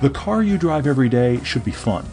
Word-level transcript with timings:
The 0.00 0.10
car 0.10 0.42
you 0.42 0.56
drive 0.56 0.86
every 0.86 1.08
day 1.08 1.42
should 1.44 1.64
be 1.64 1.70
fun. 1.72 2.06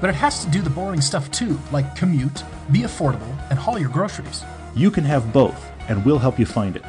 But 0.00 0.10
it 0.10 0.16
has 0.16 0.44
to 0.44 0.50
do 0.50 0.60
the 0.60 0.70
boring 0.70 1.00
stuff 1.00 1.30
too, 1.30 1.58
like 1.72 1.94
commute, 1.96 2.42
be 2.72 2.80
affordable, 2.80 3.36
and 3.50 3.58
haul 3.58 3.78
your 3.78 3.88
groceries. 3.90 4.44
You 4.74 4.90
can 4.90 5.04
have 5.04 5.32
both, 5.32 5.70
and 5.88 6.04
we'll 6.04 6.18
help 6.18 6.38
you 6.38 6.46
find 6.46 6.76
it. 6.76 6.84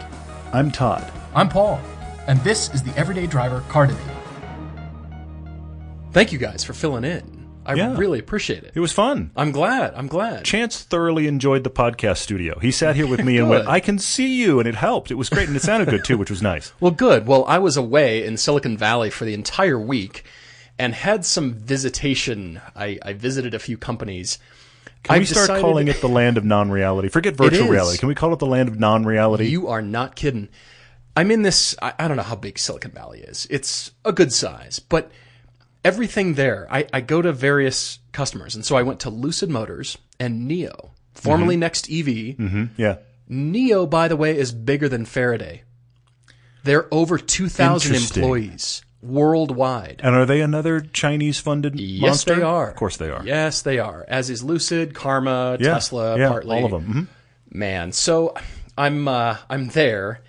I'm 0.54 0.72
Todd. 0.72 1.12
I'm 1.36 1.50
Paul, 1.50 1.80
and 2.28 2.40
this 2.44 2.74
is 2.74 2.82
the 2.84 2.96
Everyday 2.98 3.28
Driver 3.28 3.62
Car 3.70 3.88
Debate. 3.88 4.04
Thank 6.12 6.32
you 6.32 6.40
guys 6.40 6.64
for 6.64 6.74
filling 6.74 7.04
in. 7.04 7.38
I 7.66 7.76
Yeah. 7.76 7.96
really 7.96 8.18
appreciate 8.18 8.64
it. 8.64 8.72
It 8.74 8.80
was 8.80 8.92
fun. 8.92 9.30
I'm 9.36 9.52
glad. 9.52 9.94
I'm 9.96 10.08
glad. 10.08 10.44
Chance 10.44 10.80
thoroughly 10.82 11.28
enjoyed 11.28 11.64
the 11.64 11.70
podcast 11.70 12.18
studio. 12.18 12.58
He 12.60 12.72
sat 12.72 12.96
here 12.96 13.06
with 13.06 13.24
me 13.24 13.38
and 13.38 13.48
went, 13.48 13.68
I 13.68 13.80
can 13.80 14.00
see 14.00 14.34
you, 14.42 14.60
and 14.60 14.68
it 14.68 14.74
helped. 14.74 15.12
It 15.12 15.16
was 15.16 15.30
great, 15.30 15.48
and 15.48 15.56
it 15.56 15.62
sounded 15.62 15.88
good 15.90 16.04
too, 16.04 16.18
which 16.18 16.32
was 16.32 16.42
nice. 16.42 16.74
Well, 16.80 16.90
good. 16.92 17.28
Well, 17.28 17.46
I 17.48 17.60
was 17.60 17.78
away 17.78 18.26
in 18.26 18.38
Silicon 18.38 18.76
Valley 18.76 19.12
for 19.12 19.26
the 19.26 19.36
entire 19.36 19.80
week 19.80 20.24
and 20.80 20.96
had 20.96 21.26
some 21.26 21.54
visitation. 21.54 22.62
I, 22.76 22.98
I 23.04 23.14
visited 23.14 23.54
a 23.54 23.60
few 23.60 23.78
companies. 23.78 24.40
Can 25.04 25.16
we 25.16 25.22
I've 25.22 25.28
start 25.28 25.44
decided- 25.44 25.62
calling 25.62 25.88
it 25.90 26.02
the 26.02 26.10
land 26.10 26.38
of 26.38 26.46
non-reality? 26.46 27.10
Forget 27.10 27.36
virtual 27.38 27.68
reality. 27.68 28.00
Can 28.00 28.08
we 28.08 28.16
call 28.16 28.34
it 28.34 28.40
the 28.40 28.48
land 28.48 28.70
of 28.70 28.80
non-reality? 28.80 29.48
You 29.48 29.68
are 29.68 29.82
not 29.82 30.16
kidding. 30.16 30.48
I'm 31.16 31.32
in 31.32 31.42
this. 31.42 31.76
I, 31.82 31.94
I 32.00 32.08
don't 32.08 32.18
know 32.18 32.24
how 32.24 32.36
big 32.36 32.58
Silicon 32.58 32.92
Valley 32.92 33.20
is. 33.20 33.46
It's 33.50 33.92
a 34.06 34.14
good 34.14 34.32
size, 34.32 34.80
but 34.80 35.12
everything 35.84 36.36
there. 36.36 36.66
I, 36.72 36.88
I 36.94 37.02
go 37.02 37.22
to 37.22 37.34
various 37.34 38.00
customers, 38.14 38.56
and 38.56 38.66
so 38.66 38.78
I 38.78 38.84
went 38.84 39.02
to 39.02 39.10
Lucid 39.10 39.50
Motors 39.50 39.98
and 40.20 40.50
NIO, 40.50 40.92
formerly 41.14 41.56
mm-hmm. 41.56 41.60
Next 41.60 41.90
EV. 41.92 42.06
Mm-hmm. 42.06 42.64
yeah. 42.78 42.98
NIO, 43.30 43.90
by 43.90 44.08
the 44.08 44.16
way, 44.16 44.38
is 44.38 44.54
bigger 44.54 44.88
than 44.88 45.06
Faraday. 45.06 45.64
They're 46.64 46.88
over 46.94 47.18
2,000 47.18 47.96
employees 47.96 48.84
worldwide. 49.02 50.02
And 50.04 50.16
are 50.16 50.26
they 50.26 50.42
another 50.42 50.82
Chinese-funded 50.82 51.80
Yes, 51.80 52.02
monster? 52.02 52.36
they 52.36 52.42
are. 52.42 52.70
Of 52.70 52.76
course 52.76 52.98
they 52.98 53.10
are. 53.10 53.24
Yes, 53.26 53.62
they 53.62 53.80
are. 53.80 54.06
As 54.08 54.30
is 54.30 54.44
Lucid, 54.44 54.94
Karma, 54.94 55.58
Yeah. 55.60 55.74
Tesla, 55.74 56.18
yeah, 56.18 56.28
partly. 56.30 56.58
all 56.58 56.66
of 56.66 56.72
them. 56.72 56.94
Mhm. 56.94 57.08
Man, 57.56 57.92
so 57.92 58.34
I'm 58.78 59.08
uh, 59.08 59.38
I'm 59.50 59.70
there, 59.70 60.22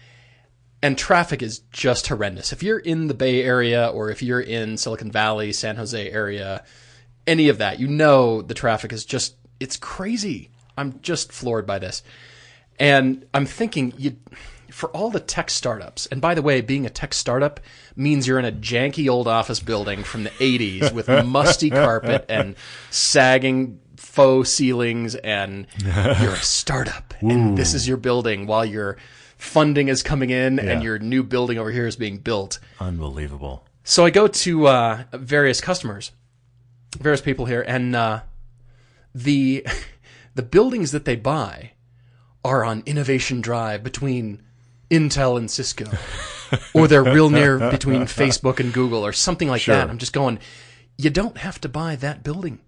and 0.83 0.97
traffic 0.97 1.43
is 1.43 1.61
just 1.73 2.07
horrendous. 2.09 2.53
If 2.53 2.63
you're 2.63 2.79
in 2.79 3.09
the 3.09 3.15
Bay 3.15 3.43
Area 3.43 3.89
or 3.89 4.11
if 4.11 4.23
you're 4.23 4.41
in 4.41 4.77
Silicon 4.79 5.11
Valley, 5.11 5.53
San 5.53 5.77
Jose 5.77 6.11
area, 6.11 6.65
any 7.27 7.49
of 7.49 7.59
that, 7.59 7.79
you 7.79 7.87
know 7.89 8.41
the 8.41 8.55
traffic 8.55 8.93
is 8.93 9.05
just 9.05 9.35
it's 9.59 9.77
crazy. 9.77 10.49
I'm 10.79 10.99
just 11.03 11.33
floored 11.33 11.67
by 11.67 11.79
this, 11.79 12.03
and 12.79 13.27
I'm 13.35 13.47
thinking 13.47 13.93
you. 13.99 14.17
For 14.81 14.89
all 14.97 15.11
the 15.11 15.21
tech 15.21 15.51
startups, 15.51 16.07
and 16.07 16.23
by 16.23 16.35
the 16.35 16.41
way, 16.41 16.63
being 16.63 16.87
a 16.87 16.89
tech 16.89 17.13
startup 17.13 17.61
means 17.97 18.27
you're 18.27 18.39
in 18.39 18.47
a 18.47 18.51
janky 18.51 19.11
old 19.11 19.29
office 19.29 19.61
building 19.61 20.03
from 20.03 20.25
the 20.25 20.31
80s 20.31 20.91
with 20.95 21.07
musty 21.27 21.69
carpet 21.85 22.25
and 22.31 22.57
sagging 22.91 23.79
faux 23.99 24.49
ceilings, 24.49 25.17
and 25.17 25.67
you're 25.85 26.33
a 26.33 26.37
startup, 26.37 27.13
and 27.21 27.59
this 27.59 27.75
is 27.75 27.87
your 27.87 27.99
building 27.99 28.47
while 28.47 28.65
your 28.65 28.97
funding 29.37 29.89
is 29.89 30.03
coming 30.03 30.31
in 30.31 30.57
Yeah. 30.57 30.63
and 30.71 30.83
your 30.83 30.99
new 30.99 31.23
building 31.25 31.59
over 31.59 31.71
here 31.71 31.87
is 31.87 31.97
being 31.97 32.17
built. 32.17 32.59
Unbelievable. 32.81 33.67
So 33.85 34.07
I 34.07 34.11
go 34.11 34.29
to 34.29 34.67
uh, 34.67 35.03
various 35.13 35.61
customers, 35.61 36.11
various 36.99 37.21
people 37.21 37.45
here, 37.45 37.61
and 37.69 37.95
uh, 37.95 38.21
the 39.15 39.67
the 40.35 40.43
buildings 40.43 40.93
that 40.93 41.05
they 41.05 41.17
buy 41.17 41.73
are 42.43 42.65
on 42.65 42.83
Innovation 42.87 43.43
Drive 43.43 43.83
between 43.85 44.41
Intel 44.91 45.37
and 45.39 45.51
Cisco, 45.51 45.87
or 46.75 46.89
they're 46.89 47.05
real 47.05 47.31
near 47.31 47.59
between 47.71 48.03
Facebook 48.03 48.59
and 48.61 48.73
Google, 48.73 49.05
or 49.07 49.13
something 49.13 49.49
like 49.49 49.63
Sure. 49.63 49.75
that. 49.77 49.89
I'm 49.89 49.99
just 49.99 50.13
going. 50.13 50.39
You 50.99 51.11
don't 51.11 51.39
have 51.39 51.61
to 51.63 51.69
buy 51.69 51.97
that 51.97 52.23
building. 52.23 52.59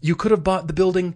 You 0.00 0.14
could 0.14 0.30
have 0.30 0.44
bought 0.44 0.66
the 0.66 0.72
building 0.72 1.14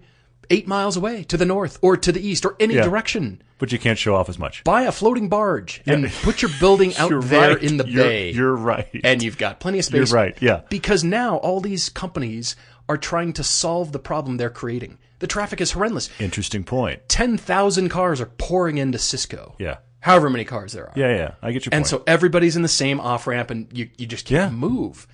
eight 0.50 0.68
miles 0.68 0.96
away 0.96 1.24
to 1.24 1.36
the 1.36 1.44
north, 1.44 1.78
or 1.82 1.96
to 1.96 2.12
the 2.12 2.20
east, 2.24 2.44
or 2.44 2.54
any 2.60 2.74
Yeah. 2.74 2.82
direction. 2.84 3.42
But 3.58 3.72
you 3.72 3.78
can't 3.78 3.98
show 3.98 4.14
off 4.14 4.28
as 4.28 4.38
much. 4.38 4.62
Buy 4.64 4.82
a 4.82 4.92
floating 4.92 5.28
barge 5.28 5.82
and 5.86 6.08
put 6.22 6.42
your 6.42 6.50
building 6.60 6.94
out 6.98 7.10
there 7.22 7.50
right. 7.54 7.62
in 7.62 7.78
the 7.78 7.86
You're- 7.88 8.02
bay 8.08 8.30
You're 8.32 8.54
right. 8.54 8.86
and 9.02 9.22
you've 9.22 9.38
got 9.38 9.58
plenty 9.60 9.78
of 9.80 9.90
You're 9.90 10.04
space. 10.06 10.12
right, 10.14 10.36
yeah. 10.40 10.60
Because 10.68 11.02
now 11.02 11.36
all 11.38 11.60
these 11.60 11.88
companies 11.88 12.54
are 12.88 12.96
trying 12.98 13.32
to 13.32 13.42
solve 13.42 13.90
the 13.92 13.98
problem 13.98 14.36
they're 14.36 14.50
creating. 14.50 14.98
The 15.18 15.26
traffic 15.26 15.60
is 15.60 15.72
horrendous. 15.72 16.10
Interesting 16.20 16.62
point. 16.62 17.08
10,000 17.08 17.88
cars 17.88 18.20
are 18.20 18.26
pouring 18.26 18.78
into 18.78 18.98
Cisco. 18.98 19.56
Yeah. 19.58 19.78
However 20.06 20.30
many 20.30 20.44
cars 20.44 20.72
there 20.72 20.84
are. 20.86 20.92
Yeah, 20.94 21.14
yeah. 21.16 21.30
I 21.42 21.50
get 21.52 21.66
your 21.66 21.74
And 21.74 21.82
point. 21.82 21.88
so 21.88 22.02
everybody's 22.06 22.54
in 22.54 22.62
the 22.62 22.68
same 22.68 23.00
off 23.00 23.26
ramp 23.26 23.50
and 23.50 23.66
you, 23.76 23.90
you 23.98 24.06
just 24.06 24.26
can't 24.26 24.52
Yeah. 24.52 24.56
move. 24.56 25.06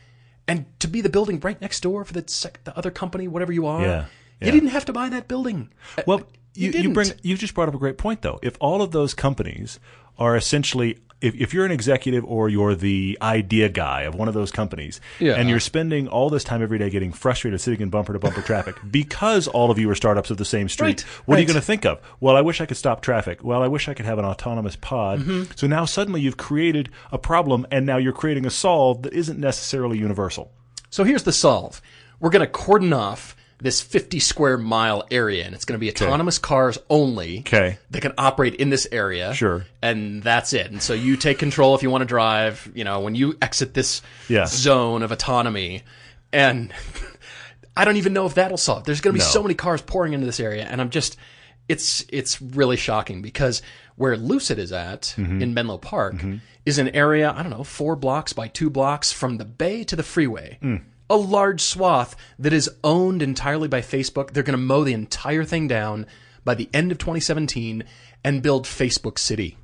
And 0.46 0.66
to 0.80 0.86
be 0.88 1.00
the 1.00 1.08
building 1.08 1.40
right 1.40 1.58
next 1.60 1.80
door 1.80 2.04
for 2.04 2.12
the, 2.12 2.24
sec- 2.26 2.62
the 2.64 2.76
other 2.76 2.90
company, 2.90 3.26
whatever 3.26 3.52
you 3.52 3.66
are, 3.66 3.80
Yeah, 3.80 4.04
yeah. 4.40 4.46
you 4.46 4.52
didn't 4.52 4.68
have 4.68 4.84
to 4.84 4.92
buy 4.92 5.08
that 5.08 5.28
building. 5.28 5.70
Uh, 5.96 6.02
Well, 6.06 6.18
you, 6.54 6.66
you, 6.66 6.72
didn't. 6.72 6.92
bring 6.92 7.08
you 7.22 7.36
just 7.38 7.54
brought 7.54 7.68
up 7.68 7.74
a 7.74 7.78
great 7.78 7.96
point 7.96 8.20
though. 8.20 8.38
If 8.42 8.56
all 8.60 8.82
of 8.82 8.90
those 8.92 9.14
companies 9.14 9.80
are 10.18 10.36
essentially 10.36 10.98
if, 11.22 11.34
if 11.34 11.54
you're 11.54 11.64
an 11.64 11.70
executive 11.72 12.24
or 12.24 12.48
you're 12.48 12.74
the 12.74 13.16
idea 13.22 13.68
guy 13.68 14.02
of 14.02 14.14
one 14.14 14.28
of 14.28 14.34
those 14.34 14.50
companies 14.50 15.00
Yeah. 15.20 15.34
and 15.34 15.48
you're 15.48 15.60
spending 15.60 16.08
all 16.08 16.28
this 16.30 16.44
time 16.44 16.62
every 16.62 16.78
day 16.78 16.90
getting 16.90 17.12
frustrated 17.12 17.60
sitting 17.60 17.80
in 17.80 17.90
bumper 17.90 18.12
to 18.12 18.18
bumper 18.18 18.42
traffic 18.42 18.74
because 18.90 19.48
all 19.48 19.70
of 19.70 19.78
you 19.78 19.88
are 19.90 19.94
startups 19.94 20.30
of 20.30 20.36
the 20.36 20.44
same 20.44 20.68
street, 20.68 21.04
Right, 21.04 21.26
what 21.26 21.38
are 21.38 21.40
you 21.40 21.46
going 21.46 21.54
to 21.58 21.64
think 21.64 21.84
of? 21.86 22.00
Well, 22.20 22.36
I 22.36 22.40
wish 22.40 22.60
I 22.60 22.66
could 22.66 22.76
stop 22.76 23.00
traffic. 23.02 23.42
Well, 23.42 23.62
I 23.62 23.68
wish 23.68 23.88
I 23.88 23.94
could 23.94 24.06
have 24.06 24.18
an 24.18 24.24
autonomous 24.24 24.76
pod. 24.76 25.20
Mm-hmm. 25.20 25.52
So 25.56 25.66
now 25.66 25.84
suddenly 25.84 26.20
you've 26.20 26.36
created 26.36 26.90
a 27.10 27.18
problem 27.18 27.66
and 27.70 27.86
now 27.86 27.96
you're 27.96 28.12
creating 28.12 28.44
a 28.46 28.50
solve 28.50 29.02
that 29.02 29.12
isn't 29.12 29.38
necessarily 29.38 29.98
universal. 29.98 30.52
So 30.90 31.04
here's 31.04 31.22
the 31.22 31.32
solve. 31.32 31.80
We're 32.20 32.30
going 32.30 32.44
to 32.44 32.50
cordon 32.52 32.92
off 32.92 33.34
this 33.62 33.80
50 33.80 34.18
square 34.18 34.58
mile 34.58 35.06
area, 35.10 35.44
and 35.46 35.54
it's 35.54 35.64
going 35.64 35.78
to 35.78 35.80
be 35.80 35.88
autonomous 35.90 36.38
cars 36.38 36.78
only. 36.90 37.38
Okay. 37.40 37.78
That 37.90 38.02
can 38.02 38.12
operate 38.18 38.56
in 38.56 38.70
this 38.70 38.88
area. 38.90 39.32
Sure. 39.34 39.64
And 39.80 40.22
that's 40.22 40.52
it. 40.52 40.70
And 40.72 40.82
so 40.82 40.94
you 40.94 41.16
take 41.16 41.38
control 41.38 41.74
if 41.76 41.82
you 41.84 41.88
want 41.90 42.02
to 42.02 42.06
drive, 42.06 42.70
you 42.74 42.82
know, 42.84 43.00
when 43.00 43.14
you 43.14 43.38
exit 43.40 43.72
this 43.72 44.02
Yeah. 44.28 44.46
zone 44.46 45.02
of 45.02 45.12
autonomy. 45.12 45.82
And 46.32 46.72
I 47.76 47.84
don't 47.84 47.96
even 47.96 48.12
know 48.12 48.26
if 48.26 48.34
that'll 48.34 48.56
solve. 48.58 48.84
There's 48.84 49.00
going 49.00 49.14
to 49.14 49.18
be 49.20 49.24
No. 49.24 49.30
so 49.30 49.42
many 49.42 49.54
cars 49.54 49.80
pouring 49.80 50.12
into 50.12 50.26
this 50.26 50.40
area, 50.40 50.64
and 50.64 50.80
I'm 50.80 50.90
just, 50.90 51.16
it's 51.68 52.04
it's 52.08 52.42
really 52.42 52.76
shocking 52.76 53.22
because 53.22 53.62
where 53.96 54.16
Lucid 54.16 54.58
is 54.58 54.72
at 54.72 55.14
Mm-hmm. 55.16 55.40
in 55.40 55.54
Menlo 55.54 55.78
Park 55.78 56.16
is 56.66 56.78
an 56.78 56.88
area 56.90 57.32
I 57.34 57.42
don't 57.42 57.50
know 57.50 57.64
four 57.64 57.94
blocks 57.96 58.32
by 58.32 58.48
two 58.48 58.70
blocks 58.70 59.12
from 59.12 59.36
the 59.38 59.44
bay 59.44 59.84
to 59.84 59.94
the 59.96 60.02
freeway. 60.02 60.58
A 61.12 61.16
large 61.16 61.60
swath 61.60 62.16
that 62.38 62.54
is 62.54 62.70
owned 62.82 63.20
entirely 63.20 63.68
by 63.68 63.82
Facebook. 63.82 64.30
They're 64.30 64.42
going 64.42 64.58
to 64.58 64.64
mow 64.64 64.82
the 64.82 64.94
entire 64.94 65.44
thing 65.44 65.68
down 65.68 66.06
by 66.42 66.54
the 66.54 66.70
end 66.72 66.90
of 66.90 66.96
2017 66.96 67.84
and 68.24 68.42
build 68.42 68.64
Facebook 68.64 69.18
City. 69.18 69.58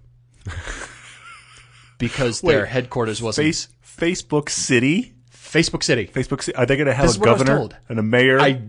because 1.98 2.40
their 2.40 2.60
Wait, 2.60 2.68
headquarters 2.68 3.22
wasn't 3.22 3.46
Face 3.46 3.68
Facebook 3.82 4.48
City. 4.48 5.14
Facebook 5.32 5.82
City. 5.82 6.06
Facebook 6.06 6.42
City. 6.42 6.54
Are 6.56 6.66
they 6.66 6.76
going 6.76 6.86
to 6.86 6.94
have 6.94 7.06
a 7.06 7.08
was 7.08 7.16
governor 7.16 7.68
and 7.88 7.98
a 7.98 8.02
mayor? 8.02 8.38
I, 8.38 8.60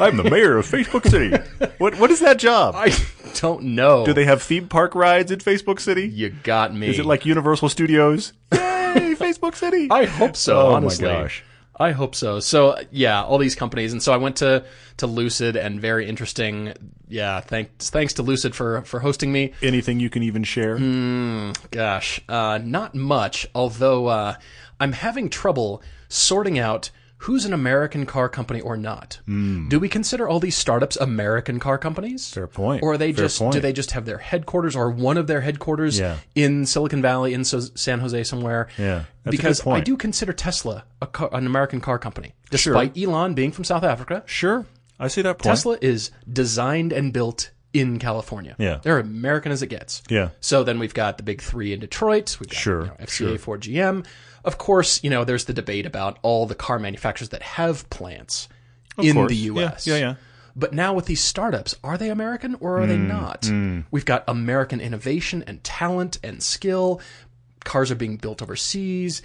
I'm 0.00 0.16
the 0.16 0.28
mayor 0.28 0.58
of 0.58 0.66
Facebook 0.66 1.08
City. 1.08 1.36
what 1.78 1.96
what 1.98 2.10
is 2.10 2.20
that 2.20 2.38
job? 2.38 2.74
I 2.76 2.92
don't 3.34 3.62
know. 3.62 4.04
Do 4.04 4.12
they 4.12 4.24
have 4.24 4.42
theme 4.42 4.66
park 4.68 4.96
rides 4.96 5.30
in 5.30 5.38
Facebook 5.38 5.78
City? 5.78 6.08
You 6.08 6.30
got 6.42 6.74
me. 6.74 6.88
Is 6.88 6.98
it 6.98 7.06
like 7.06 7.24
Universal 7.24 7.68
Studios? 7.68 8.32
Yay, 8.52 9.14
Facebook 9.14 9.54
City! 9.54 9.88
I 9.90 10.06
hope 10.06 10.36
so. 10.36 10.60
Oh, 10.60 10.70
my 10.70 10.76
honestly. 10.78 11.06
gosh. 11.06 11.44
I 11.76 11.90
hope 11.92 12.14
so. 12.14 12.40
So 12.40 12.76
yeah, 12.90 13.22
all 13.22 13.38
these 13.38 13.54
companies, 13.54 13.92
and 13.92 14.02
so 14.02 14.12
I 14.12 14.16
went 14.16 14.36
to 14.36 14.64
to 14.98 15.06
Lucid, 15.06 15.56
and 15.56 15.80
very 15.80 16.06
interesting. 16.06 16.74
Yeah, 17.08 17.40
thanks 17.40 17.90
thanks 17.90 18.12
to 18.14 18.22
Lucid 18.22 18.54
for 18.54 18.82
for 18.82 19.00
hosting 19.00 19.32
me. 19.32 19.52
Anything 19.62 20.00
you 20.00 20.10
can 20.10 20.22
even 20.22 20.44
share? 20.44 20.78
Gosh, 21.70 22.20
uh, 22.28 22.58
not 22.62 22.94
much. 22.94 23.46
Although 23.54 24.06
uh, 24.06 24.34
I'm 24.78 24.92
having 24.92 25.28
trouble 25.28 25.82
sorting 26.08 26.58
out 26.58 26.90
who's 27.24 27.44
an 27.44 27.52
American 27.52 28.04
car 28.06 28.28
company 28.28 28.60
or 28.60 28.76
not. 28.76 29.18
Hmm. 29.26 29.68
Do 29.68 29.80
we 29.80 29.88
consider 29.88 30.28
all 30.28 30.40
these 30.40 30.56
startups 30.56 30.96
American 30.96 31.58
car 31.58 31.78
companies? 31.78 32.28
Fair 32.32 32.46
point. 32.46 32.82
Or 32.82 32.92
are 32.92 32.98
they 32.98 33.12
Fair 33.12 33.24
just 33.24 33.38
do 33.50 33.60
they 33.60 33.72
just 33.72 33.92
have 33.92 34.04
their 34.04 34.18
headquarters 34.18 34.76
or 34.76 34.90
one 34.90 35.16
of 35.16 35.26
their 35.26 35.40
headquarters 35.40 35.98
Yeah. 35.98 36.16
in 36.34 36.66
Silicon 36.66 37.00
Valley 37.02 37.32
in 37.34 37.44
so- 37.44 37.60
San 37.74 38.00
Jose 38.00 38.24
somewhere? 38.24 38.68
Yeah, 38.78 39.04
that's 39.24 39.36
because 39.36 39.66
I 39.66 39.80
do 39.80 39.96
consider 39.96 40.32
Tesla 40.32 40.84
a 41.00 41.06
car, 41.06 41.30
an 41.32 41.46
American 41.46 41.80
car 41.80 41.98
company, 41.98 42.34
despite 42.50 42.96
Elon 42.98 43.34
being 43.34 43.52
from 43.52 43.64
South 43.64 43.84
Africa. 43.84 44.22
Sure, 44.26 44.66
I 45.00 45.08
see 45.08 45.22
that 45.22 45.38
point. 45.38 45.56
Tesla 45.56 45.78
is 45.80 46.10
designed 46.30 46.92
and 46.92 47.12
built 47.12 47.50
in 47.72 47.98
California. 47.98 48.54
Yeah. 48.58 48.78
they're 48.82 49.00
American 49.00 49.50
as 49.50 49.60
it 49.62 49.66
gets. 49.66 50.02
Yeah. 50.08 50.28
So 50.40 50.62
then 50.62 50.78
we've 50.78 50.94
got 50.94 51.16
the 51.16 51.24
big 51.24 51.40
three 51.42 51.72
in 51.72 51.80
Detroit. 51.80 52.36
We've 52.38 52.48
got 52.48 52.56
Sure, 52.56 52.80
you 52.82 52.86
know, 52.88 52.96
FCA, 53.00 53.08
sure. 53.10 53.38
Ford, 53.38 53.62
GM. 53.62 54.04
Of 54.44 54.58
course, 54.58 55.02
you 55.02 55.10
know 55.10 55.24
there's 55.24 55.46
the 55.46 55.52
debate 55.54 55.86
about 55.86 56.18
all 56.22 56.46
the 56.46 56.54
car 56.54 56.78
manufacturers 56.78 57.30
that 57.30 57.42
have 57.42 57.88
plants 57.90 58.48
in 58.98 59.14
course. 59.14 59.30
the 59.30 59.36
U.S. 59.36 59.86
yeah, 59.86 59.96
yeah. 59.96 60.14
But 60.56 60.72
now 60.72 60.94
with 60.94 61.06
these 61.06 61.20
startups, 61.22 61.74
are 61.82 61.98
they 61.98 62.10
American 62.10 62.54
or 62.60 62.80
are 62.80 62.86
they 62.86 62.96
Mm, 62.96 63.08
not? 63.08 63.84
We've 63.90 64.04
got 64.04 64.22
American 64.28 64.80
innovation 64.80 65.42
and 65.46 65.64
talent 65.64 66.18
and 66.22 66.40
skill. 66.42 67.00
Cars 67.64 67.90
are 67.90 67.96
being 67.96 68.18
built 68.18 68.40
overseas. 68.42 69.22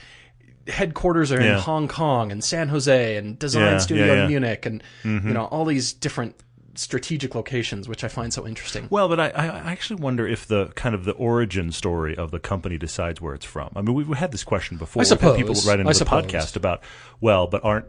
headquarters 0.68 1.32
are 1.32 1.40
in 1.42 1.56
Hong 1.60 1.88
Kong 1.88 2.32
and 2.32 2.44
San 2.44 2.70
Jose 2.70 3.18
and 3.18 3.38
design 3.40 3.64
Yeah, 3.74 3.78
studio 3.80 4.06
yeah, 4.06 4.14
yeah. 4.14 4.22
in 4.24 4.28
Munich 4.28 4.66
and 4.66 4.84
you 5.04 5.34
know 5.34 5.46
all 5.46 5.66
these 5.66 5.94
different 5.94 6.36
strategic 6.80 7.36
locations, 7.36 7.88
which 7.90 8.04
I 8.04 8.08
find 8.08 8.34
so 8.34 8.48
interesting. 8.48 8.88
Well, 8.90 9.08
but 9.10 9.20
I, 9.20 9.28
I 9.30 9.72
actually 9.72 10.02
wonder 10.02 10.28
if 10.28 10.48
the 10.48 10.68
kind 10.76 10.96
of 10.96 11.06
the 11.06 11.12
origin 11.14 11.72
story 11.72 12.16
of 12.16 12.32
the 12.32 12.40
company 12.40 12.78
decides 12.78 13.20
where 13.22 13.34
it's 13.36 13.46
from. 13.46 13.72
I 13.76 13.82
mean, 13.82 13.94
we've 13.96 14.08
had 14.18 14.32
this 14.32 14.44
question 14.44 14.78
before. 14.78 15.02
I 15.02 15.06
We've 15.10 15.20
people 15.38 15.56
suppose. 15.56 15.68
write 15.68 15.80
into 15.80 15.90
I 15.90 15.94
the 15.94 15.96
suppose. 16.00 16.24
podcast 16.26 16.56
about, 16.56 16.82
well, 17.22 17.48
but 17.48 17.64
aren't 17.64 17.86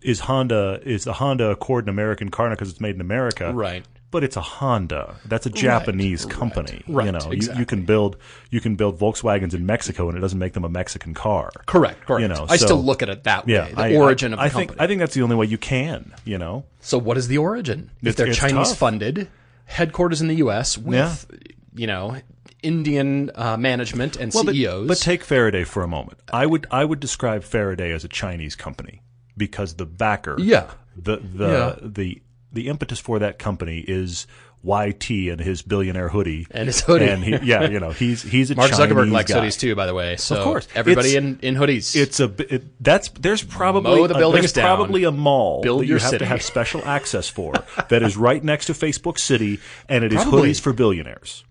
is 0.00 0.20
Honda 0.20 0.80
is 0.84 1.04
the 1.04 1.12
Honda 1.14 1.50
Accord 1.50 1.84
an 1.84 1.90
American 1.90 2.30
car 2.30 2.50
because 2.50 2.70
it's 2.70 2.80
made 2.80 2.94
in 2.94 3.00
America, 3.00 3.52
Right. 3.52 3.84
But 4.12 4.22
it's 4.22 4.36
a 4.36 4.40
Honda. 4.42 5.16
That's 5.24 5.46
a 5.46 5.50
Japanese 5.50 6.24
company. 6.26 6.84
right, 6.86 7.06
you 7.06 7.12
know, 7.12 7.32
you, 7.32 7.48
you 7.58 7.66
can 7.66 7.84
build 7.84 8.16
you 8.50 8.60
can 8.60 8.76
build 8.76 8.98
Volkswagens 9.00 9.54
in 9.54 9.66
Mexico, 9.66 10.08
and 10.08 10.16
it 10.16 10.20
doesn't 10.20 10.38
make 10.38 10.52
them 10.52 10.64
a 10.64 10.68
Mexican 10.68 11.14
car. 11.14 11.50
Correct, 11.66 12.06
correct. 12.06 12.20
You 12.22 12.28
know, 12.28 12.46
I 12.48 12.56
so- 12.56 12.66
still 12.66 12.82
look 12.84 13.02
at 13.02 13.08
it 13.08 13.24
that 13.24 13.46
way. 13.46 13.54
Yeah, 13.54 13.68
the 13.70 13.80
I- 13.80 13.96
origin 13.96 14.32
I, 14.34 14.34
of 14.34 14.38
the 14.38 14.42
I 14.44 14.48
company. 14.50 14.66
think 14.68 14.80
I 14.80 14.86
think 14.86 14.98
that's 15.00 15.14
the 15.14 15.22
only 15.22 15.34
way 15.34 15.46
you 15.46 15.58
can. 15.58 16.14
You 16.24 16.38
know, 16.38 16.64
so 16.80 16.98
what 16.98 17.16
is 17.16 17.26
the 17.26 17.38
origin? 17.38 17.90
If 18.02 18.14
they're 18.16 18.28
it's 18.28 18.38
Chinese 18.38 18.68
tough. 18.68 18.78
funded, 18.78 19.28
headquarters 19.64 20.20
in 20.20 20.28
the 20.28 20.36
U.S. 20.36 20.76
with 20.78 21.26
you 21.74 21.86
know 21.86 22.18
Indian 22.62 23.30
uh, 23.34 23.56
management 23.56 24.16
and 24.16 24.32
Well, 24.32 24.44
but- 24.44 24.54
CEOs. 24.54 24.88
But, 24.88 24.98
take 24.98 25.24
Faraday 25.24 25.64
for 25.64 25.82
a 25.82 25.88
moment. 25.88 26.18
I 26.32 26.46
would 26.46 26.66
I 26.70 26.84
would 26.84 27.00
describe 27.00 27.42
Faraday 27.44 27.92
as 27.92 28.04
a 28.04 28.08
Chinese 28.08 28.56
company 28.56 29.00
because 29.36 29.74
the 29.74 29.86
backer, 29.86 30.36
Yeah. 30.38 30.70
the 30.96 31.16
the 31.16 31.48
Yeah. 31.48 31.76
the 31.80 32.22
the 32.52 32.68
impetus 32.68 32.98
for 33.00 33.18
that 33.18 33.38
company 33.38 33.80
is 33.80 34.26
YT 34.64 35.10
and 35.10 35.40
his 35.40 35.60
billionaire 35.62 36.08
hoodie 36.10 36.46
And 36.52 36.68
his 36.68 36.80
hoodie. 36.82 37.08
and 37.08 37.24
he, 37.24 37.36
yeah, 37.42 37.68
you 37.68 37.80
know 37.80 37.90
he's 37.90 38.22
he's 38.22 38.50
a 38.52 38.54
Mark 38.54 38.70
Chinese 38.70 38.86
Zuckerberg 38.94 39.10
likes 39.10 39.32
guy. 39.32 39.40
hoodies 39.40 39.58
too, 39.58 39.74
by 39.74 39.86
the 39.86 39.94
way. 39.94 40.16
So 40.16 40.36
Of 40.36 40.44
course. 40.44 40.68
everybody 40.74 41.16
It's- 41.16 41.24
in, 41.24 41.38
in 41.42 41.54
hoodies. 41.56 41.96
It's 41.96 42.20
a 42.20 42.32
it, 42.54 42.62
that's 42.82 43.08
there's 43.08 43.42
probably 43.42 43.96
Mow 44.02 44.06
the 44.06 44.14
a- 44.28 44.32
there's 44.32 44.52
down. 44.52 44.76
probably 44.76 45.02
a 45.04 45.10
mall 45.10 45.62
Build 45.62 45.80
that 45.82 45.86
you 45.86 45.94
have 45.94 46.02
city. 46.02 46.18
to 46.18 46.26
have 46.26 46.42
special 46.42 46.80
access 46.84 47.28
for 47.28 47.54
that 47.88 48.02
is 48.04 48.16
right 48.16 48.42
next 48.44 48.66
to 48.66 48.72
Facebook 48.72 49.18
City 49.18 49.58
and 49.88 50.04
it 50.04 50.12
is 50.12 50.22
Probably. 50.22 50.50
hoodies 50.50 50.60
for 50.60 50.72
billionaires. 50.72 51.42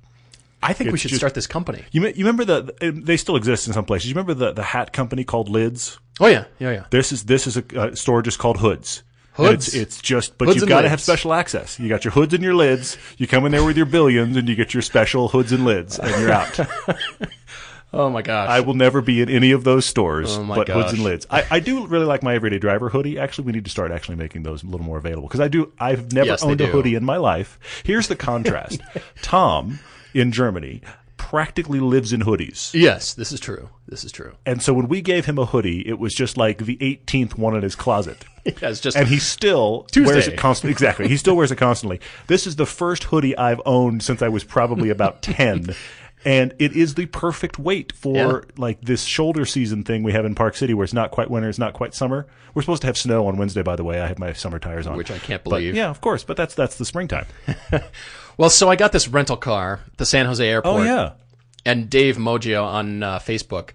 I 0.63 0.71
think 0.73 0.91
we 0.91 0.97
should 0.99 1.09
just- 1.09 1.19
start 1.19 1.33
this 1.33 1.47
company. 1.47 1.83
You, 1.91 2.05
you 2.05 2.13
remember 2.23 2.45
the, 2.45 2.73
the 2.79 2.91
they 2.91 3.17
still 3.17 3.35
exist 3.35 3.67
in 3.67 3.73
some 3.73 3.83
places. 3.83 4.07
You 4.09 4.13
remember 4.15 4.35
the 4.35 4.53
the 4.53 4.63
hat 4.63 4.93
company 4.93 5.25
called 5.25 5.49
Lids? 5.49 5.99
Oh 6.21 6.27
yeah, 6.27 6.45
yeah, 6.59 6.71
yeah. 6.71 6.83
This 6.91 7.11
is 7.11 7.23
this 7.25 7.45
is 7.45 7.57
a 7.57 7.63
uh, 7.77 7.95
store 7.95 8.21
just 8.21 8.39
called 8.39 8.59
Hoods. 8.59 9.03
It's, 9.39 9.73
it's 9.73 10.01
just, 10.01 10.37
but 10.37 10.47
Hoods 10.49 10.59
you've 10.59 10.69
got 10.69 10.81
to 10.81 10.89
have 10.89 11.01
special 11.01 11.33
access. 11.33 11.79
You 11.79 11.87
got 11.89 12.03
your 12.03 12.11
hoods 12.11 12.33
and 12.33 12.43
your 12.43 12.53
lids. 12.53 12.97
You 13.17 13.27
come 13.27 13.45
in 13.45 13.51
there 13.51 13.63
with 13.63 13.77
your 13.77 13.85
billions, 13.85 14.35
and 14.37 14.47
you 14.47 14.55
get 14.55 14.73
your 14.73 14.81
special 14.81 15.29
hoods 15.29 15.51
and 15.51 15.65
lids, 15.65 15.97
and 15.99 16.09
you're 16.21 16.31
out. 16.31 16.59
Oh 17.93 18.09
my 18.09 18.21
gosh. 18.21 18.47
I 18.49 18.61
will 18.61 18.73
never 18.73 19.01
be 19.01 19.21
in 19.21 19.27
any 19.27 19.51
of 19.51 19.65
those 19.65 19.85
stores, 19.85 20.37
Oh 20.37 20.45
but 20.45 20.69
hoods 20.69 20.93
and 20.93 21.03
lids. 21.03 21.27
I, 21.29 21.45
I 21.51 21.59
do 21.59 21.85
really 21.87 22.05
like 22.05 22.23
my 22.23 22.35
everyday 22.35 22.57
driver 22.57 22.87
hoodie. 22.87 23.19
Actually, 23.19 23.47
we 23.47 23.51
need 23.51 23.65
to 23.65 23.69
start 23.71 23.91
actually 23.91 24.15
making 24.15 24.43
those 24.43 24.63
a 24.63 24.65
little 24.67 24.85
more 24.85 24.97
available 24.97 25.27
because 25.27 25.41
I 25.41 25.49
do. 25.49 25.73
I've 25.77 26.13
never 26.13 26.27
Yes, 26.27 26.41
owned 26.41 26.61
a 26.61 26.67
hoodie 26.67 26.95
in 26.95 27.03
my 27.03 27.17
life. 27.17 27.59
Here's 27.83 28.07
the 28.07 28.15
contrast: 28.15 28.79
Tom 29.21 29.79
in 30.13 30.31
Germany 30.31 30.81
practically 31.21 31.79
lives 31.79 32.11
in 32.11 32.21
hoodies. 32.21 32.73
yes, 32.73 33.13
this 33.13 33.31
is 33.31 33.39
true. 33.39 33.69
This 33.87 34.03
is 34.03 34.11
true. 34.11 34.33
And 34.45 34.59
so 34.61 34.73
when 34.73 34.87
we 34.87 35.01
gave 35.01 35.25
him 35.25 35.37
a 35.37 35.45
hoodie, 35.45 35.87
it 35.87 35.99
was 35.99 36.13
just 36.15 36.35
like 36.35 36.65
the 36.65 36.77
18th 36.77 37.37
one 37.37 37.55
in 37.55 37.61
his 37.61 37.75
closet. 37.75 38.25
Yeah, 38.43 38.71
just 38.71 38.97
And 38.97 39.07
he 39.07 39.19
still 39.19 39.83
Tuesday. 39.91 40.11
wears 40.13 40.27
it 40.27 40.35
constantly. 40.35 40.71
Exactly. 40.71 41.07
He 41.07 41.15
still 41.15 41.35
wears 41.35 41.51
it 41.51 41.57
constantly. 41.57 41.99
This 42.25 42.47
is 42.47 42.55
the 42.55 42.65
first 42.65 43.03
hoodie 43.03 43.37
I've 43.37 43.61
owned 43.67 44.01
since 44.01 44.23
I 44.23 44.29
was 44.29 44.43
probably 44.43 44.89
about 44.89 45.21
10. 45.21 45.75
And 46.25 46.51
it 46.57 46.73
is 46.75 46.95
the 46.95 47.05
perfect 47.05 47.59
weight 47.59 47.91
for 47.95 48.15
Yeah. 48.15 48.39
like 48.57 48.81
this 48.81 49.03
shoulder 49.03 49.45
season 49.45 49.83
thing 49.83 50.01
we 50.01 50.13
have 50.13 50.25
in 50.25 50.33
Park 50.33 50.55
City 50.55 50.73
where 50.73 50.83
it's 50.83 50.91
not 50.93 51.11
quite 51.11 51.29
winter, 51.29 51.49
it's 51.49 51.59
not 51.59 51.73
quite 51.73 51.93
summer. 51.93 52.25
We're 52.55 52.63
supposed 52.63 52.81
to 52.81 52.87
have 52.87 52.97
snow 52.97 53.27
on 53.27 53.37
Wednesday, 53.37 53.61
by 53.61 53.75
the 53.75 53.83
way. 53.83 54.01
I 54.01 54.07
have 54.07 54.17
my 54.17 54.33
summer 54.33 54.57
tires 54.57 54.87
on. 54.87 54.97
Which 54.97 55.11
I 55.11 55.19
can't 55.19 55.43
But, 55.43 55.51
believe. 55.51 55.75
yeah, 55.75 55.89
of 55.91 56.01
course. 56.01 56.23
But 56.23 56.35
that's 56.35 56.55
that's 56.55 56.77
the 56.77 56.85
springtime. 56.85 57.27
well. 58.41 58.49
So 58.49 58.69
I 58.69 58.75
got 58.75 58.91
this 58.91 59.07
rental 59.07 59.37
car, 59.37 59.79
at 59.87 59.97
the 59.97 60.05
San 60.05 60.25
Jose 60.25 60.45
Airport. 60.45 60.81
Oh, 60.81 60.83
yeah. 60.83 61.11
And 61.65 61.89
Dave 61.89 62.17
Moggio 62.17 62.63
on 62.65 63.03
uh, 63.03 63.19
Facebook 63.19 63.69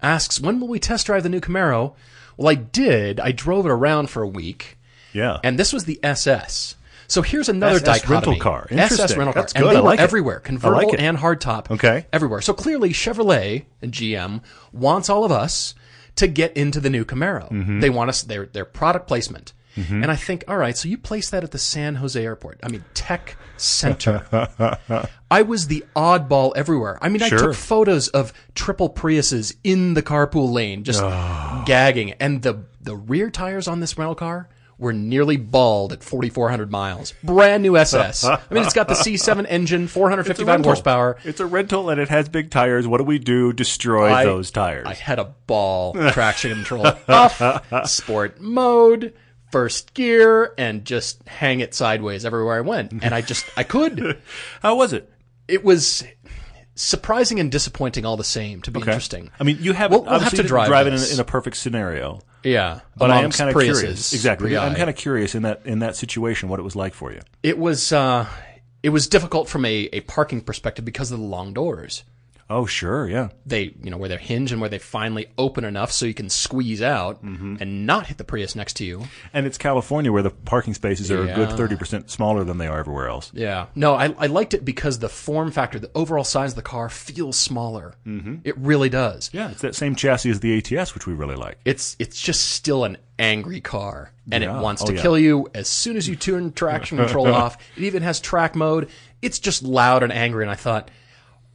asks, 0.00 0.40
"When 0.40 0.60
will 0.60 0.68
we 0.68 0.78
test 0.78 1.06
drive 1.06 1.22
the 1.24 1.28
new 1.28 1.40
Camaro?" 1.40 1.94
Well, 2.36 2.48
I 2.48 2.54
did. 2.54 3.18
I 3.20 3.32
drove 3.32 3.66
it 3.66 3.70
around 3.72 4.10
for 4.10 4.22
a 4.22 4.28
week, 4.28 4.78
Yeah. 5.12 5.38
and 5.42 5.58
this 5.58 5.72
was 5.72 5.84
the 5.86 5.98
SS. 6.02 6.76
So 7.08 7.22
here's 7.22 7.48
another 7.48 7.76
SS 7.76 7.84
dichotomy. 8.02 8.14
rental 8.14 8.36
car. 8.38 8.66
SS 8.70 9.16
rental 9.16 9.32
car, 9.32 9.42
That's 9.42 9.52
and 9.54 9.62
good. 9.64 9.72
they 9.72 9.76
I 9.78 9.80
were 9.80 9.86
like 9.86 10.00
it. 10.00 10.02
everywhere, 10.02 10.40
convertible 10.40 10.92
it. 10.94 11.00
and 11.00 11.16
hardtop. 11.18 11.70
Okay. 11.70 12.06
everywhere. 12.12 12.40
So 12.42 12.52
clearly, 12.52 12.90
Chevrolet 12.90 13.64
and 13.82 13.92
GM 13.92 14.42
wants 14.72 15.08
all 15.08 15.24
of 15.24 15.32
us 15.32 15.74
to 16.16 16.26
get 16.26 16.56
into 16.56 16.80
the 16.80 16.90
new 16.90 17.04
Camaro. 17.04 17.50
Mm-hmm. 17.50 17.80
They 17.80 17.90
want 17.90 18.10
us 18.10 18.22
their 18.22 18.46
their 18.46 18.64
product 18.64 19.06
placement. 19.08 19.52
Mm-hmm. 19.76 20.02
And 20.02 20.10
I 20.10 20.16
think, 20.16 20.44
all 20.48 20.56
right, 20.56 20.76
so 20.76 20.88
you 20.88 20.96
place 20.98 21.30
that 21.30 21.44
at 21.44 21.50
the 21.50 21.58
San 21.58 21.96
Jose 21.96 22.22
airport. 22.22 22.58
I 22.62 22.68
mean, 22.68 22.84
tech 22.94 23.36
center. 23.56 24.24
I 25.30 25.42
was 25.42 25.66
the 25.66 25.84
oddball 25.94 26.52
everywhere. 26.56 26.98
I 27.02 27.08
mean, 27.08 27.22
I 27.22 27.28
took 27.28 27.54
photos 27.54 28.08
of 28.08 28.32
triple 28.54 28.88
Priuses 28.90 29.54
in 29.64 29.94
the 29.94 30.02
carpool 30.02 30.52
lane, 30.52 30.82
just 30.84 31.02
gagging. 31.66 32.12
And 32.12 32.42
the 32.42 32.64
the 32.80 32.96
rear 32.96 33.30
tires 33.30 33.66
on 33.68 33.80
this 33.80 33.98
rental 33.98 34.14
car 34.14 34.48
were 34.78 34.92
nearly 34.92 35.36
bald 35.38 35.92
at 35.92 36.04
4,400 36.04 36.70
miles. 36.70 37.14
Brand 37.24 37.62
new 37.62 37.76
SS. 37.78 38.24
I 38.24 38.40
mean, 38.50 38.62
it's 38.62 38.74
got 38.74 38.88
the 38.88 38.94
C7 38.94 39.46
engine, 39.48 39.88
455 39.88 40.46
rental. 40.46 40.68
horsepower. 40.70 41.16
It's 41.24 41.40
a 41.40 41.46
rental 41.46 41.88
and 41.88 41.98
it 41.98 42.10
has 42.10 42.28
big 42.28 42.50
tires. 42.50 42.86
What 42.86 42.98
do 42.98 43.04
we 43.04 43.18
do? 43.18 43.52
Destroy 43.54 44.12
I- 44.12 44.24
those 44.24 44.50
tires. 44.50 44.86
I 44.86 44.92
had 44.94 45.18
a 45.18 45.34
ball. 45.46 45.94
Traction 46.12 46.52
control 46.52 46.86
off, 47.08 47.88
sport 47.88 48.38
mode, 48.40 49.14
first 49.52 49.94
gear, 49.94 50.52
and 50.58 50.84
just 50.84 51.26
hang 51.28 51.60
it 51.60 51.74
sideways 51.74 52.24
everywhere 52.24 52.56
I 52.56 52.60
went. 52.60 52.92
And 52.92 53.14
I 53.14 53.20
just, 53.20 53.44
I 53.56 53.62
could. 53.62 54.20
How 54.62 54.76
was 54.76 54.92
it? 54.92 55.10
It 55.48 55.64
was 55.64 56.04
surprising 56.74 57.40
and 57.40 57.50
disappointing 57.50 58.04
all 58.04 58.16
the 58.16 58.24
same 58.24 58.60
to 58.62 58.70
be 58.70 58.80
interesting. 58.80 59.30
I 59.40 59.44
mean, 59.44 59.58
you 59.60 59.72
have 59.72 59.90
We'll- 59.90 60.02
we'll 60.04 60.18
have 60.18 60.34
to 60.34 60.42
drive 60.42 60.68
drive 60.68 60.86
it 60.86 60.92
in 60.94 61.00
a, 61.00 61.14
in 61.14 61.20
a 61.20 61.24
perfect 61.24 61.56
scenario. 61.56 62.20
Yeah, 62.42 62.80
But 62.96 63.10
I 63.10 63.22
am 63.22 63.30
kind 63.32 63.50
of 63.50 63.60
curious. 63.60 64.12
Exactly. 64.12 64.56
I'm 64.56 64.76
kind 64.76 64.88
of 64.90 64.94
curious 64.94 65.34
in 65.34 65.42
that 65.42 65.62
in 65.64 65.80
that 65.80 65.96
situation 65.96 66.48
what 66.48 66.60
it 66.60 66.62
was 66.62 66.76
like 66.76 66.94
for 66.94 67.12
you. 67.12 67.20
It 67.42 67.58
was 67.58 67.92
uh, 67.92 68.26
it 68.84 68.90
was 68.90 69.08
difficult 69.08 69.48
from 69.48 69.64
a, 69.64 69.88
a 69.92 70.00
parking 70.02 70.40
perspective 70.42 70.84
because 70.84 71.10
of 71.10 71.18
the 71.18 71.24
long 71.24 71.52
doors. 71.52 72.04
Oh, 72.48 72.64
sure, 72.64 73.08
yeah. 73.08 73.30
They, 73.44 73.74
you 73.82 73.90
know, 73.90 73.96
where 73.96 74.08
they're 74.08 74.18
hinged 74.18 74.52
and 74.52 74.60
where 74.60 74.70
they 74.70 74.78
finally 74.78 75.26
open 75.36 75.64
enough 75.64 75.90
so 75.90 76.06
you 76.06 76.14
can 76.14 76.28
squeeze 76.28 76.80
out 76.80 77.24
Mm-hmm. 77.24 77.56
and 77.60 77.86
not 77.86 78.06
hit 78.06 78.18
the 78.18 78.24
Prius 78.24 78.54
next 78.54 78.74
to 78.74 78.84
you. 78.84 79.02
And 79.32 79.46
it's 79.46 79.58
California 79.58 80.12
where 80.12 80.22
the 80.22 80.30
parking 80.30 80.72
spaces 80.72 81.10
are 81.10 81.22
a 81.24 81.34
good 81.34 81.48
30% 81.48 82.08
smaller 82.08 82.44
than 82.44 82.58
they 82.58 82.68
are 82.68 82.78
everywhere 82.78 83.08
else. 83.08 83.32
Yeah. 83.34 83.66
No, 83.74 83.94
I, 83.94 84.14
I 84.18 84.26
liked 84.26 84.54
it 84.54 84.64
because 84.64 85.00
the 85.00 85.08
form 85.08 85.50
factor, 85.50 85.80
the 85.80 85.90
overall 85.96 86.22
size 86.22 86.52
of 86.52 86.56
the 86.56 86.62
car 86.62 86.88
feels 86.88 87.36
smaller. 87.36 87.94
Mm-hmm. 88.06 88.36
It 88.44 88.56
really 88.58 88.90
does. 88.90 89.28
Yeah, 89.32 89.50
it's 89.50 89.62
that 89.62 89.74
same 89.74 89.96
chassis 89.96 90.30
as 90.30 90.38
the 90.38 90.56
ATS, 90.58 90.94
which 90.94 91.06
we 91.06 91.14
really 91.14 91.36
like. 91.36 91.58
It's 91.64 91.96
it's 91.98 92.20
just 92.20 92.50
still 92.52 92.84
an 92.84 92.98
angry 93.18 93.60
car, 93.60 94.12
and 94.30 94.44
Yeah. 94.44 94.56
it 94.58 94.62
wants 94.62 94.82
Oh, 94.82 94.86
to 94.86 94.94
yeah. 94.94 95.02
kill 95.02 95.18
you 95.18 95.48
as 95.54 95.66
soon 95.68 95.96
as 95.96 96.06
you 96.08 96.14
turn 96.14 96.52
traction 96.52 96.98
control 96.98 97.26
off. 97.34 97.56
It 97.76 97.82
even 97.82 98.02
has 98.04 98.20
track 98.20 98.54
mode. 98.54 98.88
It's 99.20 99.40
just 99.40 99.64
loud 99.64 100.04
and 100.04 100.12
angry, 100.12 100.44
and 100.44 100.50
I 100.50 100.54
thought. 100.54 100.90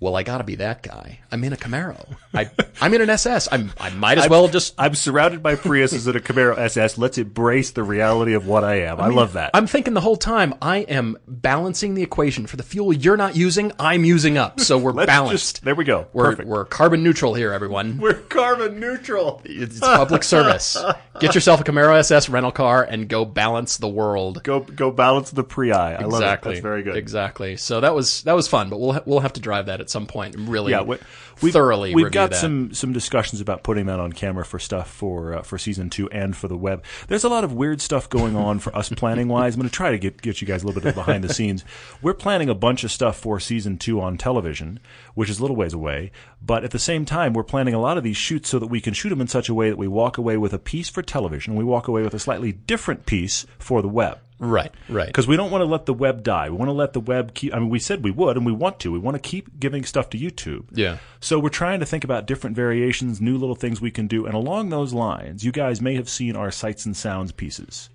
Well, 0.01 0.15
I 0.15 0.23
gotta 0.23 0.43
be 0.43 0.55
that 0.55 0.81
guy. 0.81 1.19
I'm 1.31 1.43
in 1.43 1.53
a 1.53 1.55
Camaro. 1.55 2.11
I, 2.33 2.49
I'm 2.81 2.91
in 2.95 3.01
an 3.01 3.09
SS. 3.11 3.47
I'm, 3.51 3.71
I 3.79 3.91
might 3.91 4.17
as 4.17 4.27
well 4.27 4.47
just 4.47 4.73
I'm 4.75 4.95
surrounded 4.95 5.43
by 5.43 5.55
Priuses 5.55 6.07
and 6.07 6.15
a 6.15 6.19
Camaro 6.19 6.57
SS. 6.57 6.97
Let's 6.97 7.19
embrace 7.19 7.69
the 7.69 7.83
reality 7.83 8.33
of 8.33 8.47
what 8.47 8.63
I 8.63 8.81
am. 8.81 8.99
I, 8.99 9.09
love 9.09 9.33
that. 9.33 9.51
I'm 9.53 9.67
thinking 9.67 9.93
the 9.93 10.01
whole 10.01 10.17
time 10.17 10.55
I 10.59 10.77
am 10.79 11.17
balancing 11.27 11.93
the 11.93 12.01
equation 12.01 12.47
for 12.47 12.57
the 12.57 12.63
fuel 12.63 12.91
you're 12.91 13.15
not 13.15 13.35
using. 13.35 13.73
I'm 13.77 14.03
using 14.03 14.39
up, 14.39 14.59
so 14.59 14.79
we're 14.79 14.93
balanced. 15.05 15.57
just- 15.57 15.63
there 15.65 15.75
we 15.75 15.83
go. 15.83 16.07
We're 16.13 16.31
Perfect. 16.31 16.49
we're 16.49 16.65
carbon 16.65 17.03
neutral 17.03 17.35
here, 17.35 17.53
everyone. 17.53 17.97
We're 18.01 18.13
carbon 18.13 18.79
neutral. 18.79 19.43
It's 19.45 19.79
public 19.79 20.23
service. 20.23 20.75
Get 21.19 21.35
yourself 21.35 21.61
a 21.61 21.63
Camaro 21.63 21.95
SS 21.99 22.27
rental 22.27 22.51
car 22.51 22.81
and 22.83 23.07
go 23.07 23.23
balance 23.23 23.77
the 23.77 23.87
world. 23.87 24.41
Go 24.43 24.61
go 24.61 24.89
balance 24.89 25.29
the 25.29 25.43
Prii. 25.43 25.71
I 25.71 26.03
love 26.05 26.13
it. 26.13 26.15
exactly. 26.15 26.53
That's 26.53 26.63
very 26.63 26.81
good. 26.81 26.95
Exactly. 26.95 27.55
So 27.57 27.81
that 27.81 27.93
was 27.93 28.23
that 28.23 28.33
was 28.33 28.47
fun, 28.47 28.69
but 28.71 28.79
we'll 28.79 28.99
we'll 29.05 29.19
have 29.19 29.33
to 29.33 29.41
drive 29.41 29.67
that 29.67 29.79
at 29.79 29.90
some 29.91 30.07
point 30.07 30.35
really 30.37 30.71
Yeah, 30.71 30.81
we, 30.81 30.97
we've, 31.41 31.53
thoroughly 31.53 31.93
We've 31.93 32.11
got 32.11 32.31
that. 32.31 32.37
some 32.37 32.73
some 32.73 32.93
discussions 32.93 33.41
about 33.41 33.63
putting 33.63 33.85
that 33.87 33.99
on 33.99 34.13
camera 34.13 34.45
for 34.45 34.59
stuff 34.59 34.89
for 34.89 35.35
uh, 35.35 35.41
for 35.43 35.57
season 35.57 35.89
two 35.89 36.09
and 36.09 36.35
for 36.35 36.47
the 36.47 36.57
web. 36.57 36.83
There's 37.07 37.23
a 37.23 37.29
lot 37.29 37.43
of 37.43 37.53
weird 37.53 37.81
stuff 37.81 38.09
going 38.09 38.35
on 38.35 38.59
for 38.59 38.75
us 38.75 38.89
planning 38.89 39.27
wise. 39.27 39.55
I'm 39.55 39.61
going 39.61 39.69
to 39.69 39.75
try 39.75 39.91
to 39.91 39.99
get 39.99 40.21
get 40.21 40.41
you 40.41 40.47
guys 40.47 40.63
a 40.63 40.67
little 40.67 40.81
bit 40.81 40.89
of 40.89 40.95
behind 40.95 41.23
the 41.23 41.33
scenes. 41.33 41.63
We're 42.01 42.13
planning 42.13 42.49
a 42.49 42.55
bunch 42.55 42.83
of 42.83 42.91
stuff 42.91 43.17
for 43.17 43.39
season 43.39 43.77
two 43.77 44.01
on 44.01 44.17
television, 44.17 44.79
which 45.13 45.29
is 45.29 45.39
a 45.39 45.41
little 45.41 45.55
ways 45.55 45.73
away. 45.73 46.11
But 46.41 46.63
at 46.63 46.71
the 46.71 46.79
same 46.79 47.05
time, 47.05 47.33
we're 47.33 47.43
planning 47.43 47.73
a 47.73 47.79
lot 47.79 47.97
of 47.97 48.03
these 48.03 48.17
shoots 48.17 48.49
so 48.49 48.59
that 48.59 48.67
we 48.67 48.81
can 48.81 48.93
shoot 48.93 49.09
them 49.09 49.21
in 49.21 49.27
such 49.27 49.49
a 49.49 49.53
way 49.53 49.69
that 49.69 49.77
we 49.77 49.87
walk 49.87 50.17
away 50.17 50.37
with 50.37 50.53
a 50.53 50.59
piece 50.59 50.89
for 50.89 51.01
television 51.01 51.51
and 51.51 51.57
we 51.57 51.63
walk 51.63 51.87
away 51.87 52.01
with 52.01 52.13
a 52.13 52.19
slightly 52.19 52.51
different 52.51 53.05
piece 53.05 53.45
for 53.59 53.81
the 53.81 53.89
web. 53.89 54.19
Right, 54.43 54.71
right. 54.89 55.05
because 55.05 55.27
we 55.27 55.37
don't 55.37 55.51
want 55.51 55.61
to 55.61 55.67
let 55.67 55.85
the 55.85 55.93
web 55.93 56.23
die. 56.23 56.49
We 56.49 56.57
want 56.57 56.69
to 56.69 56.73
let 56.73 56.93
the 56.93 56.99
web 56.99 57.35
keep. 57.35 57.53
I 57.53 57.59
mean, 57.59 57.69
we 57.69 57.77
said 57.77 58.03
we 58.03 58.09
would, 58.09 58.37
and 58.37 58.45
we 58.45 58.51
want 58.51 58.79
to. 58.79 58.91
We 58.91 58.97
want 58.97 59.13
to 59.13 59.21
keep 59.21 59.59
giving 59.59 59.85
stuff 59.85 60.09
to 60.09 60.17
YouTube. 60.17 60.65
Yeah. 60.71 60.97
So 61.19 61.37
we're 61.37 61.49
trying 61.49 61.79
to 61.79 61.85
think 61.85 62.03
about 62.03 62.25
different 62.25 62.55
variations, 62.55 63.21
new 63.21 63.37
little 63.37 63.55
things 63.55 63.79
we 63.79 63.91
can 63.91 64.07
do, 64.07 64.25
and 64.25 64.33
along 64.33 64.69
those 64.69 64.93
lines, 64.93 65.45
you 65.45 65.51
guys 65.51 65.79
may 65.79 65.93
have 65.93 66.09
seen 66.09 66.35
our 66.35 66.49
sights 66.49 66.87
and 66.87 66.97
sounds 66.97 67.31
pieces. 67.31 67.91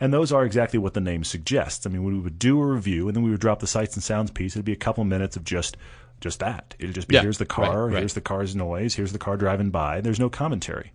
And 0.00 0.14
those 0.14 0.32
are 0.32 0.46
exactly 0.46 0.78
what 0.78 0.94
the 0.94 1.00
name 1.02 1.22
suggests. 1.22 1.84
I 1.86 1.90
mean, 1.90 2.02
we 2.02 2.18
would 2.18 2.38
do 2.38 2.58
a 2.58 2.64
review, 2.66 3.06
and 3.06 3.14
then 3.14 3.22
we 3.22 3.30
would 3.30 3.40
drop 3.40 3.60
the 3.60 3.66
sights 3.66 3.94
and 3.94 4.02
sounds 4.02 4.30
piece. 4.30 4.56
It'd 4.56 4.64
be 4.64 4.72
a 4.72 4.76
couple 4.76 5.04
minutes 5.04 5.36
of 5.36 5.44
just 5.44 5.76
just 6.20 6.40
that. 6.40 6.74
It'd 6.78 6.94
just 6.94 7.08
be 7.08 7.16
Yeah, 7.16 7.22
here's 7.22 7.38
the 7.38 7.46
car, 7.46 7.84
right, 7.84 7.92
right. 7.92 7.98
here's 7.98 8.14
the 8.14 8.20
car's 8.20 8.56
noise, 8.56 8.94
here's 8.94 9.12
the 9.12 9.18
car 9.18 9.36
driving 9.36 9.70
by. 9.70 10.00
There's 10.00 10.20
no 10.20 10.30
commentary. 10.30 10.92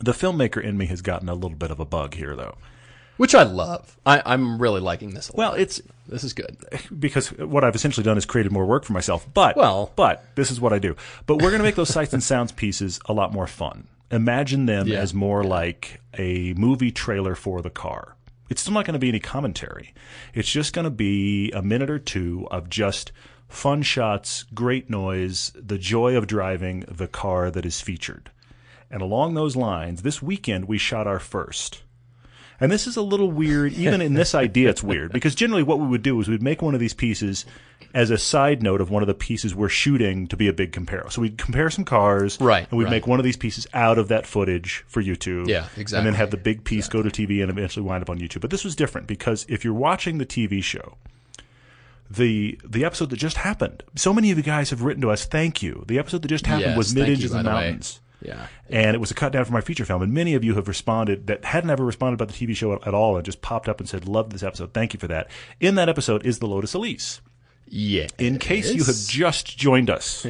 The 0.00 0.12
filmmaker 0.12 0.62
in 0.62 0.78
me 0.78 0.86
has 0.86 1.02
gotten 1.02 1.28
a 1.28 1.34
little 1.34 1.56
bit 1.56 1.70
of 1.70 1.80
a 1.80 1.84
bug 1.84 2.14
here, 2.14 2.36
though. 2.36 2.56
Which 3.18 3.34
I 3.34 3.42
love. 3.42 3.96
I, 4.06 4.22
I'm 4.24 4.60
really 4.60 4.80
liking 4.80 5.10
this 5.10 5.28
a 5.28 5.36
lot. 5.36 5.38
Well, 5.38 5.54
it's 5.54 5.82
this 6.08 6.24
is 6.24 6.32
good. 6.32 6.56
because 6.98 7.28
what 7.36 7.62
I've 7.64 7.74
essentially 7.74 8.04
done 8.04 8.16
is 8.16 8.24
created 8.24 8.50
more 8.52 8.64
work 8.64 8.84
for 8.84 8.94
myself. 8.94 9.26
But 9.34 9.56
Well- 9.56 9.92
but 9.96 10.24
this 10.34 10.50
is 10.50 10.60
what 10.60 10.72
I 10.72 10.78
do. 10.78 10.96
But 11.26 11.36
we're 11.36 11.50
going 11.50 11.58
to 11.58 11.64
make 11.64 11.74
those 11.74 11.92
sights 11.92 12.14
and 12.14 12.22
sounds 12.22 12.52
pieces 12.52 12.98
a 13.06 13.12
lot 13.12 13.32
more 13.32 13.46
fun. 13.46 13.86
Imagine 14.10 14.64
them 14.64 14.86
Yeah. 14.88 15.00
as 15.00 15.12
more 15.12 15.44
like 15.44 16.00
a 16.16 16.54
movie 16.54 16.90
trailer 16.90 17.34
for 17.34 17.60
the 17.60 17.68
car. 17.70 18.14
It's 18.48 18.62
still 18.62 18.72
not 18.72 18.86
going 18.86 18.94
to 18.94 18.98
be 18.98 19.10
any 19.10 19.20
commentary. 19.20 19.92
It's 20.32 20.48
just 20.50 20.72
going 20.72 20.86
to 20.86 20.90
be 20.90 21.50
a 21.52 21.60
minute 21.60 21.90
or 21.90 21.98
two 21.98 22.48
of 22.50 22.70
just 22.70 23.12
fun 23.48 23.82
shots, 23.82 24.44
great 24.54 24.88
noise, 24.88 25.52
the 25.54 25.76
joy 25.76 26.16
of 26.16 26.26
driving 26.26 26.84
the 26.88 27.08
car 27.08 27.50
that 27.50 27.66
is 27.66 27.80
featured. 27.82 28.30
And 28.90 29.02
along 29.02 29.34
those 29.34 29.56
lines, 29.56 30.00
this 30.00 30.22
weekend 30.22 30.66
we 30.66 30.78
shot 30.78 31.06
our 31.06 31.18
first. 31.18 31.82
And 32.60 32.72
this 32.72 32.86
is 32.86 32.96
a 32.96 33.02
little 33.02 33.30
weird. 33.30 33.72
Even 33.74 34.00
in 34.00 34.14
this 34.14 34.34
idea, 34.34 34.68
it's 34.68 34.82
weird 34.82 35.12
because 35.12 35.34
generally 35.34 35.62
what 35.62 35.78
we 35.78 35.86
would 35.86 36.02
do 36.02 36.20
is 36.20 36.28
we'd 36.28 36.42
make 36.42 36.60
one 36.60 36.74
of 36.74 36.80
these 36.80 36.94
pieces 36.94 37.44
as 37.94 38.10
a 38.10 38.18
side 38.18 38.62
note 38.62 38.80
of 38.80 38.90
one 38.90 39.02
of 39.02 39.06
the 39.06 39.14
pieces 39.14 39.54
we're 39.54 39.68
shooting 39.68 40.26
to 40.26 40.36
be 40.36 40.48
a 40.48 40.52
big 40.52 40.72
compare. 40.72 41.06
So 41.08 41.22
we'd 41.22 41.38
compare 41.38 41.70
some 41.70 41.84
cars, 41.84 42.38
Right, 42.40 42.66
And 42.68 42.76
we'd 42.78 42.84
right. 42.84 42.90
make 42.90 43.06
one 43.06 43.18
of 43.20 43.24
these 43.24 43.36
pieces 43.36 43.66
out 43.72 43.96
of 43.96 44.08
that 44.08 44.26
footage 44.26 44.84
for 44.88 45.02
YouTube, 45.02 45.48
Yeah, 45.48 45.66
exactly. 45.76 45.98
And 45.98 46.06
then 46.06 46.14
have 46.14 46.30
the 46.30 46.36
big 46.36 46.64
piece 46.64 46.88
go 46.88 47.00
to 47.02 47.08
TV 47.08 47.40
and 47.40 47.50
eventually 47.50 47.86
wind 47.86 48.02
up 48.02 48.10
on 48.10 48.18
YouTube. 48.18 48.40
But 48.40 48.50
this 48.50 48.64
was 48.64 48.76
different 48.76 49.06
because 49.06 49.46
if 49.48 49.64
you're 49.64 49.72
watching 49.74 50.18
the 50.18 50.26
TV 50.26 50.62
show, 50.62 50.96
the 52.10 52.58
the 52.64 52.84
episode 52.84 53.10
that 53.10 53.18
just 53.18 53.36
happened, 53.38 53.82
so 53.94 54.12
many 54.12 54.30
of 54.30 54.38
you 54.38 54.42
guys 54.44 54.70
have 54.70 54.82
written 54.82 55.02
to 55.02 55.10
us. 55.10 55.26
Thank 55.26 55.62
you. 55.62 55.84
The 55.86 55.98
episode 55.98 56.22
that 56.22 56.28
just 56.28 56.46
happened 56.46 56.70
Yes, 56.70 56.76
was 56.76 56.94
Mid 56.94 57.06
by 57.30 57.38
and 57.38 57.46
the 57.46 57.50
way. 57.50 57.78
Yeah. 58.20 58.48
and 58.68 58.94
it 58.94 58.98
was 58.98 59.10
a 59.10 59.14
cut 59.14 59.32
down 59.32 59.44
from 59.44 59.54
my 59.54 59.60
feature 59.60 59.84
film. 59.84 60.02
And 60.02 60.12
many 60.12 60.34
of 60.34 60.42
you 60.42 60.54
have 60.54 60.66
responded 60.68 61.28
that 61.28 61.44
hadn't 61.44 61.70
ever 61.70 61.84
responded 61.84 62.20
about 62.20 62.34
the 62.34 62.46
TV 62.46 62.56
show 62.56 62.72
at, 62.74 62.94
all 62.94 63.16
and 63.16 63.24
just 63.24 63.42
popped 63.42 63.68
up 63.68 63.78
and 63.80 63.88
said, 63.88 64.08
Love 64.08 64.30
this 64.30 64.42
episode. 64.42 64.72
Thank 64.74 64.92
you 64.94 64.98
for 65.00 65.06
that." 65.08 65.28
In 65.60 65.76
that 65.76 65.88
episode 65.88 66.26
is 66.26 66.38
the 66.40 66.46
Lotus 66.46 66.74
Elise. 66.74 67.20
Yeah. 67.70 68.06
In 68.18 68.38
case 68.38 68.72
you 68.72 68.82
have 68.84 68.96
just 69.06 69.58
joined 69.58 69.90
us, 69.90 70.26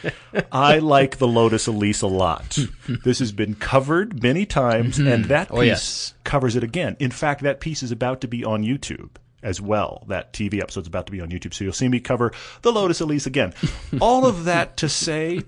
I 0.52 0.78
like 0.78 1.16
the 1.16 1.26
Lotus 1.26 1.66
Elise 1.66 2.02
a 2.02 2.06
lot. 2.06 2.58
This 2.86 3.18
has 3.18 3.32
been 3.32 3.54
covered 3.54 4.22
many 4.22 4.44
times, 4.44 4.98
mm-hmm. 4.98 5.08
and 5.08 5.24
that 5.26 5.48
piece 5.48 5.58
Oh, 5.58 5.62
yes. 5.62 6.14
covers 6.24 6.54
it 6.54 6.62
again. 6.62 6.96
In 7.00 7.10
fact, 7.10 7.42
that 7.42 7.60
piece 7.60 7.82
is 7.82 7.92
about 7.92 8.20
to 8.20 8.28
be 8.28 8.44
on 8.44 8.62
YouTube 8.62 9.08
as 9.42 9.58
well. 9.60 10.04
That 10.08 10.32
TV 10.34 10.60
episode's 10.60 10.86
about 10.86 11.06
to 11.06 11.12
be 11.12 11.20
on 11.22 11.30
YouTube, 11.30 11.54
so 11.54 11.64
you'll 11.64 11.72
see 11.72 11.88
me 11.88 11.98
cover 11.98 12.32
the 12.60 12.70
Lotus 12.72 13.00
Elise 13.00 13.26
again. 13.26 13.54
All 14.00 14.26
of 14.26 14.44
that 14.44 14.76
to 14.76 14.88
say, 14.90 15.40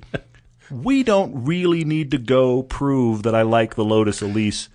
we 0.71 1.03
don't 1.03 1.45
really 1.45 1.85
need 1.85 2.11
to 2.13 2.19
go 2.19 2.63
prove 2.63 3.23
that 3.25 3.35
I 3.35 3.43
like 3.43 3.75
the 3.75 3.85
Lotus 3.85 4.23
Elise 4.23 4.69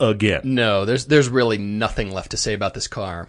again. 0.00 0.42
No, 0.44 0.84
there's 0.84 1.06
there's 1.06 1.28
really 1.28 1.58
nothing 1.58 2.10
left 2.10 2.30
to 2.32 2.36
say 2.36 2.54
about 2.54 2.74
this 2.74 2.88
car. 2.88 3.28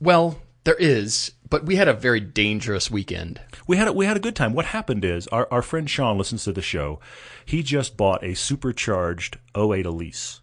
Well, 0.00 0.38
there 0.64 0.74
is, 0.74 1.32
but 1.48 1.64
we 1.64 1.76
had 1.76 1.88
a 1.88 1.94
very 1.94 2.20
dangerous 2.20 2.90
weekend. 2.90 3.40
We 3.66 3.76
had 3.76 3.88
a, 3.88 3.92
we 3.92 4.06
had 4.06 4.16
a 4.16 4.20
good 4.20 4.36
time. 4.36 4.52
What 4.52 4.66
happened 4.66 5.04
is 5.04 5.26
our, 5.28 5.48
our 5.50 5.62
friend 5.62 5.88
Sean 5.88 6.18
listens 6.18 6.44
to 6.44 6.52
the 6.52 6.62
show. 6.62 7.00
He 7.44 7.62
just 7.62 7.96
bought 7.96 8.24
a 8.24 8.34
supercharged 8.34 9.38
08 9.56 9.86
Elise. 9.86 10.40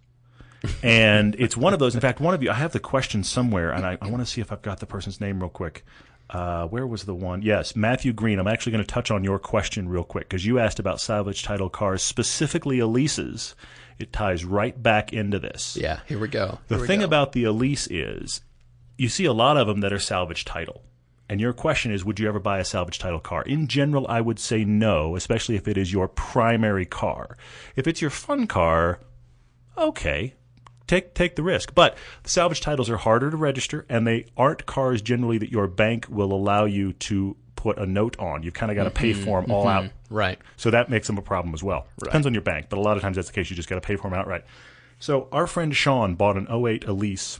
and 0.81 1.35
it's 1.37 1.57
one 1.57 1.73
of 1.73 1.79
those. 1.79 1.93
In 1.93 2.01
fact, 2.01 2.21
one 2.21 2.33
of 2.33 2.41
you, 2.41 2.49
I 2.49 2.53
have 2.53 2.71
the 2.71 2.79
question 2.79 3.23
somewhere, 3.23 3.71
and 3.71 3.85
I, 3.85 3.97
I 4.01 4.07
want 4.09 4.21
to 4.21 4.25
see 4.25 4.39
if 4.39 4.49
I've 4.51 4.61
got 4.61 4.79
the 4.79 4.85
person's 4.85 5.19
name 5.19 5.41
real 5.41 5.49
quick. 5.49 5.85
Uh, 6.33 6.65
where 6.67 6.87
was 6.87 7.03
the 7.03 7.13
one? 7.13 7.43
Yes, 7.43 7.75
Matthew 7.75 8.11
Green. 8.11 8.39
I'm 8.39 8.47
actually 8.47 8.71
going 8.71 8.83
to 8.83 8.91
touch 8.91 9.11
on 9.11 9.23
your 9.23 9.37
question 9.37 9.87
real 9.87 10.03
quick 10.03 10.27
because 10.27 10.45
you 10.45 10.57
asked 10.57 10.79
about 10.79 10.99
salvage 10.99 11.43
title 11.43 11.69
cars, 11.69 12.01
specifically 12.01 12.79
Elises. 12.79 13.53
It 13.99 14.11
ties 14.11 14.43
right 14.43 14.81
back 14.81 15.13
into 15.13 15.37
this. 15.37 15.77
Yeah, 15.79 15.99
here 16.07 16.17
we 16.17 16.27
go. 16.27 16.57
The 16.69 16.79
we 16.79 16.87
thing 16.87 16.99
go. 16.99 17.05
about 17.05 17.33
the 17.33 17.43
Elise 17.43 17.87
is 17.87 18.41
you 18.97 19.09
see 19.09 19.25
a 19.25 19.33
lot 19.33 19.57
of 19.57 19.67
them 19.67 19.81
that 19.81 19.93
are 19.93 19.99
salvage 19.99 20.43
title. 20.43 20.81
And 21.29 21.39
your 21.39 21.53
question 21.53 21.91
is, 21.91 22.03
would 22.03 22.19
you 22.19 22.27
ever 22.27 22.39
buy 22.39 22.59
a 22.59 22.65
salvage 22.65 22.99
title 22.99 23.19
car? 23.19 23.43
In 23.43 23.67
general, 23.67 24.05
I 24.07 24.19
would 24.19 24.39
say 24.39 24.65
no, 24.65 25.15
especially 25.15 25.55
if 25.55 25.67
it 25.67 25.77
is 25.77 25.93
your 25.93 26.07
primary 26.07 26.85
car. 26.85 27.37
If 27.75 27.87
it's 27.87 28.01
your 28.01 28.09
fun 28.09 28.47
car, 28.47 28.99
okay, 29.77 30.33
take 30.87 31.13
take 31.13 31.35
the 31.35 31.43
risk. 31.43 31.73
But 31.73 31.97
the 32.23 32.29
salvage 32.29 32.61
titles 32.61 32.89
are 32.89 32.97
harder 32.97 33.31
to 33.31 33.37
register, 33.37 33.85
and 33.89 34.05
they 34.05 34.25
aren't 34.37 34.65
cars 34.65 35.01
generally 35.01 35.37
that 35.39 35.51
your 35.51 35.67
bank 35.67 36.07
will 36.09 36.33
allow 36.33 36.65
you 36.65 36.93
to 36.93 37.35
put 37.55 37.77
a 37.77 37.85
note 37.85 38.19
on. 38.19 38.43
You've 38.43 38.53
kind 38.53 38.71
of 38.71 38.75
got 38.75 38.83
to 38.85 38.91
pay 38.91 39.13
mm-hmm, 39.13 39.23
for 39.23 39.41
them 39.41 39.51
all 39.51 39.65
mm-hmm. 39.65 39.85
out. 39.85 39.91
right. 40.09 40.39
So 40.57 40.71
that 40.71 40.89
makes 40.89 41.07
them 41.07 41.17
a 41.17 41.21
problem 41.21 41.53
as 41.53 41.63
well. 41.63 41.87
Depends 42.03 42.27
on 42.27 42.33
your 42.33 42.41
bank, 42.41 42.67
but 42.69 42.77
a 42.77 42.81
lot 42.81 42.97
of 42.97 43.03
times 43.03 43.15
that's 43.15 43.29
the 43.29 43.33
case. 43.33 43.49
You 43.49 43.55
just 43.55 43.69
got 43.69 43.75
to 43.75 43.81
pay 43.81 43.95
for 43.95 44.09
them 44.09 44.19
outright. 44.19 44.43
So 44.99 45.27
our 45.31 45.47
friend 45.47 45.75
Sean 45.75 46.15
bought 46.15 46.37
an 46.37 46.47
08 46.49 46.85
Elise 46.85 47.39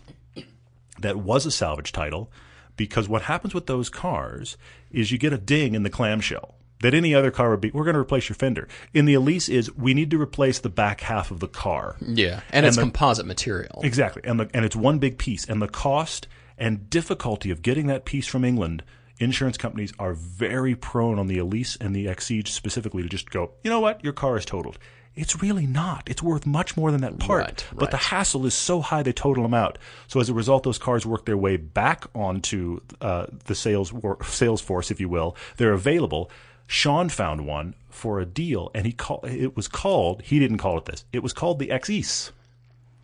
that 0.99 1.17
was 1.17 1.45
a 1.45 1.51
salvage 1.51 1.91
title 1.91 2.31
because 2.77 3.07
what 3.09 3.23
happens 3.23 3.53
with 3.53 3.67
those 3.67 3.89
cars 3.89 4.57
is 4.91 5.11
you 5.11 5.17
get 5.17 5.33
a 5.33 5.37
ding 5.37 5.75
in 5.75 5.83
the 5.83 5.89
clamshell 5.89 6.55
that 6.83 6.93
any 6.93 7.15
other 7.15 7.31
car 7.31 7.49
would 7.49 7.61
be. 7.61 7.71
We're 7.71 7.83
going 7.83 7.95
to 7.95 7.99
replace 7.99 8.29
your 8.29 8.35
fender. 8.35 8.67
In 8.93 9.05
the 9.05 9.15
Elise 9.15 9.49
is 9.49 9.73
we 9.75 9.93
need 9.93 10.11
to 10.11 10.21
replace 10.21 10.59
the 10.59 10.69
back 10.69 11.01
half 11.01 11.31
of 11.31 11.39
the 11.39 11.47
car. 11.47 11.95
Yeah, 11.99 12.41
and, 12.51 12.65
it's 12.65 12.75
the- 12.75 12.83
composite 12.83 13.25
material. 13.25 13.81
Exactly, 13.83 14.21
and 14.25 14.39
the, 14.39 14.49
and 14.53 14.63
it's 14.63 14.75
one 14.75 14.99
big 14.99 15.17
piece, 15.17 15.45
and 15.45 15.61
the 15.61 15.67
cost 15.67 16.27
and 16.57 16.89
difficulty 16.89 17.49
of 17.49 17.63
getting 17.63 17.87
that 17.87 18.05
piece 18.05 18.27
from 18.27 18.45
England. 18.45 18.83
Insurance 19.19 19.57
companies 19.57 19.93
are 19.99 20.13
very 20.13 20.75
prone 20.75 21.17
on 21.19 21.27
the 21.27 21.37
Elise 21.37 21.77
and 21.79 21.95
the 21.95 22.07
Exige 22.07 22.47
specifically 22.47 23.03
to 23.03 23.09
just 23.09 23.29
go, 23.29 23.51
you 23.63 23.69
know 23.69 23.79
what, 23.79 24.03
your 24.03 24.11
car 24.13 24.37
is 24.37 24.43
totaled. 24.45 24.77
It's 25.15 25.41
really 25.41 25.67
not. 25.67 26.09
It's 26.09 26.23
worth 26.23 26.45
much 26.47 26.75
more 26.75 26.91
than 26.91 27.01
that 27.01 27.19
part. 27.19 27.41
Right, 27.41 27.65
But 27.75 27.91
the 27.91 27.97
hassle 27.97 28.47
is 28.47 28.55
so 28.55 28.81
high 28.81 29.03
they 29.03 29.13
total 29.13 29.43
them 29.43 29.53
out. 29.53 29.77
So 30.07 30.19
as 30.19 30.29
a 30.29 30.33
result, 30.33 30.63
those 30.63 30.79
cars 30.79 31.05
work 31.05 31.25
their 31.25 31.37
way 31.37 31.57
back 31.57 32.05
onto 32.15 32.79
uh, 32.99 33.27
the 33.45 33.53
sales 33.53 33.93
wor- 33.93 34.23
sales 34.23 34.61
force, 34.61 34.89
if 34.89 34.99
you 34.99 35.07
will. 35.09 35.35
They're 35.57 35.73
available. 35.73 36.31
Sean 36.67 37.09
found 37.09 37.45
one 37.45 37.75
for 37.89 38.19
a 38.19 38.25
deal, 38.25 38.71
and 38.73 38.85
he 38.85 38.91
called. 38.91 39.25
It 39.25 39.55
was 39.55 39.67
called. 39.67 40.21
He 40.23 40.39
didn't 40.39 40.57
call 40.57 40.77
it 40.77 40.85
this. 40.85 41.05
It 41.13 41.23
was 41.23 41.33
called 41.33 41.59
the 41.59 41.67
Exis. 41.67 42.31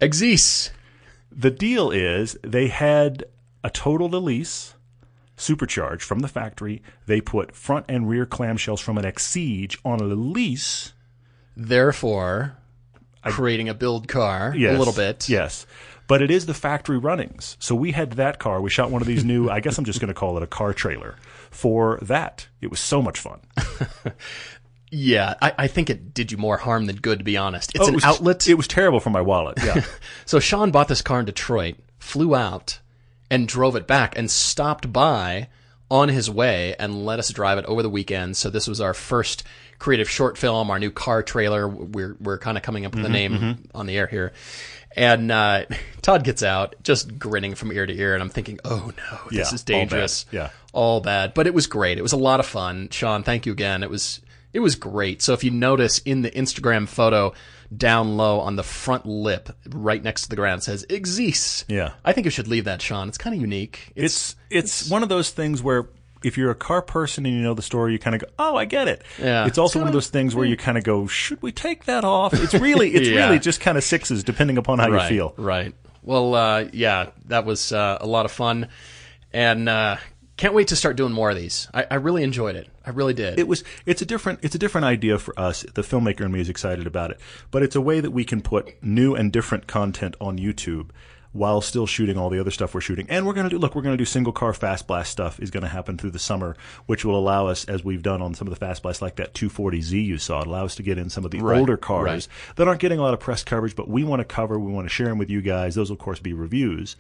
Exis. 0.02 0.72
The 1.32 1.52
deal 1.52 1.92
is 1.92 2.38
they 2.44 2.68
had 2.68 3.26
a 3.64 3.70
total 3.70 4.16
Elise 4.16 4.74
supercharged 5.36 6.04
from 6.04 6.20
the 6.20 6.28
factory. 6.28 6.82
They 7.06 7.22
put 7.22 7.56
front 7.56 7.86
and 7.88 8.10
rear 8.10 8.26
clamshells 8.26 8.82
from 8.82 8.98
an 8.98 9.06
Exige 9.06 9.78
on 9.86 10.02
a 10.02 10.06
Elise. 10.06 10.94
Therefore, 11.56 12.58
creating 13.24 13.70
a 13.70 13.74
build 13.74 14.08
car 14.08 14.54
Yes, 14.56 14.76
a 14.76 14.80
little 14.80 14.94
bit. 14.94 15.30
Yes. 15.30 15.66
But 16.08 16.22
it 16.22 16.32
is 16.32 16.48
the 16.48 16.54
factory 16.54 16.98
runnings. 16.98 17.56
So 17.60 17.76
we 17.76 17.92
had 17.92 18.14
that 18.14 18.40
car. 18.40 18.62
We 18.62 18.72
shot 18.72 18.90
one 18.90 19.02
of 19.02 19.08
these 19.08 19.24
new, 19.24 19.50
I 19.50 19.60
guess 19.60 19.78
I'm 19.78 19.86
just 19.86 20.00
going 20.00 20.08
to 20.08 20.14
call 20.16 20.38
it 20.38 20.44
a 20.44 20.48
car 20.48 20.74
trailer 20.74 21.16
for 21.52 22.00
that. 22.02 22.48
It 22.62 22.70
was 22.72 22.80
so 22.80 23.02
much 23.02 23.20
fun. 23.20 23.40
Yeah, 24.92 25.36
I, 25.40 25.54
I 25.56 25.68
think 25.68 25.92
it 25.92 26.16
did 26.16 26.32
you 26.32 26.38
more 26.40 26.58
harm 26.58 26.88
than 26.88 26.96
good, 26.96 27.20
to 27.20 27.24
be 27.24 27.38
honest. 27.38 27.76
It's 27.76 27.82
Oh, 27.82 27.84
it 27.84 27.90
an 27.90 27.94
was- 27.96 28.04
outlet. 28.04 28.48
It 28.48 28.56
was 28.56 28.68
terrible 28.68 29.00
for 29.00 29.12
my 29.12 29.22
wallet. 29.22 29.60
Yeah. 29.64 29.84
So 30.26 30.40
Sean 30.40 30.72
bought 30.72 30.88
this 30.88 31.02
car 31.04 31.20
in 31.20 31.26
Detroit, 31.26 31.76
flew 32.00 32.34
out, 32.36 32.80
and 33.30 33.48
drove 33.48 33.76
it 33.76 33.86
back, 33.86 34.18
and 34.18 34.30
stopped 34.32 34.92
by 34.92 35.48
on 35.92 36.10
his 36.10 36.30
way 36.30 36.76
and 36.78 37.06
let 37.06 37.20
us 37.20 37.30
drive 37.30 37.58
it 37.58 37.66
over 37.66 37.82
the 37.82 37.90
weekend. 37.90 38.38
So 38.38 38.50
this 38.50 38.68
was 38.68 38.80
our 38.82 38.94
first 38.94 39.44
creative 39.80 40.10
short 40.10 40.38
film, 40.38 40.70
our 40.70 40.80
new 40.80 40.92
car 40.92 41.24
trailer. 41.24 41.68
We're 41.68 42.16
we're 42.20 42.38
kind 42.38 42.58
of 42.58 42.64
coming 42.64 42.86
up 42.86 42.94
with 42.96 43.06
Mm-hmm, 43.06 43.16
a 43.16 43.46
name 43.48 43.58
on 43.74 43.86
the 43.88 43.98
air 43.98 44.08
here. 44.08 44.34
And 44.96 45.32
uh, 45.32 45.66
Todd 46.02 46.24
gets 46.24 46.44
out, 46.44 46.76
just 46.84 47.18
grinning 47.20 47.56
from 47.56 47.72
ear 47.72 47.86
to 47.86 47.94
ear, 47.94 48.14
and 48.14 48.22
I'm 48.24 48.30
thinking, 48.30 48.60
"Oh 48.66 48.92
no, 48.98 49.18
this 49.32 49.50
Yeah, 49.52 49.56
is 49.56 49.62
all 49.62 49.66
dangerous." 49.66 50.26
Yeah. 50.32 50.50
all 50.74 51.00
bad. 51.02 51.34
But 51.34 51.48
it 51.48 51.54
was 51.54 51.68
great. 51.68 51.98
It 51.98 52.02
was 52.02 52.14
a 52.14 52.18
lot 52.18 52.40
of 52.40 52.46
fun. 52.46 52.90
Sean, 52.90 53.24
thank 53.24 53.46
you 53.46 53.52
again. 53.52 53.84
It 53.84 53.90
was 53.90 54.20
it 54.54 54.60
was 54.60 54.76
great. 54.76 55.22
So 55.22 55.34
if 55.34 55.44
you 55.44 55.52
notice 55.52 56.00
in 56.00 56.22
the 56.24 56.32
Instagram 56.32 56.88
photo 56.88 57.34
down 57.76 58.18
low 58.18 58.40
on 58.40 58.56
the 58.56 58.64
front 58.64 59.06
lip, 59.06 59.50
right 59.70 60.02
next 60.04 60.24
to 60.24 60.30
the 60.30 60.36
ground, 60.36 60.64
says 60.64 60.86
"Exis." 60.90 61.66
Yeah. 61.68 61.92
I 62.04 62.14
think 62.14 62.26
you 62.26 62.32
should 62.32 62.48
leave 62.48 62.66
that, 62.66 62.82
Sean. 62.82 63.08
It's 63.10 63.18
kind 63.18 63.36
of 63.36 63.42
unique. 63.42 63.92
It's 63.96 64.36
it's 64.50 64.90
one 64.90 65.04
of 65.04 65.10
those 65.10 65.30
things 65.32 65.62
where 65.62 65.88
if 66.24 66.38
you're 66.38 66.52
a 66.52 66.56
car 66.56 66.82
person 66.82 67.26
and 67.26 67.34
you 67.36 67.42
know 67.42 67.54
the 67.54 67.62
story, 67.62 67.94
you 67.94 68.00
kind 68.00 68.16
of 68.16 68.22
go, 68.22 68.28
"Oh, 68.40 68.56
I 68.58 68.66
get 68.66 68.88
it." 68.88 69.04
Yeah. 69.20 69.46
It's 69.46 69.58
also 69.58 69.80
one 69.80 69.88
of 69.88 69.94
those 69.94 70.10
things 70.10 70.36
where 70.36 70.46
you 70.46 70.58
kind 70.58 70.78
of 70.78 70.84
go, 70.84 71.08
"Should 71.08 71.42
we 71.42 71.52
take 71.52 71.86
that 71.86 72.04
off?" 72.04 72.34
It's 72.34 72.54
really 72.54 72.90
it's 72.94 73.08
Yeah. 73.08 73.26
really 73.28 73.40
just 73.40 73.62
kind 73.62 73.78
of 73.78 73.84
sixes 73.84 74.24
depending 74.24 74.58
upon 74.58 74.80
how 74.80 74.90
right, 74.90 75.04
you 75.04 75.18
feel. 75.18 75.34
right. 75.38 75.74
Well, 76.02 76.34
uh, 76.34 76.66
yeah, 76.74 77.12
that 77.26 77.46
was 77.46 77.72
uh, 77.72 77.98
a 78.02 78.08
lot 78.08 78.26
of 78.26 78.32
fun, 78.32 78.68
and 79.32 79.70
uh, 79.70 79.98
can't 80.38 80.54
wait 80.54 80.70
to 80.70 80.76
start 80.76 80.96
doing 80.96 81.12
more 81.14 81.30
of 81.30 81.36
these. 81.36 81.68
I, 81.74 81.86
I 81.92 81.96
really 81.96 82.24
enjoyed 82.24 82.56
it. 82.56 82.68
I 82.90 82.92
really 82.92 83.14
did. 83.14 83.38
it 83.38 83.48
was 83.48 83.64
it's 83.86 84.02
a 84.02 84.06
different 84.06 84.40
it's 84.42 84.56
a 84.56 84.60
different 84.60 84.86
idea 84.86 85.20
for 85.20 85.40
us 85.40 85.62
the 85.76 85.84
filmmaker 85.84 86.22
and 86.22 86.34
me 86.34 86.42
is 86.42 86.50
excited 86.50 86.88
about 86.88 87.12
it. 87.12 87.20
But 87.52 87.62
it's 87.62 87.76
a 87.76 87.82
way 87.82 88.00
that 88.00 88.10
we 88.10 88.26
can 88.26 88.42
put 88.42 88.82
new 88.84 89.14
and 89.14 89.32
different 89.32 89.68
content 89.68 90.16
on 90.20 90.40
youtube 90.40 90.90
while 91.32 91.62
still 91.62 91.86
shooting 91.86 92.18
all 92.18 92.32
the 92.32 92.40
other 92.40 92.50
stuff 92.50 92.74
we're 92.74 92.82
shooting. 92.82 93.06
And 93.08 93.28
we're 93.28 93.34
going 93.34 93.44
to 93.48 93.52
do 93.52 93.60
look 93.60 93.76
we're 93.76 93.84
going 93.84 93.94
to 93.94 94.02
do 94.02 94.06
single 94.06 94.34
car 94.34 94.52
fast 94.54 94.88
blast 94.88 95.12
stuff 95.12 95.40
is 95.40 95.52
going 95.52 95.62
to 95.62 95.70
happen 95.70 96.00
through 96.00 96.10
the 96.10 96.18
summer 96.18 96.56
which 96.88 97.06
will 97.06 97.16
allow 97.18 97.46
us 97.46 97.66
as 97.66 97.84
we've 97.84 98.02
done 98.02 98.24
on 98.24 98.34
some 98.34 98.48
of 98.48 98.50
the 98.50 98.60
fast 98.60 98.82
blasts 98.82 99.04
like 99.04 99.18
that 99.18 99.36
240z 99.36 100.04
you 100.04 100.18
saw 100.18 100.42
it 100.42 100.48
allow 100.48 100.66
us 100.66 100.74
to 100.76 100.82
get 100.84 100.98
in 100.98 101.12
some 101.12 101.26
of 101.26 101.30
the 101.32 101.40
Right, 101.40 101.60
older 101.60 101.78
cars 101.78 102.28
right. 102.28 102.56
that 102.56 102.68
aren't 102.68 102.82
getting 102.82 102.98
a 102.98 103.04
lot 103.04 103.14
of 103.14 103.20
press 103.20 103.44
coverage 103.44 103.76
but 103.76 103.88
we 103.88 104.04
want 104.04 104.22
to 104.22 104.26
cover 104.26 104.60
we 104.60 104.72
want 104.72 104.86
to 104.86 104.94
share 104.94 105.10
them 105.10 105.20
with 105.20 105.30
you 105.30 105.44
guys. 105.44 105.76
Those 105.76 105.92
will 105.92 105.98
of 105.98 106.00
course 106.00 106.20
be 106.20 106.34
reviews. 106.34 106.96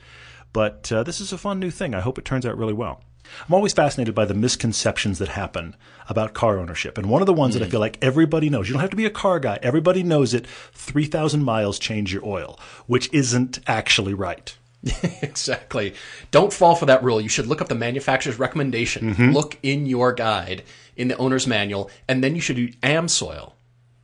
But 0.53 0.91
uh, 0.91 1.03
this 1.03 1.19
is 1.22 1.31
a 1.34 1.38
fun 1.38 1.60
new 1.60 1.72
thing. 1.72 1.93
I 1.93 2.00
hope 2.00 2.17
it 2.17 2.25
turns 2.25 2.46
out 2.46 2.58
really 2.58 2.74
well 2.74 3.01
I'm 3.48 3.54
always 3.54 3.74
fascinated 3.74 4.16
by 4.16 4.26
the 4.26 4.34
misconceptions 4.34 5.20
that 5.20 5.30
happen 5.30 5.76
about 6.08 6.34
car 6.34 6.58
ownership. 6.58 6.98
And 6.98 7.10
one 7.10 7.22
of 7.22 7.26
the 7.28 7.34
ones 7.34 7.54
that 7.54 7.64
I 7.64 7.70
feel 7.70 7.80
like 7.80 7.98
everybody 8.02 8.50
knows, 8.50 8.68
you 8.68 8.74
don't 8.74 8.82
have 8.82 8.90
to 8.90 8.96
be 8.96 9.06
a 9.06 9.12
car 9.12 9.40
guy, 9.40 9.60
everybody 9.62 10.04
knows 10.04 10.34
it 10.34 10.48
3,000 10.48 11.44
miles 11.44 11.80
change 11.80 12.14
your 12.14 12.26
oil, 12.26 12.60
which 12.88 13.12
isn't 13.14 13.60
actually 13.68 14.14
right. 14.14 14.56
exactly. 15.22 15.94
Don't 16.32 16.54
fall 16.54 16.76
for 16.76 16.86
that 16.86 17.04
rule. 17.04 17.20
You 17.20 17.30
should 17.30 17.48
look 17.48 17.62
up 17.62 17.68
the 17.68 17.76
manufacturer's 17.76 18.40
recommendation. 18.40 19.14
Mm-hmm. 19.14 19.32
Look 19.32 19.58
in 19.62 19.86
your 19.86 20.14
guide 20.14 20.64
in 20.96 21.08
the 21.08 21.18
owner's 21.18 21.48
manual, 21.48 21.90
and 22.08 22.24
then 22.24 22.36
you 22.36 22.42
should 22.42 22.56
do 22.56 22.70
AmSoil 22.84 23.54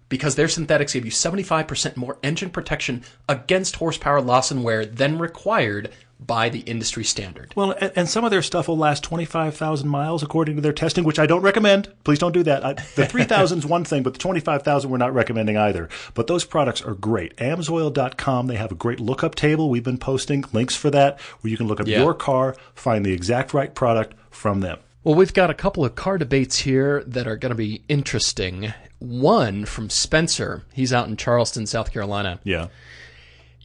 because 0.10 0.36
their 0.36 0.48
synthetics 0.48 0.94
give 0.94 1.06
you 1.06 1.12
75% 1.12 1.98
more 1.98 2.18
engine 2.24 2.50
protection 2.50 3.04
against 3.28 3.78
horsepower 3.78 4.22
loss 4.22 4.52
and 4.52 4.64
wear 4.64 4.86
than 4.86 5.18
required 5.18 5.92
by 6.20 6.50
the 6.50 6.60
industry 6.62 7.04
standard. 7.04 7.52
Well, 7.56 7.76
and, 7.96 8.08
some 8.10 8.24
of 8.24 8.32
their 8.32 8.42
stuff 8.42 8.68
will 8.68 8.78
last 8.78 9.04
25,000 9.04 9.88
miles 9.88 10.24
according 10.24 10.56
to 10.56 10.62
their 10.62 10.74
testing, 10.74 11.04
which 11.04 11.20
I 11.20 11.26
don't 11.26 11.42
recommend. 11.42 11.90
Please 12.04 12.20
don't 12.20 12.32
do 12.32 12.42
that. 12.44 12.66
I, 12.66 12.74
the 12.96 13.06
3,000 13.10 13.60
is 13.60 13.66
one 13.66 13.84
thing, 13.84 14.02
but 14.02 14.14
the 14.14 14.20
25,000 14.20 14.90
we're 14.90 14.98
not 14.98 15.14
recommending 15.14 15.58
either. 15.58 15.90
But 16.14 16.28
those 16.28 16.46
products 16.46 16.82
are 16.82 16.94
great. 16.96 17.36
Amsoil.com, 17.38 18.48
they 18.48 18.56
have 18.56 18.72
a 18.72 18.76
great 18.76 19.00
lookup 19.00 19.36
table. 19.36 19.70
We've 19.70 19.84
been 19.84 19.98
posting 19.98 20.44
links 20.54 20.76
for 20.76 20.90
that 20.92 21.20
where 21.42 21.52
you 21.52 21.58
can 21.58 21.68
look 21.68 21.80
up 21.80 21.88
Yeah. 21.88 22.02
your 22.02 22.14
car, 22.14 22.56
find 22.74 23.06
the 23.06 23.12
exact 23.14 23.54
right 23.54 23.74
product 23.74 24.16
from 24.32 24.62
them. 24.62 24.80
Well, 25.04 25.16
we've 25.16 25.34
got 25.34 25.50
a 25.50 25.54
couple 25.54 25.86
of 25.86 25.94
car 25.96 26.18
debates 26.18 26.60
here 26.60 27.04
that 27.06 27.28
are 27.28 27.36
going 27.38 27.52
to 27.52 27.56
be 27.56 27.84
interesting. 27.88 28.74
One 28.98 29.66
from 29.66 29.90
Spencer. 29.92 30.64
He's 30.74 30.92
out 30.92 31.08
in 31.08 31.16
Charleston, 31.18 31.68
South 31.68 31.92
Carolina. 31.92 32.40
Yeah. 32.44 32.68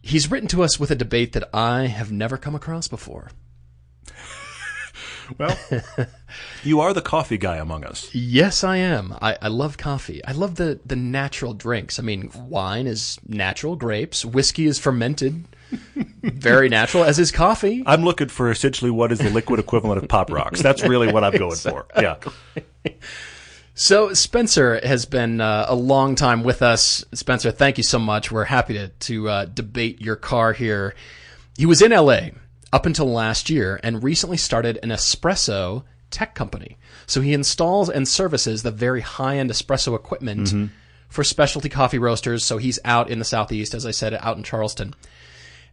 He's 0.03 0.31
written 0.31 0.49
to 0.49 0.63
us 0.63 0.81
with 0.81 0.91
a 0.91 0.95
debate 0.95 1.33
that 1.33 1.49
I 1.55 1.87
have 1.87 2.11
never 2.11 2.37
come 2.37 2.55
across 2.55 2.89
before. 2.89 3.31
Well, 5.39 5.57
you 6.65 6.81
are 6.81 6.93
the 6.93 7.01
coffee 7.01 7.39
guy 7.39 7.59
among 7.59 7.85
us. 7.85 8.13
Yes, 8.13 8.65
I 8.65 8.79
am. 8.79 9.17
I, 9.23 9.37
I 9.41 9.47
love 9.47 9.79
coffee. 9.79 10.21
I 10.25 10.33
love 10.33 10.57
the, 10.57 10.81
the 10.85 10.97
natural 10.97 11.55
drinks. 11.55 12.01
I 12.01 12.03
mean, 12.03 12.33
wine 12.35 12.89
is 12.89 13.17
natural 13.29 13.77
grapes, 13.77 14.25
whiskey 14.25 14.67
is 14.67 14.81
fermented, 14.81 15.45
very 16.23 16.69
natural, 16.69 17.05
as 17.05 17.21
is 17.21 17.31
coffee. 17.31 17.85
I'm 17.87 18.03
looking 18.03 18.29
for 18.29 18.51
essentially 18.51 18.91
what 18.91 19.13
is 19.13 19.21
the 19.21 19.31
liquid 19.31 19.61
equivalent 19.61 20.03
of 20.03 20.09
Pop 20.09 20.33
Rocks. 20.33 20.63
That's 20.63 20.83
really 20.83 21.13
what 21.13 21.23
I'm 21.23 21.37
going 21.37 21.57
for. 21.57 21.87
Yeah. 22.01 22.17
So, 23.83 24.13
Spencer 24.13 24.79
has 24.87 25.07
been 25.07 25.41
uh, 25.41 25.65
a 25.67 25.75
long 25.75 26.15
time 26.15 26.43
with 26.43 26.61
us. 26.61 27.03
Spencer, 27.15 27.51
thank 27.51 27.79
you 27.79 27.83
so 27.83 27.99
much. 27.99 28.31
We're 28.31 28.45
happy 28.45 28.75
to, 28.75 28.89
to 28.89 29.29
uh, 29.31 29.45
debate 29.47 30.03
your 30.03 30.17
car 30.17 30.53
here. 30.53 30.95
He 31.57 31.65
was 31.65 31.81
in 31.81 31.91
LA 31.91 32.29
up 32.75 32.85
until 32.85 33.11
last 33.11 33.49
year 33.49 33.81
and 33.83 34.05
recently 34.05 34.37
started 34.37 34.79
an 34.83 34.91
espresso 34.91 35.85
tech 36.11 36.35
company. 36.35 36.77
So, 37.07 37.23
he 37.23 37.33
installs 37.33 37.89
and 37.89 38.07
services 38.07 38.63
the 38.63 38.71
very 38.71 39.01
high 39.01 39.39
end 39.39 39.49
espresso 39.49 39.95
equipment 39.95 40.71
for 41.09 41.25
specialty 41.25 41.71
coffee 41.71 41.99
roasters. 41.99 42.45
So, 42.45 42.59
he's 42.59 42.79
out 42.85 43.09
in 43.09 43.19
the 43.19 43.25
Southeast, 43.25 43.73
as 43.73 43.87
I 43.87 43.93
said, 43.93 44.13
out 44.13 44.37
in 44.37 44.43
Charleston. 44.43 44.89
And 44.89 44.95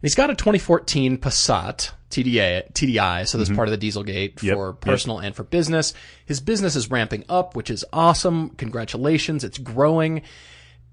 he's 0.00 0.14
got 0.14 0.30
a 0.30 0.34
2014 0.34 1.18
Passat 1.18 1.90
TDA, 2.10 2.72
TDI, 2.72 3.28
so 3.28 3.36
this 3.38 3.50
is 3.50 3.56
part 3.56 3.68
of 3.68 3.78
the 3.78 3.88
Dieselgate 3.88 4.42
Yep, 4.42 4.54
for 4.54 4.68
yep. 4.68 4.80
personal 4.80 5.18
and 5.18 5.36
for 5.36 5.44
business. 5.44 5.92
His 6.24 6.40
business 6.40 6.74
is 6.74 6.90
ramping 6.90 7.24
up, 7.28 7.54
which 7.54 7.70
is 7.70 7.84
awesome. 7.92 8.50
Congratulations, 8.50 9.44
it's 9.44 9.58
growing. 9.58 10.22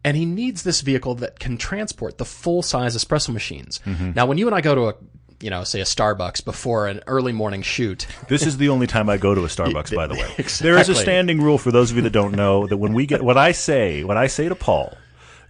And 0.04 0.16
he 0.16 0.26
needs 0.26 0.64
this 0.64 0.82
vehicle 0.82 1.16
that 1.16 1.40
can 1.40 1.58
transport 1.58 2.18
the 2.18 2.26
full 2.26 2.62
size 2.62 2.96
espresso 2.96 3.34
machines. 3.34 3.80
Mm-hmm. 3.86 4.12
Now, 4.14 4.26
when 4.26 4.38
you 4.38 4.46
and 4.46 4.56
I 4.56 4.62
go 4.62 4.76
to 4.76 4.90
a, 4.90 4.94
you 5.40 5.50
know, 5.50 5.64
say 5.64 5.80
a 5.80 5.86
Starbucks 5.86 6.46
before 6.46 6.88
an 6.88 7.02
early 7.08 7.32
morning 7.32 7.62
shoot, 7.62 8.06
This 8.28 8.46
is 8.46 8.58
the 8.58 8.70
only 8.70 8.86
time 8.86 9.10
I 9.10 9.18
go 9.18 9.34
to 9.34 9.46
a 9.46 9.48
Starbucks, 9.48 9.96
by 9.96 10.08
the 10.08 10.14
way. 10.16 10.46
There 10.62 10.78
is 10.78 10.90
a 10.90 10.96
standing 10.96 11.42
rule 11.42 11.58
for 11.58 11.72
those 11.72 11.92
of 11.92 11.98
you 11.98 12.04
that 12.04 12.12
don't 12.12 12.36
know 12.36 12.68
that 12.68 12.78
when 12.78 12.94
we 12.94 13.06
get 13.06 13.22
what 13.24 13.38
I 13.38 13.54
say, 13.54 14.04
what 14.04 14.18
I 14.18 14.28
say 14.28 14.48
to 14.50 14.56
Paul, 14.56 14.96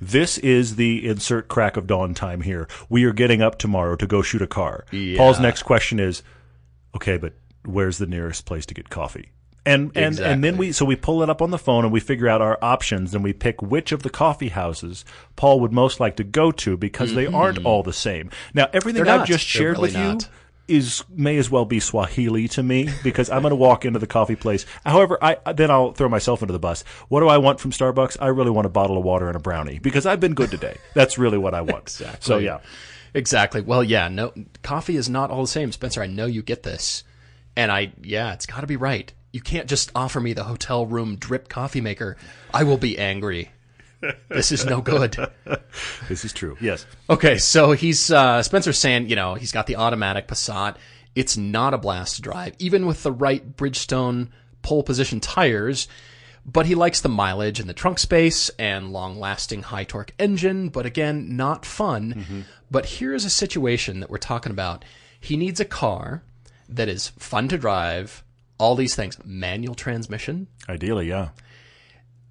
this 0.02 0.38
is 0.40 0.76
the 0.76 1.08
insert 1.08 1.48
crack 1.48 1.78
of 1.78 1.88
dawn 1.88 2.14
time 2.14 2.42
here. 2.42 2.68
We 2.90 3.04
are 3.06 3.14
getting 3.14 3.42
up 3.42 3.58
tomorrow 3.58 3.96
to 3.96 4.08
go 4.08 4.22
shoot 4.22 4.42
a 4.42 4.48
car. 4.48 4.86
Paul's 5.18 5.40
next 5.40 5.64
question 5.64 6.00
is, 6.00 6.24
okay, 6.96 7.18
but 7.18 7.34
where's 7.66 7.98
the 7.98 8.08
nearest 8.08 8.46
place 8.46 8.66
to 8.68 8.74
get 8.74 8.90
coffee? 8.90 9.32
And 9.68 9.92
and 9.96 10.20
and 10.20 10.44
then 10.44 10.58
we 10.58 10.72
so 10.72 10.86
we 10.86 10.96
pull 10.96 11.24
it 11.24 11.30
up 11.32 11.42
on 11.42 11.50
the 11.50 11.58
phone 11.58 11.86
and 11.86 11.92
we 11.92 12.00
figure 12.00 12.28
out 12.28 12.40
our 12.40 12.60
options 12.62 13.16
and 13.16 13.24
we 13.24 13.34
pick 13.34 13.64
which 13.64 13.92
of 13.92 14.04
the 14.04 14.12
coffee 14.12 14.50
houses 14.50 15.04
Paul 15.36 15.60
would 15.62 15.74
most 15.74 16.00
like 16.00 16.18
to 16.18 16.24
go 16.24 16.52
to 16.52 16.78
because 16.78 17.16
they 17.16 17.26
aren't 17.26 17.66
all 17.66 17.82
the 17.82 17.92
same. 17.92 18.30
Now 18.54 18.68
everything 18.74 19.06
Mm-hmm. 19.06 19.22
I've 19.22 19.28
just 19.28 19.52
They're 19.52 19.62
shared 19.64 19.78
really 19.78 19.88
with 19.88 19.94
not. 19.96 20.22
you 20.24 20.30
is 20.68 21.04
may 21.10 21.38
as 21.38 21.50
well 21.50 21.66
be 21.66 21.80
Swahili 21.80 22.48
to 22.50 22.64
me 22.64 22.90
because 23.04 23.30
I'm 23.30 23.42
going 23.42 23.52
to 23.52 23.56
walk 23.56 23.86
into 23.86 24.00
the 24.00 24.08
coffee 24.08 24.36
place. 24.36 24.66
However, 24.86 25.18
I 25.22 25.38
then 25.54 25.72
I'll 25.72 25.92
throw 25.92 26.10
myself 26.10 26.42
into 26.42 26.54
the 26.54 26.60
bus. 26.60 26.84
What 27.08 27.20
do 27.20 27.28
I 27.28 27.38
want 27.38 27.60
from 27.60 27.72
Starbucks? 27.72 28.18
I 28.20 28.28
really 28.28 28.52
want 28.52 28.66
a 28.66 28.70
bottle 28.70 28.98
of 28.98 29.04
water 29.04 29.28
and 29.28 29.36
a 29.36 29.40
brownie 29.40 29.80
because 29.80 30.06
I've 30.06 30.20
been 30.20 30.34
good 30.34 30.52
today. 30.52 30.78
That's 30.94 31.18
really 31.18 31.38
what 31.38 31.54
I 31.54 31.62
want. 31.62 31.84
exactly. 31.84 32.20
So 32.22 32.38
yeah, 32.38 32.60
Exactly. 33.16 33.62
Well, 33.62 33.82
yeah, 33.82 34.10
no, 34.10 34.34
coffee 34.62 34.98
is 34.98 35.10
not 35.10 35.32
all 35.32 35.42
the 35.42 35.48
same. 35.48 35.72
Spencer, 35.72 36.04
I 36.04 36.08
know 36.08 36.26
you 36.26 36.44
get 36.44 36.64
this. 36.64 37.06
And 37.56 37.72
I, 37.72 37.94
yeah, 38.04 38.34
it's 38.34 38.46
got 38.46 38.60
to 38.62 38.68
be 38.68 38.76
right. 38.76 39.12
You 39.32 39.40
can't 39.40 39.70
just 39.70 39.90
offer 39.96 40.20
me 40.20 40.34
the 40.34 40.44
hotel 40.44 40.86
room 40.86 41.16
drip 41.16 41.48
coffee 41.48 41.80
maker. 41.80 42.18
I 42.54 42.64
will 42.64 42.78
be 42.78 43.00
angry. 43.00 43.52
This 44.30 44.52
is 44.52 44.66
no 44.66 44.82
good. 44.82 45.18
this 46.10 46.26
is 46.26 46.34
true. 46.34 46.58
Yes. 46.60 46.86
Okay, 47.10 47.38
so 47.38 47.72
he's 47.72 48.12
uh, 48.12 48.44
Spencer's 48.44 48.78
saying, 48.80 49.10
you 49.10 49.16
know, 49.16 49.36
he's 49.36 49.52
got 49.52 49.68
the 49.68 49.76
automatic 49.78 50.28
Passat. 50.28 50.76
It's 51.16 51.38
not 51.38 51.74
a 51.74 51.78
blast 51.78 52.18
to 52.18 52.22
drive, 52.22 52.56
even 52.60 52.86
with 52.86 53.04
the 53.04 53.12
right 53.12 53.56
Bridgestone 53.56 54.30
pole 54.62 54.84
position 54.84 55.20
tires. 55.20 55.88
But 56.48 56.68
he 56.68 56.76
likes 56.76 57.02
the 57.02 57.10
mileage 57.10 57.60
and 57.60 57.68
the 57.68 57.74
trunk 57.74 57.98
space 57.98 58.50
and 58.60 58.94
long-lasting 58.94 59.64
high 59.64 59.84
torque 59.84 60.14
engine. 60.20 60.70
But 60.70 60.86
again, 60.86 61.36
not 61.36 61.66
fun. 61.66 62.46
But 62.70 62.86
here's 62.86 63.26
a 63.26 63.32
situation 63.32 64.00
that 64.02 64.12
we're 64.12 64.18
talking 64.18 64.52
about. 64.52 64.86
He 65.20 65.38
needs 65.38 65.60
a 65.60 65.66
car 65.66 66.22
that 66.70 66.88
is 66.88 67.08
fun 67.18 67.48
to 67.48 67.58
drive. 67.58 68.24
All 68.60 68.76
these 68.76 68.96
things, 68.96 69.18
manual 69.26 69.74
transmission, 69.76 70.48
Ideally, 70.70 71.10
yeah. 71.10 71.30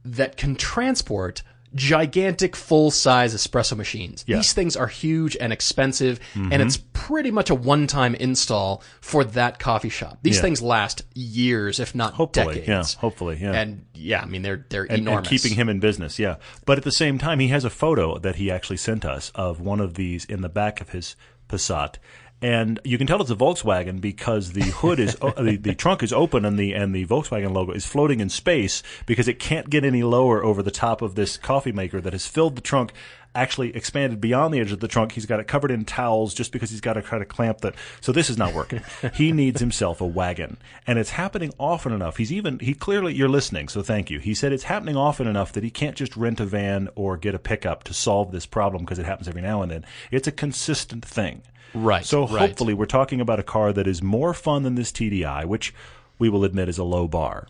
that 0.05 0.37
can 0.37 0.55
transport 0.55 1.43
gigantic 1.75 2.55
full 2.55 2.91
size 2.91 3.35
espresso 3.35 3.77
machines. 3.77 4.25
Yeah. 4.27 4.37
These 4.37 4.53
things 4.53 4.77
are 4.77 4.87
huge 4.87 5.37
and 5.41 5.53
expensive 5.53 6.21
and 6.35 6.53
mm-hmm. 6.53 6.61
it's 6.63 6.79
pretty 6.93 7.31
much 7.31 7.51
a 7.51 7.55
one 7.55 7.87
time 7.87 8.15
install 8.15 8.83
for 9.01 9.25
that 9.25 9.59
coffee 9.59 9.89
shop. 9.89 10.19
These 10.23 10.37
Yeah. 10.37 10.43
things 10.43 10.63
last 10.63 11.03
years 11.15 11.81
if 11.81 11.95
not 11.95 12.15
Hopefully, 12.15 12.61
decades. 12.61 12.95
yeah. 12.95 13.01
Hopefully, 13.01 13.39
yeah. 13.41 13.53
And 13.53 13.87
yeah, 13.95 14.23
I 14.23 14.27
mean 14.27 14.43
they're 14.43 14.65
they're 14.69 14.85
and, 14.85 15.09
and 15.09 15.27
keeping 15.27 15.55
him 15.55 15.69
in 15.69 15.81
business, 15.81 16.19
yeah. 16.19 16.37
But 16.65 16.79
at 16.79 16.85
the 16.85 16.93
same 16.93 17.19
time, 17.19 17.41
he 17.41 17.49
has 17.49 17.65
a 17.65 17.71
photo 17.71 18.19
that 18.19 18.37
he 18.37 18.51
actually 18.51 18.77
sent 18.77 19.05
us 19.05 19.31
of 19.35 19.61
one 19.61 19.81
of 19.81 19.95
these 19.95 20.25
in 20.25 20.43
the 20.43 20.49
back 20.49 20.81
of 20.81 20.91
his 20.91 21.17
Passat, 21.49 21.97
and 22.45 22.79
you 22.85 22.99
can 22.99 23.07
tell 23.07 23.23
it's 23.23 23.31
a 23.31 23.35
Volkswagen 23.35 24.03
because 24.03 24.53
the 24.53 24.65
hood 24.65 25.01
is 25.01 25.17
o- 25.23 25.31
the, 25.31 25.57
the 25.57 25.75
trunk 25.75 26.03
is 26.03 26.13
open 26.13 26.45
and 26.45 26.59
the 26.59 26.75
and 26.75 26.95
the 26.95 27.07
Volkswagen 27.07 27.55
logo 27.55 27.73
is 27.73 27.87
floating 27.87 28.21
in 28.21 28.29
space 28.29 28.83
because 29.07 29.29
it 29.29 29.39
can't 29.39 29.71
get 29.71 29.83
any 29.83 30.03
lower 30.03 30.45
over 30.45 30.63
the 30.63 30.71
top 30.71 31.01
of 31.01 31.15
this 31.15 31.39
coffee 31.39 31.73
maker 31.73 32.03
that 32.03 32.13
has 32.13 32.27
filled 32.27 32.55
the 32.55 32.61
trunk. 32.61 32.93
Actually 33.35 33.75
expanded 33.75 34.21
beyond 34.21 34.53
the 34.53 34.61
edge 34.61 34.73
of 34.73 34.81
the 34.81 34.87
trunk. 34.87 35.13
He's 35.13 35.25
got 35.25 35.41
it 35.41 35.49
covered 35.49 35.71
in 35.71 35.87
towels 35.87 36.35
just 36.35 36.53
because 36.53 36.71
he's 36.71 36.83
got 36.83 36.93
to 36.93 37.03
try 37.03 37.19
to 37.19 37.25
clamp 37.25 37.63
that. 37.63 37.75
So 38.03 38.13
this 38.13 38.29
is 38.29 38.37
not 38.37 38.55
working. 38.55 38.83
he 39.15 39.33
needs 39.33 39.59
himself 39.59 40.03
a 40.03 40.07
wagon, 40.07 40.59
and 40.87 40.99
it's 40.99 41.11
happening 41.11 41.53
often 41.59 41.93
enough. 41.93 42.19
He's 42.19 42.31
even 42.31 42.59
he 42.59 42.75
clearly 42.75 43.15
you're 43.15 43.29
listening, 43.29 43.69
so 43.69 43.83
thank 43.83 44.11
you. 44.11 44.21
He 44.21 44.35
said 44.35 44.53
it's 44.53 44.65
happening 44.65 44.97
often 44.97 45.27
enough 45.27 45.51
that 45.55 45.65
he 45.65 45.71
can't 45.71 45.97
just 45.97 46.15
rent 46.15 46.41
a 46.41 46.45
van 46.45 46.91
or 46.95 47.17
get 47.17 47.35
a 47.35 47.39
pickup 47.39 47.85
to 47.85 47.95
solve 47.95 48.33
this 48.33 48.45
problem 48.45 48.85
because 48.85 48.99
it 48.99 49.07
happens 49.07 49.29
every 49.29 49.43
now 49.43 49.63
and 49.63 49.71
then. 49.71 49.87
It's 50.13 50.29
a 50.29 50.33
consistent 50.33 51.07
thing. 51.07 51.43
Right, 51.75 52.05
So 52.05 52.27
right. 52.29 52.49
hopefully 52.49 52.73
we're 52.75 52.87
talking 52.87 53.21
about 53.21 53.41
a 53.41 53.43
car 53.43 53.73
that 53.73 53.87
is 53.87 54.03
more 54.03 54.33
fun 54.33 54.63
than 54.63 54.75
this 54.77 54.93
TDI, 54.93 55.45
which 55.45 55.75
we 56.19 56.29
will 56.29 56.45
admit 56.45 56.69
is 56.69 56.79
a 56.79 56.85
low 56.85 57.09
bar, 57.09 57.49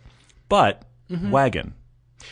but 0.48 0.82
Mm-hmm. 1.10 1.30
wagon 1.30 1.74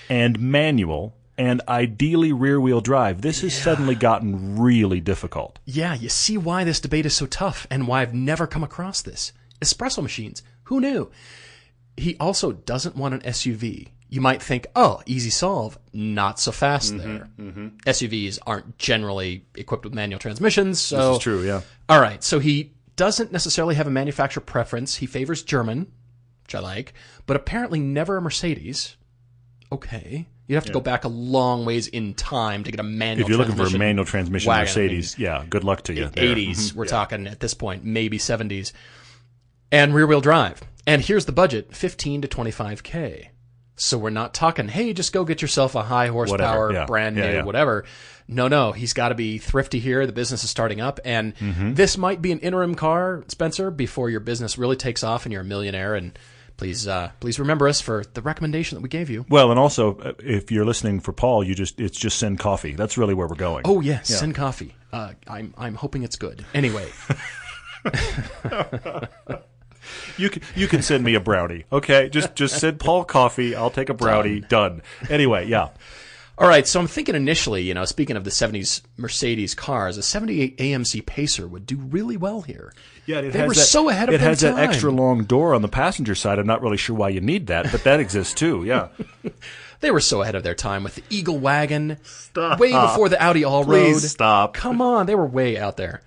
and 0.08 0.40
manual 0.40 1.14
and 1.36 1.60
ideally 1.68 2.32
rear 2.32 2.58
wheel 2.58 2.80
drive. 2.80 3.20
This 3.20 3.42
has 3.42 3.52
suddenly 3.54 3.94
gotten 3.94 4.58
really 4.58 4.98
difficult. 5.00 5.58
Yeah, 5.66 5.92
you 5.94 6.08
see 6.08 6.38
why 6.38 6.64
this 6.64 6.80
debate 6.80 7.04
is 7.04 7.14
so 7.14 7.26
tough 7.26 7.66
and 7.70 7.86
why 7.86 8.00
I've 8.00 8.14
never 8.14 8.46
come 8.46 8.64
across 8.64 9.02
this. 9.02 9.32
Espresso 9.60 10.02
machines. 10.02 10.42
Who 10.64 10.80
knew? 10.80 11.10
He 11.98 12.16
also 12.18 12.52
doesn't 12.52 12.96
want 12.96 13.12
an 13.12 13.20
SUV. 13.20 13.88
You 14.08 14.20
might 14.22 14.42
think, 14.42 14.66
oh, 14.74 15.02
easy 15.06 15.30
solve. 15.30 15.78
Not 15.92 16.38
so 16.40 16.50
fast 16.52 16.96
there. 16.96 17.28
SUVs 17.86 18.38
aren't 18.46 18.78
generally 18.78 19.44
equipped 19.54 19.84
with 19.84 19.94
manual 19.94 20.18
transmissions, 20.18 20.80
so 20.80 20.96
This 21.08 21.16
is 21.18 21.22
true, 21.22 21.42
yeah. 21.46 21.60
All 21.92 22.00
right, 22.00 22.24
so 22.24 22.38
he 22.38 22.72
doesn't 22.96 23.32
necessarily 23.32 23.74
have 23.74 23.86
a 23.86 23.90
manufacturer 23.90 24.42
preference. 24.42 24.96
He 24.96 25.04
favors 25.04 25.42
German, 25.42 25.92
which 26.44 26.54
I 26.54 26.60
like, 26.60 26.94
but 27.26 27.36
apparently 27.36 27.80
never 27.80 28.16
a 28.16 28.22
Mercedes. 28.22 28.96
Okay. 29.70 30.26
You'd 30.46 30.54
have 30.54 30.64
to 30.64 30.72
go 30.72 30.80
back 30.80 31.04
a 31.04 31.08
long 31.08 31.66
ways 31.66 31.88
in 31.88 32.14
time 32.14 32.64
to 32.64 32.70
get 32.70 32.80
a 32.80 32.82
manual 32.82 33.26
If 33.26 33.28
you're 33.28 33.36
looking 33.36 33.56
for 33.56 33.66
a 33.66 33.78
manual 33.78 34.06
transmission 34.06 34.48
wagon. 34.48 34.60
I 34.60 34.64
Mercedes, 34.64 35.18
yeah, 35.18 35.44
good 35.50 35.64
luck 35.64 35.82
to 35.82 35.92
you. 35.92 36.08
there. 36.08 36.34
80s, 36.34 36.72
we're 36.72 36.84
mm-hmm. 36.84 36.90
talking 36.90 37.26
at 37.26 37.40
this 37.40 37.52
point, 37.52 37.84
maybe 37.84 38.16
70s, 38.16 38.72
and 39.70 39.94
rear 39.94 40.06
wheel 40.06 40.22
drive. 40.22 40.62
And 40.86 41.02
here's 41.02 41.26
the 41.26 41.32
budget 41.32 41.76
15 41.76 42.22
to 42.22 42.28
25K. 42.28 43.28
So 43.82 43.98
we're 43.98 44.10
not 44.10 44.32
talking, 44.32 44.68
hey, 44.68 44.92
just 44.92 45.12
go 45.12 45.24
get 45.24 45.42
yourself 45.42 45.74
a 45.74 45.82
high 45.82 46.06
horsepower, 46.06 46.72
yeah. 46.72 46.86
brand 46.86 47.16
new, 47.16 47.22
Yeah, 47.22 47.32
yeah. 47.32 47.42
whatever. 47.44 47.84
No, 48.28 48.46
no, 48.46 48.70
he's 48.70 48.92
got 48.92 49.08
to 49.08 49.16
be 49.16 49.38
thrifty 49.38 49.80
here. 49.80 50.06
The 50.06 50.12
business 50.12 50.44
is 50.44 50.50
starting 50.50 50.80
up, 50.80 51.00
and 51.04 51.34
Mm-hmm. 51.36 51.74
this 51.74 51.98
might 51.98 52.22
be 52.22 52.30
an 52.30 52.38
interim 52.38 52.76
car, 52.76 53.24
Spencer, 53.26 53.72
before 53.72 54.08
your 54.08 54.20
business 54.20 54.56
really 54.56 54.76
takes 54.76 55.02
off 55.02 55.26
and 55.26 55.32
you're 55.32 55.42
a 55.42 55.44
millionaire. 55.44 55.96
And 55.96 56.16
please, 56.56 56.86
uh, 56.86 57.10
please 57.18 57.40
remember 57.40 57.66
us 57.66 57.80
for 57.80 58.04
the 58.14 58.22
recommendation 58.22 58.76
that 58.76 58.82
we 58.82 58.88
gave 58.88 59.10
you. 59.10 59.26
Well, 59.28 59.50
and 59.50 59.58
also, 59.58 59.96
uh, 59.98 60.12
if 60.20 60.52
you're 60.52 60.64
listening 60.64 61.00
for 61.00 61.12
Paul, 61.12 61.42
you 61.42 61.56
just 61.56 61.80
it's 61.80 61.98
just 61.98 62.18
send 62.20 62.38
coffee. 62.38 62.74
That's 62.76 62.96
really 62.96 63.14
where 63.14 63.26
we're 63.26 63.34
going. 63.34 63.62
Oh 63.64 63.80
yes, 63.80 64.06
send 64.08 64.36
coffee. 64.36 64.76
Uh, 64.92 65.14
I'm 65.26 65.52
I'm 65.58 65.74
hoping 65.74 66.04
it's 66.04 66.16
good. 66.16 66.44
Anyway, 66.54 66.88
You 70.16 70.30
can 70.30 70.42
you 70.54 70.68
can 70.68 70.82
send 70.82 71.04
me 71.04 71.14
a 71.14 71.20
brownie. 71.20 71.64
Okay, 71.72 72.08
just 72.08 72.34
just 72.34 72.58
send 72.60 72.80
Paul 72.80 73.04
coffee. 73.04 73.54
I'll 73.54 73.70
take 73.70 73.88
a 73.88 73.94
brownie. 73.94 74.40
Done. 74.40 74.82
Anyway, 75.10 75.46
yeah. 75.48 75.68
All 76.38 76.48
right, 76.48 76.66
so 76.66 76.80
I'm 76.80 76.86
thinking 76.86 77.14
initially, 77.14 77.62
you 77.62 77.74
know, 77.74 77.84
speaking 77.84 78.16
of 78.16 78.24
the 78.24 78.30
70s 78.30 78.80
Mercedes 78.96 79.54
cars, 79.54 79.98
a 79.98 80.02
78 80.02 80.56
AMC 80.56 81.04
Pacer 81.04 81.46
would 81.46 81.66
do 81.66 81.76
really 81.76 82.16
well 82.16 82.40
here. 82.40 82.72
Yeah, 83.04 83.18
it 83.18 83.32
they 83.32 83.38
has 83.40 83.48
were 83.48 83.54
that, 83.54 83.60
so 83.60 83.90
ahead 83.90 84.08
of 84.08 84.14
it 84.14 84.18
their 84.18 84.28
has 84.30 84.40
time. 84.40 84.56
that 84.56 84.62
extra 84.68 84.90
long 84.90 85.24
door 85.24 85.54
on 85.54 85.60
the 85.60 85.68
passenger 85.68 86.14
side. 86.14 86.38
I'm 86.38 86.46
not 86.46 86.62
really 86.62 86.78
sure 86.78 86.96
why 86.96 87.10
you 87.10 87.20
need 87.20 87.48
that, 87.48 87.70
but 87.70 87.84
that 87.84 88.00
exists 88.00 88.34
too. 88.34 88.64
Yeah. 88.64 88.88
They 89.80 89.90
were 89.90 89.98
so 90.00 90.22
ahead 90.22 90.36
of 90.36 90.44
their 90.44 90.54
time 90.54 90.84
with 90.84 90.94
the 90.94 91.02
Eagle 91.10 91.38
wagon, 91.40 91.96
Stop. 92.04 92.60
way 92.60 92.70
before 92.70 93.08
the 93.08 93.20
Audi 93.20 93.42
All 93.42 93.64
Road. 93.64 93.94
Please 93.94 94.08
stop. 94.12 94.54
Come 94.54 94.80
on, 94.80 95.06
they 95.06 95.16
were 95.16 95.26
way 95.26 95.58
out 95.58 95.76
there. 95.76 96.02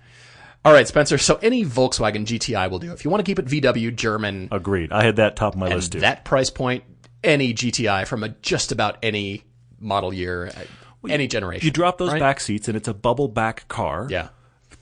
All 0.66 0.72
right, 0.72 0.88
Spencer. 0.88 1.16
So 1.16 1.36
any 1.42 1.64
Volkswagen 1.64 2.26
GTI 2.26 2.68
will 2.68 2.80
do. 2.80 2.90
If 2.92 3.04
you 3.04 3.10
want 3.10 3.24
to 3.24 3.30
keep 3.30 3.38
it 3.38 3.46
VW 3.46 3.94
German, 3.94 4.48
Agreed. 4.50 4.90
I 4.90 5.04
had 5.04 5.14
that 5.16 5.36
top 5.36 5.54
of 5.54 5.60
my 5.60 5.68
list 5.68 5.92
too. 5.92 6.00
that 6.00 6.24
price 6.24 6.50
point, 6.50 6.82
any 7.22 7.54
GTI 7.54 8.04
from 8.04 8.24
a, 8.24 8.30
just 8.30 8.72
about 8.72 8.98
any 9.00 9.44
model 9.78 10.12
year, 10.12 10.48
uh, 10.48 10.62
any 11.08 11.28
generation. 11.28 11.64
you 11.64 11.70
drop 11.70 11.98
those 11.98 12.10
right? 12.10 12.18
back 12.18 12.40
seats, 12.40 12.66
and 12.66 12.76
it's 12.76 12.88
a 12.88 12.94
bubble 12.94 13.28
back 13.28 13.68
car. 13.68 14.08
Yeah. 14.10 14.30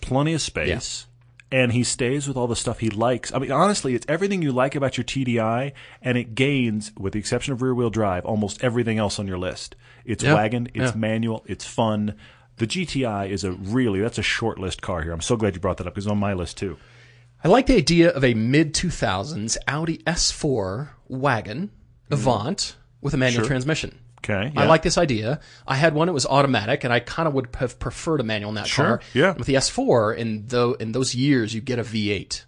plenty 0.01 0.33
of 0.33 0.41
space. 0.41 1.07
And 1.53 1.71
he 1.73 1.85
stays 1.85 2.27
with 2.27 2.37
all 2.39 2.47
the 2.47 2.57
stuff 2.57 2.81
he 2.81 2.89
likes. 2.89 3.31
I 3.35 3.39
mean, 3.39 3.53
honestly, 3.53 3.95
it's 3.95 4.07
everything 4.09 4.41
you 4.41 4.53
like 4.53 4.75
about 4.75 4.97
your 4.97 5.05
TDI, 5.05 5.73
and 6.01 6.17
it 6.17 6.35
gains, 6.35 6.93
with 6.99 7.13
the 7.13 7.19
exception 7.19 7.53
of 7.53 7.61
rear 7.61 7.75
wheel 7.75 7.91
drive, 7.91 8.25
almost 8.25 8.65
everything 8.65 8.97
else 8.97 9.19
on 9.19 9.27
your 9.29 9.39
list. 9.39 9.77
It's 10.07 10.25
Yeah. 10.25 10.33
wagon, 10.35 10.69
it's 10.73 10.93
Yeah. 10.93 10.99
manual, 10.99 11.45
it's 11.47 11.67
fun. 11.67 12.15
The 12.57 12.67
GTI 12.67 13.29
is 13.29 13.43
a 13.45 13.53
really 13.53 14.01
that's 14.01 14.19
a 14.19 14.23
short 14.23 14.59
list 14.59 14.81
car 14.83 15.03
here. 15.03 15.13
I'm 15.13 15.21
so 15.21 15.37
glad 15.37 15.55
you 15.55 15.61
brought 15.61 15.79
that 15.79 15.87
up 15.87 15.95
because 15.95 16.07
it's 16.07 16.11
on 16.13 16.19
my 16.19 16.35
list 16.35 16.57
too. 16.57 16.77
I 17.43 17.49
like 17.49 17.67
the 17.67 17.77
idea 17.77 18.11
of 18.11 18.25
a 18.25 18.35
mid 18.35 18.73
2000s 18.75 19.57
Audi 19.69 19.99
S4 19.99 20.91
wagon 21.09 21.71
Avant 22.11 22.59
mm-hmm. 22.59 22.79
with 23.01 23.15
a 23.15 23.17
manual 23.17 23.43
Sure. 23.43 23.49
transmission. 23.49 23.99
Okay, 24.19 24.53
I 24.57 24.65
like 24.65 24.83
this 24.83 24.97
idea. 24.97 25.41
I 25.67 25.75
had 25.77 25.93
one; 25.95 26.09
it 26.09 26.13
was 26.13 26.25
automatic, 26.25 26.83
and 26.85 26.91
I 26.95 27.01
kind 27.01 27.29
of 27.29 27.35
would 27.35 27.49
have 27.57 27.79
preferred 27.79 28.21
a 28.21 28.25
manual 28.25 28.49
in 28.49 28.55
that 28.55 28.67
Sure, 28.67 28.85
car. 28.87 29.01
yeah. 29.13 29.33
With 29.33 29.47
the 29.47 29.55
S4, 29.57 30.17
in 30.17 30.47
though 30.47 30.73
in 30.75 30.93
those 30.93 31.15
years, 31.15 31.53
you 31.55 31.61
get 31.61 31.79
a 31.79 31.83
V8, 31.83 32.45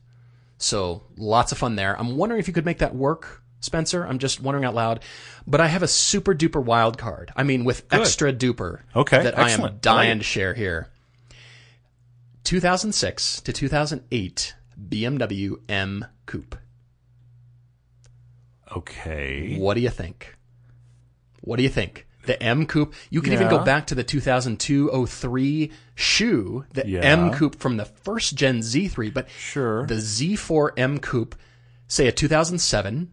so 0.56 1.02
lots 1.18 1.52
of 1.52 1.58
fun 1.58 1.76
there. 1.76 1.94
I'm 1.98 2.16
wondering 2.16 2.38
if 2.38 2.48
you 2.48 2.54
could 2.54 2.64
make 2.64 2.78
that 2.78 2.94
work, 2.94 3.42
Spencer. 3.66 4.04
I'm 4.06 4.18
just 4.18 4.40
wondering 4.40 4.64
out 4.64 4.74
loud. 4.74 5.00
But 5.46 5.60
I 5.60 5.66
have 5.66 5.82
a 5.82 5.88
super 5.88 6.34
duper 6.34 6.64
wild 6.64 6.96
card. 6.96 7.30
I 7.36 7.42
mean, 7.42 7.64
with 7.64 7.84
extra 7.92 8.32
duper. 8.32 8.80
Okay, 8.96 9.22
that 9.22 9.36
I 9.38 9.42
am 9.42 9.46
excellent. 9.48 9.70
I 9.70 9.74
like 9.74 9.80
dying 9.82 10.16
it. 10.16 10.18
to 10.20 10.24
share 10.24 10.54
here. 10.54 10.88
2006 12.44 13.40
to 13.42 13.52
2008 13.52 14.54
BMW 14.88 15.56
M 15.68 16.06
Coupe. 16.26 16.56
Okay. 18.74 19.56
What 19.58 19.74
do 19.74 19.80
you 19.80 19.90
think? 19.90 20.36
What 21.40 21.56
do 21.56 21.62
you 21.62 21.68
think? 21.68 22.06
The 22.26 22.42
M 22.42 22.66
Coupe. 22.66 22.92
You 23.08 23.22
can 23.22 23.32
even 23.32 23.48
go 23.48 23.60
back 23.62 23.86
to 23.86 23.94
the 23.94 24.02
2002-03 24.02 25.70
shoe, 25.94 26.64
the 26.72 26.86
Yeah. 26.88 27.00
M 27.00 27.32
Coupe 27.32 27.54
from 27.54 27.76
the 27.76 27.84
first 27.84 28.34
gen 28.34 28.58
Z3, 28.60 29.10
but 29.10 29.30
Sure. 29.30 29.86
the 29.86 29.94
Z4 29.94 30.70
M 30.76 30.98
Coupe, 30.98 31.36
say 31.86 32.08
a 32.08 32.12
2007. 32.12 33.12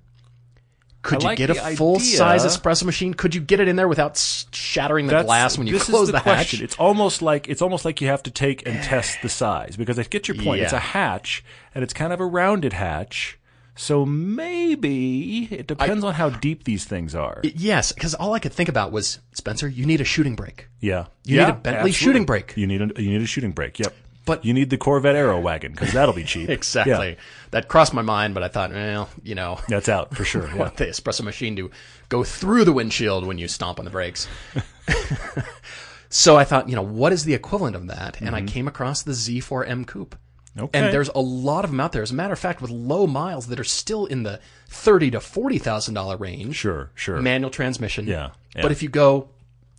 Could 1.03 1.19
I 1.19 1.21
you 1.21 1.27
like 1.27 1.37
get 1.37 1.49
a 1.51 1.53
the 1.53 1.75
full 1.75 1.99
size 1.99 2.43
espresso 2.45 2.85
machine? 2.85 3.13
Could 3.13 3.35
you 3.35 3.41
get 3.41 3.59
it 3.59 3.67
in 3.67 3.75
there 3.75 3.87
without 3.87 4.17
shattering 4.51 5.05
the 5.05 5.11
That's- 5.11 5.25
glass 5.27 5.57
when 5.57 5.67
you 5.67 5.73
this 5.73 5.83
close 5.83 6.07
is 6.07 6.11
the, 6.13 6.17
hatch? 6.19 6.23
question. 6.23 6.63
It's 6.63 6.75
almost 6.77 7.21
like 7.21 7.47
it's 7.49 7.61
almost 7.61 7.85
like 7.85 8.01
you 8.01 8.07
have 8.07 8.23
to 8.23 8.31
take 8.31 8.65
and 8.65 8.81
test 8.83 9.17
the 9.21 9.29
size 9.29 9.75
because 9.77 9.99
I 9.99 10.03
get 10.03 10.27
your 10.27 10.35
point. 10.37 10.61
It's 10.61 10.73
a 10.73 10.79
hatch 10.79 11.43
and 11.75 11.83
it's 11.83 11.93
kind 11.93 12.11
of 12.13 12.19
a 12.19 12.25
rounded 12.25 12.73
hatch. 12.73 13.37
So 13.75 14.05
maybe 14.05 15.45
it 15.51 15.67
depends 15.67 16.03
on 16.03 16.13
how 16.13 16.29
deep 16.29 16.63
these 16.63 16.85
things 16.85 17.15
are. 17.15 17.41
Yes, 17.43 17.91
because 17.91 18.13
all 18.13 18.33
I 18.33 18.39
could 18.39 18.53
think 18.53 18.69
about 18.69 18.91
was 18.91 19.19
Spencer. 19.33 19.67
You 19.67 19.85
need 19.85 19.99
a 19.99 20.03
shooting 20.03 20.35
brake. 20.35 20.67
yeah, 20.79 21.05
You 21.25 21.37
yeah, 21.37 21.45
need 21.45 21.49
a 21.49 21.53
Bentley 21.53 21.69
absolutely. 21.89 21.91
shooting 21.93 22.25
brake. 22.25 22.53
You 22.55 22.67
need 22.67 22.81
a 22.81 23.01
you 23.01 23.09
need 23.09 23.21
a 23.21 23.25
shooting 23.25 23.51
brake. 23.51 23.79
Yep. 23.79 23.93
But- 24.25 24.45
you 24.45 24.53
need 24.53 24.69
the 24.69 24.77
Corvette 24.77 25.15
AeroWagen 25.15 25.71
because 25.71 25.91
that'll 25.93 26.13
be 26.13 26.23
cheap. 26.23 26.49
Exactly. 26.53 27.09
Yeah, 27.11 27.15
That 27.51 27.67
crossed 27.67 27.93
my 27.93 28.01
mind, 28.01 28.33
but 28.33 28.43
I 28.43 28.47
thought, 28.47 28.71
well, 28.71 29.09
you 29.21 29.35
know, 29.35 29.59
that's 29.67 29.89
out 29.89 30.15
for 30.15 30.23
sure. 30.23 30.47
Yeah. 30.47 30.55
want 30.55 30.77
the 30.77 30.85
espresso 30.85 31.23
machine 31.23 31.55
to 31.57 31.71
go 32.09 32.23
through 32.23 32.63
the 32.65 32.73
windshield 32.73 33.25
when 33.25 33.37
you 33.37 33.47
stomp 33.47 33.79
on 33.79 33.85
the 33.85 33.91
brakes. 33.91 34.27
so 36.09 36.35
I 36.37 36.43
thought, 36.43 36.69
you 36.69 36.75
know, 36.75 36.81
what 36.81 37.11
is 37.11 37.25
the 37.25 37.33
equivalent 37.33 37.75
of 37.75 37.87
that? 37.87 38.21
And 38.21 38.35
I 38.35 38.41
came 38.43 38.67
across 38.67 39.01
the 39.03 39.11
Z4M 39.13 39.87
Coupe. 39.87 40.11
Mm-hmm. 40.15 40.19
Okay. 40.65 40.79
And 40.79 40.93
there's 40.93 41.09
a 41.09 41.19
lot 41.19 41.65
of 41.65 41.71
them 41.71 41.79
out 41.79 41.93
there. 41.93 42.03
As 42.03 42.11
a 42.11 42.15
matter 42.15 42.33
of 42.33 42.37
fact, 42.39 42.61
with 42.61 42.69
low 42.69 43.07
miles 43.07 43.47
that 43.47 43.59
are 43.59 43.63
still 43.63 44.05
in 44.05 44.21
the 44.21 44.39
thirty 44.67 45.09
to 45.09 45.19
forty 45.19 45.57
thousand 45.57 45.95
dollar 45.95 46.15
range. 46.15 46.55
Sure, 46.57 46.91
sure. 46.93 47.19
Manual 47.19 47.49
transmission. 47.49 48.05
Yeah, 48.05 48.29
yeah. 48.55 48.61
But 48.61 48.71
if 48.71 48.83
you 48.83 48.89
go 48.89 49.29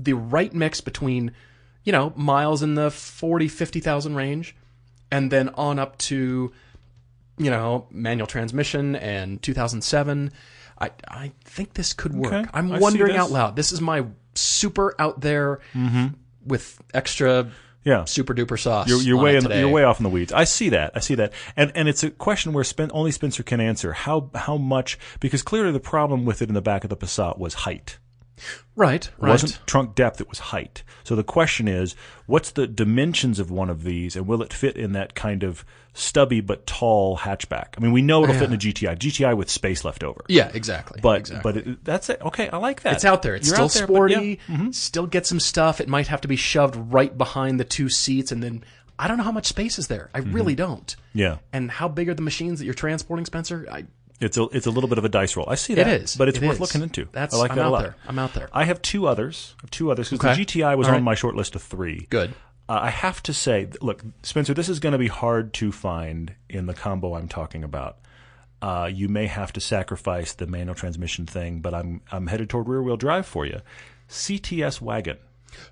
the 0.01 0.15
right 0.15 0.53
mix 0.53 0.81
between, 0.81 1.31
you 1.85 1.93
know, 1.93 2.13
miles 2.17 2.63
in 2.63 2.75
the 2.75 2.91
40, 2.91 3.49
50,000 3.49 4.15
range, 4.15 4.57
and 5.11 5.31
then 5.31 5.51
on 5.51 5.79
up 5.79 5.97
to, 5.99 6.53
you 7.39 7.51
know, 7.51 7.87
manual 7.91 8.27
transmission 8.27 8.97
and 8.97 9.41
2007, 9.43 10.33
I, 10.81 10.91
I 11.07 11.33
think 11.45 11.75
this 11.75 11.93
could 11.93 12.15
work. 12.15 12.33
Okay, 12.33 12.51
I'm 12.53 12.73
I 12.73 12.79
wondering 12.79 13.17
out 13.17 13.31
loud. 13.31 13.55
This 13.57 13.71
is 13.71 13.81
my 13.81 14.07
super 14.35 14.95
out 14.99 15.21
there 15.21 15.61
mm-hmm. 15.73 16.09
with 16.45 16.81
extra 16.93 17.51
Yeah. 17.85 18.05
super 18.07 18.35
duper 18.35 18.59
sauce. 18.59 18.89
You're, 18.89 19.03
you're 19.03 19.23
way 19.23 19.37
in, 19.37 19.45
you're 19.45 19.69
way 19.69 19.85
off 19.85 20.01
in 20.01 20.05
the 20.05 20.11
weeds. 20.11 20.33
I 20.33 20.45
see 20.45 20.71
that. 20.71 20.93
I 20.95 21.01
see 21.01 21.15
that. 21.17 21.33
And 21.57 21.71
and 21.77 21.89
it's 21.89 22.03
a 22.03 22.11
question 22.11 22.53
where 22.53 22.65
Spen- 22.65 22.91
only 22.93 23.13
Spencer 23.13 23.43
can 23.43 23.61
answer. 23.61 23.93
How 23.93 24.31
how 24.35 24.57
much? 24.57 24.99
Because 25.21 25.43
clearly 25.43 25.71
the 25.71 25.81
problem 25.81 26.25
with 26.25 26.43
it 26.43 26.49
in 26.49 26.55
the 26.55 26.63
back 26.63 26.83
of 26.83 26.91
the 26.91 26.97
Passat 26.97 27.39
was 27.39 27.55
height. 27.55 27.99
Right, 28.77 29.07
It 29.07 29.13
wasn't 29.19 29.61
trunk 29.67 29.95
depth, 29.95 30.21
it 30.21 30.29
was 30.29 30.39
height. 30.39 30.83
So 31.05 31.15
the 31.15 31.23
question 31.23 31.69
is, 31.69 31.95
what's 32.27 32.51
the 32.51 32.67
dimensions 32.67 33.39
of 33.39 33.51
one 33.51 33.71
of 33.71 33.85
these, 33.85 34.17
and 34.17 34.27
will 34.27 34.43
it 34.43 34.53
fit 34.53 34.77
in 34.77 34.93
that 34.93 35.15
kind 35.15 35.45
of 35.45 35.65
stubby 35.93 36.41
but 36.41 36.67
tall 36.67 37.19
hatchback? 37.19 37.75
I 37.77 37.81
mean, 37.81 37.93
we 37.93 38.03
know 38.03 38.25
it'll 38.25 38.35
fit 38.35 38.49
in 38.49 38.55
a 38.55 38.59
GTI, 38.59 38.99
GTI 38.99 39.37
with 39.37 39.49
space 39.49 39.85
left 39.85 40.03
over. 40.03 40.25
yeah, 40.29 40.51
exactly. 40.53 41.01
But 41.01 41.21
exactly. 41.21 41.53
but 41.53 41.67
it, 41.69 41.85
that's 41.85 42.11
it. 42.11 42.21
Okay, 42.23 42.49
I 42.49 42.57
like 42.57 42.83
that. 42.83 42.95
It's 42.95 43.05
out 43.05 43.23
there. 43.23 43.37
It's 43.37 43.47
You're 43.47 43.69
still 43.69 43.87
there, 43.87 43.87
but 43.87 44.11
yeah. 44.11 44.19
Mm-hmm. 44.19 44.55
sporty. 44.55 44.73
Still 44.73 45.07
get 45.07 45.27
some 45.27 45.39
stuff. 45.41 45.81
It 45.81 45.89
might 45.89 46.09
have 46.09 46.21
to 46.23 46.29
be 46.29 46.37
shoved 46.37 46.75
right 46.93 47.17
behind 47.17 47.61
the 47.61 47.65
two 47.65 47.89
seats, 47.89 48.33
and 48.33 48.43
then 48.43 48.65
I 48.99 49.07
don't 49.07 49.19
know 49.19 49.25
how 49.25 49.33
much 49.33 49.47
space 49.47 49.79
is 49.79 49.87
there. 49.87 50.11
I 50.15 50.19
really 50.19 50.55
don't. 50.57 50.87
Mm-hmm. 50.87 51.19
Yeah, 51.19 51.37
And 51.53 51.71
how 51.71 51.87
big 51.89 52.09
are 52.09 52.15
the 52.15 52.23
machines 52.23 52.59
that 52.59 52.65
you're 52.65 52.75
transporting, 52.75 53.25
Spencer? 53.25 53.67
I, 53.71 53.85
it's 54.25 54.37
a 54.37 54.45
it's 54.53 54.67
a 54.67 54.71
little 54.71 54.89
bit 54.89 54.99
of 54.99 55.05
a 55.05 55.09
dice 55.09 55.37
roll. 55.37 55.49
I 55.49 55.55
see 55.55 55.75
that. 55.75 55.87
is. 55.87 56.17
but 56.17 56.29
it's 56.29 56.39
It 56.39 56.45
worth 56.47 56.55
is. 56.55 56.61
looking 56.61 56.83
into. 56.83 57.05
That's- 57.13 57.35
I 57.35 57.37
like 57.39 57.51
I'm 57.53 57.57
that 57.59 57.63
a 57.63 57.67
out 57.67 57.73
lot. 57.73 57.83
there. 57.83 57.97
I'm 58.09 58.19
out 58.19 58.35
there. 58.35 58.49
I 58.53 58.65
have 58.65 58.83
two 58.83 59.07
others. 59.07 59.55
I 59.59 59.63
have 59.65 59.71
two 59.71 59.91
others 59.91 60.11
because 60.11 60.31
Okay. 60.39 60.45
the 60.45 60.61
GTI 60.63 60.77
was 60.77 60.89
All 60.89 60.95
on 60.95 61.03
my 61.03 61.15
short 61.15 61.37
list 61.37 61.55
of 61.55 61.63
three. 61.63 62.07
good. 62.11 62.35
Uh, 62.69 62.79
I 62.83 62.89
have 62.91 63.23
to 63.25 63.35
say, 63.35 63.69
look, 63.83 64.03
Spencer, 64.23 64.55
this 64.55 64.71
is 64.71 64.81
going 64.81 64.93
to 64.93 64.99
be 64.99 65.09
hard 65.09 65.53
to 65.55 65.71
find 65.71 66.35
in 66.49 66.65
the 66.65 66.73
combo 66.73 67.15
I'm 67.15 67.29
talking 67.29 67.63
about. 67.63 67.99
Uh, 68.63 68.89
you 68.91 69.07
may 69.11 69.27
have 69.27 69.53
to 69.53 69.61
sacrifice 69.61 70.33
the 70.33 70.47
manual 70.47 70.75
transmission 70.75 71.27
thing, 71.27 71.61
but 71.61 71.75
I'm 71.75 72.01
I'm 72.11 72.29
headed 72.29 72.49
toward 72.49 72.67
rear 72.69 72.83
wheel 72.83 72.97
drive 72.97 73.27
for 73.27 73.45
you. 73.45 73.61
CTS 74.09 74.81
wagon. 74.81 75.19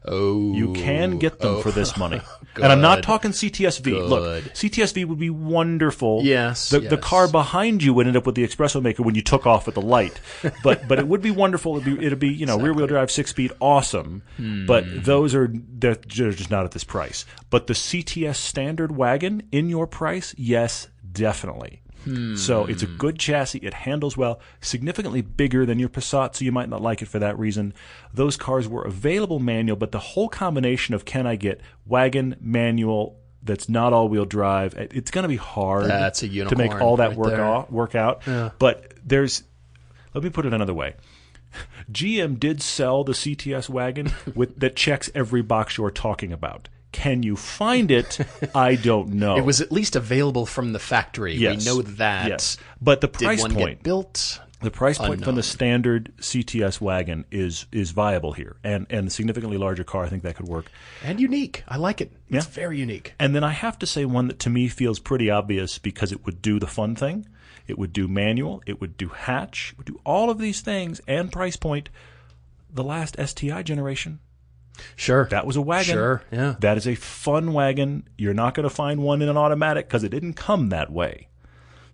Oh, 0.05 0.53
You 0.53 0.73
can 0.73 1.19
get 1.19 1.39
them 1.39 1.63
for 1.63 1.71
this 1.71 1.97
money. 1.97 2.21
and 2.57 2.67
I'm 2.67 2.81
not 2.81 3.03
talking 3.03 3.31
CTSV. 3.31 4.09
Look, 4.09 4.45
CTSV 4.47 5.05
would 5.07 5.19
be 5.19 5.31
wonderful. 5.31 6.23
Yes, 6.25 6.71
The, 6.71 6.81
the 6.81 6.97
car 6.97 7.29
behind 7.29 7.83
you 7.83 7.95
would 7.95 8.07
end 8.07 8.17
up 8.17 8.27
with 8.27 8.35
the 8.35 8.47
espresso 8.47 8.83
maker 8.83 9.03
when 9.03 9.15
you 9.15 9.23
took 9.23 9.47
off 9.47 9.69
at 9.69 9.75
the 9.75 9.83
light. 9.83 10.21
But 10.63 10.87
but 10.89 10.99
it 10.99 11.07
would 11.07 11.23
be 11.23 11.31
wonderful. 11.31 11.77
It'd 11.77 11.99
be, 11.99 12.07
it'd 12.07 12.19
be 12.19 12.29
you 12.29 12.47
know 12.47 12.59
rear 12.59 12.73
wheel 12.73 12.87
drive 12.87 13.11
six 13.11 13.31
speed 13.31 13.53
awesome. 13.61 14.23
Hmm. 14.37 14.67
But 14.67 15.05
those 15.05 15.35
are 15.35 15.49
they're, 15.53 15.95
they're 15.95 16.33
just 16.33 16.51
not 16.51 16.65
at 16.65 16.73
this 16.73 16.85
price. 16.85 17.25
But 17.51 17.67
the 17.67 17.75
CTS 17.75 18.37
standard 18.37 18.97
wagon 18.97 19.49
in 19.53 19.69
your 19.69 19.87
price, 19.87 20.35
yes, 20.39 20.89
definitely. 21.11 21.82
So 22.37 22.65
it's 22.67 22.83
a 22.83 22.87
hmm. 22.87 22.97
good 22.97 23.19
chassis. 23.19 23.59
It 23.59 23.75
handles 23.75 24.17
well, 24.17 24.41
significantly 24.61 25.23
bigger 25.23 25.65
than 25.67 25.79
your 25.79 25.89
Passat, 25.89 26.37
so 26.37 26.45
you 26.45 26.53
might 26.53 26.69
not 26.69 26.81
like 26.81 27.03
it 27.03 27.07
for 27.07 27.19
that 27.19 27.39
reason. 27.39 27.75
Those 28.13 28.37
cars 28.37 28.69
were 28.69 28.83
available 28.83 29.39
manual, 29.39 29.77
but 29.77 29.93
the 29.93 29.99
whole 29.99 30.29
combination 30.29 30.95
of 30.95 31.05
can 31.05 31.27
I 31.27 31.37
get 31.37 31.61
wagon, 31.87 32.37
manual, 32.41 33.19
that's 33.43 33.69
not 33.69 33.93
all-wheel 33.93 34.25
drive, 34.25 34.75
it's 34.75 35.11
going 35.11 35.23
to 35.23 35.29
be 35.29 35.37
hard 35.37 35.87
That's 35.87 36.23
a 36.23 36.29
to 36.29 36.57
make 36.57 36.73
all 36.73 36.97
that 36.97 37.11
right 37.11 37.19
work 37.19 37.71
work 37.71 37.95
out. 37.95 38.27
But 38.59 38.95
there's 39.05 39.43
let 40.15 40.23
me 40.23 40.31
put 40.31 40.47
it 40.47 40.53
another 40.53 40.75
way. 40.75 40.95
GM 41.93 42.39
did 42.39 42.63
sell 42.63 43.05
the 43.05 43.13
CTS 43.13 43.69
wagon 43.69 44.13
with 44.35 44.59
that 44.61 44.77
checks 44.77 45.11
every 45.15 45.43
box 45.43 45.77
you're 45.77 45.91
talking 45.91 46.33
about. 46.33 46.69
Can 46.93 47.23
you 47.23 47.37
find 47.37 47.91
it? 47.91 48.19
I 48.55 48.75
don't 48.77 49.15
know. 49.15 49.37
It 49.37 49.45
was 49.45 49.61
at 49.61 49.73
least 49.73 49.97
available 49.97 50.47
from 50.47 50.73
the 50.73 50.79
factory. 50.79 51.35
yes. 51.35 51.59
We 51.59 51.65
know 51.65 51.83
that. 51.83 52.29
Yes, 52.29 52.57
but 52.81 53.01
the 53.01 53.09
Did 53.09 53.25
price 53.25 53.41
one 53.43 53.55
point, 53.55 53.79
get 53.79 53.83
built? 53.83 54.41
the 54.61 54.71
price 54.71 54.97
point 54.99 55.25
from 55.25 55.35
the 55.35 55.43
standard 55.43 56.13
CTS 56.19 56.81
wagon 56.81 57.25
is 57.33 57.67
is 57.73 57.91
viable 57.91 58.33
here, 58.33 58.57
and 58.63 58.87
and 58.91 59.09
a 59.09 59.11
significantly 59.11 59.57
larger 59.59 59.83
car. 59.85 60.05
I 60.05 60.09
think 60.09 60.23
that 60.23 60.37
could 60.37 60.47
work. 60.47 60.71
And 61.03 61.19
unique. 61.21 61.65
I 61.67 61.79
like 61.79 62.01
it. 62.01 62.13
It's 62.29 62.47
Yeah. 62.47 62.53
very 62.53 62.79
unique. 62.79 63.15
And 63.19 63.35
then 63.35 63.43
I 63.43 63.51
have 63.51 63.77
to 63.81 63.87
say 63.87 64.05
one 64.05 64.29
that 64.29 64.39
to 64.41 64.51
me 64.51 64.69
feels 64.69 65.01
pretty 65.01 65.31
obvious 65.31 65.79
because 65.79 66.13
it 66.13 66.25
would 66.27 66.41
do 66.43 66.61
the 66.61 66.69
fun 66.69 66.95
thing. 66.95 67.27
It 67.67 67.77
would 67.79 67.93
do 67.93 68.07
manual. 68.07 68.63
It 68.67 68.81
would 68.81 68.97
do 68.97 69.09
hatch. 69.09 69.71
It 69.73 69.79
would 69.79 69.87
do 69.87 70.01
all 70.05 70.31
of 70.31 70.39
these 70.39 70.61
things 70.61 71.01
and 71.09 71.33
price 71.33 71.57
point. 71.57 71.89
The 72.75 72.85
last 72.85 73.17
STI 73.19 73.63
generation, 73.63 74.21
Sure. 74.97 75.27
that 75.31 75.47
was 75.47 75.57
a 75.57 75.63
wagon. 75.63 75.95
Sure, 75.95 76.23
yeah. 76.33 76.55
That 76.61 76.77
is 76.77 76.87
a 76.89 76.95
fun 76.95 77.53
wagon. 77.53 78.09
You're 78.17 78.35
not 78.35 78.55
going 78.55 78.65
to 78.65 78.75
find 78.75 79.03
one 79.03 79.23
in 79.23 79.29
an 79.29 79.37
automatic 79.37 79.87
because 79.89 80.03
it 80.05 80.09
didn't 80.11 80.35
come 80.35 80.71
that 80.71 80.91
way. 80.91 81.29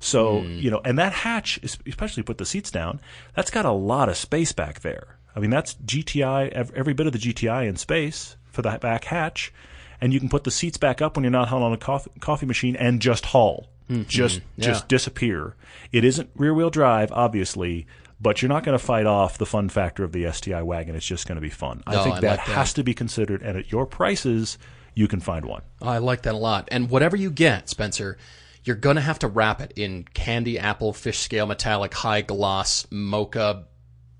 So, 0.01 0.41
Hmm. 0.43 0.53
you 0.59 0.71
know, 0.71 0.81
and 0.85 0.99
that 0.99 1.13
hatch, 1.13 1.59
es- 1.63 1.79
especially 1.87 2.23
put 2.23 2.39
the 2.39 2.47
seats 2.47 2.71
down, 2.71 3.01
that's 3.35 3.51
got 3.51 3.65
a 3.65 3.73
lot 3.73 4.09
of 4.09 4.17
space 4.17 4.53
back 4.53 4.81
there. 4.81 5.19
I 5.35 5.41
mean, 5.41 5.51
that's 5.51 5.75
GTI, 5.75 6.47
every 6.75 6.95
bit 6.95 7.07
of 7.07 7.13
the 7.13 7.19
GTI 7.19 7.65
in 7.69 7.77
space 7.77 8.37
for 8.51 8.63
the 8.63 8.79
back 8.81 9.05
hatch. 9.05 9.53
And 10.01 10.13
you 10.13 10.21
can 10.21 10.29
put 10.29 10.45
the 10.45 10.51
seats 10.53 10.77
back 10.79 11.03
up 11.03 11.17
when 11.17 11.25
you're 11.25 11.33
not 11.33 11.49
hauling 11.49 11.65
on 11.67 11.73
a 11.73 11.77
coffee, 11.77 12.11
coffee 12.21 12.47
machine 12.47 12.77
and 12.77 13.01
just 13.03 13.27
haul. 13.27 13.69
Just, 14.07 14.37
Mm-hmm. 14.41 14.45
Yeah. 14.63 14.67
just 14.67 14.87
disappear. 14.89 15.57
It 15.93 16.05
isn't 16.05 16.31
rear 16.37 16.53
wheel 16.55 16.71
drive, 16.71 17.11
obviously, 17.11 17.87
but 18.21 18.43
you're 18.43 18.49
not 18.49 18.65
going 18.65 18.77
to 18.79 18.85
fight 18.85 19.07
off 19.07 19.39
the 19.39 19.47
fun 19.47 19.69
factor 19.69 20.05
of 20.05 20.13
the 20.13 20.31
STI 20.33 20.63
wagon. 20.63 20.97
It's 20.97 21.07
just 21.07 21.27
going 21.27 21.37
to 21.37 21.43
be 21.43 21.51
fun. 21.51 21.83
I 21.87 22.03
think 22.03 22.17
I 22.17 22.21
that 22.21 22.39
like 22.39 22.47
that. 22.47 22.53
has 22.55 22.73
to 22.75 22.83
be 22.83 22.95
considered. 22.95 23.43
And 23.43 23.57
at 23.57 23.71
your 23.71 23.87
prices, 23.87 24.59
you 24.95 25.07
can 25.09 25.21
find 25.21 25.45
one. 25.45 25.63
I 25.81 25.99
like 25.99 26.23
that 26.23 26.35
a 26.35 26.39
lot. 26.39 26.69
And 26.73 26.91
whatever 26.91 27.17
you 27.17 27.31
get, 27.31 27.69
Spencer, 27.69 28.19
you're 28.65 28.77
going 28.77 28.97
to 28.97 29.03
have 29.03 29.21
to 29.21 29.29
wrap 29.29 29.61
it 29.61 29.73
in 29.77 30.05
candy 30.15 30.59
apple, 30.59 30.93
fish 30.93 31.19
scale, 31.21 31.47
metallic, 31.47 31.95
high 31.95 32.23
gloss, 32.23 32.87
mocha. 32.91 33.67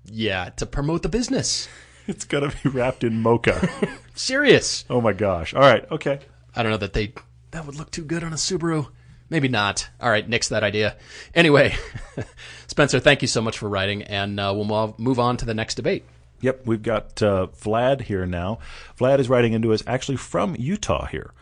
Yeah, 0.05 0.49
to 0.57 0.65
promote 0.65 1.03
the 1.03 1.09
business. 1.09 1.67
It's 2.07 2.25
going 2.25 2.49
to 2.49 2.57
be 2.63 2.69
wrapped 2.69 3.03
in 3.03 3.21
mocha. 3.21 3.69
Serious. 4.15 4.83
oh 4.89 4.99
my 4.99 5.13
gosh. 5.13 5.53
All 5.53 5.61
right. 5.61 5.85
Okay. 5.91 6.17
I 6.55 6.63
don't 6.63 6.71
know 6.71 6.77
that 6.79 6.93
they 6.93 7.13
that 7.51 7.67
would 7.67 7.75
look 7.75 7.91
too 7.91 8.03
good 8.03 8.23
on 8.23 8.33
a 8.33 8.35
Subaru. 8.35 8.87
Maybe 9.29 9.47
not. 9.47 9.87
All 10.01 10.09
right, 10.09 10.27
nix 10.27 10.49
that 10.49 10.63
idea. 10.63 10.97
Anyway, 11.35 11.75
Spencer, 12.79 13.01
thank 13.01 13.21
you 13.21 13.27
so 13.27 13.41
much 13.41 13.57
for 13.57 13.67
writing, 13.67 14.03
and 14.03 14.39
uh, 14.39 14.53
we'll 14.55 14.95
move 14.97 15.19
on 15.19 15.35
to 15.35 15.43
the 15.43 15.53
next 15.53 15.75
debate. 15.75 16.05
Yep, 16.39 16.65
we've 16.65 16.81
got 16.81 17.21
uh, 17.21 17.47
Vlad 17.47 17.99
here 17.99 18.25
now. 18.25 18.59
Vlad 18.97 19.19
is 19.19 19.27
writing 19.27 19.51
into 19.51 19.73
us 19.73 19.83
actually 19.85 20.15
from 20.15 20.55
Utah 20.57 21.05
here. 21.07 21.33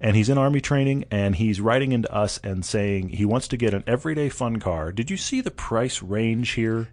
And 0.00 0.16
he's 0.16 0.30
in 0.30 0.38
Army 0.38 0.62
training, 0.62 1.04
and 1.10 1.36
he's 1.36 1.60
writing 1.60 1.92
into 1.92 2.10
us 2.10 2.40
and 2.42 2.64
saying 2.64 3.10
he 3.10 3.26
wants 3.26 3.46
to 3.48 3.58
get 3.58 3.74
an 3.74 3.84
everyday 3.86 4.30
fun 4.30 4.58
car. 4.58 4.90
Did 4.90 5.10
you 5.10 5.18
see 5.18 5.42
the 5.42 5.50
price 5.50 6.02
range 6.02 6.52
here? 6.52 6.88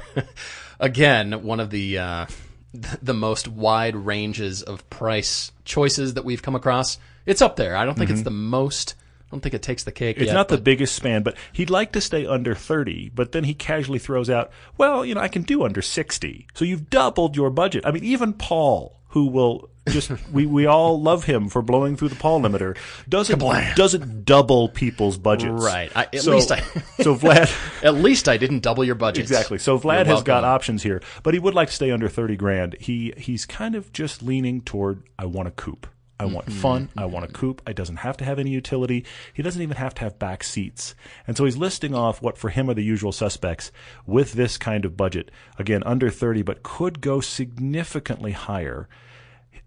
Again, 0.80 1.44
one 1.44 1.60
of 1.60 1.70
the 1.70 1.98
uh, 1.98 2.26
the 3.00 3.14
most 3.14 3.46
wide 3.46 3.94
ranges 3.94 4.60
of 4.60 4.90
price 4.90 5.52
choices 5.64 6.14
that 6.14 6.24
we've 6.24 6.42
come 6.42 6.56
across. 6.56 6.98
It's 7.26 7.42
up 7.42 7.54
there. 7.54 7.76
I 7.76 7.84
don't 7.84 7.96
think 7.96 8.10
it's 8.10 8.22
the 8.22 8.30
most. 8.30 8.96
I 9.30 9.36
don't 9.36 9.40
think 9.42 9.54
it 9.54 9.62
takes 9.62 9.84
the 9.84 9.92
cake. 9.92 10.16
It's 10.16 10.26
yet, 10.26 10.34
not 10.34 10.48
the 10.48 10.58
biggest 10.58 10.94
span, 10.96 11.22
but 11.22 11.36
he'd 11.52 11.70
like 11.70 11.92
to 11.92 12.00
stay 12.00 12.26
under 12.26 12.52
30, 12.54 13.10
but 13.14 13.30
then 13.30 13.44
he 13.44 13.54
casually 13.54 14.00
throws 14.00 14.28
out, 14.28 14.50
well, 14.76 15.04
you 15.04 15.14
know, 15.14 15.20
I 15.20 15.28
can 15.28 15.42
do 15.42 15.62
under 15.62 15.80
60. 15.82 16.48
So 16.54 16.64
you've 16.64 16.90
doubled 16.90 17.36
your 17.36 17.50
budget. 17.50 17.86
I 17.86 17.92
mean, 17.92 18.02
even 18.02 18.32
Paul, 18.32 18.98
who 19.10 19.26
will 19.26 19.70
just, 19.88 20.10
we, 20.32 20.46
we 20.46 20.66
all 20.66 21.00
love 21.00 21.24
him 21.24 21.48
for 21.48 21.62
blowing 21.62 21.96
through 21.96 22.08
the 22.08 22.16
Paul 22.16 22.40
limiter, 22.40 22.76
doesn't, 23.08 23.38
Kablam. 23.38 23.76
doesn't 23.76 24.24
double 24.24 24.68
people's 24.68 25.16
budgets. 25.16 25.62
Right. 25.64 25.92
I- 25.94 26.08
at 26.12 26.22
So- 26.22 26.32
least 26.32 26.50
I- 26.50 26.60
so 27.00 27.14
Vlad, 27.14 27.82
At 27.84 27.94
least 27.94 28.28
I 28.28 28.36
didn't 28.36 28.64
double 28.64 28.84
your 28.84 28.96
budget. 28.96 29.22
exactly. 29.22 29.58
So 29.58 29.78
Vlad 29.78 30.06
has 30.06 30.24
got 30.24 30.42
options 30.42 30.82
here, 30.82 31.00
but 31.22 31.34
he 31.34 31.40
would 31.40 31.54
like 31.54 31.68
to 31.68 31.74
stay 31.74 31.92
under 31.92 32.08
30 32.08 32.34
grand. 32.34 32.74
He, 32.80 33.14
he's 33.16 33.46
kind 33.46 33.76
of 33.76 33.92
just 33.92 34.24
leaning 34.24 34.60
toward, 34.60 35.04
I 35.16 35.26
want 35.26 35.46
a 35.46 35.52
coupe. 35.52 35.86
I 36.20 36.26
want 36.26 36.46
Mm-hmm. 36.46 36.58
fun. 36.60 36.88
I 36.96 37.06
want 37.06 37.24
a 37.24 37.32
coupe. 37.32 37.62
It 37.68 37.76
doesn't 37.76 37.96
have 37.96 38.16
to 38.18 38.24
have 38.24 38.38
any 38.38 38.50
utility. 38.50 39.04
He 39.32 39.42
doesn't 39.42 39.62
even 39.62 39.76
have 39.76 39.94
to 39.94 40.00
have 40.02 40.18
back 40.18 40.44
seats. 40.44 40.94
And 41.26 41.36
so 41.36 41.44
he's 41.44 41.56
listing 41.56 41.94
off 41.94 42.20
what 42.22 42.36
for 42.38 42.50
him 42.50 42.68
are 42.70 42.74
the 42.74 42.84
usual 42.84 43.12
suspects 43.12 43.72
with 44.06 44.32
this 44.34 44.58
kind 44.58 44.84
of 44.84 44.96
budget. 44.96 45.30
Again, 45.58 45.82
under 45.84 46.10
30, 46.10 46.42
but 46.42 46.62
could 46.62 47.00
go 47.00 47.20
significantly 47.20 48.32
higher. 48.32 48.88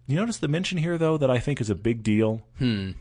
You 0.07 0.15
notice 0.17 0.37
the 0.37 0.47
mention 0.47 0.77
here, 0.77 0.97
though, 0.97 1.17
that 1.17 1.31
I 1.31 1.39
think 1.39 1.59
is 1.61 1.69
a 1.69 1.75
big 1.75 2.03
deal? 2.03 2.41
Hmm. 2.57 2.91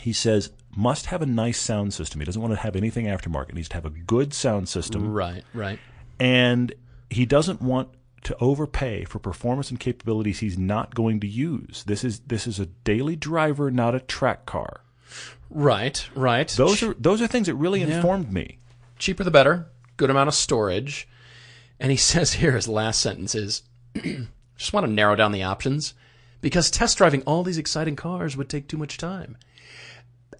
He 0.00 0.12
says, 0.12 0.50
must 0.76 1.06
have 1.06 1.20
a 1.20 1.26
nice 1.26 1.58
sound 1.58 1.92
system. 1.92 2.20
He 2.20 2.24
doesn't 2.24 2.40
want 2.40 2.54
to 2.54 2.60
have 2.60 2.76
anything 2.76 3.06
aftermarket. 3.06 3.48
He 3.50 3.54
needs 3.56 3.68
to 3.70 3.74
have 3.74 3.84
a 3.84 3.90
good 3.90 4.32
sound 4.32 4.68
system 4.68 5.12
Right. 5.12 5.44
Right. 5.52 5.78
and 6.18 6.72
he 7.10 7.26
doesn't 7.26 7.60
want 7.60 7.88
to 8.22 8.36
overpay 8.38 9.04
for 9.04 9.18
performance 9.18 9.70
and 9.70 9.80
capabilities 9.80 10.40
he's 10.40 10.58
not 10.58 10.94
going 10.94 11.20
to 11.20 11.26
use. 11.26 11.84
This 11.86 12.04
is 12.04 12.20
this 12.20 12.46
is 12.46 12.58
a 12.58 12.66
daily 12.66 13.16
driver, 13.16 13.70
not 13.70 13.94
a 13.94 14.00
track 14.00 14.46
car. 14.46 14.82
Right. 15.48 16.08
Right. 16.14 16.48
Those 16.48 16.82
are 16.82 16.94
those 16.94 17.22
are 17.22 17.26
things 17.26 17.46
that 17.46 17.54
really 17.54 17.82
informed 17.82 18.32
me. 18.32 18.58
cheaper 18.98 19.24
the 19.24 19.30
better, 19.30 19.68
good 19.96 20.10
amount 20.10 20.28
of 20.28 20.34
storage. 20.34 21.08
And 21.78 21.90
he 21.90 21.96
says 22.10 22.34
here 22.34 22.52
his 22.52 22.68
last 22.68 23.00
sentence 23.00 23.34
is 23.34 23.62
just 24.56 24.72
want 24.72 24.86
to 24.86 24.92
narrow 24.92 25.16
down 25.16 25.32
the 25.32 25.42
options 25.42 25.94
because 26.40 26.70
test 26.70 26.98
driving 26.98 27.22
all 27.22 27.42
these 27.42 27.58
exciting 27.58 27.96
cars 27.96 28.36
would 28.36 28.48
take 28.48 28.68
too 28.68 28.76
much 28.76 28.98
time. 28.98 29.36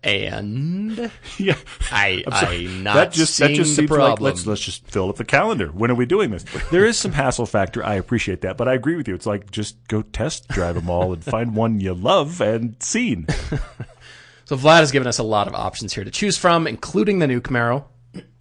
And 0.02 1.10
Yeah, 1.38 1.56
I 1.90 2.24
I'm 2.26 2.82
not 2.82 2.94
that 2.94 3.12
just 3.12 3.38
that 3.38 3.50
just 3.50 3.76
seems 3.76 3.90
like 3.90 4.20
let's 4.20 4.46
let's 4.46 4.62
just 4.62 4.86
fill 4.86 5.10
up 5.10 5.16
the 5.16 5.24
calendar. 5.24 5.68
When 5.68 5.90
are 5.90 5.94
we 5.94 6.06
doing 6.06 6.30
this? 6.30 6.44
There 6.70 6.86
is 6.86 6.98
some 6.98 7.12
hassle 7.12 7.46
factor. 7.46 7.84
I 7.84 7.94
appreciate 7.94 8.40
that, 8.40 8.56
but 8.56 8.66
I 8.66 8.74
agree 8.74 8.96
with 8.96 9.08
you. 9.08 9.14
It's 9.14 9.26
like 9.26 9.50
just 9.50 9.76
go 9.88 10.02
test 10.02 10.48
drive 10.48 10.74
them 10.74 10.88
all 10.88 11.12
and 11.12 11.22
find 11.22 11.54
one 11.54 11.80
you 11.80 11.92
love 11.92 12.40
and 12.40 12.82
scene. 12.82 13.26
So 14.50 14.56
Vlad 14.56 14.80
has 14.80 14.90
given 14.90 15.06
us 15.06 15.20
a 15.20 15.22
lot 15.22 15.46
of 15.46 15.54
options 15.54 15.92
here 15.92 16.02
to 16.02 16.10
choose 16.10 16.36
from, 16.36 16.66
including 16.66 17.20
the 17.20 17.28
new 17.28 17.40
Camaro, 17.40 17.84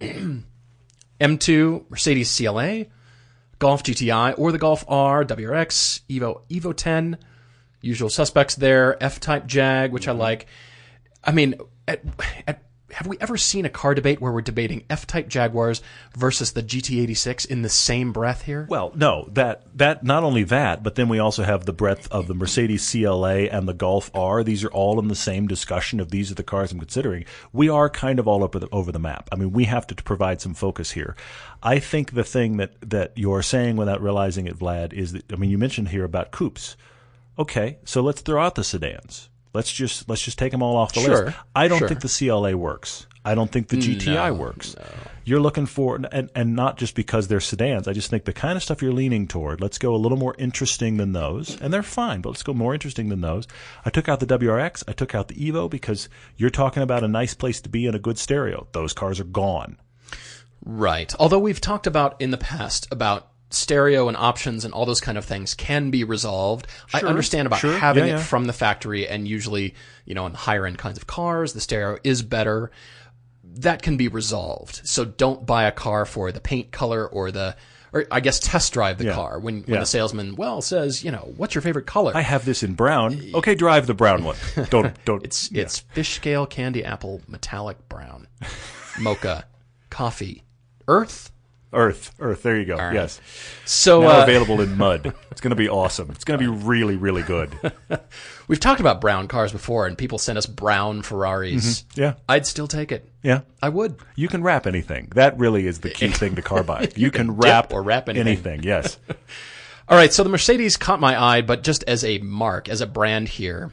M2, 1.20 1.84
Mercedes 1.88 2.36
CLA, 2.36 2.86
Golf 3.60 3.84
GTI, 3.84 4.34
or 4.36 4.50
the 4.50 4.58
Golf 4.58 4.84
R, 4.88 5.24
WRX, 5.24 6.00
Evo, 6.10 6.40
Evo 6.50 6.76
10. 6.76 7.16
Usual 7.80 8.10
suspects 8.10 8.56
there. 8.56 9.00
F-Type 9.00 9.46
Jag, 9.46 9.92
which 9.92 10.08
I 10.08 10.10
mm-hmm. 10.10 10.20
like. 10.20 10.46
I 11.24 11.32
mean, 11.32 11.54
at, 11.86 12.02
at, 12.46 12.62
have 12.92 13.06
we 13.06 13.16
ever 13.20 13.36
seen 13.36 13.64
a 13.64 13.70
car 13.70 13.94
debate 13.94 14.20
where 14.20 14.32
we're 14.32 14.40
debating 14.40 14.84
F-Type 14.90 15.28
Jaguars 15.28 15.82
versus 16.16 16.52
the 16.52 16.62
GT86 16.62 17.46
in 17.46 17.62
the 17.62 17.68
same 17.68 18.12
breath 18.12 18.42
here? 18.42 18.66
Well, 18.68 18.92
no, 18.94 19.28
that 19.32 19.62
that 19.76 20.04
not 20.04 20.24
only 20.24 20.44
that, 20.44 20.82
but 20.82 20.94
then 20.94 21.08
we 21.08 21.18
also 21.18 21.42
have 21.42 21.66
the 21.66 21.72
breadth 21.72 22.10
of 22.10 22.26
the 22.26 22.34
Mercedes 22.34 22.90
CLA 22.90 23.44
and 23.44 23.68
the 23.68 23.74
Golf 23.74 24.10
R. 24.14 24.42
These 24.42 24.64
are 24.64 24.70
all 24.70 24.98
in 24.98 25.08
the 25.08 25.14
same 25.14 25.46
discussion 25.46 26.00
of 26.00 26.10
these 26.10 26.30
are 26.30 26.34
the 26.34 26.42
cars 26.42 26.72
I'm 26.72 26.78
considering. 26.78 27.24
We 27.52 27.68
are 27.68 27.88
kind 27.88 28.18
of 28.18 28.26
all 28.26 28.42
over 28.42 28.58
the, 28.58 28.68
over 28.72 28.92
the 28.92 28.98
map. 28.98 29.28
I 29.32 29.36
mean, 29.36 29.52
we 29.52 29.64
have 29.64 29.86
to, 29.88 29.94
to 29.94 30.02
provide 30.02 30.40
some 30.40 30.54
focus 30.54 30.92
here. 30.92 31.16
I 31.62 31.78
think 31.78 32.12
the 32.12 32.24
thing 32.24 32.56
that 32.56 32.74
that 32.90 33.12
you're 33.16 33.42
saying 33.42 33.76
without 33.76 34.02
realizing 34.02 34.46
it, 34.46 34.58
Vlad, 34.58 34.92
is 34.92 35.12
that 35.12 35.32
I 35.32 35.36
mean, 35.36 35.50
you 35.50 35.58
mentioned 35.58 35.88
here 35.88 36.04
about 36.04 36.32
coupes. 36.32 36.76
Okay, 37.38 37.78
so 37.84 38.02
let's 38.02 38.20
throw 38.20 38.42
out 38.42 38.54
the 38.54 38.64
sedans. 38.64 39.30
Let's 39.52 39.72
just 39.72 40.08
let's 40.08 40.22
just 40.22 40.38
take 40.38 40.52
them 40.52 40.62
all 40.62 40.76
off 40.76 40.92
the 40.92 41.00
Sure, 41.00 41.24
list. 41.26 41.38
I 41.54 41.68
don't 41.68 41.78
sure. 41.80 41.88
think 41.88 42.00
the 42.00 42.08
CLA 42.08 42.56
works. 42.56 43.06
I 43.24 43.34
don't 43.34 43.50
think 43.52 43.68
the 43.68 43.76
mm, 43.76 43.96
GTI 43.96 44.34
works. 44.34 44.74
you're 45.24 45.40
looking 45.40 45.66
for, 45.66 46.00
and, 46.10 46.30
and 46.34 46.56
not 46.56 46.78
just 46.78 46.94
because 46.94 47.28
they're 47.28 47.38
sedans. 47.40 47.86
I 47.86 47.92
just 47.92 48.08
think 48.08 48.24
the 48.24 48.32
kind 48.32 48.56
of 48.56 48.62
stuff 48.62 48.80
you're 48.80 48.94
leaning 48.94 49.26
toward, 49.28 49.60
let's 49.60 49.76
go 49.76 49.94
a 49.94 49.98
little 49.98 50.16
more 50.16 50.34
interesting 50.38 50.96
than 50.96 51.12
those. 51.12 51.60
And 51.60 51.70
they're 51.70 51.82
fine, 51.82 52.22
but 52.22 52.30
let's 52.30 52.42
go 52.42 52.54
more 52.54 52.72
interesting 52.72 53.10
than 53.10 53.20
those. 53.20 53.46
I 53.84 53.90
took 53.90 54.08
out 54.08 54.20
the 54.20 54.26
WRX. 54.26 54.84
I 54.88 54.92
took 54.92 55.14
out 55.14 55.28
the 55.28 55.34
Evo 55.34 55.68
because 55.68 56.08
you're 56.38 56.48
talking 56.48 56.82
about 56.82 57.04
a 57.04 57.08
nice 57.08 57.34
place 57.34 57.60
to 57.60 57.68
be 57.68 57.86
and 57.86 57.94
a 57.94 57.98
good 57.98 58.16
stereo. 58.16 58.66
Those 58.72 58.94
cars 58.94 59.20
are 59.20 59.24
gone. 59.24 59.76
Right. 60.64 61.12
Although 61.18 61.40
we've 61.40 61.60
talked 61.60 61.86
about 61.86 62.18
in 62.22 62.30
the 62.30 62.38
past 62.38 62.88
about 62.90 63.28
stereo 63.50 64.08
and 64.08 64.16
options 64.16 64.64
and 64.64 64.72
all 64.72 64.86
those 64.86 65.00
kind 65.00 65.18
of 65.18 65.24
things 65.24 65.54
can 65.54 65.90
be 65.90 66.04
resolved. 66.04 66.66
I 66.94 67.00
understand 67.00 67.46
about 67.46 67.58
sure, 67.60 67.76
having 67.76 68.06
yeah, 68.06 68.18
it 68.18 68.22
from 68.22 68.44
the 68.46 68.52
factory 68.52 69.06
and 69.08 69.26
usually, 69.26 69.74
you 70.04 70.14
know, 70.14 70.26
in 70.26 70.32
the 70.32 70.38
higher 70.38 70.66
end 70.66 70.78
kinds 70.78 70.96
of 70.98 71.06
cars, 71.06 71.52
the 71.52 71.60
stereo 71.60 71.98
is 72.04 72.22
better. 72.22 72.70
That 73.44 73.82
can 73.82 73.96
be 73.96 74.08
resolved. 74.08 74.80
So 74.84 75.04
don't 75.04 75.44
buy 75.44 75.64
a 75.64 75.72
car 75.72 76.04
for 76.06 76.30
the 76.30 76.40
paint 76.40 76.70
color 76.70 77.06
or 77.06 77.30
the 77.32 77.56
or 77.92 78.06
I 78.12 78.20
guess 78.20 78.38
test 78.38 78.72
drive 78.72 78.98
the 78.98 79.06
Yeah. 79.06 79.14
car 79.14 79.40
when, 79.40 79.62
when 79.62 79.74
Yeah. 79.74 79.80
the 79.80 79.86
salesman 79.86 80.36
well 80.36 80.62
says, 80.62 81.02
you 81.02 81.10
know, 81.10 81.32
what's 81.36 81.56
your 81.56 81.62
favorite 81.62 81.86
color? 81.86 82.12
I 82.14 82.20
have 82.20 82.44
this 82.44 82.62
in 82.62 82.74
brown. 82.74 83.20
Okay, 83.34 83.56
drive 83.56 83.88
the 83.88 83.94
brown 83.94 84.22
one. 84.22 84.36
Don't 84.70 84.94
don't. 85.04 85.24
It's 85.24 85.50
yeah. 85.50 85.62
it's 85.62 85.80
fish 85.80 86.14
scale 86.14 86.46
candy 86.46 86.84
apple 86.84 87.20
metallic 87.26 87.88
brown, 87.88 88.28
mocha, 89.00 89.44
coffee, 89.90 90.44
earth. 90.86 91.32
Earth. 91.72 92.14
Earth. 92.18 92.42
There 92.42 92.58
you 92.58 92.64
go. 92.64 92.76
right. 92.76 92.94
Yes. 92.94 93.20
So 93.64 94.08
uh, 94.08 94.22
available 94.22 94.60
in 94.60 94.76
mud. 94.76 95.14
It's 95.30 95.40
going 95.40 95.52
to 95.52 95.56
be 95.56 95.70
awesome. 95.70 96.10
It's 96.10 96.24
going 96.24 96.38
to 96.38 96.44
be 96.44 96.64
really 96.66 96.96
really 96.96 97.22
good. 97.22 97.56
we've 98.48 98.60
talked 98.60 98.80
about 98.80 99.00
brown 99.00 99.26
cars 99.26 99.52
before, 99.52 99.86
and 99.86 99.96
people 99.96 100.18
send 100.18 100.36
us 100.36 100.44
brown 100.44 101.00
Ferraris. 101.00 101.86
Yeah. 101.94 102.14
I'd 102.28 102.46
still 102.46 102.66
take 102.66 102.92
it. 102.92 103.10
Yeah. 103.22 103.42
I 103.62 103.70
would. 103.70 103.96
You 104.16 104.28
can 104.28 104.42
wrap 104.42 104.66
anything. 104.66 105.08
That 105.14 105.38
really 105.38 105.66
is 105.66 105.78
the 105.80 105.88
key 105.88 106.08
thing 106.10 106.34
to 106.34 106.42
car 106.42 106.62
buying. 106.62 106.90
You, 106.94 107.10
can, 107.10 107.28
can 107.28 107.36
wrap 107.36 107.72
or 107.72 107.82
wrap 107.82 108.10
anything. 108.10 108.26
anything. 108.26 108.62
Yes. 108.64 108.98
All 109.88 109.96
right, 109.96 110.12
so 110.12 110.22
the 110.22 110.28
Mercedes 110.28 110.76
caught 110.76 111.00
my 111.00 111.20
eye, 111.20 111.40
but 111.40 111.62
just 111.64 111.84
as 111.84 112.04
a 112.04 112.18
mark, 112.18 112.68
as 112.68 112.80
a 112.82 112.86
brand 112.86 113.28
here. 113.28 113.72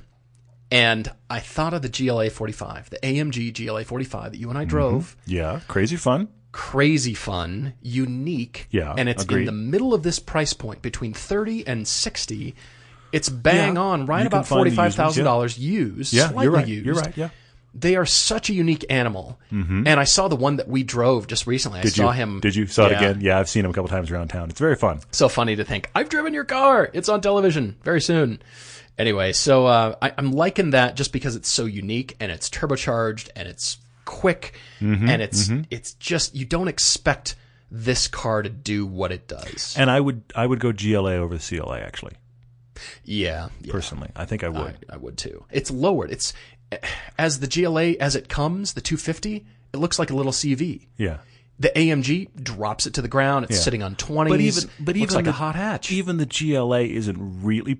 And 0.71 1.11
I 1.29 1.39
thought 1.39 1.73
of 1.73 1.81
the 1.81 1.89
GLA 1.89 2.29
45, 2.29 2.91
the 2.91 2.97
AMG 2.97 3.53
GLA 3.65 3.83
45 3.83 4.31
that 4.31 4.37
you 4.37 4.49
and 4.49 4.57
I 4.57 4.65
drove. 4.65 5.17
Yeah. 5.25 5.59
Crazy 5.67 5.95
fun. 5.95 6.29
Crazy 6.57 7.13
fun, 7.13 7.73
unique. 7.83 8.67
Yeah, 8.71 8.95
And 8.97 9.07
it's 9.07 9.23
agreed. 9.23 9.41
in 9.41 9.45
the 9.45 9.51
middle 9.51 9.93
of 9.93 10.01
this 10.01 10.17
price 10.17 10.53
point 10.53 10.81
between 10.81 11.13
30 11.13 11.67
and 11.67 11.87
60. 11.87 12.55
It's 13.11 13.29
bang 13.29 13.75
Yeah, 13.75 13.81
on, 13.81 14.05
right 14.07 14.25
about 14.25 14.47
find 14.47 14.65
the 14.65 14.69
used 14.71 14.97
$45,000 14.97 15.55
Yeah. 16.11 16.29
slightly 16.29 16.43
You're 16.45 16.51
right. 16.51 16.67
used. 16.67 16.85
You're 16.87 16.95
right. 16.95 17.15
Yeah. 17.15 17.29
They 17.75 17.95
are 17.95 18.07
such 18.07 18.49
a 18.49 18.53
unique 18.55 18.83
animal. 18.89 19.39
And 19.51 19.87
I 19.87 20.03
saw 20.05 20.27
the 20.27 20.35
one 20.35 20.55
that 20.55 20.67
we 20.67 20.81
drove 20.81 21.27
just 21.27 21.45
recently. 21.45 21.79
I 21.79 21.83
Did 21.83 21.93
saw 21.93 22.07
you? 22.07 22.13
him. 22.13 22.39
Did 22.39 22.55
you 22.55 22.65
saw 22.65 22.87
it 22.87 22.93
again? 22.93 23.19
Yeah, 23.21 23.37
I've 23.37 23.49
seen 23.49 23.63
him 23.63 23.69
a 23.69 23.73
couple 23.75 23.89
times 23.89 24.09
around 24.09 24.29
town. 24.29 24.49
It's 24.49 24.59
very 24.59 24.75
fun. 24.75 25.01
so 25.11 25.29
funny 25.29 25.55
to 25.57 25.63
think 25.63 25.91
I've 25.93 26.09
driven 26.09 26.33
your 26.33 26.43
car. 26.43 26.89
It's 26.91 27.07
on 27.07 27.21
television 27.21 27.75
very 27.83 28.01
soon. 28.01 28.41
Anyway, 28.97 29.31
so 29.33 29.67
uh, 29.67 29.95
I, 30.01 30.11
I'm 30.17 30.31
liking 30.31 30.71
that 30.71 30.95
just 30.95 31.13
because 31.13 31.35
it's 31.35 31.49
so 31.49 31.65
unique 31.65 32.15
and 32.19 32.31
it's 32.31 32.49
turbocharged 32.49 33.29
and 33.35 33.47
it's 33.47 33.77
quick 34.07 34.53
Mm-hmm, 34.79 35.09
and 35.09 35.21
it's 35.21 35.49
it's 35.69 35.93
just 35.93 36.35
you 36.35 36.45
don't 36.45 36.67
expect 36.67 37.35
this 37.69 38.07
car 38.07 38.41
to 38.43 38.49
do 38.49 38.85
what 38.85 39.11
it 39.11 39.27
does. 39.27 39.75
And 39.77 39.89
I 39.91 39.99
would 39.99 40.21
I 40.35 40.45
would 40.47 40.59
go 40.59 40.71
GLA 40.71 41.13
over 41.15 41.35
the 41.37 41.43
CLA 41.43 41.79
actually. 41.81 42.13
yeah, 43.03 43.49
yeah, 43.61 43.71
Personally, 43.71 44.09
I 44.15 44.25
think 44.25 44.43
I 44.43 44.49
would. 44.49 44.77
I, 44.89 44.93
I 44.93 44.97
would 44.97 45.17
too. 45.17 45.45
It's 45.51 45.71
lowered. 45.71 46.11
It's 46.11 46.33
as 47.17 47.39
the 47.39 47.47
GLA 47.47 47.91
as 47.99 48.15
it 48.15 48.29
comes, 48.29 48.73
the 48.73 48.81
250. 48.81 49.45
It 49.73 49.77
looks 49.77 49.97
like 49.99 50.09
a 50.11 50.15
little 50.15 50.31
CV. 50.31 50.87
yeah. 50.97 51.17
The 51.59 51.69
AMG 51.75 52.43
drops 52.43 52.85
it 52.85 52.93
to 52.93 53.01
the 53.01 53.07
ground. 53.07 53.45
It's 53.45 53.55
Yeah. 53.57 53.61
sitting 53.63 53.81
on 53.81 53.95
20s. 53.95 54.29
But 54.29 54.39
even 54.41 54.63
but 54.79 54.95
looks 54.95 54.99
even 55.13 55.15
like 55.15 55.25
the, 55.25 55.31
a 55.31 55.33
hot 55.33 55.55
hatch. 55.55 55.91
Even 55.91 56.17
the 56.17 56.27
GLA 56.27 56.81
isn't 56.81 57.17
really 57.43 57.79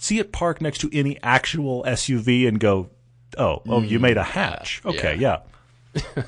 see 0.00 0.20
it 0.20 0.30
parked 0.30 0.62
next 0.62 0.78
to 0.82 0.90
any 0.92 1.18
actual 1.24 1.82
SUV 1.88 2.46
and 2.46 2.60
go, 2.60 2.90
oh, 3.36 3.62
oh, 3.66 3.82
you 3.82 3.98
made 3.98 4.16
a 4.16 4.22
hatch. 4.22 4.80
Okay, 4.84 5.16
yeah. 5.16 5.38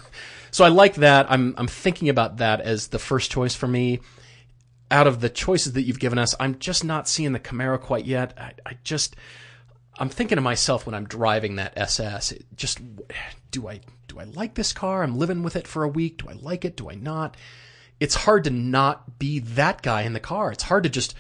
So 0.51 0.65
I 0.65 0.69
like 0.69 0.95
that. 0.97 1.31
I'm 1.31 1.55
I'm 1.59 1.67
thinking 1.69 2.09
about 2.09 2.39
that 2.39 2.63
as 2.63 2.89
the 2.89 2.99
first 2.99 3.31
choice 3.31 3.55
for 3.55 3.69
me. 3.69 4.01
Out 4.91 5.07
of 5.07 5.21
the 5.21 5.29
choices 5.29 5.75
that 5.75 5.83
you've 5.83 5.99
given 5.99 6.19
us, 6.19 6.35
I'm 6.41 6.59
just 6.59 6.85
not 6.85 7.07
seeing 7.07 7.33
the 7.35 7.39
Camaro 7.39 7.79
quite 7.79 8.07
yet. 8.07 8.33
I, 8.39 8.53
I 8.65 8.79
just 8.83 9.15
I'm 9.99 10.09
thinking 10.09 10.37
to 10.37 10.43
myself 10.43 10.87
when 10.87 10.95
I'm 10.95 11.05
driving 11.05 11.57
that 11.57 11.75
SS, 11.77 12.33
just 12.57 12.81
do 13.51 13.69
I 13.69 13.81
do 14.07 14.19
I 14.19 14.25
like 14.25 14.55
this 14.55 14.73
car? 14.73 15.03
I'm 15.03 15.19
living 15.19 15.43
with 15.43 15.55
it 15.55 15.69
for 15.69 15.85
a 15.85 15.89
week. 15.89 16.23
Do 16.23 16.31
I 16.31 16.33
like 16.33 16.65
it? 16.65 16.77
Do 16.77 16.89
I 16.91 16.95
not? 16.95 17.37
It's 18.01 18.15
hard 18.15 18.45
to 18.45 18.51
not 18.51 19.19
be 19.19 19.41
that 19.41 19.83
guy 19.83 20.03
in 20.03 20.15
the 20.15 20.21
car. 20.21 20.51
It's 20.51 20.65
hard 20.65 20.85
to 20.85 20.89
just 20.89 21.15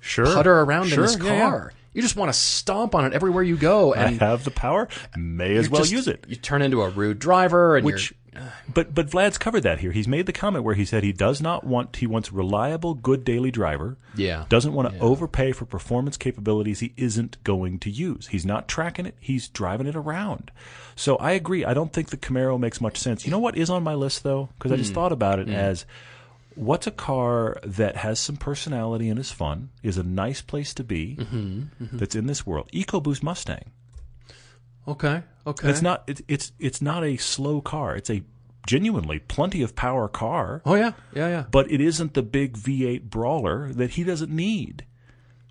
Sure. 0.00 0.24
putter 0.26 0.60
around 0.60 0.86
Sure, 0.86 1.04
in 1.04 1.10
this 1.10 1.18
yeah, 1.18 1.32
yeah. 1.32 1.68
You 1.96 2.02
just 2.02 2.14
want 2.14 2.28
to 2.28 2.38
stomp 2.38 2.94
on 2.94 3.06
it 3.06 3.14
everywhere 3.14 3.42
you 3.42 3.56
go, 3.56 3.94
I 3.94 4.02
and 4.02 4.20
have 4.20 4.44
the 4.44 4.50
power. 4.50 4.86
May 5.16 5.56
as 5.56 5.70
well 5.70 5.80
just- 5.80 5.92
use 5.92 6.06
it. 6.06 6.26
You 6.28 6.36
turn 6.36 6.60
into 6.60 6.82
a 6.82 6.90
rude 6.90 7.18
driver, 7.18 7.74
and 7.74 7.86
Which, 7.86 8.12
but 8.68 8.94
but 8.94 9.08
Vlad's 9.08 9.38
covered 9.38 9.62
that 9.62 9.80
here. 9.80 9.92
He's 9.92 10.06
made 10.06 10.26
the 10.26 10.32
comment 10.34 10.62
where 10.62 10.74
he 10.74 10.84
said 10.84 11.02
he 11.02 11.14
does 11.14 11.40
not 11.40 11.64
want 11.64 11.96
he 11.96 12.06
wants 12.06 12.30
reliable, 12.30 12.92
good 12.92 13.24
daily 13.24 13.50
driver. 13.50 13.96
Yeah. 14.14 14.44
Doesn't 14.50 14.74
want 14.74 14.92
to 14.92 14.98
overpay 14.98 15.52
for 15.52 15.64
performance 15.64 16.18
capabilities 16.18 16.80
he 16.80 16.92
isn't 16.98 17.42
going 17.44 17.78
to 17.78 17.90
use. 17.90 18.26
He's 18.26 18.44
not 18.44 18.68
tracking 18.68 19.06
it. 19.06 19.16
He's 19.18 19.48
driving 19.48 19.86
it 19.86 19.96
around. 19.96 20.50
So 20.96 21.16
I 21.16 21.32
agree. 21.32 21.64
I 21.64 21.72
don't 21.72 21.94
think 21.94 22.10
the 22.10 22.18
Camaro 22.18 22.60
makes 22.60 22.78
much 22.78 22.98
sense. 22.98 23.24
You 23.24 23.30
know 23.30 23.38
what 23.38 23.56
is 23.56 23.70
on 23.70 23.82
my 23.82 23.94
list 23.94 24.22
though? 24.22 24.50
Because 24.58 24.70
I 24.70 24.76
just 24.76 24.90
hmm. 24.90 24.96
thought 24.96 25.12
about 25.12 25.38
it 25.38 25.46
hmm. 25.46 25.54
as 25.54 25.86
what's 26.56 26.86
a 26.86 26.90
car 26.90 27.58
that 27.62 27.96
has 27.96 28.18
some 28.18 28.36
personality 28.36 29.08
and 29.08 29.18
is 29.18 29.30
fun, 29.30 29.70
is 29.82 29.96
a 29.98 30.02
nice 30.02 30.42
place 30.42 30.74
to 30.74 30.84
be, 30.84 31.16
mm-hmm, 31.20 31.60
mm-hmm. 31.82 31.96
that's 31.98 32.16
in 32.16 32.26
this 32.26 32.44
world. 32.46 32.68
EcoBoost 32.72 33.22
Mustang. 33.22 33.70
okay, 34.88 35.22
okay. 35.46 35.68
It's 35.70 35.82
not. 35.82 36.04
It, 36.06 36.22
it's 36.28 36.52
it's 36.58 36.80
not 36.82 37.04
a 37.04 37.16
slow 37.16 37.60
car. 37.60 37.96
It's 37.96 38.10
a 38.10 38.22
genuinely 38.66 39.20
plenty 39.20 39.62
of 39.62 39.76
power 39.76 40.08
car, 40.08 40.60
Oh 40.64 40.74
yeah, 40.74 40.92
yeah, 41.14 41.28
yeah. 41.28 41.44
but 41.50 41.70
it 41.70 41.80
isn't 41.80 42.14
the 42.14 42.22
big 42.22 42.56
V8 42.56 43.04
brawler 43.04 43.72
that 43.72 43.90
he 43.90 44.02
doesn't 44.02 44.30
need. 44.30 44.84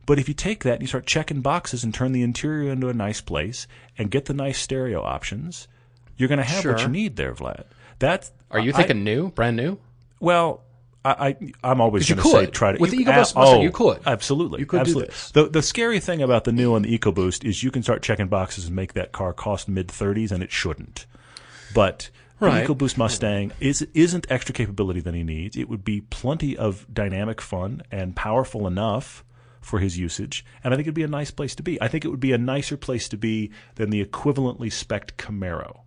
But 0.05 0.19
if 0.19 0.27
you 0.27 0.33
take 0.33 0.63
that 0.63 0.73
and 0.73 0.81
you 0.81 0.87
start 0.87 1.05
checking 1.07 1.41
boxes 1.41 1.83
and 1.83 1.93
turn 1.93 2.11
the 2.11 2.21
interior 2.21 2.71
into 2.71 2.89
a 2.89 2.93
nice 2.93 3.21
place 3.21 3.67
and 3.97 4.11
get 4.11 4.25
the 4.25 4.33
nice 4.33 4.59
stereo 4.59 5.01
options, 5.01 5.67
you're 6.17 6.27
going 6.29 6.39
to 6.39 6.43
have 6.43 6.65
what 6.65 6.81
you 6.81 6.89
need 6.89 7.15
there, 7.15 7.33
Vlad. 7.33 7.63
That 7.99 8.29
Are 8.51 8.59
you 8.59 8.71
I- 8.73 8.77
thinking 8.77 9.03
new, 9.05 9.31
brand 9.31 9.55
new? 9.55 9.79
well, 10.19 10.64
I, 11.05 11.27
I 11.27 11.35
I'm 11.63 11.79
always 11.81 12.09
you 12.09 12.15
going 12.15 12.23
to 12.23 12.31
say 12.31 12.45
try 12.47 12.71
to 12.71 12.79
With 12.79 12.91
the 12.91 12.97
EcoBoost 12.97 13.35
Mustang, 13.35 13.43
oh, 13.45 13.61
you 13.61 13.71
could. 13.71 13.99
absolutely 14.05 14.59
You 14.59 14.65
could 14.65 14.85
do 14.85 15.01
this. 15.01 15.31
The 15.31 15.47
the 15.47 15.61
scary 15.61 15.99
thing 15.99 16.21
about 16.21 16.45
the 16.45 16.51
new 16.51 16.75
and 16.75 16.83
the 16.83 16.97
EcoBoost 16.97 17.45
is 17.45 17.63
you 17.63 17.71
can 17.71 17.83
start 17.83 18.01
checking 18.01 18.27
boxes 18.27 18.65
and 18.65 18.75
make 18.75 18.93
that 18.93 19.11
car 19.11 19.31
cost 19.31 19.69
mid 19.69 19.87
30s 19.89 20.31
and 20.31 20.41
it 20.41 20.51
shouldn't. 20.51 21.05
But 21.73 22.09
Right. 22.39 22.67
the 22.67 22.73
EcoBoost 22.73 22.97
Mustang 22.97 23.51
is 23.61 23.87
isn't 23.93 24.25
extra 24.29 24.53
capability 24.53 24.99
than 24.99 25.15
he 25.15 25.23
needs. 25.23 25.55
It 25.55 25.69
would 25.69 25.85
be 25.85 26.01
plenty 26.01 26.57
of 26.57 26.85
dynamic 26.93 27.39
fun 27.39 27.81
and 27.91 28.13
powerful 28.15 28.67
enough 28.67 29.23
for 29.61 29.79
his 29.79 29.97
usage, 29.97 30.45
and 30.63 30.73
I 30.73 30.77
think 30.77 30.85
it'd 30.85 30.93
be 30.93 31.03
a 31.03 31.07
nice 31.07 31.31
place 31.31 31.55
to 31.55 31.63
be. 31.63 31.81
I 31.81 31.87
think 31.87 32.03
it 32.03 32.09
would 32.09 32.19
be 32.19 32.33
a 32.33 32.37
nicer 32.37 32.75
place 32.77 33.07
to 33.09 33.17
be 33.17 33.51
than 33.75 33.89
the 33.89 34.03
equivalently 34.03 34.71
spec'd 34.71 35.17
Camaro. 35.17 35.85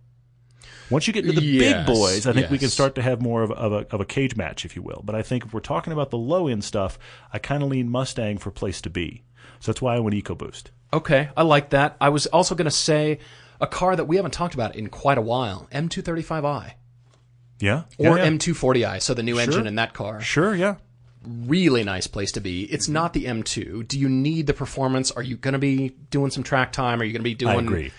Once 0.89 1.07
you 1.07 1.13
get 1.13 1.25
into 1.25 1.39
the 1.39 1.45
Yes, 1.45 1.85
big 1.87 1.95
boys, 1.95 2.25
I 2.25 2.33
think 2.33 2.49
we 2.49 2.57
can 2.57 2.69
start 2.69 2.95
to 2.95 3.01
have 3.01 3.21
more 3.21 3.43
of 3.43 3.51
a, 3.51 3.55
of, 3.55 3.73
a, 3.73 3.87
of 3.91 4.01
a 4.01 4.05
cage 4.05 4.35
match, 4.35 4.65
if 4.65 4.75
you 4.75 4.81
will. 4.81 5.01
But 5.03 5.15
I 5.15 5.21
think 5.21 5.45
if 5.45 5.53
we're 5.53 5.59
talking 5.59 5.93
about 5.93 6.09
the 6.09 6.17
low 6.17 6.47
end 6.47 6.63
stuff, 6.63 6.97
I 7.31 7.39
kind 7.39 7.61
of 7.63 7.69
lean 7.69 7.89
Mustang 7.89 8.37
for 8.37 8.51
place 8.51 8.81
to 8.81 8.89
be. 8.89 9.23
So 9.59 9.71
that's 9.71 9.81
why 9.81 9.95
I 9.95 9.99
went 9.99 10.15
EcoBoost. 10.15 10.65
Okay, 10.91 11.29
I 11.37 11.43
like 11.43 11.69
that. 11.69 11.95
I 12.01 12.09
was 12.09 12.25
also 12.27 12.55
going 12.55 12.65
to 12.65 12.71
say 12.71 13.19
a 13.61 13.67
car 13.67 13.95
that 13.95 14.05
we 14.05 14.15
haven't 14.15 14.31
talked 14.31 14.53
about 14.53 14.75
in 14.75 14.87
quite 14.87 15.17
a 15.17 15.21
while, 15.21 15.67
M235i 15.71 16.73
Yeah, 17.59 17.83
or 17.97 18.17
yeah, 18.17 18.23
yeah. 18.23 18.27
M240i, 18.27 19.01
so 19.01 19.13
the 19.13 19.23
new 19.23 19.37
engine 19.37 19.67
in 19.67 19.75
that 19.75 19.93
car. 19.93 20.21
Sure, 20.21 20.55
yeah. 20.55 20.75
Really 21.23 21.83
nice 21.83 22.07
place 22.07 22.31
to 22.31 22.39
be. 22.41 22.63
It's 22.63 22.87
not 22.87 23.11
the 23.13 23.25
M2. 23.25 23.87
Do 23.87 23.99
you 23.99 24.07
need 24.07 24.47
the 24.47 24.53
performance? 24.53 25.11
Are 25.11 25.21
you 25.21 25.35
going 25.35 25.51
to 25.51 25.59
be 25.59 25.89
doing 26.09 26.31
some 26.31 26.43
track 26.43 26.71
time? 26.71 27.01
Are 27.01 27.03
you 27.03 27.11
going 27.11 27.19
to 27.19 27.23
be 27.23 27.35
doing 27.35 27.57
I 27.57 27.61
agree. 27.61 27.91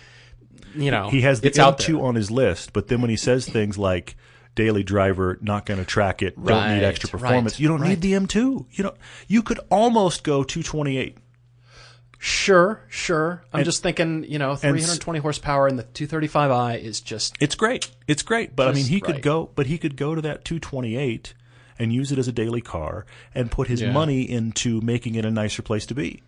You 0.74 0.90
know, 0.90 1.09
He 1.11 1.22
has 1.22 1.40
the 1.40 1.48
it's 1.48 1.59
M2 1.59 1.87
there. 1.87 2.00
on 2.02 2.14
his 2.14 2.30
list, 2.30 2.72
but 2.72 2.88
then 2.88 3.00
when 3.00 3.11
he 3.11 3.16
says 3.16 3.46
things 3.48 3.76
like 3.78 4.16
daily 4.54 4.83
driver, 4.83 5.38
not 5.40 5.64
going 5.66 5.78
to 5.80 5.87
track 5.87 6.22
it, 6.22 6.35
don't 6.42 6.74
need 6.76 6.83
extra 6.85 7.09
right, 7.09 7.21
performance, 7.23 7.60
you 7.60 7.68
don't 7.68 7.81
right. 7.81 7.90
need 7.90 8.00
the 8.00 8.12
M2. 8.12 8.66
You 8.73 8.85
know, 8.85 8.94
you 9.29 9.42
could 9.42 9.60
almost 9.71 10.25
go 10.25 10.42
228. 10.42 11.16
Sure, 12.23 12.83
sure. 12.90 13.42
I'm 13.50 13.64
just 13.64 13.83
thinking, 13.83 14.25
you 14.25 14.38
know, 14.38 14.54
320 14.54 15.21
horsepower 15.21 15.66
and 15.66 15.79
the 15.79 15.85
235i 15.85 16.79
is 16.79 17.00
just 17.00 17.35
It's 17.40 17.54
great. 17.54 17.90
It's 18.06 18.23
great. 18.23 18.54
But 18.54 18.68
I 18.68 18.73
mean, 18.73 18.85
he 18.85 19.00
could 19.00 19.23
go, 19.23 19.48
but 19.54 19.66
he 19.66 19.79
could 19.79 19.96
go 19.96 20.14
to 20.14 20.21
that 20.21 20.44
228 20.44 21.33
and 21.79 21.94
use 21.94 22.12
it 22.12 22.18
as 22.18 22.29
a 22.29 22.33
daily 22.33 22.60
car 22.60 23.06
and 23.35 23.50
put 23.50 23.68
his 23.68 23.81
Yeah. 23.81 23.92
money 23.92 24.29
into 24.31 24.83
making 24.83 25.14
it 25.14 25.25
a 25.25 25.31
nicer 25.31 25.62
place 25.62 25.87
to 25.87 25.94
be. 25.94 26.21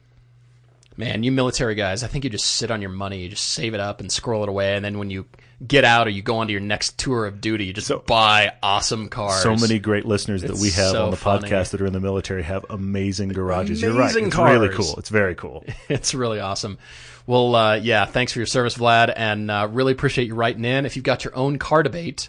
Man, 0.97 1.23
you 1.23 1.33
military 1.33 1.75
guys, 1.75 2.03
I 2.03 2.07
think 2.07 2.25
you 2.25 2.31
just 2.31 2.47
sit 2.47 2.71
on 2.71 2.83
your 2.83 2.91
money, 2.91 3.21
you 3.21 3.29
just 3.29 3.51
save 3.51 3.75
it 3.75 3.81
up 3.81 4.01
and 4.01 4.13
scroll 4.13 4.43
it 4.43 4.49
away, 4.49 4.77
and 4.77 4.85
then 4.85 4.99
when 4.99 5.11
you 5.11 5.27
get 5.67 5.85
out 5.85 6.07
or 6.07 6.11
you 6.11 6.23
go 6.23 6.39
on 6.39 6.47
to 6.49 6.53
your 6.53 6.61
next 6.61 6.99
tour 6.99 7.27
of 7.27 7.41
duty, 7.41 7.67
you 7.67 7.73
just 7.73 7.91
buy 8.07 8.53
awesome 8.63 9.09
cars. 9.09 9.43
So 9.43 9.57
many 9.57 9.79
great 9.79 10.05
listeners 10.05 10.43
that 10.43 10.57
we 10.57 10.71
have 10.71 10.91
so 10.91 11.05
on 11.05 11.11
the 11.11 11.17
funny. 11.17 11.49
podcast 11.49 11.71
that 11.71 11.81
are 11.81 11.87
in 11.87 11.93
the 11.93 12.01
military 12.01 12.43
have 12.43 12.67
amazing 12.69 13.31
garages. 13.31 13.81
You're 13.81 13.93
right. 13.93 14.11
Amazing 14.11 14.27
It's 14.27 14.37
really 14.37 14.69
cool. 14.71 14.95
It's 14.99 15.09
very 15.09 15.35
cool. 15.35 15.65
It's 15.89 16.15
really 16.15 16.41
awesome. 16.41 16.79
Well, 17.27 17.55
uh, 17.55 17.75
yeah, 17.75 18.07
thanks 18.07 18.33
for 18.33 18.39
your 18.39 18.47
service, 18.47 18.77
Vlad, 18.77 19.13
and 19.15 19.51
uh, 19.51 19.69
really 19.71 19.93
appreciate 19.93 20.27
you 20.27 20.35
writing 20.35 20.65
in. 20.65 20.87
If 20.87 20.97
you've 20.97 21.05
got 21.05 21.25
your 21.25 21.37
own 21.37 21.59
car 21.59 21.83
debate, 21.83 22.29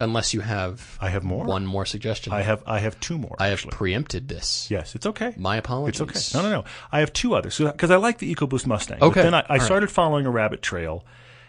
unless 0.00 0.34
you 0.34 0.40
have 0.40 0.98
I 1.00 1.08
have 1.10 1.24
more. 1.24 1.44
one 1.44 1.64
more 1.66 1.86
suggestion, 1.86 2.32
I 2.32 2.42
have 2.42 2.62
I 2.66 2.78
have 2.80 2.98
two 3.00 3.18
more. 3.18 3.36
I 3.38 3.46
have 3.46 3.58
actually. 3.58 3.70
preempted 3.72 4.28
this. 4.28 4.70
Yes, 4.70 4.94
it's 4.94 5.06
okay. 5.06 5.34
My 5.36 5.56
apologies. 5.56 6.00
It's 6.00 6.32
okay. 6.34 6.42
No, 6.42 6.48
no, 6.50 6.60
no. 6.62 6.64
I 6.92 7.00
have 7.00 7.12
two 7.12 7.34
others 7.34 7.58
because 7.58 7.90
I 7.90 7.96
like 7.96 8.18
the 8.18 8.34
EcoBoost 8.34 8.66
Mustang. 8.66 8.98
Okay. 9.02 9.20
But 9.20 9.22
then 9.22 9.34
I, 9.34 9.38
I 9.38 9.42
All 9.42 9.56
right. 9.58 9.62
started 9.62 9.90
following 9.90 10.26
a 10.26 10.30
rabbit 10.30 10.62
trail 10.62 11.04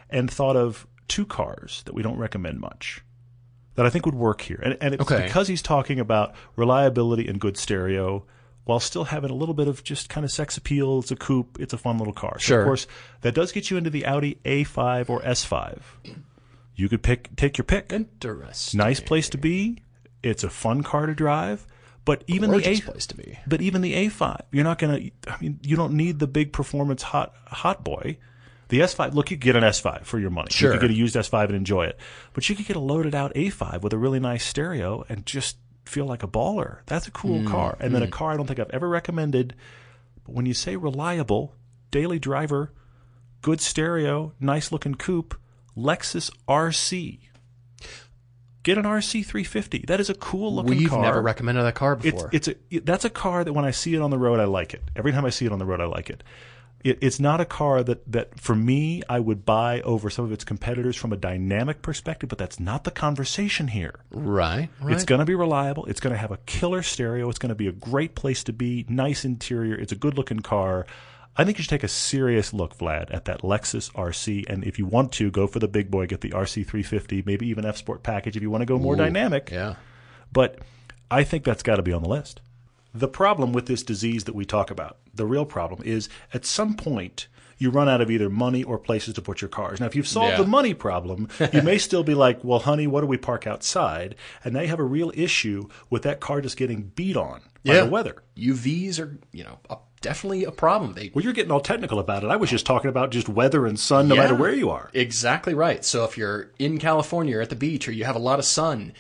and 0.10 0.30
thought 0.32 0.56
of 0.56 0.88
two 1.08 1.26
cars 1.26 1.84
that 1.86 1.94
we 1.94 2.02
don't 2.04 2.18
recommend 2.18 2.60
much 2.60 3.02
that 3.76 3.86
I 3.86 3.90
think 3.90 4.06
would 4.06 4.16
work 4.16 4.42
here. 4.42 4.60
And, 4.64 4.78
and 4.82 4.94
it's 4.96 5.04
Okay. 5.04 5.24
because 5.26 5.48
he's 5.48 5.62
talking 5.62 6.00
about 6.00 6.34
reliability 6.56 7.28
and 7.28 7.40
good 7.40 7.58
stereo 7.58 8.26
while 8.66 8.80
still 8.82 9.06
having 9.06 9.30
a 9.30 9.34
little 9.36 9.54
bit 9.54 9.68
of 9.68 9.84
just 9.84 10.10
kind 10.10 10.26
of 10.26 10.32
sex 10.32 10.58
appeal. 10.58 11.00
It's 11.00 11.12
a 11.12 11.16
coupe. 11.16 11.58
It's 11.60 11.74
a 11.74 11.78
fun 11.78 11.98
little 12.00 12.14
car. 12.14 12.40
So 12.40 12.44
Sure. 12.46 12.60
of 12.62 12.66
course, 12.66 12.88
that 13.22 13.34
does 13.36 13.52
get 13.52 13.70
you 13.70 13.78
into 13.78 13.90
the 13.90 14.06
Audi 14.06 14.40
A5 14.44 15.10
or 15.10 15.22
S5. 15.22 15.80
You 16.78 16.88
could 16.88 17.04
pick 17.04 17.36
take 17.36 17.58
your 17.58 17.66
pick. 17.66 17.92
Interesting. 17.92 18.78
Nice 18.78 19.02
place 19.02 19.28
to 19.30 19.38
be. 19.38 19.84
It's 20.24 20.44
a 20.46 20.50
fun 20.50 20.84
car 20.84 21.06
to 21.08 21.14
drive. 21.14 21.68
But 22.06 22.24
even 22.28 22.52
the 22.52 22.66
A 22.70 22.80
place 22.80 23.06
to 23.08 23.16
be. 23.18 23.38
but 23.46 23.62
even 23.62 23.82
the 23.82 23.94
A5, 24.08 24.44
you're 24.54 24.64
not 24.64 24.78
gonna. 24.80 25.00
I 25.28 25.36
mean, 25.42 25.60
you 25.64 25.76
don't 25.76 25.94
need 25.94 26.20
the 26.20 26.28
big 26.28 26.54
performance 26.54 27.02
hot 27.04 27.34
hot 27.48 27.84
boy. 27.84 28.18
The 28.70 28.80
S5, 28.82 29.14
look, 29.14 29.32
you 29.32 29.38
could 29.38 29.44
get 29.46 29.56
an 29.56 29.64
S5 29.64 30.04
for 30.06 30.20
your 30.20 30.30
money. 30.30 30.50
Sure. 30.52 30.74
You 30.74 30.80
could 30.80 30.88
get 30.90 30.92
a 30.92 30.98
used 31.00 31.16
S5 31.16 31.46
and 31.46 31.56
enjoy 31.56 31.86
it, 31.86 31.98
but 32.34 32.48
you 32.50 32.56
could 32.56 32.66
get 32.66 32.76
a 32.76 32.82
loaded 32.82 33.16
out 33.16 33.34
A5 33.34 33.82
with 33.82 33.94
a 33.94 33.98
really 33.98 34.20
nice 34.20 34.46
stereo 34.46 35.06
and 35.08 35.26
just 35.26 35.56
feel 35.86 36.06
like 36.06 36.22
a 36.22 36.28
baller. 36.28 36.80
That's 36.86 37.08
a 37.08 37.12
cool 37.12 37.40
Mm, 37.40 37.48
car. 37.48 37.78
And 37.80 37.96
then 37.96 38.04
a 38.04 38.10
car 38.10 38.34
I 38.34 38.38
don't 38.38 38.46
think 38.46 38.60
I've 38.60 38.70
ever 38.72 38.90
recommended. 38.90 39.56
But 40.26 40.36
when 40.36 40.46
you 40.46 40.54
say 40.54 40.76
reliable, 40.76 41.56
daily 41.92 42.20
driver, 42.20 42.74
good 43.42 43.62
stereo, 43.62 44.34
nice 44.40 44.70
looking 44.72 44.96
coupe, 44.96 45.34
Lexus 45.78 46.32
RC. 46.48 47.20
Get 48.64 48.78
an 48.78 48.84
RC 48.84 49.24
350. 49.26 49.86
That 49.88 50.00
is 50.02 50.10
a 50.10 50.14
cool 50.14 50.54
looking 50.56 50.72
car. 50.74 50.80
We've 50.80 50.90
car. 50.90 51.02
never 51.02 51.22
recommended 51.22 51.64
that 51.64 51.76
car 51.76 51.94
It's 51.94 52.04
before. 52.04 52.30
it's 52.34 52.48
a 52.50 52.56
it- 52.70 52.86
that's 52.86 53.06
a 53.06 53.10
car 53.10 53.44
that 53.46 53.54
when 53.54 53.64
I 53.64 53.72
see 53.72 53.96
it 53.96 54.02
on 54.02 54.10
the 54.10 54.18
road, 54.18 54.40
I 54.40 54.46
like 54.46 54.74
it. 54.74 54.84
Every 54.96 55.12
time 55.14 55.24
I 55.24 55.30
see 55.30 55.46
it 55.46 55.52
on 55.54 55.60
the 55.60 55.66
road, 55.66 55.80
I 55.80 55.86
like 55.86 56.10
it. 56.10 56.22
it. 56.84 56.98
It's 57.02 57.18
not 57.20 57.40
a 57.40 57.46
car 57.46 57.82
that 57.84 58.12
that 58.12 58.40
for 58.42 58.56
me 58.56 59.04
I 59.08 59.20
would 59.22 59.46
buy 59.46 59.80
over 59.82 60.10
some 60.10 60.26
of 60.26 60.34
its 60.34 60.44
competitors 60.44 60.98
from 60.98 61.14
a 61.14 61.18
dynamic 61.18 61.82
perspective, 61.82 62.28
but 62.28 62.38
that's 62.38 62.60
not 62.60 62.84
the 62.84 62.92
conversation 62.92 63.70
here. 63.70 64.02
right. 64.12 64.68
Right. 64.82 64.94
It's 64.94 65.06
going 65.06 65.20
to 65.20 65.26
be 65.26 65.36
reliable. 65.36 65.86
It's 65.86 66.02
going 66.02 66.14
to 66.14 66.20
have 66.20 66.32
a 66.32 66.38
killer 66.46 66.82
stereo. 66.84 67.30
It's 67.30 67.40
going 67.40 67.50
to 67.50 67.56
be 67.56 67.68
a 67.68 67.72
great 67.72 68.16
place 68.16 68.44
to 68.46 68.54
be. 68.54 68.86
Nice 68.90 69.24
interior. 69.24 69.76
It's 69.76 69.94
a 69.94 69.96
good 69.98 70.18
looking 70.18 70.42
car. 70.42 70.86
I 71.38 71.44
think 71.46 71.58
you 71.58 71.64
should 71.64 71.70
take 71.70 71.84
a 71.84 71.88
serious 71.88 72.52
look, 72.54 72.78
Vlad, 72.78 73.14
at 73.14 73.26
that 73.26 73.42
Lexus 73.42 73.92
RC. 73.94 74.50
And 74.50 74.64
if 74.64 74.80
you 74.80 74.86
want 74.88 75.12
to, 75.14 75.30
go 75.30 75.46
for 75.46 75.60
the 75.60 75.68
big 75.68 75.92
boy. 75.92 76.08
Get 76.08 76.22
the 76.22 76.32
RC 76.32 76.66
350, 76.66 77.24
maybe 77.26 77.48
even 77.48 77.64
F 77.66 77.78
Sport 77.78 78.02
package 78.04 78.36
if 78.36 78.42
you 78.42 78.50
want 78.50 78.62
to 78.64 78.66
go 78.66 78.80
more 78.80 78.96
dynamic 78.96 79.50
yeah. 79.52 79.76
but 80.34 80.60
I 81.12 81.24
think 81.24 81.44
that's 81.44 81.64
got 81.64 81.76
to 81.78 81.82
be 81.84 81.94
on 81.94 82.02
the 82.04 82.10
list. 82.10 82.42
The 82.94 83.08
problem 83.08 83.54
with 83.54 83.68
this 83.68 83.84
disease 83.84 84.24
that 84.24 84.34
we 84.36 84.44
talk 84.46 84.72
about, 84.72 84.98
the 85.14 85.26
real 85.26 85.46
problem 85.46 85.82
is 85.86 86.10
at 86.34 86.46
some 86.46 86.74
point 86.76 87.28
you 87.60 87.70
run 87.70 87.88
out 87.90 88.02
of 88.02 88.12
either 88.12 88.30
money 88.30 88.64
or 88.64 88.78
places 88.78 89.14
to 89.16 89.22
put 89.22 89.42
your 89.42 89.50
cars. 89.50 89.80
Now, 89.80 89.86
if 89.88 89.96
you've 89.96 90.08
solved 90.08 90.32
Yeah. 90.34 90.38
the 90.44 90.48
money 90.48 90.74
problem, 90.74 91.28
you 91.54 91.62
may 91.64 91.78
still 91.78 92.04
be 92.04 92.14
like, 92.14 92.44
well, 92.44 92.60
honey, 92.60 92.86
what 92.88 93.02
do 93.02 93.08
we 93.08 93.18
park 93.18 93.48
outside? 93.48 94.16
And 94.44 94.54
now 94.54 94.62
you 94.62 94.68
have 94.68 94.80
a 94.80 94.84
real 94.84 95.12
issue 95.16 95.68
with 95.90 96.04
that 96.04 96.20
car 96.20 96.42
just 96.42 96.58
getting 96.58 96.92
beat 96.96 97.18
on 97.18 97.42
by 97.66 97.76
Yeah. 97.76 97.84
the 97.86 97.90
weather. 97.90 98.18
UVs 98.36 99.00
are, 99.00 99.18
you 99.32 99.44
know, 99.44 99.60
a, 99.70 99.78
definitely 100.02 100.44
a 100.44 100.52
problem. 100.52 100.94
They 100.94 101.12
Well, 101.14 101.24
you're 101.24 101.34
getting 101.34 101.52
all 101.52 101.60
technical 101.60 102.00
about 102.00 102.24
it. 102.24 102.30
I 102.30 102.36
was 102.36 102.50
just 102.50 102.66
talking 102.66 102.90
about 102.90 103.12
just 103.12 103.28
weather 103.30 103.66
and 103.66 103.80
sun 103.80 104.08
no 104.08 104.16
Yeah. 104.16 104.22
matter 104.24 104.36
where 104.36 104.54
you 104.54 104.70
are. 104.70 104.90
Exactly 104.94 105.54
right. 105.54 105.84
So 105.84 106.04
if 106.04 106.18
you're 106.18 106.52
in 106.60 106.78
California 106.78 107.38
or 107.38 107.42
at 107.42 107.50
the 107.50 107.56
beach 107.56 107.88
or 107.88 107.92
you 107.92 108.06
have 108.06 108.16
a 108.16 108.20
lot 108.20 108.40
of 108.40 108.46
sun, 108.46 108.94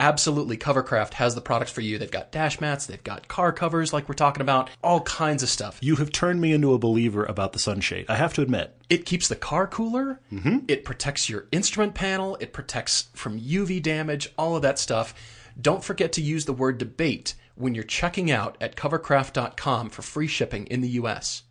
absolutely 0.00 0.56
Covercraft 0.56 1.14
has 1.14 1.34
the 1.34 1.40
products 1.40 1.70
for 1.70 1.80
you. 1.80 1.96
They've 1.98 2.10
got 2.10 2.32
dash 2.32 2.60
mats, 2.60 2.86
they've 2.86 3.02
got 3.04 3.28
car 3.28 3.52
covers 3.52 3.92
like 3.92 4.08
we're 4.08 4.14
talking 4.14 4.40
about, 4.40 4.68
all 4.82 5.00
kinds 5.02 5.42
of 5.42 5.48
stuff. 5.48 5.78
You 5.80 5.96
have 5.96 6.10
turned 6.10 6.40
me 6.40 6.52
into 6.52 6.74
a 6.74 6.78
believer 6.78 7.24
about 7.24 7.52
the 7.52 7.58
sunshade. 7.58 8.06
I 8.08 8.16
have 8.16 8.34
to 8.34 8.42
admit. 8.42 8.76
It 8.90 9.06
keeps 9.06 9.28
the 9.28 9.36
car 9.36 9.66
cooler. 9.66 10.20
Mm-hmm. 10.32 10.58
It 10.68 10.84
protects 10.84 11.28
your 11.28 11.46
instrument 11.52 11.94
panel. 11.94 12.36
It 12.40 12.52
protects 12.52 13.06
from 13.14 13.38
UV 13.38 13.80
damage, 13.80 14.28
all 14.36 14.56
of 14.56 14.62
that 14.62 14.78
stuff. 14.78 15.14
Don't 15.60 15.84
forget 15.84 16.12
to 16.14 16.20
use 16.22 16.46
the 16.46 16.52
word 16.52 16.78
debate 16.78 17.34
when 17.54 17.74
you're 17.74 17.84
checking 17.84 18.30
out 18.30 18.56
at 18.60 18.76
covercraft.com 18.76 19.90
for 19.90 20.02
free 20.02 20.26
shipping 20.26 20.66
in 20.66 20.80
the 20.80 20.88
US. 20.90 21.42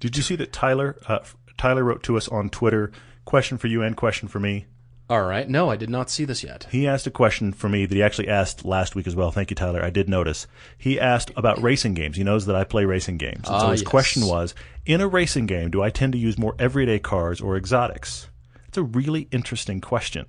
Did 0.00 0.16
you 0.16 0.22
see 0.22 0.36
that 0.36 0.52
Tyler 0.52 0.96
uh, 1.08 1.20
Tyler 1.56 1.84
wrote 1.84 2.02
to 2.04 2.16
us 2.16 2.28
on 2.28 2.50
Twitter? 2.50 2.90
Question 3.24 3.56
for 3.58 3.68
you 3.68 3.82
and 3.82 3.96
question 3.96 4.28
for 4.28 4.38
me. 4.40 4.66
All 5.10 5.22
right. 5.24 5.46
No, 5.48 5.70
I 5.70 5.76
did 5.76 5.90
not 5.90 6.08
see 6.10 6.24
this 6.24 6.42
yet. 6.42 6.66
He 6.70 6.88
asked 6.88 7.06
a 7.06 7.10
question 7.10 7.52
for 7.52 7.68
me 7.68 7.84
that 7.84 7.94
he 7.94 8.02
actually 8.02 8.28
asked 8.28 8.64
last 8.64 8.94
week 8.94 9.06
as 9.06 9.14
well. 9.14 9.30
Thank 9.30 9.50
you, 9.50 9.54
Tyler. 9.54 9.82
I 9.84 9.90
did 9.90 10.08
notice. 10.08 10.46
He 10.78 10.98
asked 10.98 11.30
about 11.36 11.60
racing 11.62 11.92
games. 11.92 12.16
He 12.16 12.24
knows 12.24 12.46
that 12.46 12.56
I 12.56 12.64
play 12.64 12.86
racing 12.86 13.18
games. 13.18 13.46
And 13.48 13.60
so 13.60 13.66
Ah, 13.66 13.70
his 13.70 13.82
yes. 13.82 13.88
question 13.90 14.26
was 14.26 14.54
In 14.86 15.00
a 15.02 15.08
racing 15.08 15.44
game, 15.46 15.70
do 15.70 15.82
I 15.82 15.90
tend 15.90 16.12
to 16.14 16.18
use 16.18 16.38
more 16.38 16.54
everyday 16.58 16.98
cars 16.98 17.40
or 17.42 17.56
exotics? 17.56 18.28
It's 18.66 18.78
a 18.78 18.82
really 18.82 19.28
interesting 19.30 19.80
question. 19.80 20.26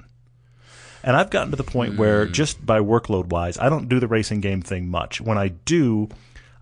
And 1.06 1.16
I've 1.16 1.30
gotten 1.30 1.52
to 1.52 1.56
the 1.56 1.64
point 1.64 1.94
Hmm. 1.94 2.00
where, 2.00 2.26
just 2.26 2.66
by 2.66 2.80
workload 2.80 3.28
wise, 3.28 3.58
I 3.60 3.70
don't 3.70 3.88
do 3.88 4.00
the 4.02 4.08
racing 4.08 4.42
game 4.42 4.62
thing 4.62 4.90
much. 4.90 5.22
When 5.22 5.38
I 5.38 5.50
do, 5.50 6.10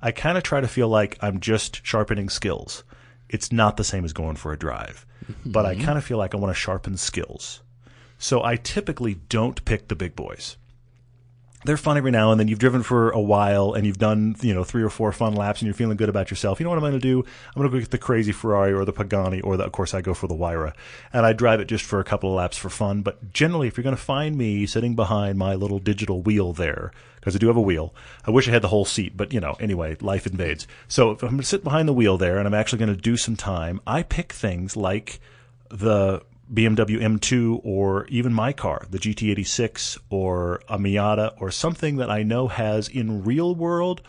I 0.02 0.12
kind 0.12 0.38
of 0.38 0.44
try 0.44 0.60
to 0.62 0.68
feel 0.68 0.90
like 0.90 1.18
I'm 1.22 1.40
just 1.40 1.80
sharpening 1.84 2.30
skills. 2.30 2.84
It's 3.30 3.52
not 3.54 3.78
the 3.78 3.84
same 3.86 4.04
as 4.06 4.12
going 4.14 4.36
for 4.36 4.52
a 4.54 4.60
drive, 4.60 5.06
but 5.46 5.66
Mm-hmm. 5.66 5.82
I 5.82 5.86
kind 5.86 5.98
of 5.98 6.04
feel 6.04 6.18
like 6.18 6.36
I 6.36 6.38
want 6.38 6.52
to 6.54 6.60
sharpen 6.60 6.98
skills. 6.98 7.62
So 8.20 8.44
I 8.44 8.58
typically 8.58 9.16
don't 9.30 9.64
pick 9.66 9.88
the 9.88 9.96
big 9.96 10.16
boys. 10.16 10.58
They're 11.66 11.78
fun 11.78 11.98
every 11.98 12.12
now 12.12 12.32
and 12.32 12.40
then. 12.40 12.48
You've 12.48 12.60
driven 12.60 12.84
for 12.84 13.12
a 13.12 13.22
while 13.22 13.74
and 13.74 13.86
you've 13.86 13.98
done, 13.98 14.36
you 14.42 14.54
know, 14.54 14.64
three 14.64 14.84
or 14.84 14.90
four 14.90 15.12
fun 15.12 15.34
laps 15.34 15.62
and 15.62 15.68
you're 15.68 15.74
feeling 15.74 15.98
good 15.98 16.10
about 16.10 16.30
yourself. 16.30 16.60
You 16.60 16.66
know 16.66 16.70
what 16.70 16.78
I'm 16.78 16.84
going 16.84 16.94
to 16.94 17.00
do? 17.00 17.20
I'm 17.20 17.62
going 17.62 17.70
to 17.70 17.76
go 17.76 17.80
get 17.80 17.92
the 17.92 17.98
crazy 17.98 18.32
Ferrari 18.32 18.74
or 18.74 18.86
the 18.86 18.94
Pagani 18.94 19.42
or 19.42 19.58
the, 19.58 19.64
of 19.64 19.72
course 19.72 19.94
I 19.94 20.02
go 20.02 20.14
for 20.14 20.28
the 20.28 20.36
Huayra 20.36 20.74
and 21.14 21.26
I 21.26 21.34
drive 21.34 21.60
it 21.60 21.66
just 21.66 21.86
for 21.86 22.00
a 22.00 22.04
couple 22.04 22.30
of 22.30 22.36
laps 22.36 22.58
for 22.58 22.70
fun. 22.70 23.02
But 23.02 23.34
generally, 23.34 23.68
if 23.68 23.78
you're 23.78 23.84
going 23.84 23.96
to 23.96 24.02
find 24.02 24.38
me 24.38 24.66
sitting 24.66 24.96
behind 24.96 25.38
my 25.38 25.56
little 25.56 25.80
digital 25.80 26.22
wheel 26.22 26.54
there, 26.54 26.92
because 27.16 27.36
I 27.36 27.40
do 27.40 27.48
have 27.48 27.58
a 27.58 27.62
wheel, 27.62 27.94
I 28.26 28.32
wish 28.32 28.50
I 28.50 28.52
had 28.52 28.62
the 28.62 28.68
whole 28.68 28.86
seat, 28.86 29.16
but 29.16 29.32
you 29.32 29.40
know, 29.40 29.56
anyway, 29.60 29.96
life 30.02 30.28
invades. 30.28 30.68
So 30.90 31.12
if 31.12 31.24
I'm 31.24 31.30
going 31.30 31.40
to 31.40 31.46
sit 31.46 31.64
behind 31.64 31.88
the 31.88 31.94
wheel 31.94 32.18
there 32.18 32.38
and 32.38 32.46
I'm 32.46 32.54
actually 32.54 32.80
going 32.80 32.94
to 32.94 33.02
do 33.02 33.16
some 33.16 33.38
time, 33.38 33.80
I 33.88 34.04
pick 34.04 34.34
things 34.34 34.76
like 34.76 35.22
the 35.70 36.22
BMW 36.52 37.00
M2 37.02 37.62
or 37.64 38.06
even 38.08 38.34
my 38.34 38.54
car, 38.54 38.86
the 38.90 38.98
GT86 39.00 39.98
or 40.10 40.62
a 40.68 40.78
Miata 40.78 41.34
or 41.40 41.52
something 41.52 41.98
that 41.98 42.10
I 42.10 42.24
know 42.24 42.48
has 42.48 42.88
in 42.88 43.24
real 43.24 43.56
world 43.56 44.02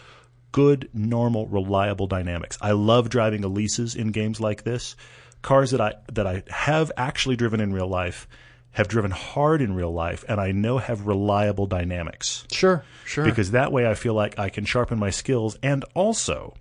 good, 0.53 0.89
normal, 0.95 1.49
reliable 1.49 2.07
dynamics. 2.07 2.57
I 2.61 2.73
love 2.73 3.09
driving 3.09 3.43
Elises 3.43 3.97
in 3.97 4.13
games 4.13 4.41
like 4.41 4.63
this. 4.63 4.95
Cars 5.43 5.73
that 5.73 5.81
I 5.81 5.95
that 6.13 6.27
I 6.27 6.45
have 6.49 6.91
actually 6.97 7.37
driven 7.37 7.61
in 7.61 7.73
real 7.73 7.89
life, 7.89 8.29
have 8.71 8.89
driven 8.89 9.11
hard 9.11 9.61
in 9.61 9.75
real 9.75 9.93
life, 9.93 10.25
and 10.29 10.41
I 10.41 10.53
know 10.53 10.79
have 10.79 11.07
reliable 11.07 11.67
dynamics 11.67 12.47
Sure, 12.51 12.85
sure. 13.05 13.25
because 13.25 13.51
that 13.51 13.73
way 13.73 13.87
I 13.87 13.95
feel 13.95 14.15
like 14.15 14.39
I 14.39 14.49
can 14.49 14.65
sharpen 14.65 14.99
my 14.99 15.11
skills 15.11 15.59
and 15.63 15.85
also 15.95 16.55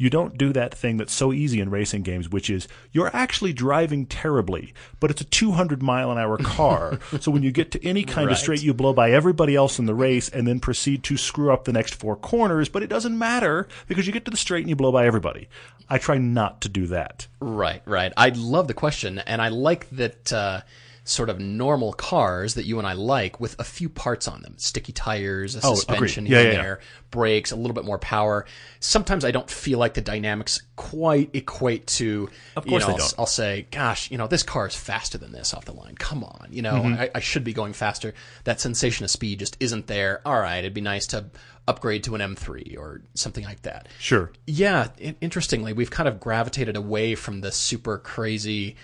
you 0.00 0.08
don't 0.08 0.38
do 0.38 0.50
that 0.54 0.74
thing 0.74 0.96
that's 0.96 1.12
so 1.12 1.30
easy 1.30 1.60
in 1.60 1.68
racing 1.68 2.00
games, 2.02 2.30
which 2.30 2.48
is 2.48 2.66
you're 2.90 3.14
actually 3.14 3.52
driving 3.52 4.06
terribly, 4.06 4.72
but 4.98 5.10
it's 5.10 5.20
a 5.20 5.24
200 5.24 5.82
mile 5.82 6.10
an 6.10 6.16
hour 6.16 6.38
car. 6.38 6.98
so 7.20 7.30
when 7.30 7.42
you 7.42 7.52
get 7.52 7.70
to 7.72 7.86
any 7.86 8.02
kind 8.02 8.28
Right. 8.28 8.32
of 8.32 8.38
straight, 8.38 8.62
you 8.62 8.72
blow 8.72 8.94
by 8.94 9.10
everybody 9.10 9.54
else 9.54 9.78
in 9.78 9.84
the 9.84 9.94
race 9.94 10.30
and 10.30 10.48
then 10.48 10.58
proceed 10.58 11.04
to 11.04 11.18
screw 11.18 11.52
up 11.52 11.64
the 11.64 11.72
next 11.74 11.94
four 11.94 12.16
corners, 12.16 12.70
but 12.70 12.82
it 12.82 12.86
doesn't 12.88 13.18
matter 13.18 13.68
because 13.88 14.06
you 14.06 14.12
get 14.14 14.24
to 14.24 14.30
the 14.30 14.38
straight 14.38 14.60
and 14.60 14.70
you 14.70 14.76
blow 14.76 14.90
by 14.90 15.04
everybody. 15.06 15.48
I 15.90 15.98
try 15.98 16.16
not 16.16 16.62
to 16.62 16.70
do 16.70 16.86
that. 16.86 17.26
Right, 17.40 17.82
right. 17.84 18.12
I 18.16 18.30
love 18.30 18.68
the 18.68 18.74
question, 18.74 19.18
and 19.18 19.42
I 19.42 19.48
like 19.48 19.90
that 19.90 20.32
uh, 20.32 20.60
sort 21.04 21.28
of 21.30 21.40
normal 21.40 21.92
cars 21.92 22.54
that 22.54 22.64
you 22.66 22.78
and 22.78 22.86
I 22.86 22.92
like 22.92 23.40
with 23.40 23.58
a 23.58 23.64
few 23.64 23.88
parts 23.88 24.28
on 24.28 24.42
them 24.42 24.54
sticky 24.58 24.92
tires, 24.92 25.56
a 25.56 25.60
Oh, 25.64 25.74
suspension 25.74 26.26
agreed. 26.26 26.36
Yeah, 26.36 26.42
here 26.42 26.46
yeah, 26.46 26.50
and 26.50 26.56
yeah. 26.58 26.62
there, 26.62 26.80
brakes, 27.10 27.50
a 27.50 27.56
little 27.56 27.74
bit 27.74 27.84
more 27.84 27.98
power. 27.98 28.46
Sometimes 28.78 29.24
I 29.24 29.30
don't 29.30 29.50
feel 29.50 29.78
like 29.78 29.94
the 29.94 30.00
dynamics 30.02 30.62
quite 30.76 31.30
equate 31.34 31.86
to. 31.88 32.28
Of 32.56 32.66
you 32.66 32.70
course 32.70 32.82
know, 32.82 32.86
they 32.88 32.92
I'll- 32.92 32.98
don't. 32.98 33.14
I'll 33.18 33.26
say, 33.26 33.66
gosh, 33.70 34.10
you 34.10 34.18
know, 34.18 34.26
this 34.26 34.42
car 34.42 34.66
is 34.66 34.74
faster 34.76 35.18
than 35.18 35.32
this 35.32 35.52
off 35.54 35.64
the 35.64 35.72
line. 35.72 35.94
Come 35.96 36.22
on, 36.22 36.48
you 36.50 36.62
know, 36.62 36.74
Mm-hmm. 36.74 37.00
I, 37.00 37.10
I 37.16 37.20
should 37.20 37.44
be 37.44 37.52
going 37.52 37.72
faster. 37.72 38.14
That 38.44 38.60
sensation 38.60 39.04
of 39.04 39.10
speed 39.10 39.38
just 39.40 39.56
isn't 39.60 39.86
there. 39.86 40.20
All 40.24 40.38
right, 40.40 40.58
it'd 40.58 40.74
be 40.74 40.80
nice 40.80 41.06
to 41.08 41.26
upgrade 41.68 42.04
to 42.04 42.14
an 42.14 42.20
M3 42.20 42.76
or 42.78 43.02
something 43.14 43.44
like 43.44 43.62
that. 43.62 43.88
Sure. 43.98 44.32
Yeah, 44.46 44.88
interestingly, 45.20 45.72
we've 45.72 45.90
kind 45.90 46.08
of 46.08 46.20
gravitated 46.20 46.76
away 46.76 47.14
from 47.14 47.40
the 47.40 47.52
super 47.52 47.98
crazy. 47.98 48.76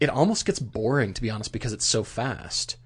It 0.00 0.08
almost 0.10 0.44
gets 0.46 0.58
boring, 0.58 1.14
to 1.14 1.22
be 1.22 1.30
honest, 1.30 1.52
because 1.52 1.72
it's 1.72 1.86
so 1.86 2.04
fast, 2.04 2.76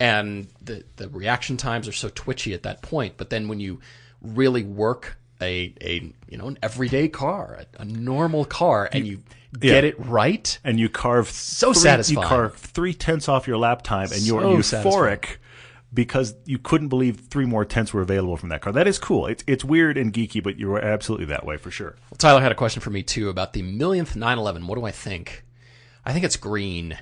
and 0.00 0.48
the 0.60 0.84
the 0.96 1.08
reaction 1.08 1.56
times 1.56 1.88
are 1.88 1.92
so 1.92 2.08
twitchy 2.14 2.52
at 2.54 2.62
that 2.64 2.82
point. 2.82 3.14
But 3.16 3.30
then 3.30 3.48
when 3.48 3.60
you 3.60 3.80
really 4.20 4.62
work 4.62 5.16
a 5.40 5.72
a 5.80 6.12
you 6.28 6.36
know 6.38 6.48
an 6.48 6.58
everyday 6.62 7.08
car, 7.08 7.60
a, 7.78 7.82
a 7.82 7.84
normal 7.84 8.44
car, 8.44 8.88
and 8.92 9.06
you 9.06 9.22
get 9.58 9.84
Yeah. 9.84 9.88
it 9.90 9.94
right, 9.98 10.58
and 10.64 10.78
you 10.78 10.88
carve 10.88 11.30
So 11.30 11.72
three, 11.72 11.80
satisfying. 11.82 12.22
You 12.22 12.28
carve 12.28 12.54
three 12.56 12.92
tenths 12.94 13.28
off 13.28 13.46
your 13.48 13.56
lap 13.56 13.82
time, 13.82 14.08
and 14.12 14.20
you're 14.22 14.42
So 14.42 14.56
euphoric 14.56 14.62
satisfying. 15.24 15.38
because 15.94 16.34
you 16.44 16.58
couldn't 16.58 16.88
believe 16.88 17.20
three 17.30 17.46
more 17.46 17.64
tenths 17.64 17.94
were 17.94 18.02
available 18.02 18.36
from 18.36 18.50
that 18.50 18.60
car. 18.60 18.72
That 18.72 18.86
is 18.86 18.98
cool. 18.98 19.26
It's 19.26 19.42
it's 19.46 19.64
weird 19.64 19.96
and 19.96 20.12
geeky, 20.12 20.42
but 20.42 20.58
you're 20.58 20.78
absolutely 20.78 21.26
that 21.26 21.46
way 21.46 21.56
for 21.56 21.70
sure. 21.70 21.96
Well, 22.10 22.18
Tyler 22.18 22.40
had 22.42 22.52
a 22.52 22.56
question 22.56 22.82
for 22.82 22.90
me 22.90 23.02
too 23.02 23.30
about 23.30 23.52
the 23.54 23.62
millionth 23.62 24.16
911. 24.16 24.66
What 24.66 24.76
do 24.78 24.84
I 24.84 24.90
think? 24.90 25.44
I 26.08 26.12
think 26.12 26.24
it's 26.24 26.36
green. 26.36 26.98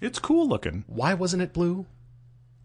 It's 0.00 0.18
cool 0.18 0.48
looking. 0.48 0.84
Why 0.88 1.14
wasn't 1.14 1.42
it 1.42 1.52
blue? 1.52 1.86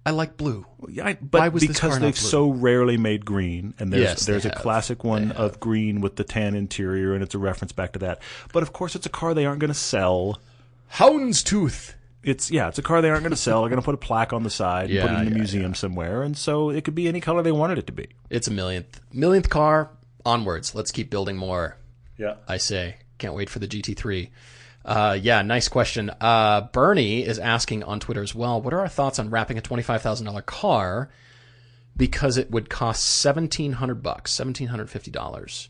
I 0.03 0.11
like 0.11 0.37
blue. 0.37 0.65
Yeah, 0.89 1.07
I, 1.07 1.13
but 1.21 1.39
Why 1.39 1.47
was 1.49 1.61
this 1.61 1.67
because 1.69 1.79
car 1.79 1.89
not 1.99 2.01
they've 2.01 2.15
blue? 2.19 2.29
so 2.29 2.49
rarely 2.49 2.97
made 2.97 3.25
green, 3.25 3.73
and 3.79 3.93
there's 3.93 4.03
Yes, 4.03 4.25
they 4.25 4.33
there's 4.33 4.45
a 4.45 4.49
have. 4.49 4.57
classic 4.57 5.03
one 5.03 5.31
of 5.31 5.59
green 5.59 6.01
with 6.01 6.15
the 6.15 6.23
tan 6.23 6.55
interior, 6.55 7.13
and 7.13 7.23
it's 7.23 7.35
a 7.35 7.39
reference 7.39 7.71
back 7.71 7.93
to 7.93 7.99
that. 7.99 8.21
But 8.53 8.63
of 8.63 8.73
course, 8.73 8.95
it's 8.95 9.05
a 9.05 9.09
car 9.09 9.33
they 9.33 9.45
aren't 9.45 9.59
going 9.59 9.69
to 9.69 9.73
sell. 9.73 10.39
Houndstooth. 10.93 11.93
It's 12.23 12.49
yeah, 12.49 12.67
it's 12.67 12.79
a 12.79 12.83
car 12.83 13.01
they 13.03 13.09
aren't 13.11 13.21
going 13.21 13.31
to 13.31 13.37
sell. 13.37 13.61
They're 13.61 13.69
going 13.69 13.81
to 13.81 13.85
put 13.85 13.93
a 13.93 13.99
plaque 13.99 14.33
on 14.33 14.41
the 14.41 14.49
side 14.49 14.89
and 14.89 14.99
put 15.01 15.11
it 15.11 15.13
in 15.21 15.27
a 15.27 15.29
yeah, 15.29 15.35
museum 15.35 15.75
somewhere, 15.75 16.23
and 16.23 16.35
so 16.35 16.71
it 16.71 16.83
could 16.83 16.95
be 16.95 17.07
any 17.07 17.21
color 17.21 17.43
they 17.43 17.51
wanted 17.51 17.77
it 17.77 17.85
to 17.87 17.93
be. 17.93 18.07
It's 18.31 18.47
a 18.47 18.51
millionth. 18.51 18.99
Millionth 19.13 19.49
car. 19.49 19.91
Onwards. 20.25 20.73
Let's 20.73 20.91
keep 20.91 21.11
building 21.11 21.37
more. 21.37 21.77
Yeah. 22.17 22.35
I 22.47 22.57
say. 22.57 22.95
Can't 23.19 23.35
wait 23.35 23.49
for 23.49 23.59
the 23.59 23.67
GT3. 23.67 24.29
Uh, 24.85 25.17
yeah, 25.19 25.41
nice 25.41 25.67
question. 25.67 26.11
Uh, 26.21 26.61
Bernie 26.71 27.23
is 27.25 27.39
asking 27.39 27.83
on 27.83 27.99
Twitter 27.99 28.21
as 28.21 28.35
well. 28.35 28.61
What 28.61 28.73
are 28.73 28.79
our 28.81 28.87
thoughts 28.87 29.17
on 29.19 29.29
wrapping 29.31 29.57
a 29.57 29.61
twenty-five 29.61 30.01
thousand 30.01 30.27
dollar 30.27 30.41
car 30.43 31.09
because 31.97 32.37
it 32.37 32.51
would 32.51 32.69
cost 32.69 33.03
seventeen 33.03 33.73
hundred 33.73 34.03
bucks, 34.03 34.31
seventeen 34.31 34.67
hundred 34.67 34.89
fifty 34.89 35.11
dollars? 35.11 35.69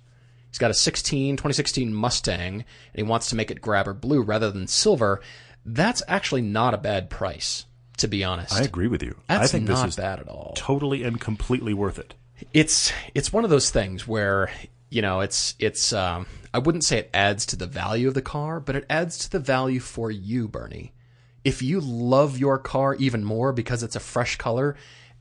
He's 0.50 0.60
got 0.60 0.72
a 0.72 0.74
16, 0.74 1.36
2016 1.36 1.94
Mustang, 1.94 2.54
and 2.54 2.64
he 2.96 3.04
wants 3.04 3.28
to 3.30 3.36
make 3.36 3.52
it 3.52 3.60
grabber 3.60 3.94
blue 3.94 4.22
rather 4.22 4.52
than 4.52 4.68
silver. 4.68 5.20
That's 5.66 6.02
actually 6.08 6.44
not 6.44 6.74
a 6.74 6.78
bad 6.78 7.10
price, 7.10 7.66
to 7.98 8.08
be 8.08 8.24
honest. 8.24 8.54
I 8.54 8.62
agree 8.62 8.88
with 8.88 9.04
you. 9.04 9.18
That's 9.28 9.44
I 9.44 9.48
think 9.48 9.68
not 9.68 9.82
this 9.84 9.90
is 9.90 9.96
bad 9.98 10.22
at 10.22 10.30
all. 10.30 10.54
totally 10.56 11.04
and 11.04 11.20
completely 11.20 11.74
worth 11.74 12.00
it. 12.00 12.14
it's 12.54 12.94
it's 13.14 13.34
one 13.34 13.44
of 13.44 13.50
those 13.50 13.70
things 13.70 14.08
where 14.08 14.50
you 14.90 15.02
know 15.02 15.20
it's 15.20 15.56
it's 15.60 15.92
um 15.92 16.26
I 16.56 16.60
wouldn't 16.60 16.86
say 16.86 17.00
it 17.00 17.10
adds 17.14 17.46
to 17.48 17.58
the 17.58 17.68
value 17.68 18.08
of 18.08 18.14
the 18.14 18.22
car, 18.22 18.62
but 18.62 18.78
it 18.78 18.86
adds 18.90 19.18
to 19.18 19.30
the 19.30 19.40
value 19.40 19.82
for 19.82 20.10
you, 20.10 20.48
Bernie. 20.48 20.94
If 21.44 21.62
you 21.62 21.82
love 21.82 22.40
your 22.40 22.58
car 22.58 22.96
even 22.96 23.26
more 23.26 23.52
because 23.52 23.84
it's 23.84 23.98
a 23.98 24.00
fresh 24.00 24.38
color 24.38 24.78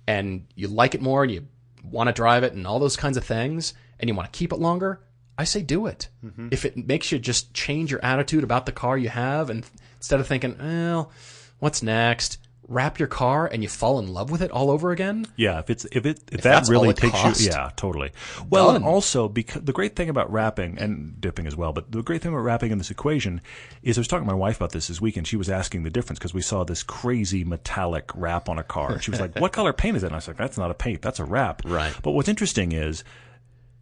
and 0.07 0.47
you 0.55 0.69
like 0.69 0.95
it 0.95 1.03
more 1.03 1.25
and 1.25 1.33
you 1.33 1.49
want 1.83 2.07
to 2.07 2.13
drive 2.13 2.45
it 2.45 2.53
and 2.53 2.65
all 2.69 2.79
those 2.79 2.97
kinds 2.97 3.17
of 3.17 3.25
things 3.25 3.75
and 3.99 4.09
you 4.09 4.15
want 4.15 4.33
to 4.33 4.39
keep 4.39 4.53
it 4.53 4.61
longer, 4.61 5.01
I 5.37 5.43
say 5.43 5.61
do 5.61 5.87
it. 5.87 6.09
Mm-hmm. 6.25 6.51
If 6.53 6.65
it 6.65 6.77
makes 6.77 7.11
you 7.11 7.19
just 7.19 7.53
change 7.53 7.91
your 7.91 8.05
attitude 8.05 8.45
about 8.45 8.65
the 8.65 8.71
car 8.71 8.97
you 8.97 9.09
have 9.09 9.51
and 9.51 9.67
instead 9.97 10.21
of 10.21 10.29
thinking, 10.29 10.57
well, 10.57 11.11
what's 11.59 11.83
next? 11.83 12.39
Wrap 12.67 12.99
your 12.99 13.09
car 13.09 13.47
and 13.47 13.63
you 13.63 13.69
fall 13.69 13.99
in 13.99 14.09
love 14.09 14.31
with 14.31 14.41
it 14.41 14.51
all 14.51 14.71
over 14.71 14.91
again. 14.91 15.27
Yeah, 15.37 15.59
if 15.59 15.69
it's 15.69 15.85
if 15.93 16.07
it 16.07 16.21
if, 16.33 16.43
that 16.43 16.67
really 16.69 16.95
takes 16.95 17.13
cost, 17.13 17.41
you, 17.41 17.49
yeah, 17.49 17.71
totally. 17.77 18.13
Well, 18.49 18.71
and 18.71 18.85
also 18.85 19.29
because 19.29 19.63
the 19.63 19.73
great 19.73 19.97
thing 19.97 20.09
about 20.09 20.33
wrapping 20.33 20.79
and 20.79 21.21
dipping 21.21 21.47
as 21.47 21.57
well, 21.57 21.73
but 21.73 21.93
the 21.93 22.03
great 22.03 22.23
thing 22.23 22.33
about 22.33 22.43
wrapping 22.43 22.73
in 22.73 22.79
this 22.79 22.91
equation 22.91 23.43
is 23.83 23.99
I 23.99 24.01
was 24.01 24.09
talking 24.09 24.27
to 24.27 24.33
my 24.33 24.39
wife 24.39 24.57
about 24.57 24.73
this 24.73 24.89
this 24.89 25.01
weekend. 25.01 25.27
She 25.27 25.37
was 25.37 25.51
asking 25.51 25.83
the 25.83 25.91
difference 25.91 26.19
because 26.19 26.33
we 26.33 26.41
saw 26.41 26.65
this 26.65 26.83
crazy 26.83 27.45
metallic 27.45 28.11
wrap 28.15 28.49
on 28.49 28.59
a 28.59 28.65
car. 28.65 28.93
And 28.93 29.03
she 29.03 29.11
was 29.11 29.21
like, 29.21 29.39
"What 29.39 29.53
color 29.53 29.73
paint 29.73 29.97
is 29.97 30.03
that?" 30.03 30.09
And 30.09 30.15
I 30.15 30.19
was 30.19 30.29
like, 30.29 30.39
"That's 30.39 30.57
not 30.57 30.71
a 30.71 30.75
paint, 30.75 31.03
that's 31.03 31.21
a 31.21 31.25
wrap." 31.25 31.63
Right. 31.65 31.95
But 32.03 32.13
what's 32.13 32.29
interesting 32.29 32.73
is 32.73 33.05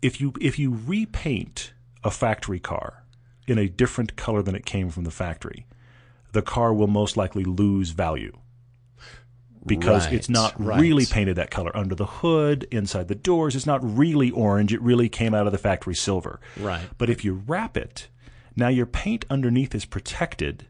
if 0.02 0.20
you 0.20 0.32
if 0.40 0.58
you 0.58 0.76
repaint 0.86 1.72
a 2.02 2.10
factory 2.10 2.58
car 2.58 3.04
in 3.46 3.58
a 3.58 3.68
different 3.68 4.16
color 4.16 4.42
than 4.42 4.54
it 4.54 4.66
came 4.66 4.90
from 4.90 5.04
the 5.04 5.10
factory, 5.10 5.66
the 6.32 6.42
car 6.42 6.74
will 6.74 6.88
most 6.88 7.16
likely 7.16 7.44
lose 7.44 7.90
value 7.90 8.36
because 9.64 10.06
Right, 10.06 10.14
it's 10.14 10.28
not 10.28 10.58
right. 10.62 10.80
really 10.80 11.06
painted 11.06 11.36
that 11.36 11.50
color 11.50 11.76
under 11.76 11.94
the 11.94 12.06
hood, 12.06 12.66
inside 12.70 13.08
the 13.08 13.14
doors. 13.14 13.54
It's 13.54 13.66
not 13.66 13.80
really 13.82 14.30
orange. 14.30 14.72
It 14.72 14.82
really 14.82 15.08
came 15.08 15.34
out 15.34 15.46
of 15.46 15.52
the 15.52 15.58
factory 15.58 15.94
silver. 15.94 16.40
Right. 16.58 16.82
But 16.98 17.10
if 17.10 17.24
you 17.24 17.42
wrap 17.46 17.76
it, 17.76 18.08
now 18.56 18.68
your 18.68 18.86
paint 18.86 19.24
underneath 19.30 19.74
is 19.74 19.84
protected 19.84 20.66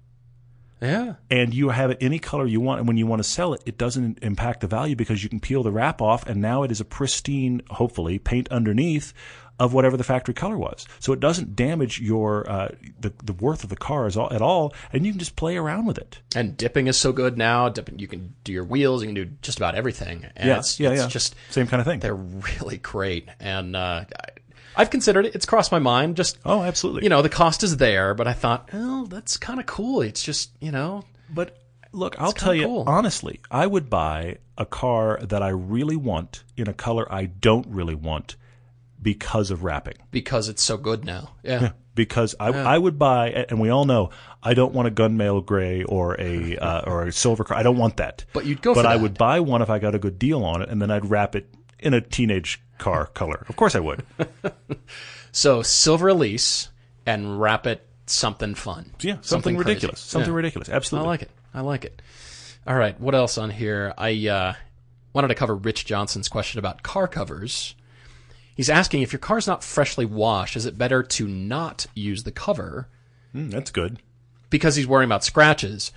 Yeah. 0.81 1.15
and 1.31 1.55
you 1.55 1.71
have 1.71 1.91
it 1.91 1.99
any 2.01 2.19
color 2.19 2.47
you 2.47 2.61
want. 2.61 2.81
And 2.81 2.89
when 2.89 2.97
you 2.97 3.07
want 3.07 3.21
to 3.21 3.29
sell 3.29 3.55
it, 3.55 3.63
it 3.67 3.79
doesn't 3.79 4.19
impact 4.23 4.61
the 4.61 4.67
value 4.67 4.97
because 4.97 5.23
you 5.23 5.29
can 5.29 5.41
peel 5.41 5.63
the 5.63 5.73
wrap 5.73 6.03
off 6.03 6.27
and 6.27 6.41
now 6.41 6.63
it 6.63 6.71
is 6.71 6.81
a 6.81 6.85
pristine, 6.85 7.63
hopefully, 7.71 8.19
paint 8.19 8.49
underneath 8.51 9.13
of 9.61 9.73
whatever 9.73 9.97
the 9.97 10.05
factory 10.05 10.35
color 10.35 10.57
was. 10.59 10.87
So 10.99 11.13
it 11.13 11.21
doesn't 11.21 11.55
damage 11.55 12.01
your 12.01 12.49
uh, 12.51 12.69
the 13.01 13.13
the 13.23 13.33
worth 13.35 13.63
of 13.65 13.71
the 13.71 13.77
car 13.77 14.07
as 14.07 14.17
all, 14.17 14.33
at 14.33 14.43
all, 14.43 14.75
and 14.93 15.07
you 15.07 15.13
can 15.13 15.19
just 15.19 15.37
play 15.37 15.57
around 15.57 15.87
with 15.87 15.99
it. 15.99 16.19
And 16.35 16.57
dipping 16.57 16.87
is 16.89 16.97
so 16.97 17.13
good 17.13 17.37
now. 17.39 17.69
Dipping, 17.69 17.99
you 17.99 18.09
can 18.09 18.35
do 18.45 18.53
your 18.53 18.65
wheels. 18.65 19.03
You 19.03 19.09
can 19.09 19.15
do 19.15 19.27
just 19.43 19.59
about 19.59 19.75
everything. 19.75 20.27
And 20.37 20.49
Yeah, 20.49 20.59
it's, 20.59 20.81
yeah, 20.81 20.91
it's 20.91 21.03
yeah. 21.03 21.09
just 21.09 21.35
Same 21.51 21.67
kind 21.67 21.81
of 21.81 21.87
thing. 21.87 22.01
they're 22.01 22.15
really 22.15 22.79
great. 22.79 23.29
And 23.39 23.77
uh, 23.77 24.05
I, 24.11 24.29
I've 24.75 24.91
considered 24.91 25.27
it. 25.27 25.35
It's 25.35 25.47
crossed 25.47 25.71
my 25.71 25.79
mind. 25.79 26.17
Just 26.17 26.39
Oh, 26.45 26.63
absolutely. 26.63 27.03
you 27.05 27.09
know, 27.11 27.23
the 27.23 27.29
cost 27.29 27.63
is 27.63 27.77
there, 27.77 28.15
but 28.15 28.27
I 28.27 28.33
thought, 28.33 28.71
oh, 28.73 29.07
that's 29.07 29.37
kind 29.37 29.61
of 29.61 29.67
cool. 29.67 30.01
It's 30.03 30.23
just 30.23 30.51
you 30.61 30.73
know, 30.73 31.05
But 31.33 31.59
look, 31.93 32.17
I'll 32.19 32.33
tell 32.33 32.55
you 32.55 32.65
cool. 32.67 32.85
honestly, 32.87 33.41
I 33.51 33.67
would 33.67 33.89
buy 33.91 34.39
a 34.59 34.65
car 34.67 35.19
that 35.23 35.43
I 35.43 35.49
really 35.51 35.97
want 35.97 36.43
in 36.57 36.69
a 36.69 36.73
color 36.75 37.07
I 37.13 37.27
don't 37.27 37.67
really 37.69 37.95
want 37.95 38.37
because 39.03 39.51
of 39.51 39.65
wrapping. 39.65 39.97
because 40.11 40.49
it's 40.49 40.63
so 40.63 40.77
good 40.77 41.05
now. 41.05 41.35
Yeah. 41.43 41.73
Because 41.95 42.35
I, 42.41 42.49
I 42.49 42.79
would 42.79 42.99
buy, 42.99 43.29
and 43.51 43.61
we 43.61 43.69
all 43.69 43.85
know, 43.85 44.11
I 44.43 44.55
don't 44.55 44.73
want 44.73 44.89
a 44.89 44.91
gunmetal 44.91 45.45
gray 45.45 45.83
or 45.83 46.19
a 46.19 46.57
uh, 46.57 46.81
or 46.87 47.03
a 47.05 47.13
silver 47.13 47.45
car. 47.45 47.57
I 47.59 47.63
don't 47.63 47.77
want 47.77 47.99
that. 47.99 48.25
But 48.33 48.47
you'd 48.47 48.63
go 48.63 48.75
But 48.75 48.87
I 48.87 48.97
would 48.97 49.19
buy 49.19 49.41
one 49.41 49.61
if 49.61 49.69
I 49.69 49.79
got 49.79 49.95
a 49.95 49.99
good 49.99 50.19
deal 50.19 50.43
on 50.43 50.63
it, 50.63 50.71
and 50.71 50.81
then 50.81 50.91
I'd 50.91 51.11
wrap 51.11 51.37
it 51.37 51.53
in 51.79 51.93
a 51.93 52.01
teenage 52.01 52.63
car 52.79 53.07
color. 53.07 53.45
Of 53.49 53.57
course, 53.57 53.75
I 53.75 53.81
would. 53.81 54.05
So 55.33 55.63
silver 55.63 56.09
Elise 56.09 56.69
and 57.07 57.41
wrap 57.41 57.67
it 57.67 57.87
something 58.07 58.55
fun. 58.55 58.93
Yeah, 59.01 59.17
something, 59.23 59.57
crazy. 59.57 59.69
ridiculous. 59.69 60.01
Something 60.01 60.31
Yeah. 60.31 60.37
ridiculous. 60.37 60.69
Absolutely. 60.69 61.07
I 61.07 61.11
like 61.11 61.23
it. 61.23 61.31
I 61.55 61.61
like 61.63 61.85
it. 61.87 62.03
All 62.67 62.77
right, 62.77 62.99
what 63.01 63.15
else 63.15 63.39
on 63.39 63.51
here? 63.51 63.95
I 63.97 64.29
uh, 64.29 64.53
wanted 65.15 65.29
to 65.29 65.35
cover 65.35 65.57
Rich 65.57 65.87
Johnson's 65.87 66.29
question 66.29 66.59
about 66.59 66.83
car 66.83 67.09
covers. 67.09 67.75
He's 68.55 68.71
asking 68.71 69.03
if 69.03 69.13
your 69.13 69.21
car's 69.21 69.47
not 69.47 69.65
freshly 69.65 70.05
washed, 70.05 70.57
is 70.57 70.67
it 70.67 70.79
better 70.79 71.03
to 71.03 71.27
not 71.29 71.87
use 71.95 72.23
the 72.25 72.33
cover 72.33 72.89
Mm, 73.35 73.51
that's 73.51 73.71
good. 73.71 74.01
because 74.51 74.77
he's 74.77 74.87
worrying 74.87 75.09
about 75.09 75.25
scratches? 75.25 75.91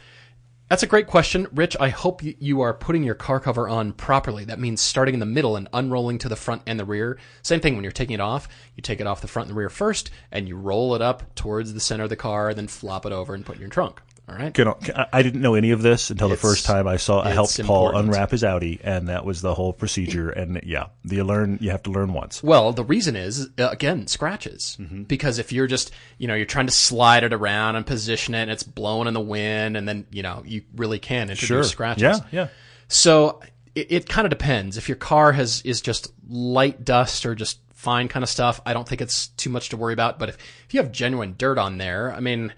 That's 0.69 0.81
a 0.81 0.87
great 0.87 1.05
question, 1.05 1.45
Rich. 1.53 1.77
I 1.79 1.89
hope 1.89 2.21
you 2.23 2.61
are 2.61 2.73
putting 2.73 3.03
your 3.03 3.13
car 3.13 3.39
cover 3.39 3.69
on 3.69 3.93
properly. 3.93 4.45
That 4.45 4.59
means 4.59 4.81
starting 4.81 5.13
in 5.13 5.19
the 5.19 5.25
middle 5.27 5.55
and 5.55 5.67
unrolling 5.73 6.17
to 6.19 6.29
the 6.29 6.35
front 6.35 6.63
and 6.65 6.79
the 6.79 6.85
rear. 6.85 7.19
Same 7.43 7.59
thing 7.59 7.75
when 7.75 7.83
you're 7.83 7.91
taking 7.91 8.15
it 8.15 8.19
off. 8.19 8.47
You 8.75 8.81
take 8.81 8.99
it 8.99 9.05
off 9.05 9.21
the 9.21 9.27
front 9.27 9.49
and 9.49 9.55
the 9.55 9.59
rear 9.59 9.69
first, 9.69 10.09
and 10.31 10.47
you 10.47 10.57
roll 10.57 10.95
it 10.95 11.03
up 11.03 11.35
towards 11.35 11.73
the 11.73 11.79
center 11.79 12.05
of 12.05 12.09
the 12.09 12.15
car, 12.15 12.51
then 12.55 12.67
flop 12.67 13.05
it 13.05 13.11
over 13.11 13.35
and 13.35 13.45
put 13.45 13.53
it 13.53 13.57
in 13.57 13.61
your 13.61 13.69
trunk. 13.69 14.01
All 14.27 14.35
right. 14.35 14.51
Can, 14.53 14.69
I- 14.69 15.05
I 15.13 15.21
didn't 15.21 15.41
know 15.41 15.53
any 15.53 15.69
of 15.71 15.81
this 15.83 16.09
until 16.09 16.29
the 16.29 16.35
first 16.35 16.65
time 16.65 16.87
I 16.87 16.97
saw. 16.97 17.21
I 17.21 17.29
helped 17.29 17.59
it's 17.59 17.67
Paul 17.67 17.87
important. 17.89 18.05
unwrap 18.09 18.31
his 18.31 18.43
Audi, 18.43 18.79
and 18.83 19.07
that 19.07 19.23
was 19.23 19.41
the 19.41 19.53
whole 19.53 19.71
procedure. 19.71 20.29
And 20.31 20.61
yeah, 20.63 20.87
you 21.03 21.23
learn. 21.23 21.59
You 21.61 21.69
have 21.71 21.83
to 21.83 21.91
learn 21.91 22.11
once. 22.13 22.41
Well, 22.41 22.73
the 22.73 22.83
reason 22.83 23.15
is 23.15 23.49
uh, 23.59 23.69
again 23.69 24.07
scratches 24.07 24.77
Mm-hmm. 24.79 25.03
because 25.03 25.37
if 25.37 25.51
you're 25.51 25.67
just 25.67 25.91
you 26.17 26.27
know 26.27 26.33
you're 26.35 26.45
trying 26.47 26.65
to 26.65 26.71
slide 26.71 27.23
it 27.23 27.33
around 27.33 27.75
and 27.75 27.85
position 27.85 28.33
it 28.33 28.41
and 28.43 28.51
it's 28.51 28.63
blowing 28.63 29.07
in 29.07 29.13
the 29.13 29.21
wind 29.21 29.77
and 29.77 29.87
then 29.87 30.07
you 30.11 30.23
know 30.23 30.41
you 30.45 30.63
really 30.75 30.97
can 30.99 31.29
introduce 31.29 31.69
scratches. 31.69 32.01
Yeah, 32.03 32.19
yeah. 32.31 32.47
So 32.87 33.41
it, 33.75 33.91
it 33.91 34.09
kind 34.09 34.25
of 34.25 34.29
depends. 34.31 34.77
If 34.77 34.89
your 34.89 34.95
car 34.97 35.33
has 35.33 35.61
is 35.63 35.81
just 35.81 36.11
light 36.27 36.83
dust 36.83 37.25
or 37.25 37.35
just 37.35 37.59
fine 37.73 38.07
kind 38.07 38.23
of 38.23 38.29
stuff, 38.29 38.59
I 38.65 38.73
don't 38.73 38.87
think 38.87 39.01
it's 39.01 39.27
too 39.27 39.51
much 39.51 39.69
to 39.69 39.77
worry 39.77 39.93
about. 39.93 40.17
But 40.17 40.29
if, 40.29 40.37
if 40.67 40.73
you 40.73 40.81
have 40.81 40.91
genuine 40.91 41.35
dirt 41.37 41.59
on 41.59 41.77
there, 41.77 42.11
I 42.11 42.19
mean, 42.19 42.51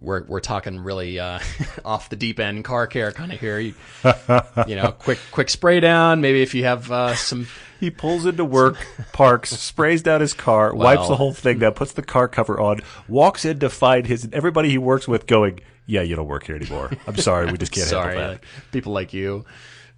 we're 0.00 0.24
we're 0.24 0.40
talking 0.40 0.80
really 0.80 1.18
uh, 1.18 1.38
off 1.84 2.08
the 2.08 2.16
deep 2.16 2.40
end 2.40 2.64
car 2.64 2.86
care 2.86 3.12
kind 3.12 3.32
of 3.32 3.38
here. 3.38 3.58
You, 3.58 3.74
you 4.66 4.76
know, 4.76 4.92
quick 4.98 5.18
quick 5.30 5.50
spray 5.50 5.80
down. 5.80 6.20
Maybe 6.20 6.42
if 6.42 6.54
you 6.54 6.64
have 6.64 6.90
uh, 6.90 7.14
some 7.14 7.46
He 7.78 7.90
pulls 7.90 8.26
into 8.26 8.44
work, 8.44 8.76
parks, 9.12 9.50
sprays 9.50 10.02
down 10.02 10.20
his 10.20 10.34
car, 10.34 10.74
wipes 10.74 11.08
the 11.08 11.16
whole 11.16 11.32
thing 11.32 11.58
down, 11.58 11.74
puts 11.74 11.92
the 11.92 12.02
car 12.02 12.28
cover 12.28 12.60
on, 12.60 12.80
walks 13.08 13.44
in 13.44 13.58
to 13.60 13.70
find 13.70 14.06
his 14.06 14.28
everybody 14.32 14.70
he 14.70 14.78
works 14.78 15.06
with 15.06 15.26
going, 15.26 15.60
"Yeah, 15.86 16.02
you 16.02 16.16
don't 16.16 16.28
work 16.28 16.44
here 16.44 16.56
anymore. 16.56 16.90
I'm 17.06 17.16
sorry, 17.16 17.50
we 17.50 17.58
just 17.58 17.72
can't 17.72 17.86
Sorry, 17.86 18.14
handle 18.14 18.32
like, 18.32 18.44
people 18.72 18.92
like 18.92 19.12
you. 19.12 19.44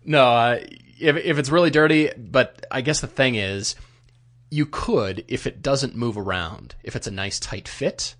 No, 0.04 0.24
uh, 0.24 0.58
if 1.00 1.16
if 1.16 1.38
it's 1.38 1.50
really 1.50 1.70
dirty, 1.70 2.10
but 2.16 2.64
I 2.70 2.80
guess 2.80 3.00
the 3.00 3.06
thing 3.06 3.34
is, 3.36 3.76
you 4.50 4.66
could 4.66 5.24
if 5.28 5.46
it 5.46 5.62
doesn't 5.62 5.96
move 5.96 6.18
around. 6.18 6.74
If 6.82 6.96
it's 6.96 7.06
a 7.06 7.12
nice 7.12 7.38
tight 7.40 7.68
fit, 7.68 8.14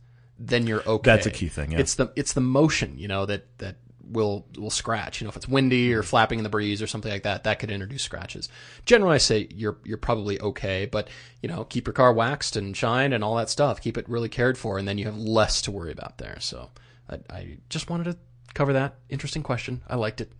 then 0.46 0.66
you're 0.66 0.82
okay. 0.82 1.10
That's 1.10 1.26
a 1.26 1.30
key 1.30 1.48
thing, 1.48 1.72
yeah. 1.72 1.78
It's 1.78 1.94
the 1.94 2.12
it's 2.16 2.32
the 2.32 2.40
motion, 2.40 2.98
you 2.98 3.08
know, 3.08 3.26
that 3.26 3.58
that 3.58 3.76
will 4.04 4.46
will 4.58 4.70
scratch. 4.70 5.20
You 5.20 5.26
know, 5.26 5.30
if 5.30 5.36
it's 5.36 5.48
windy 5.48 5.94
or 5.94 6.02
flapping 6.02 6.38
in 6.38 6.42
the 6.42 6.48
breeze 6.50 6.82
or 6.82 6.86
something 6.86 7.10
like 7.10 7.22
that, 7.22 7.44
that 7.44 7.58
could 7.58 7.70
introduce 7.70 8.02
scratches. 8.02 8.48
Generally, 8.84 9.14
I 9.14 9.18
say 9.18 9.48
you're 9.50 9.78
you're 9.84 9.98
probably 9.98 10.40
okay, 10.40 10.86
but 10.86 11.08
you 11.40 11.48
know, 11.48 11.64
keep 11.64 11.86
your 11.86 11.94
car 11.94 12.12
waxed 12.12 12.56
and 12.56 12.76
shined 12.76 13.14
and 13.14 13.22
all 13.22 13.36
that 13.36 13.50
stuff. 13.50 13.80
Keep 13.80 13.96
it 13.96 14.08
really 14.08 14.28
cared 14.28 14.58
for, 14.58 14.78
and 14.78 14.86
then 14.86 14.98
you 14.98 15.06
have 15.06 15.16
less 15.16 15.62
to 15.62 15.70
worry 15.70 15.92
about 15.92 16.18
there. 16.18 16.38
So, 16.40 16.70
I, 17.08 17.18
I 17.30 17.58
just 17.68 17.88
wanted 17.88 18.04
to 18.04 18.18
cover 18.54 18.72
that 18.72 18.96
interesting 19.08 19.42
question. 19.42 19.82
I 19.88 19.96
liked 19.96 20.20
it. 20.20 20.32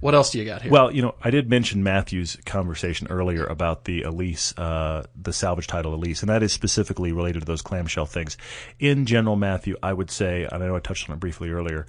What 0.00 0.14
else 0.14 0.30
do 0.30 0.38
you 0.38 0.44
got 0.44 0.62
here? 0.62 0.70
Well, 0.70 0.92
you 0.92 1.02
know, 1.02 1.14
I 1.22 1.30
did 1.30 1.48
mention 1.48 1.82
Matthew's 1.82 2.36
conversation 2.44 3.06
earlier 3.08 3.44
about 3.44 3.84
the 3.84 4.02
Elise, 4.02 4.56
uh, 4.58 5.04
the 5.20 5.32
salvage 5.32 5.66
title 5.66 5.94
Elise, 5.94 6.20
and 6.20 6.28
that 6.28 6.42
is 6.42 6.52
specifically 6.52 7.12
related 7.12 7.40
to 7.40 7.46
those 7.46 7.62
clamshell 7.62 8.06
things. 8.06 8.36
In 8.78 9.06
general, 9.06 9.36
Matthew, 9.36 9.76
I 9.82 9.92
would 9.92 10.10
say, 10.10 10.44
and 10.44 10.62
I 10.62 10.66
know 10.66 10.76
I 10.76 10.80
touched 10.80 11.08
on 11.08 11.16
it 11.16 11.20
briefly 11.20 11.50
earlier, 11.50 11.86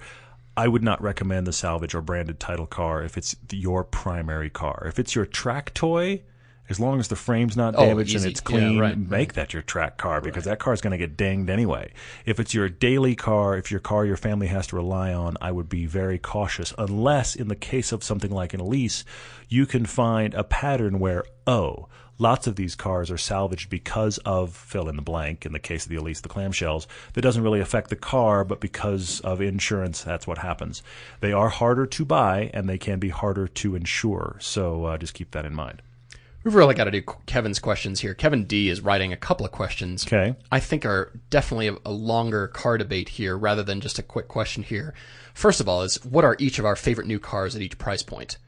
I 0.56 0.68
would 0.68 0.82
not 0.82 1.00
recommend 1.02 1.46
the 1.46 1.52
salvage 1.52 1.94
or 1.94 2.00
branded 2.00 2.40
title 2.40 2.66
car 2.66 3.02
if 3.02 3.16
it's 3.16 3.36
your 3.52 3.84
primary 3.84 4.50
car. 4.50 4.84
If 4.86 4.98
it's 4.98 5.14
your 5.14 5.26
track 5.26 5.72
toy, 5.74 6.22
as 6.68 6.78
long 6.78 7.00
as 7.00 7.08
the 7.08 7.16
frame's 7.16 7.56
not 7.56 7.74
Oh, 7.76 7.86
damaged 7.86 8.10
easy. 8.14 8.18
and 8.18 8.26
it's 8.32 8.40
Yeah, 8.40 8.58
clean, 8.58 8.78
right, 8.78 8.96
make 8.98 9.34
that 9.34 9.52
your 9.52 9.62
track 9.62 9.96
car 9.96 10.20
because 10.20 10.44
that 10.44 10.58
car 10.58 10.72
is 10.72 10.80
going 10.80 10.90
to 10.92 10.98
get 10.98 11.16
dinged 11.16 11.48
anyway. 11.50 11.92
If 12.26 12.38
it's 12.38 12.54
your 12.54 12.68
daily 12.68 13.14
car, 13.14 13.56
if 13.56 13.70
your 13.70 13.80
car 13.80 14.04
your 14.04 14.16
family 14.16 14.48
has 14.48 14.66
to 14.68 14.76
rely 14.76 15.12
on, 15.12 15.36
I 15.40 15.50
would 15.52 15.68
be 15.68 15.86
very 15.86 16.18
cautious 16.18 16.74
unless 16.76 17.34
in 17.34 17.48
the 17.48 17.56
case 17.56 17.92
of 17.92 18.04
something 18.04 18.30
like 18.30 18.54
an 18.54 18.60
Elise, 18.60 19.04
you 19.48 19.64
can 19.66 19.86
find 19.86 20.34
a 20.34 20.44
pattern 20.44 20.98
where 20.98 21.24
oh, 21.46 21.88
lots 22.20 22.46
of 22.48 22.56
these 22.56 22.74
cars 22.74 23.10
are 23.12 23.16
salvaged 23.16 23.70
because 23.70 24.18
of 24.18 24.52
fill 24.52 24.88
in 24.88 24.96
the 24.96 25.02
blank 25.02 25.46
in 25.46 25.52
the 25.52 25.58
case 25.58 25.84
of 25.84 25.88
the 25.88 25.96
Elise 25.96 26.20
the 26.20 26.28
clamshells 26.28 26.86
that 27.14 27.20
doesn't 27.22 27.44
really 27.44 27.60
affect 27.60 27.88
the 27.90 27.96
car 27.96 28.42
but 28.44 28.60
because 28.60 29.20
of 29.20 29.40
insurance 29.40 30.02
that's 30.02 30.26
what 30.26 30.38
happens. 30.38 30.82
They 31.20 31.32
are 31.32 31.48
harder 31.48 31.86
to 31.86 32.04
buy 32.04 32.50
and 32.52 32.68
they 32.68 32.76
can 32.76 32.98
be 32.98 33.08
harder 33.10 33.46
to 33.48 33.74
insure. 33.76 34.36
So 34.40 34.84
uh, 34.84 34.98
just 34.98 35.14
keep 35.14 35.30
that 35.30 35.44
in 35.46 35.54
mind. 35.54 35.80
We've 36.48 36.54
really 36.54 36.74
got 36.74 36.84
to 36.84 36.90
do 36.90 37.02
Kevin's 37.26 37.58
questions 37.58 38.00
here. 38.00 38.14
Kevin 38.14 38.44
D 38.46 38.70
is 38.70 38.80
writing 38.80 39.12
a 39.12 39.18
couple 39.18 39.44
of 39.44 39.52
questions. 39.52 40.06
Okay. 40.06 40.34
I 40.50 40.60
think 40.60 40.86
are 40.86 41.12
definitely 41.28 41.68
a, 41.68 41.76
a 41.84 41.92
longer 41.92 42.48
car 42.48 42.78
debate 42.78 43.10
here 43.10 43.36
rather 43.36 43.62
than 43.62 43.82
just 43.82 43.98
a 43.98 44.02
quick 44.02 44.28
question 44.28 44.62
here. 44.62 44.94
First 45.34 45.60
of 45.60 45.68
all, 45.68 45.82
is 45.82 46.02
what 46.06 46.24
are 46.24 46.36
each 46.38 46.58
of 46.58 46.64
our 46.64 46.74
favorite 46.74 47.06
new 47.06 47.18
cars 47.18 47.54
at 47.54 47.60
each 47.60 47.76
price 47.76 48.02
point? 48.02 48.38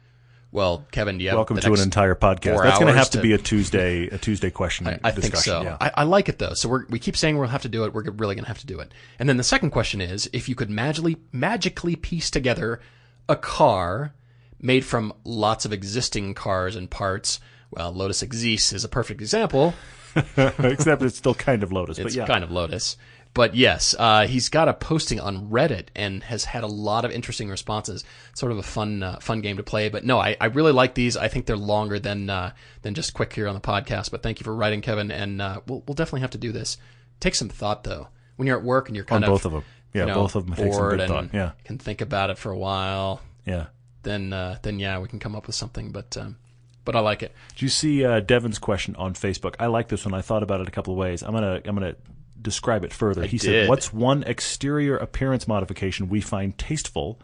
Well, 0.51 0.86
Kevin, 0.92 1.18
do 1.18 1.24
you 1.24 1.28
have 1.28 1.36
Welcome 1.36 1.59
to 1.59 1.74
an 1.74 1.80
entire 1.80 2.14
podcast. 2.14 2.62
That's 2.62 2.78
going 2.78 2.90
to 2.90 2.98
have 2.98 3.11
to, 3.11 3.20
be 3.20 3.34
a 3.34 3.38
Tuesday 3.38 4.07
a 4.07 4.16
Tuesday 4.16 4.48
question 4.48 4.86
I, 4.86 4.98
I 5.05 5.11
discussion. 5.11 5.20
think 5.20 5.36
so. 5.36 5.62
Yeah. 5.62 5.76
I, 5.78 5.92
I 5.96 6.05
like 6.05 6.30
it 6.30 6.38
though. 6.38 6.55
So 6.55 6.70
we're, 6.70 6.86
we 6.86 6.98
keep 6.98 7.18
saying 7.18 7.36
we'll 7.36 7.48
have 7.48 7.62
to 7.62 7.68
do 7.68 7.84
it. 7.84 7.92
We're 7.92 8.05
really 8.05 8.34
going 8.34 8.44
to 8.44 8.48
have 8.48 8.61
to 8.61 8.66
do 8.66 8.80
it. 8.80 8.92
And 9.18 9.28
then 9.28 9.36
the 9.36 9.44
second 9.44 9.72
question 9.72 10.01
is, 10.01 10.26
if 10.32 10.48
you 10.48 10.55
could 10.55 10.70
magically 10.70 11.18
magically 11.32 11.96
piece 11.96 12.30
together 12.30 12.80
a 13.28 13.36
car 13.36 14.14
made 14.59 14.86
from 14.86 15.12
lots 15.22 15.66
of 15.66 15.72
existing 15.74 16.32
cars 16.32 16.76
and 16.76 16.90
parts. 16.90 17.40
Well, 17.71 17.93
Lotus 17.93 18.23
Exige 18.23 18.73
is 18.73 18.85
a 18.85 18.89
perfect 18.89 19.21
example. 19.21 19.75
Except 20.37 21.03
it's 21.03 21.16
still 21.18 21.35
kind 21.35 21.62
of 21.62 21.73
Lotus, 21.73 21.99
It's 21.99 22.14
but 22.14 22.14
yeah. 22.14 22.27
kind 22.27 22.43
of 22.45 22.51
Lotus. 22.51 22.97
But 23.33 23.55
yes, 23.55 23.95
uh, 23.97 24.27
he's 24.27 24.49
got 24.49 24.66
a 24.66 24.75
posting 24.75 25.21
on 25.21 25.51
Reddit 25.51 25.87
and 25.95 26.21
has 26.25 26.45
had 26.47 26.64
a 26.64 26.66
lot 26.66 27.05
of 27.05 27.12
interesting 27.12 27.49
responses. 27.49 28.03
Sort 28.35 28.51
of 28.51 28.59
a 28.59 28.62
fun, 28.64 29.05
uh, 29.05 29.21
fun 29.21 29.41
game 29.41 29.57
to 29.59 29.62
play. 29.62 29.89
But 29.89 30.05
no, 30.05 30.18
I, 30.18 30.37
I 30.41 30.47
really 30.47 30.73
like 30.73 30.95
these. 30.95 31.16
I 31.16 31.29
think 31.29 31.47
they're 31.47 31.57
longer 31.57 32.01
than 32.01 32.29
uh, 32.29 32.53
than 32.83 32.95
just 32.95 33.14
quick 33.14 33.33
here 33.33 33.47
on 33.47 33.55
the 33.55 33.61
podcast. 33.61 34.11
But 34.11 34.25
thank 34.25 34.41
you 34.41 34.45
for 34.45 34.53
writing, 34.55 34.81
Kevin. 34.81 35.12
And 35.12 35.41
uh, 35.41 35.61
we'll 35.68 35.85
we'll 35.87 35.95
definitely 35.95 36.23
have 36.23 36.31
to 36.31 36.39
do 36.39 36.51
this. 36.51 36.77
Take 37.21 37.37
some 37.37 37.49
thought 37.49 37.85
though. 37.85 38.09
When 38.35 38.49
you're 38.49 38.59
at 38.59 38.64
work 38.64 38.89
and 38.89 38.97
you're 38.97 39.05
kind 39.05 39.23
On 39.25 39.31
of 39.31 39.35
both 39.35 39.45
of 39.47 39.55
'em. 39.55 39.64
Yeah, 39.95 40.01
you 40.03 40.07
know, 40.09 40.14
both 40.14 40.35
of 40.35 40.49
'em 40.49 40.55
take 40.57 40.73
some 40.73 40.89
good 40.89 41.07
thought. 41.09 41.25
and 41.25 41.31
Yeah. 41.35 41.51
can 41.64 41.79
think 41.79 42.01
about 42.01 42.31
it 42.31 42.39
for 42.39 42.51
a 42.51 42.59
while. 42.59 43.21
yeah. 43.45 43.66
Then 44.03 44.33
uh, 44.33 44.59
then 44.62 44.81
yeah, 44.81 44.99
we 44.99 45.07
can 45.07 45.21
come 45.21 45.37
up 45.37 45.47
with 45.47 45.55
something. 45.55 45.93
But 45.93 46.16
um, 46.16 46.37
but 46.85 46.97
I 46.97 47.01
like 47.01 47.22
it. 47.22 47.35
Do 47.57 47.64
you 47.64 47.68
see 47.68 48.05
uh, 48.05 48.20
Devin's 48.20 48.59
question 48.59 48.97
on 48.97 49.14
Facebook? 49.14 49.55
I 49.59 49.66
like 49.66 49.89
this 49.89 50.05
one. 50.05 50.14
I 50.14 50.22
thought 50.22 50.43
about 50.43 50.61
it 50.61 50.68
a 50.68 50.70
couple 50.70 50.95
of 50.95 50.99
ways. 50.99 51.22
I'm 51.22 51.33
gonna 51.33 51.61
I'm 51.64 51.74
gonna 51.74 51.97
describe 52.41 52.85
it 52.85 52.93
further. 52.93 53.24
he 53.24 53.39
said, 53.39 53.68
"What's 53.68 53.93
one 53.93 54.22
exterior 54.24 54.97
appearance 54.97 55.47
modification 55.47 56.09
we 56.09 56.20
find 56.20 56.57
tasteful, 56.57 57.20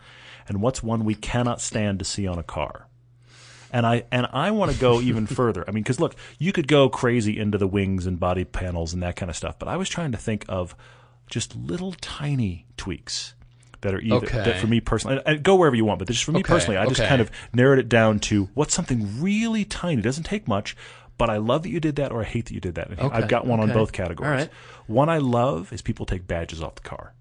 and 0.48 0.60
what's 0.60 0.82
one 0.82 1.04
we 1.04 1.14
cannot 1.14 1.60
stand 1.60 1.98
to 2.00 2.04
see 2.04 2.26
on 2.26 2.38
a 2.38 2.42
car?" 2.42 2.88
And 3.72 3.86
I 3.86 4.04
and 4.12 4.26
I 4.32 4.50
want 4.50 4.72
to 4.72 4.78
go 4.78 5.00
even 5.00 5.26
further. 5.26 5.64
I 5.66 5.72
mean, 5.72 5.82
because 5.82 6.00
look, 6.00 6.14
you 6.38 6.52
could 6.52 6.68
go 6.68 6.88
crazy 6.88 7.38
into 7.38 7.58
the 7.58 7.66
wings 7.66 8.06
and 8.06 8.20
body 8.20 8.44
panels 8.44 8.92
and 8.92 9.02
that 9.02 9.16
kind 9.16 9.30
of 9.30 9.36
stuff, 9.36 9.58
but 9.58 9.68
I 9.68 9.76
was 9.76 9.88
trying 9.88 10.12
to 10.12 10.18
think 10.18 10.44
of 10.48 10.76
just 11.28 11.56
little 11.56 11.92
tiny 11.92 12.66
tweaks 12.76 13.34
that 13.82 13.94
are 13.94 14.00
either 14.00 14.26
Okay. 14.26 14.42
that 14.42 14.58
for 14.58 14.66
me 14.66 14.80
personally. 14.80 15.20
And 15.26 15.42
go 15.42 15.54
wherever 15.56 15.76
you 15.76 15.84
want, 15.84 15.98
but 15.98 16.08
just 16.08 16.24
for 16.24 16.32
me 16.32 16.40
Okay, 16.40 16.48
personally, 16.52 16.76
I 16.76 16.86
just 16.86 17.02
kind 17.02 17.20
of 17.20 17.30
narrowed 17.54 17.78
it 17.78 17.88
down 17.88 18.18
to 18.20 18.48
what's 18.54 18.74
something 18.74 19.20
really 19.20 19.64
tiny. 19.64 20.00
It 20.00 20.04
doesn't 20.04 20.24
take 20.24 20.46
much, 20.48 20.76
but 21.18 21.30
I 21.30 21.36
love 21.38 21.62
that 21.62 21.70
you 21.70 21.80
did 21.80 21.96
that, 21.96 22.12
or 22.12 22.20
I 22.20 22.24
hate 22.24 22.46
that 22.46 22.54
you 22.54 22.60
did 22.60 22.74
that. 22.76 22.90
Okay, 22.90 23.08
I've 23.10 23.28
got 23.28 23.46
one 23.46 23.60
on 23.60 23.72
both 23.72 23.92
categories. 23.92 24.30
Right. 24.30 24.50
One 24.86 25.08
I 25.08 25.18
love 25.18 25.72
is 25.72 25.82
people 25.82 26.06
take 26.06 26.26
badges 26.26 26.62
off 26.62 26.76
the 26.76 26.82
car. 26.82 27.12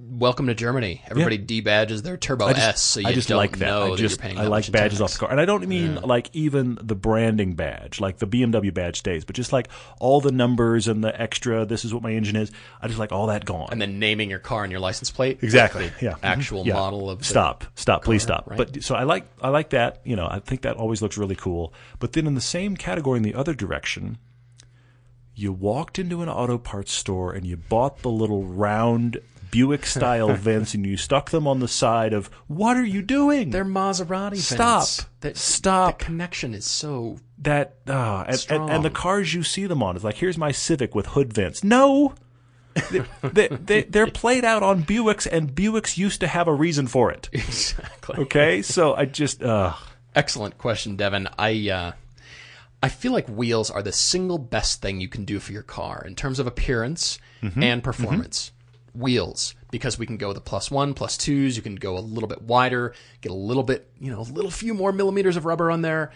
Welcome 0.00 0.46
to 0.46 0.54
Germany. 0.54 1.02
Everybody 1.10 1.40
debadges 1.40 2.02
their 2.02 2.16
Turbo 2.16 2.50
just, 2.52 2.60
S, 2.60 2.82
so 2.82 3.00
you 3.00 3.08
I 3.08 3.12
just 3.14 3.28
don't 3.28 3.36
like 3.36 3.58
that. 3.58 3.68
I 3.72 3.90
that 3.90 3.96
just 3.98 4.20
paying. 4.20 4.38
I 4.38 4.44
that 4.44 4.48
like 4.50 4.70
badges 4.70 5.00
tax. 5.00 5.00
off 5.00 5.12
the 5.14 5.18
car, 5.26 5.30
and 5.32 5.40
I 5.40 5.44
don't 5.44 5.66
mean 5.66 5.96
like 5.96 6.30
even 6.34 6.78
the 6.80 6.94
branding 6.94 7.54
badge, 7.54 7.98
like 7.98 8.18
the 8.18 8.26
BMW 8.28 8.72
badge 8.72 8.98
stays, 9.00 9.24
but 9.24 9.34
just 9.34 9.52
like 9.52 9.68
all 9.98 10.20
the 10.20 10.30
numbers 10.30 10.86
and 10.86 11.02
the 11.02 11.20
extra. 11.20 11.64
This 11.66 11.84
is 11.84 11.92
what 11.92 12.04
my 12.04 12.12
engine 12.12 12.36
is. 12.36 12.52
I 12.80 12.86
just 12.86 13.00
like 13.00 13.10
all 13.10 13.26
that 13.26 13.44
gone. 13.44 13.70
and 13.72 13.82
then 13.82 13.98
naming 13.98 14.30
your 14.30 14.38
car 14.38 14.62
and 14.62 14.70
your 14.70 14.80
license 14.80 15.10
plate. 15.10 15.40
Exactly. 15.42 15.90
Yeah. 16.00 16.12
Mm-hmm. 16.12 16.24
Actual 16.26 16.64
Yeah. 16.64 16.74
model 16.74 17.10
of 17.10 17.18
the- 17.18 17.24
stop. 17.24 17.64
Stop. 17.74 18.04
Please 18.04 18.22
stop. 18.22 18.48
right? 18.48 18.56
But 18.56 18.84
so 18.84 18.94
I 18.94 19.02
like 19.02 19.26
I 19.42 19.48
like 19.48 19.70
that. 19.70 20.00
You 20.04 20.14
know, 20.14 20.28
I 20.30 20.38
think 20.38 20.62
that 20.62 20.76
always 20.76 21.02
looks 21.02 21.18
really 21.18 21.34
cool. 21.36 21.72
But 21.98 22.12
then 22.12 22.28
in 22.28 22.36
the 22.36 22.40
same 22.40 22.76
category, 22.76 23.16
in 23.16 23.24
the 23.24 23.34
other 23.34 23.52
direction, 23.52 24.18
you 25.34 25.52
walked 25.52 25.98
into 25.98 26.22
an 26.22 26.28
auto 26.28 26.56
parts 26.56 26.92
store 26.92 27.32
and 27.32 27.44
you 27.44 27.56
bought 27.56 28.02
the 28.02 28.10
little 28.10 28.44
round 28.44 29.18
Buick 29.50 29.86
style 29.86 30.34
vents 30.34 30.74
and 30.74 30.86
you 30.86 30.96
stuck 30.96 31.30
them 31.30 31.46
on 31.46 31.60
the 31.60 31.68
side 31.68 32.12
of. 32.12 32.28
What 32.46 32.76
are 32.76 32.84
you 32.84 33.02
doing? 33.02 33.50
They're 33.50 33.64
Maserati. 33.64 34.36
Stop. 34.36 34.80
vents. 34.80 35.06
That, 35.20 35.36
Stop. 35.36 35.98
The 35.98 36.04
connection 36.04 36.54
is 36.54 36.64
so. 36.64 37.18
that 37.38 37.76
ah, 37.88 38.24
and, 38.28 38.46
and, 38.50 38.70
and 38.70 38.84
the 38.84 38.90
cars 38.90 39.34
you 39.34 39.42
see 39.42 39.66
them 39.66 39.82
on 39.82 39.96
is 39.96 40.04
like 40.04 40.16
here's 40.16 40.38
my 40.38 40.52
Civic 40.52 40.94
with 40.94 41.06
hood 41.06 41.32
vents. 41.32 41.62
No. 41.64 42.14
they, 42.92 43.02
they, 43.32 43.48
they, 43.48 43.82
they're 43.82 44.06
played 44.10 44.44
out 44.44 44.62
on 44.62 44.84
Buicks, 44.84 45.26
and 45.30 45.52
Buicks 45.52 45.98
used 45.98 46.20
to 46.20 46.28
have 46.28 46.46
a 46.46 46.54
reason 46.54 46.86
for 46.86 47.10
it. 47.10 47.28
Exactly. 47.32 48.16
Okay, 48.24 48.62
so 48.62 48.94
I 48.94 49.04
just 49.06 49.42
uh 49.42 49.72
Excellent 50.14 50.58
question, 50.58 50.96
Devin. 50.96 51.28
I 51.38 51.68
uh, 51.70 51.92
I 52.82 52.88
feel 52.88 53.12
like 53.12 53.28
wheels 53.28 53.70
are 53.70 53.82
the 53.82 53.92
single 53.92 54.38
best 54.38 54.80
thing 54.80 55.00
you 55.00 55.08
can 55.08 55.24
do 55.24 55.40
for 55.40 55.52
your 55.52 55.62
car 55.62 56.04
in 56.06 56.14
terms 56.14 56.38
of 56.38 56.46
appearance 56.46 57.18
Mm-hmm. 57.42 57.62
and 57.62 57.84
performance. 57.84 58.50
Wheels, 58.98 59.54
because 59.70 59.98
we 59.98 60.06
can 60.06 60.16
go 60.16 60.32
the 60.32 60.40
plus 60.40 60.70
one, 60.70 60.94
plus 60.94 61.16
twos. 61.16 61.56
You 61.56 61.62
can 61.62 61.76
go 61.76 61.96
a 61.96 62.00
little 62.00 62.28
bit 62.28 62.42
wider, 62.42 62.94
get 63.20 63.32
a 63.32 63.34
little 63.34 63.62
bit, 63.62 63.90
you 64.00 64.10
know, 64.10 64.20
a 64.20 64.22
little 64.22 64.50
few 64.50 64.74
more 64.74 64.92
millimeters 64.92 65.36
of 65.36 65.44
rubber 65.44 65.70
on 65.70 65.82
there, 65.82 66.10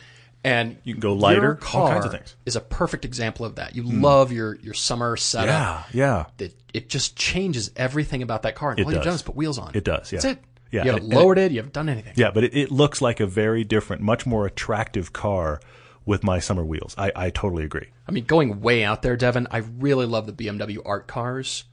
and 0.44 0.76
You 0.84 0.94
can 0.94 1.00
go 1.00 1.12
lighter, 1.12 1.58
all 1.72 1.88
kinds 1.88 2.04
of 2.04 2.12
things. 2.12 2.34
is 2.44 2.56
a 2.56 2.60
perfect 2.60 3.04
example 3.04 3.46
of 3.46 3.56
that. 3.56 3.76
You 3.76 3.82
hmm. 3.82 4.02
love 4.02 4.32
your 4.32 4.56
your 4.56 4.74
summer 4.74 5.16
setup. 5.16 5.86
yeah, 5.92 6.26
yeah. 6.38 6.44
It, 6.44 6.54
it 6.74 6.88
just 6.88 7.16
changes 7.16 7.70
everything 7.76 8.22
about 8.22 8.42
that 8.42 8.54
car. 8.54 8.72
And 8.72 8.84
all 8.84 8.90
you've 8.90 9.00
does. 9.00 9.04
done 9.04 9.14
is 9.14 9.22
put 9.22 9.36
wheels 9.36 9.58
on. 9.58 9.72
It 9.74 9.84
does, 9.84 10.10
yeah. 10.10 10.20
That's 10.20 10.38
it. 10.38 10.44
Yeah, 10.70 10.84
You 10.84 10.90
haven't 10.90 11.04
and- 11.04 11.12
and- 11.12 11.22
lowered 11.22 11.38
it. 11.38 11.52
You 11.52 11.58
haven't 11.58 11.74
done 11.74 11.88
anything. 11.88 12.14
Yeah, 12.16 12.30
but 12.32 12.44
it, 12.44 12.56
it 12.56 12.70
looks 12.72 13.02
like 13.02 13.20
a 13.20 13.26
very 13.26 13.62
different, 13.62 14.02
much 14.02 14.26
more 14.26 14.46
attractive 14.46 15.12
car 15.12 15.60
with 16.04 16.24
my 16.24 16.38
summer 16.38 16.64
wheels. 16.64 16.94
I, 16.98 17.12
I 17.14 17.30
totally 17.30 17.64
agree. 17.64 17.88
I 18.08 18.10
mean, 18.12 18.24
going 18.24 18.60
way 18.60 18.82
out 18.82 19.02
there, 19.02 19.16
Devin, 19.16 19.46
I 19.50 19.58
really 19.58 20.06
love 20.06 20.26
the 20.26 20.32
BMW 20.32 20.78
art 20.84 21.06
cars. 21.06 21.64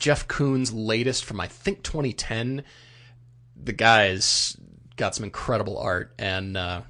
Jeff 0.00 0.26
Koons' 0.26 0.72
latest 0.74 1.24
from 1.24 1.40
I 1.40 1.46
think 1.46 1.84
2010. 1.84 2.64
The 3.62 3.72
guy's 3.72 4.56
got 4.96 5.14
some 5.14 5.24
incredible 5.24 5.78
art, 5.78 6.12
and 6.18 6.56
uh, 6.56 6.80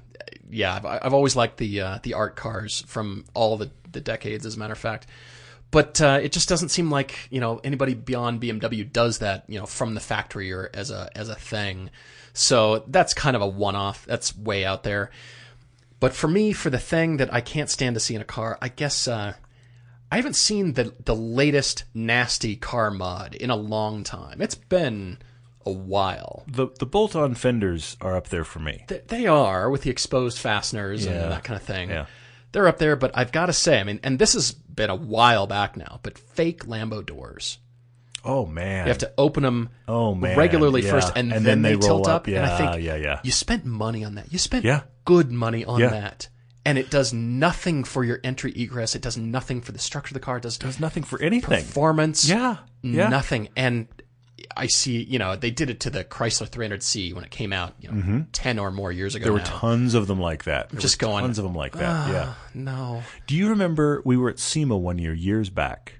yeah, 0.49 0.73
I've, 0.73 0.85
I've 0.85 1.13
always 1.13 1.35
liked 1.35 1.57
the 1.57 1.81
uh, 1.81 1.99
the 2.01 2.15
art 2.15 2.35
cars 2.35 2.83
from 2.87 3.25
all 3.35 3.57
the 3.57 3.69
the 3.91 4.01
decades. 4.01 4.45
As 4.45 4.55
a 4.55 4.59
matter 4.59 4.73
of 4.73 4.79
fact, 4.79 5.05
but 5.69 6.01
uh, 6.01 6.19
it 6.23 6.31
just 6.31 6.49
doesn't 6.49 6.69
seem 6.69 6.89
like 6.89 7.27
you 7.29 7.41
know 7.41 7.59
anybody 7.63 7.93
beyond 7.93 8.41
BMW 8.41 8.91
does 8.91 9.19
that 9.19 9.43
you 9.47 9.59
know 9.59 9.65
from 9.65 9.93
the 9.93 9.99
factory 9.99 10.51
or 10.51 10.69
as 10.73 10.89
a 10.89 11.09
as 11.15 11.29
a 11.29 11.35
thing. 11.35 11.91
So 12.33 12.85
that's 12.87 13.13
kind 13.13 13.35
of 13.35 13.41
a 13.41 13.47
one 13.47 13.75
off. 13.75 14.05
That's 14.05 14.35
way 14.35 14.63
out 14.63 14.83
there. 14.83 15.11
But 15.99 16.13
for 16.13 16.27
me, 16.27 16.53
for 16.53 16.69
the 16.69 16.79
thing 16.79 17.17
that 17.17 17.31
I 17.33 17.41
can't 17.41 17.69
stand 17.69 17.95
to 17.95 17.99
see 17.99 18.15
in 18.15 18.21
a 18.21 18.25
car, 18.25 18.57
I 18.61 18.69
guess 18.69 19.07
uh, 19.07 19.33
I 20.11 20.17
haven't 20.17 20.35
seen 20.35 20.73
the 20.73 20.93
the 21.03 21.15
latest 21.15 21.85
nasty 21.93 22.55
car 22.57 22.91
mod 22.91 23.33
in 23.35 23.49
a 23.49 23.55
long 23.55 24.03
time. 24.03 24.41
It's 24.41 24.55
been 24.55 25.17
a 25.65 25.71
while. 25.71 26.43
The 26.47 26.67
the 26.79 26.85
bolt 26.85 27.15
on 27.15 27.33
fenders 27.35 27.95
are 28.01 28.17
up 28.17 28.27
there 28.29 28.43
for 28.43 28.59
me. 28.59 28.83
Th- 28.89 29.03
They 29.07 29.25
are 29.27 29.69
with 29.69 29.83
the 29.83 29.89
exposed 29.89 30.37
fasteners 30.39 31.05
Yeah. 31.05 31.11
and 31.23 31.31
that 31.31 31.43
kind 31.43 31.55
of 31.59 31.65
thing. 31.65 31.89
Yeah. 31.89 32.05
They're 32.51 32.67
up 32.67 32.79
there, 32.79 32.97
but 32.97 33.11
I've 33.13 33.31
got 33.31 33.45
to 33.45 33.53
say, 33.53 33.79
I 33.79 33.83
mean, 33.85 34.01
and 34.03 34.19
this 34.19 34.33
has 34.33 34.51
been 34.51 34.89
a 34.89 34.95
while 34.95 35.47
back 35.47 35.77
now, 35.77 36.01
but 36.03 36.17
fake 36.17 36.65
Lambo 36.65 37.05
doors. 37.05 37.59
Oh 38.25 38.45
man. 38.45 38.85
You 38.85 38.89
have 38.89 38.97
to 38.99 39.13
open 39.17 39.41
them 39.43 39.69
Oh, 39.87 40.13
man. 40.13 40.37
regularly 40.37 40.83
Yeah. 40.83 40.91
first, 40.91 41.13
and, 41.15 41.31
And 41.31 41.45
then, 41.45 41.61
then 41.61 41.61
they 41.61 41.75
they, 41.79 41.87
tilt 41.87 42.07
up. 42.07 42.23
up. 42.23 42.27
and 42.27 42.37
I 42.37 42.39
Yeah, 42.39 42.57
think 42.71 42.83
yeah, 42.85 42.95
yeah. 42.97 43.19
you 43.23 43.31
spent 43.31 43.63
money 43.65 44.03
on 44.03 44.15
that. 44.15 44.31
You 44.33 44.37
spent 44.37 44.65
Yeah. 44.65 44.81
good 45.05 45.31
money 45.31 45.63
on 45.63 45.79
Yeah. 45.79 45.89
that, 45.89 46.27
and 46.65 46.77
it 46.77 46.89
does 46.91 47.11
nothing 47.13 47.83
for 47.83 48.03
your 48.03 48.19
entry 48.23 48.53
egress. 48.55 48.95
It 48.95 49.01
does 49.01 49.17
nothing 49.17 49.61
for 49.61 49.71
the 49.71 49.79
structure 49.79 50.11
of 50.11 50.15
the 50.15 50.19
car. 50.25 50.37
It 50.37 50.43
does 50.43 50.57
There's 50.57 50.79
nothing 50.79 51.03
for 51.03 51.19
anything. 51.21 51.63
performance. 51.63 52.27
Yeah. 52.29 52.57
Yeah. 52.83 53.09
nothing. 53.09 53.49
And 53.55 53.87
I 54.57 54.67
see, 54.67 55.01
you 55.03 55.17
know, 55.19 55.35
they 55.35 55.51
did 55.51 55.69
it 55.69 55.79
to 55.81 55.89
the 55.89 56.03
Chrysler 56.03 56.49
300C 56.49 57.13
when 57.13 57.23
it 57.23 57.31
came 57.31 57.53
out, 57.53 57.73
you 57.79 57.91
know, 57.91 58.25
ten 58.33 58.59
or 58.59 58.69
more 58.71 58.91
years 58.91 59.15
ago. 59.15 59.23
Mm-hmm. 59.23 59.25
There 59.25 59.33
were 59.33 59.39
now. 59.51 59.59
tons 59.59 59.93
of 59.93 60.07
them 60.07 60.19
like 60.19 60.43
that. 60.45 60.69
There 60.69 60.79
Just 60.81 60.99
going, 60.99 61.23
"Ah." 61.23 61.27
tons 61.27 61.37
of 61.37 61.43
them 61.43 61.55
like 61.55 61.73
that. 61.73 62.09
yeah. 62.09 62.33
no. 62.53 63.03
Do 63.27 63.35
you 63.35 63.49
remember 63.49 64.01
we 64.03 64.17
were 64.17 64.29
at 64.29 64.39
SEMA 64.39 64.77
one 64.77 64.97
year, 64.97 65.13
years 65.13 65.49
back, 65.49 65.99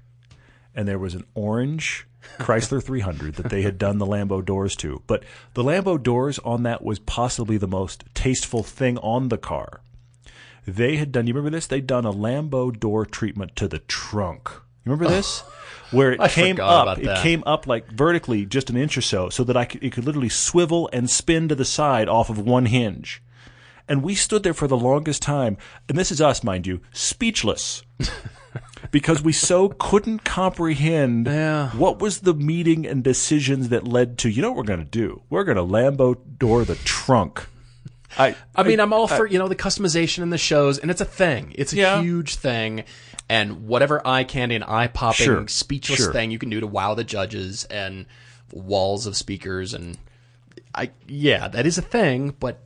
and 0.74 0.86
there 0.88 0.98
was 0.98 1.14
an 1.14 1.24
orange 1.34 2.06
Chrysler 2.38 2.82
300 2.84 3.34
that 3.36 3.48
they 3.50 3.62
had 3.62 3.78
done 3.78 3.98
the 3.98 4.06
Lambo 4.06 4.44
doors 4.44 4.74
to. 4.76 5.02
But 5.06 5.24
the 5.54 5.62
Lambo 5.64 6.02
doors 6.02 6.38
on 6.40 6.62
that 6.64 6.82
was 6.84 6.98
possibly 6.98 7.56
the 7.56 7.68
most 7.68 8.04
tasteful 8.14 8.62
thing 8.62 8.98
on 8.98 9.28
the 9.28 9.38
car. 9.38 9.80
They 10.66 10.96
had 10.96 11.12
done, 11.12 11.26
you 11.26 11.34
remember 11.34 11.56
this? 11.56 11.66
They'd 11.66 11.86
done 11.86 12.04
a 12.04 12.12
Lambo 12.12 12.78
door 12.78 13.04
treatment 13.04 13.56
to 13.56 13.66
the 13.68 13.80
trunk. 13.80 14.48
You 14.84 14.92
remember 14.92 15.08
this? 15.08 15.40
Where 15.90 16.12
it 16.12 16.20
I 16.20 16.28
came 16.28 16.58
up, 16.58 16.82
about 16.84 16.98
it 17.00 17.18
came 17.18 17.42
up 17.44 17.66
like 17.66 17.90
vertically 17.90 18.46
just 18.46 18.70
an 18.70 18.76
inch 18.76 18.96
or 18.96 19.02
so, 19.02 19.28
so 19.28 19.44
that 19.44 19.56
I 19.58 19.66
could, 19.66 19.84
it 19.84 19.92
could 19.92 20.04
literally 20.06 20.30
swivel 20.30 20.88
and 20.92 21.10
spin 21.10 21.48
to 21.48 21.54
the 21.54 21.66
side 21.66 22.08
off 22.08 22.30
of 22.30 22.38
one 22.38 22.64
hinge. 22.66 23.22
And 23.86 24.02
we 24.02 24.14
stood 24.14 24.42
there 24.42 24.54
for 24.54 24.66
the 24.66 24.76
longest 24.76 25.20
time, 25.20 25.58
and 25.88 25.98
this 25.98 26.10
is 26.10 26.20
us, 26.20 26.42
mind 26.42 26.66
you, 26.66 26.80
speechless. 26.92 27.82
because 28.90 29.22
we 29.22 29.32
so 29.32 29.68
couldn't 29.68 30.24
comprehend 30.24 31.26
Yeah. 31.26 31.70
what 31.70 31.98
was 32.00 32.20
the 32.20 32.34
meeting 32.34 32.86
and 32.86 33.02
decisions 33.04 33.68
that 33.68 33.86
led 33.86 34.18
to, 34.18 34.30
you 34.30 34.40
know 34.40 34.48
what 34.50 34.56
we're 34.58 34.62
going 34.64 34.78
to 34.78 34.84
do? 34.86 35.22
We're 35.28 35.44
going 35.44 35.56
to 35.56 35.62
Lambo 35.62 36.16
door 36.38 36.64
the 36.64 36.76
trunk. 36.76 37.48
I, 38.18 38.36
I 38.54 38.62
mean, 38.62 38.80
I'm 38.80 38.92
all 38.92 39.06
for 39.06 39.26
you 39.26 39.38
know 39.38 39.48
the 39.48 39.56
customization 39.56 40.22
in 40.22 40.30
the 40.30 40.38
shows, 40.38 40.78
and 40.78 40.90
it's 40.90 41.00
a 41.00 41.04
thing. 41.06 41.52
It's 41.56 41.72
a 41.72 41.76
Yeah. 41.76 42.02
huge 42.02 42.36
thing, 42.36 42.84
and 43.28 43.66
whatever 43.66 44.06
eye 44.06 44.24
candy 44.24 44.54
and 44.54 44.64
eye 44.64 44.88
popping, 44.88 45.24
Sure, 45.24 45.48
speechless 45.48 45.98
sure. 45.98 46.12
thing 46.12 46.30
you 46.30 46.38
can 46.38 46.50
do 46.50 46.60
to 46.60 46.66
wow 46.66 46.94
the 46.94 47.04
judges 47.04 47.64
and 47.64 48.06
walls 48.52 49.06
of 49.06 49.16
speakers 49.16 49.72
and 49.72 49.96
I 50.74 50.90
yeah, 51.08 51.48
that 51.48 51.64
is 51.66 51.78
a 51.78 51.82
thing, 51.82 52.34
but 52.38 52.58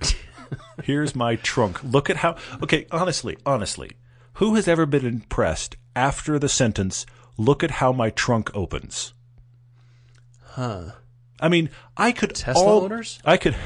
Here's 0.84 1.14
my 1.14 1.36
trunk. 1.36 1.82
Look 1.82 2.08
at 2.10 2.16
how. 2.18 2.36
Okay, 2.62 2.86
honestly, 2.90 3.36
honestly, 3.46 3.92
who 4.34 4.54
has 4.54 4.66
ever 4.68 4.86
been 4.86 5.04
impressed 5.06 5.76
after 5.96 6.38
the 6.38 6.48
sentence, 6.48 7.06
look 7.36 7.62
at 7.64 7.72
how 7.72 7.92
my 7.92 8.10
trunk 8.10 8.50
opens? 8.54 9.14
huh? 10.54 10.90
I 11.42 11.48
mean, 11.48 11.70
I 11.96 12.12
could 12.12 12.34
Tesla 12.36 12.64
al- 12.64 12.82
owners? 12.84 13.18
I 13.24 13.36
could 13.36 13.56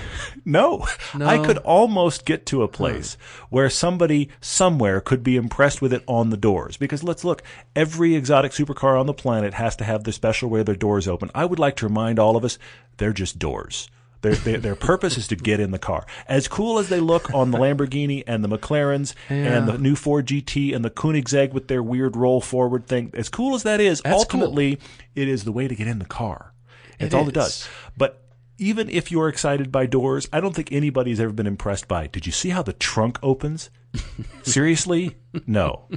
no, 0.47 0.87
no, 1.15 1.27
I 1.27 1.45
could 1.45 1.59
almost 1.59 2.25
get 2.25 2.47
to 2.47 2.63
a 2.63 2.69
place 2.69 3.19
where 3.51 3.69
somebody 3.69 4.31
somewhere 4.41 5.01
could 5.03 5.23
be 5.23 5.37
impressed 5.37 5.83
with 5.83 5.93
it 5.93 6.03
on 6.07 6.31
the 6.31 6.39
doors. 6.39 6.79
Because 6.79 7.05
let's 7.05 7.23
look, 7.23 7.43
every 7.77 8.15
exotic 8.17 8.53
supercar 8.53 8.99
on 8.99 9.07
the 9.07 9.13
planet 9.13 9.55
has 9.55 9.77
to 9.77 9.85
have 9.85 10.05
the 10.05 10.13
special 10.13 10.49
way 10.49 10.63
their 10.63 10.75
doors 10.75 11.07
open. 11.07 11.31
I 11.35 11.45
would 11.45 11.59
like 11.59 11.77
to 11.77 11.87
remind 11.87 12.19
all 12.19 12.35
of 12.37 12.45
us, 12.45 12.59
they're 12.97 13.13
just 13.13 13.39
doors. 13.39 13.91
Their, 14.23 14.35
their, 14.35 14.59
their 14.59 14.75
purpose 14.75 15.19
is 15.19 15.29
to 15.29 15.37
get 15.37 15.61
in 15.61 15.71
the 15.71 15.79
car. 15.79 16.07
As 16.27 16.49
cool 16.49 16.79
as 16.79 16.89
they 16.89 16.99
look 16.99 17.33
on 17.35 17.51
the 17.51 17.59
Lamborghini 17.59 18.25
and 18.27 18.43
the 18.43 18.49
McLarens 18.49 19.15
and 19.29 19.69
the 19.69 19.77
new 19.79 19.95
Ford 19.95 20.27
GT 20.27 20.75
and 20.75 20.83
the 20.85 20.91
Koenigsegg 20.91 21.53
with 21.53 21.69
their 21.69 21.83
weird 21.83 22.17
roll 22.17 22.41
forward 22.41 22.87
thing, 22.87 23.11
as 23.13 23.29
cool 23.29 23.55
as 23.55 23.63
that 23.65 23.81
is, 23.81 24.01
That's 24.01 24.25
cool. 24.25 24.41
ultimately 24.41 24.81
it 25.15 25.29
is 25.29 25.45
the 25.45 25.53
way 25.53 25.69
to 25.69 25.75
get 25.75 25.87
in 25.87 25.99
the 25.99 26.07
car. 26.07 26.55
That's 26.99 27.15
It 27.15 27.17
all 27.17 27.29
it 27.29 27.35
does. 27.35 27.69
But 27.97 28.23
even 28.59 28.89
if 28.89 29.11
you're 29.11 29.29
excited 29.29 29.71
by 29.71 29.87
doors, 29.87 30.29
I 30.33 30.41
don't 30.41 30.55
think 30.55 30.73
anybody's 30.73 31.21
ever 31.21 31.33
been 31.33 31.47
impressed 31.47 31.89
by. 31.89 32.07
Did 32.07 32.27
you 32.27 32.33
see 32.33 32.51
how 32.51 32.63
the 32.63 32.73
trunk 32.73 33.19
opens? 33.23 33.71
Seriously? 34.43 35.17
No. 35.47 35.89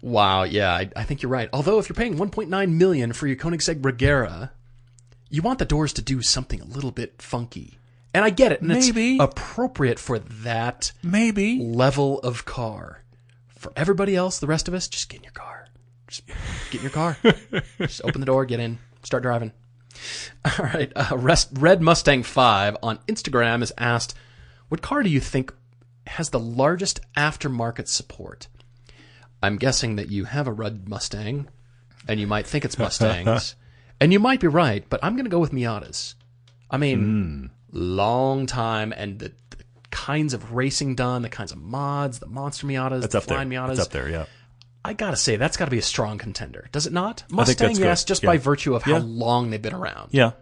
Wow, 0.00 0.42
yeah, 0.42 0.72
I, 0.72 0.90
I 0.94 1.04
think 1.04 1.22
you're 1.22 1.30
right. 1.30 1.48
Although 1.52 1.78
if 1.78 1.88
you're 1.88 1.94
paying 1.96 2.16
1.9 2.16 2.72
million 2.72 3.12
for 3.12 3.26
your 3.26 3.36
Koenigsegg 3.36 3.80
Regera, 3.80 4.50
you 5.30 5.42
want 5.42 5.58
the 5.58 5.64
doors 5.64 5.92
to 5.94 6.02
do 6.02 6.20
something 6.22 6.60
a 6.60 6.64
little 6.66 6.90
bit 6.90 7.20
funky. 7.22 7.78
And 8.12 8.24
I 8.24 8.30
get 8.30 8.52
it, 8.52 8.60
and 8.60 8.68
Maybe. 8.68 9.14
it's 9.16 9.24
appropriate 9.24 9.98
for 9.98 10.18
that 10.20 10.92
Maybe. 11.02 11.58
level 11.58 12.20
of 12.20 12.44
car. 12.44 13.02
For 13.58 13.72
everybody 13.74 14.14
else, 14.14 14.38
the 14.38 14.46
rest 14.46 14.68
of 14.68 14.74
us, 14.74 14.86
just 14.86 15.08
get 15.08 15.18
in 15.18 15.24
your 15.24 15.32
car. 15.32 15.66
Just 16.06 16.22
get 16.70 16.78
in 16.78 16.82
your 16.82 16.90
car. 16.92 17.16
just 17.80 18.02
open 18.04 18.20
the 18.20 18.26
door, 18.26 18.44
get 18.44 18.60
in, 18.60 18.78
start 19.02 19.22
driving. 19.24 19.50
All 20.44 20.64
right. 20.64 20.92
Uh, 20.94 21.16
Rest, 21.16 21.50
Red 21.54 21.82
Mustang 21.82 22.22
5 22.22 22.76
on 22.82 22.98
Instagram 23.08 23.62
is 23.62 23.72
asked, 23.78 24.14
What 24.68 24.82
car 24.82 25.02
do 25.02 25.10
you 25.10 25.20
think 25.20 25.52
has 26.06 26.30
the 26.30 26.40
largest 26.40 27.00
aftermarket 27.16 27.88
support? 27.88 28.48
I'm 29.42 29.56
guessing 29.56 29.96
that 29.96 30.10
you 30.10 30.24
have 30.24 30.46
a 30.46 30.52
Red 30.52 30.88
Mustang, 30.88 31.48
and 32.08 32.18
you 32.18 32.26
might 32.26 32.46
think 32.46 32.64
it's 32.64 32.78
Mustangs. 32.78 33.54
and 34.00 34.12
you 34.12 34.18
might 34.18 34.40
be 34.40 34.46
right, 34.46 34.84
but 34.88 35.00
I'm 35.02 35.14
going 35.16 35.26
to 35.26 35.30
go 35.30 35.38
with 35.38 35.52
Miatas. 35.52 36.14
I 36.70 36.78
mean, 36.78 37.50
long 37.70 38.46
time, 38.46 38.92
and 38.96 39.18
the, 39.18 39.32
the 39.50 39.64
kinds 39.90 40.34
of 40.34 40.54
racing 40.54 40.94
done, 40.94 41.22
the 41.22 41.28
kinds 41.28 41.52
of 41.52 41.58
mods, 41.58 42.18
the 42.18 42.26
monster 42.26 42.66
Miatas, 42.66 43.02
That's 43.02 43.12
the 43.12 43.18
up 43.18 43.24
there. 43.24 43.36
flying 43.36 43.50
Miatas. 43.50 43.76
That's 43.76 43.80
up 43.80 43.90
there, 43.90 44.08
yeah. 44.08 44.24
I 44.84 44.92
gotta 44.92 45.16
say, 45.16 45.36
that's 45.36 45.56
got 45.56 45.64
to 45.64 45.70
be 45.70 45.78
a 45.78 45.82
strong 45.82 46.18
contender, 46.18 46.68
does 46.72 46.86
it 46.86 46.92
not? 46.92 47.20
think 47.20 47.32
Mustang, 47.32 47.76
yes, 47.76 48.04
just 48.04 48.22
Yeah. 48.22 48.30
by 48.30 48.36
virtue 48.38 48.74
of 48.74 48.82
how 48.82 48.92
Yeah. 48.92 49.02
long 49.04 49.50
they've 49.50 49.62
been 49.62 49.72
around, 49.74 50.08
Yeah. 50.12 50.32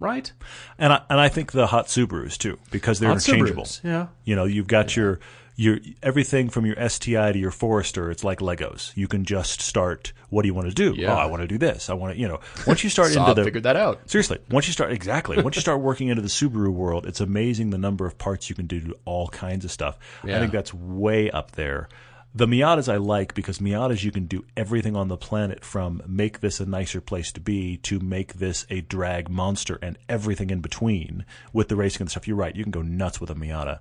right? 0.00 0.32
And 0.78 0.92
I, 0.92 1.02
and 1.10 1.20
I 1.20 1.28
think 1.28 1.52
the 1.52 1.66
hot 1.66 1.86
Subarus 1.88 2.38
too, 2.38 2.58
because 2.70 3.00
they're 3.00 3.10
Hot 3.10 3.18
interchangeable. 3.28 3.64
Subarus, 3.64 3.84
yeah. 3.84 4.06
You 4.24 4.34
know, 4.36 4.44
you've 4.44 4.66
got 4.68 4.96
your 4.96 5.20
your 5.54 5.78
everything 6.02 6.48
from 6.48 6.64
your 6.64 6.74
STI 6.88 7.30
to 7.30 7.38
your 7.38 7.50
Forester. 7.50 8.10
It's 8.10 8.24
like 8.24 8.38
Legos. 8.38 8.90
You 8.96 9.06
can 9.06 9.22
just 9.26 9.60
start. 9.60 10.14
What 10.30 10.42
do 10.42 10.48
you 10.48 10.54
want 10.54 10.68
to 10.68 10.74
do? 10.74 10.94
Yeah. 10.96 11.12
Oh, 11.12 11.16
I 11.18 11.26
want 11.26 11.42
to 11.42 11.46
do 11.46 11.58
this. 11.58 11.90
I 11.90 11.92
want 11.92 12.14
to. 12.14 12.18
You 12.18 12.26
know, 12.26 12.40
once 12.66 12.82
you 12.82 12.88
start 12.88 13.12
into 13.14 13.34
the 13.34 13.44
figured 13.44 13.64
that 13.64 13.76
out. 13.76 14.00
Seriously, 14.10 14.38
once 14.50 14.66
you 14.66 14.72
start 14.72 14.92
exactly, 14.92 15.40
once 15.42 15.54
you 15.54 15.60
start 15.60 15.80
working 15.82 16.08
into 16.08 16.22
the 16.22 16.28
Subaru 16.28 16.72
world, 16.72 17.04
it's 17.04 17.20
amazing 17.20 17.68
the 17.68 17.76
number 17.76 18.06
of 18.06 18.16
parts 18.16 18.48
you 18.48 18.56
can 18.56 18.66
do 18.66 18.80
to 18.80 18.96
all 19.04 19.28
kinds 19.28 19.66
of 19.66 19.70
stuff. 19.70 19.98
I 20.24 20.38
think 20.38 20.52
that's 20.52 20.72
way 20.72 21.30
up 21.30 21.52
there. 21.52 21.90
The 22.34 22.46
Miatas 22.46 22.90
I 22.90 22.96
like 22.96 23.34
because 23.34 23.58
Miatas 23.58 24.04
you 24.04 24.10
can 24.10 24.24
do 24.24 24.44
everything 24.56 24.96
on 24.96 25.08
the 25.08 25.18
planet 25.18 25.64
from 25.64 26.02
make 26.06 26.40
this 26.40 26.60
a 26.60 26.66
nicer 26.66 27.02
place 27.02 27.30
to 27.32 27.40
be 27.40 27.76
to 27.78 28.00
make 28.00 28.34
this 28.34 28.64
a 28.70 28.80
drag 28.80 29.28
monster 29.28 29.78
and 29.82 29.98
everything 30.08 30.48
in 30.48 30.60
between 30.60 31.26
with 31.52 31.68
the 31.68 31.76
racing 31.76 32.02
and 32.02 32.10
stuff. 32.10 32.26
You're 32.26 32.36
right, 32.36 32.56
you 32.56 32.64
can 32.64 32.70
go 32.70 32.80
nuts 32.80 33.20
with 33.20 33.28
a 33.28 33.34
Miata. 33.34 33.80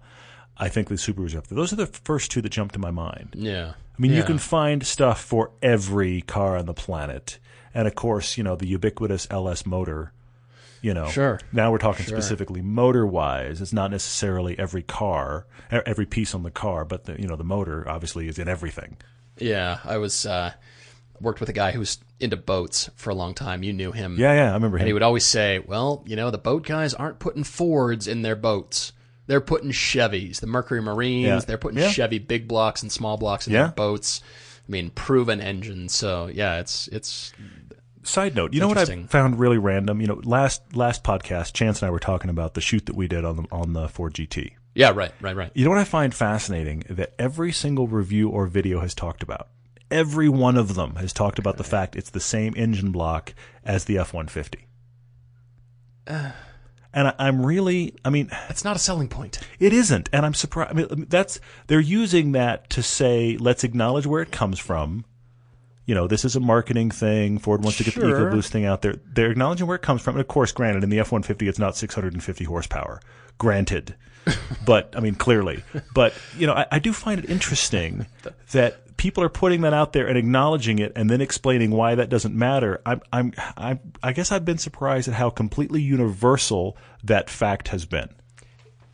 I 0.57 0.67
think 0.67 0.89
the 0.89 0.95
Subarus 0.95 1.33
are 1.33 1.39
up 1.39 1.47
there. 1.47 1.55
Those 1.55 1.71
are 1.71 1.77
the 1.77 1.85
first 1.85 2.29
two 2.29 2.41
that 2.41 2.49
jump 2.49 2.73
to 2.73 2.79
my 2.79 2.91
mind. 2.91 3.35
Yeah. 3.37 3.71
I 3.97 4.01
mean, 4.01 4.11
you 4.11 4.23
can 4.23 4.37
find 4.37 4.85
stuff 4.85 5.21
for 5.21 5.51
every 5.61 6.21
car 6.21 6.57
on 6.57 6.65
the 6.65 6.73
planet. 6.73 7.39
And 7.73 7.87
of 7.87 7.95
course, 7.95 8.37
you 8.37 8.43
know, 8.43 8.55
the 8.55 8.67
ubiquitous 8.67 9.27
LS 9.29 9.65
motor, 9.65 10.11
you 10.81 10.93
know. 10.93 11.07
Sure. 11.07 11.39
Now 11.51 11.71
we're 11.71 11.77
talking 11.77 12.05
specifically 12.05 12.61
motor 12.61 13.05
wise. 13.05 13.61
It's 13.61 13.73
not 13.73 13.91
necessarily 13.91 14.57
every 14.59 14.83
car, 14.83 15.45
every 15.69 16.05
piece 16.05 16.33
on 16.35 16.43
the 16.43 16.51
car, 16.51 16.85
but 16.85 17.05
the, 17.05 17.19
you 17.21 17.27
know, 17.27 17.35
the 17.35 17.43
motor 17.43 17.87
obviously 17.87 18.27
is 18.27 18.39
in 18.39 18.47
everything. 18.47 18.97
Yeah, 19.37 19.79
I 19.85 19.97
was 19.97 20.25
uh, 20.25 20.53
worked 21.19 21.39
with 21.39 21.49
a 21.49 21.53
guy 21.53 21.71
who 21.71 21.79
was 21.79 21.99
into 22.19 22.37
boats 22.37 22.89
for 22.95 23.09
a 23.09 23.15
long 23.15 23.33
time. 23.33 23.63
You 23.63 23.73
knew 23.73 23.91
him. 23.91 24.17
Yeah, 24.19 24.33
yeah, 24.33 24.51
I 24.51 24.53
remember 24.53 24.77
him. 24.77 24.81
And 24.81 24.87
he 24.87 24.93
would 24.93 25.01
always 25.03 25.25
say, 25.25 25.59
"Well, 25.59 26.03
you 26.05 26.15
know, 26.15 26.29
the 26.31 26.37
boat 26.37 26.65
guys 26.65 26.93
aren't 26.93 27.19
putting 27.19 27.43
Fords 27.43 28.07
in 28.07 28.21
their 28.21 28.35
boats. 28.35 28.93
They're 29.27 29.41
putting 29.41 29.71
Chevys. 29.71 30.39
The 30.41 30.47
Mercury 30.47 30.81
Marines. 30.81 31.25
Yeah. 31.27 31.39
They're 31.39 31.57
putting 31.57 31.79
Yeah. 31.79 31.89
Chevy 31.89 32.19
big 32.19 32.47
blocks 32.47 32.81
and 32.81 32.91
small 32.91 33.17
blocks 33.17 33.47
in 33.47 33.53
Yeah. 33.53 33.63
their 33.63 33.71
boats. 33.71 34.21
I 34.67 34.71
mean, 34.71 34.89
proven 34.89 35.39
engines. 35.41 35.95
So 35.95 36.27
yeah, 36.27 36.59
it's 36.59 36.87
it's 36.89 37.31
Side 38.03 38.35
note, 38.35 38.53
you 38.53 38.59
know 38.59 38.67
what 38.67 38.77
I 38.77 38.85
found 39.03 39.39
really 39.39 39.57
random? 39.59 40.01
You 40.01 40.07
know, 40.07 40.21
last 40.23 40.75
last 40.75 41.03
podcast, 41.03 41.53
Chance 41.53 41.81
and 41.81 41.87
I 41.87 41.91
were 41.91 41.99
talking 41.99 42.29
about 42.29 42.55
the 42.55 42.61
shoot 42.61 42.85
that 42.87 42.95
we 42.95 43.07
did 43.07 43.23
on 43.25 43.35
the 43.37 43.43
on 43.51 43.73
the 43.73 43.87
Ford 43.87 44.13
GT. 44.15 44.53
yeah, 44.73 44.91
right, 44.93 45.11
right, 45.21 45.35
right. 45.35 45.51
You 45.53 45.63
know 45.65 45.69
what 45.71 45.79
I 45.79 45.83
find 45.83 46.13
fascinating 46.13 46.83
that 46.89 47.13
every 47.19 47.51
single 47.51 47.87
review 47.87 48.29
or 48.29 48.47
video 48.47 48.79
has 48.79 48.95
talked 48.95 49.21
about. 49.21 49.49
Every 49.91 50.29
one 50.29 50.57
of 50.57 50.75
them 50.75 50.95
has 50.95 51.11
talked 51.13 51.37
about 51.37 51.57
the 51.57 51.63
fact 51.63 51.95
it's 51.95 52.09
the 52.09 52.19
same 52.19 52.53
engine 52.55 52.91
block 52.91 53.33
as 53.63 53.85
the 53.85 53.97
F 53.97 54.13
one 54.13 54.27
fifty. 54.27 54.67
And 56.93 57.07
I, 57.07 57.13
I'm 57.19 57.45
really, 57.45 57.95
I 58.03 58.09
mean, 58.09 58.27
That's 58.49 58.65
not 58.65 58.75
a 58.75 58.79
selling 58.79 59.07
point. 59.07 59.39
it 59.59 59.71
isn't, 59.71 60.09
and 60.11 60.25
I'm 60.25 60.33
surprised. 60.33 60.71
I 60.71 60.73
mean, 60.73 61.05
that's 61.07 61.39
they're 61.67 61.79
using 61.79 62.33
that 62.33 62.69
to 62.71 62.83
say, 62.83 63.37
let's 63.39 63.63
acknowledge 63.63 64.05
where 64.05 64.21
it 64.21 64.29
comes 64.33 64.59
from. 64.59 65.05
You 65.91 65.95
you 65.95 65.95
know, 65.95 66.07
this 66.07 66.23
is 66.23 66.37
a 66.37 66.39
marketing 66.39 66.89
thing. 66.89 67.37
Ford 67.37 67.65
wants 67.65 67.77
to 67.79 67.83
get 67.83 67.95
the 67.95 67.99
Sure. 67.99 68.31
EcoBoost 68.31 68.47
thing 68.47 68.63
out 68.63 68.81
there. 68.81 68.95
They're 69.13 69.29
acknowledging 69.29 69.67
where 69.67 69.75
it 69.75 69.81
comes 69.81 70.01
from. 70.01 70.15
And 70.15 70.21
of 70.21 70.27
course, 70.29 70.53
granted, 70.53 70.85
in 70.85 70.89
the 70.89 70.99
F 70.99 71.11
150, 71.11 71.49
it's 71.49 71.59
not 71.59 71.75
650 71.75 72.45
horsepower. 72.45 73.01
Granted. 73.37 73.95
but, 74.65 74.93
I 74.95 75.01
mean, 75.01 75.15
clearly. 75.15 75.65
But, 75.93 76.13
you 76.37 76.47
know, 76.47 76.53
I, 76.53 76.65
I 76.71 76.79
do 76.79 76.93
find 76.93 77.21
it 77.21 77.29
interesting 77.29 78.07
that 78.53 78.95
people 78.95 79.21
are 79.21 79.27
putting 79.27 79.59
that 79.61 79.73
out 79.73 79.91
there 79.91 80.07
and 80.07 80.17
acknowledging 80.17 80.79
it 80.79 80.93
and 80.95 81.09
then 81.09 81.19
explaining 81.19 81.71
why 81.71 81.95
that 81.95 82.07
doesn't 82.07 82.33
matter. 82.33 82.81
I'm, 82.85 83.01
I'm, 83.11 83.33
I'm, 83.57 83.81
I 84.01 84.13
guess 84.13 84.31
I've 84.31 84.45
been 84.45 84.59
surprised 84.59 85.09
at 85.09 85.15
how 85.15 85.29
completely 85.29 85.81
universal 85.81 86.77
that 87.03 87.29
fact 87.29 87.67
has 87.67 87.83
been. 87.83 88.07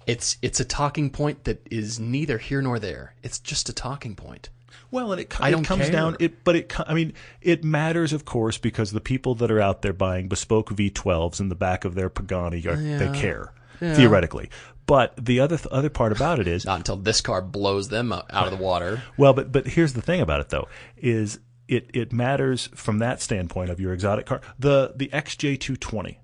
It's 0.07 0.37
it's 0.41 0.59
a 0.59 0.65
talking 0.65 1.11
point 1.11 1.43
that 1.43 1.61
is 1.69 1.99
neither 1.99 2.39
here 2.39 2.63
nor 2.63 2.79
there. 2.79 3.13
It's 3.21 3.37
just 3.37 3.69
a 3.69 3.73
talking 3.73 4.15
point. 4.15 4.49
Well, 4.91 5.11
and 5.11 5.21
it, 5.21 5.29
co- 5.29 5.43
I 5.43 5.49
it 5.49 5.51
don't 5.51 5.63
comes 5.63 5.83
care. 5.83 5.91
down. 5.91 6.15
It, 6.19 6.43
but 6.43 6.55
it. 6.55 6.79
I 6.79 6.93
mean, 6.93 7.13
it 7.41 7.63
matters, 7.63 8.13
of 8.13 8.25
course, 8.25 8.57
because 8.57 8.91
the 8.91 9.01
people 9.01 9.35
that 9.35 9.51
are 9.51 9.59
out 9.61 9.81
there 9.81 9.93
buying 9.93 10.27
bespoke 10.27 10.69
V12s 10.69 11.39
in 11.39 11.49
the 11.49 11.55
back 11.55 11.85
of 11.85 11.95
their 11.95 12.09
Pagani, 12.09 12.65
are, 12.67 12.75
they 12.75 13.11
care 13.19 13.53
theoretically. 13.79 14.49
But 14.85 15.13
the 15.23 15.39
other 15.41 15.57
th- 15.57 15.67
other 15.71 15.89
part 15.89 16.11
about 16.13 16.39
it 16.39 16.47
is, 16.47 16.65
Not 16.65 16.77
until 16.77 16.95
this 16.95 17.19
car 17.21 17.41
blows 17.41 17.89
them 17.89 18.13
out 18.13 18.25
out 18.29 18.47
of 18.51 18.57
the 18.57 18.63
water. 18.63 19.01
well, 19.17 19.33
but 19.33 19.51
but 19.51 19.67
here's 19.67 19.93
the 19.93 20.01
thing 20.01 20.21
about 20.21 20.39
it 20.39 20.49
though 20.49 20.67
is 20.95 21.39
it 21.67 21.89
it 21.93 22.13
matters 22.13 22.67
from 22.73 22.99
that 22.99 23.21
standpoint 23.21 23.69
of 23.69 23.79
your 23.81 23.91
exotic 23.93 24.25
car. 24.25 24.39
The 24.57 24.93
the 24.95 25.09
XJ220, 25.09 26.17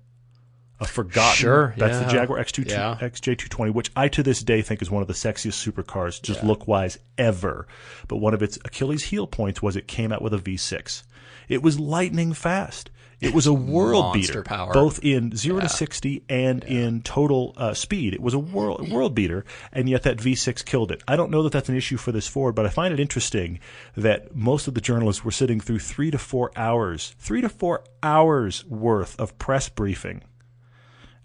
a 0.80 0.84
forgotten. 0.86 1.36
Sure, 1.36 1.74
that's 1.76 1.98
the. 1.98 2.06
Jaguar 2.12 2.38
X2 2.42 2.68
Yeah. 2.68 2.96
XJ220, 3.00 3.72
which 3.72 3.90
I 3.94 4.08
to 4.08 4.22
this 4.22 4.42
day 4.42 4.60
think 4.62 4.82
is 4.82 4.90
one 4.90 5.02
of 5.02 5.08
the 5.08 5.14
sexiest 5.14 5.64
supercars, 5.70 6.20
just 6.20 6.42
look 6.42 6.66
wise 6.66 6.98
ever. 7.16 7.66
But 8.08 8.16
one 8.16 8.34
of 8.34 8.42
its 8.42 8.58
Achilles 8.64 9.04
heel 9.04 9.26
points 9.26 9.62
was 9.62 9.76
it 9.76 9.86
came 9.86 10.12
out 10.12 10.20
with 10.22 10.34
a 10.34 10.38
V6. 10.38 11.02
It 11.48 11.62
was 11.62 11.78
lightning 11.78 12.32
fast. 12.32 12.90
It 13.20 13.32
was 13.32 13.46
a 13.46 13.52
world 13.76 14.06
Monster 14.16 14.32
beater, 14.32 14.42
power. 14.42 14.72
both 14.72 14.98
in 15.02 15.34
zero 15.36 15.60
to 15.60 15.68
sixty 15.68 16.24
and 16.28 16.64
in 16.64 17.00
total 17.02 17.54
uh, 17.56 17.72
speed. 17.72 18.12
It 18.12 18.20
was 18.20 18.34
a 18.34 18.38
world 18.38 18.90
world 18.90 19.14
beater, 19.14 19.44
and 19.72 19.88
yet 19.88 20.02
that 20.02 20.18
V6 20.18 20.64
killed 20.64 20.90
it. 20.90 21.02
I 21.06 21.14
don't 21.16 21.30
know 21.30 21.42
that 21.44 21.52
that's 21.52 21.68
an 21.68 21.76
issue 21.76 21.96
for 21.96 22.10
this 22.12 22.26
Ford, 22.26 22.54
but 22.56 22.66
I 22.66 22.68
find 22.70 22.92
it 22.92 22.98
interesting 23.00 23.60
that 23.96 24.34
most 24.34 24.66
of 24.66 24.74
the 24.74 24.80
journalists 24.80 25.24
were 25.24 25.30
sitting 25.30 25.60
through 25.60 25.78
three 25.78 26.10
to 26.10 26.18
four 26.18 26.50
hours, 26.56 27.14
three 27.18 27.40
to 27.40 27.48
four 27.48 27.84
hours 28.02 28.64
worth 28.66 29.18
of 29.20 29.38
press 29.38 29.68
briefing. 29.68 30.22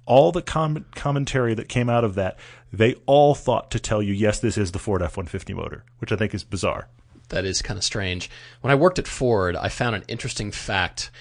All 0.09 0.31
the 0.31 0.41
com- 0.41 0.85
commentary 0.95 1.53
that 1.53 1.69
came 1.69 1.87
out 1.87 2.03
of 2.03 2.15
that, 2.15 2.39
they 2.73 2.95
all 3.05 3.35
thought 3.35 3.69
to 3.71 3.79
tell 3.79 4.01
you, 4.01 4.11
yes, 4.11 4.39
this 4.39 4.57
is 4.57 4.71
the 4.71 4.79
Ford 4.79 5.01
F 5.03 5.15
one 5.17 5.27
fifty 5.27 5.53
motor, 5.53 5.83
which 5.99 6.11
I 6.11 6.15
think 6.15 6.33
is 6.33 6.43
bizarre. 6.43 6.87
That 7.29 7.45
is 7.45 7.61
kind 7.61 7.77
of 7.77 7.83
strange. 7.83 8.29
When 8.61 8.71
I 8.71 8.75
worked 8.75 8.97
at 8.97 9.07
Ford, 9.07 9.55
I 9.55 9.69
found 9.69 9.95
an 9.95 10.03
interesting 10.07 10.51
fact. 10.51 11.11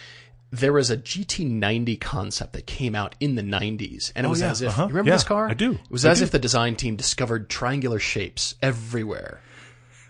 There 0.50 0.72
was 0.72 0.90
a 0.90 0.96
GT90 0.96 2.00
concept 2.00 2.54
that 2.54 2.66
came 2.66 2.94
out 2.94 3.14
in 3.20 3.34
the 3.34 3.42
90s, 3.42 4.10
and 4.16 4.24
it 4.24 4.30
was 4.30 4.40
yeah, 4.40 4.50
as 4.50 4.62
if 4.62 4.70
uh-huh, 4.70 4.84
you 4.84 4.88
remember 4.88 5.10
yeah, 5.10 5.16
this 5.16 5.24
car? 5.24 5.50
I 5.50 5.52
do, 5.52 5.72
It 5.72 5.90
was 5.90 6.06
I 6.06 6.10
as 6.12 6.20
do. 6.20 6.24
if 6.24 6.30
the 6.30 6.38
design 6.38 6.74
team 6.74 6.96
discovered 6.96 7.50
triangular 7.50 7.98
shapes 7.98 8.54
everywhere. 8.62 9.42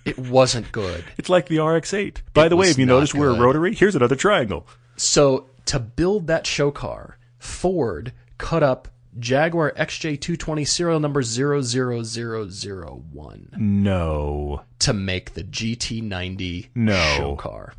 It 0.05 0.17
wasn't 0.17 0.71
good. 0.71 1.05
It's 1.19 1.29
like 1.29 1.49
the 1.49 1.59
RX-8. 1.59 2.19
By 2.33 2.49
the 2.49 2.57
way, 2.57 2.69
have 2.69 2.79
you 2.79 2.87
not 2.87 2.95
noticed 2.95 3.17
we're 3.17 3.31
a 3.31 3.41
rotary? 3.41 3.75
Here's 3.75 3.97
another 3.97 4.15
triangle. 4.15 4.65
So 4.97 5.51
to 5.67 5.81
build 5.81 6.29
that 6.29 6.47
show 6.47 6.71
car, 6.71 7.19
Ford 7.41 8.13
cut 8.39 8.63
up 8.63 8.89
Jaguar 9.19 9.73
XJ220 9.73 10.67
serial 10.69 11.01
number 11.01 11.23
00001 11.23 13.49
No. 13.59 14.63
to 14.79 14.93
make 14.93 15.35
the 15.35 15.45
GT90 15.45 16.69
No. 16.75 17.15
show 17.17 17.37
car. 17.37 17.75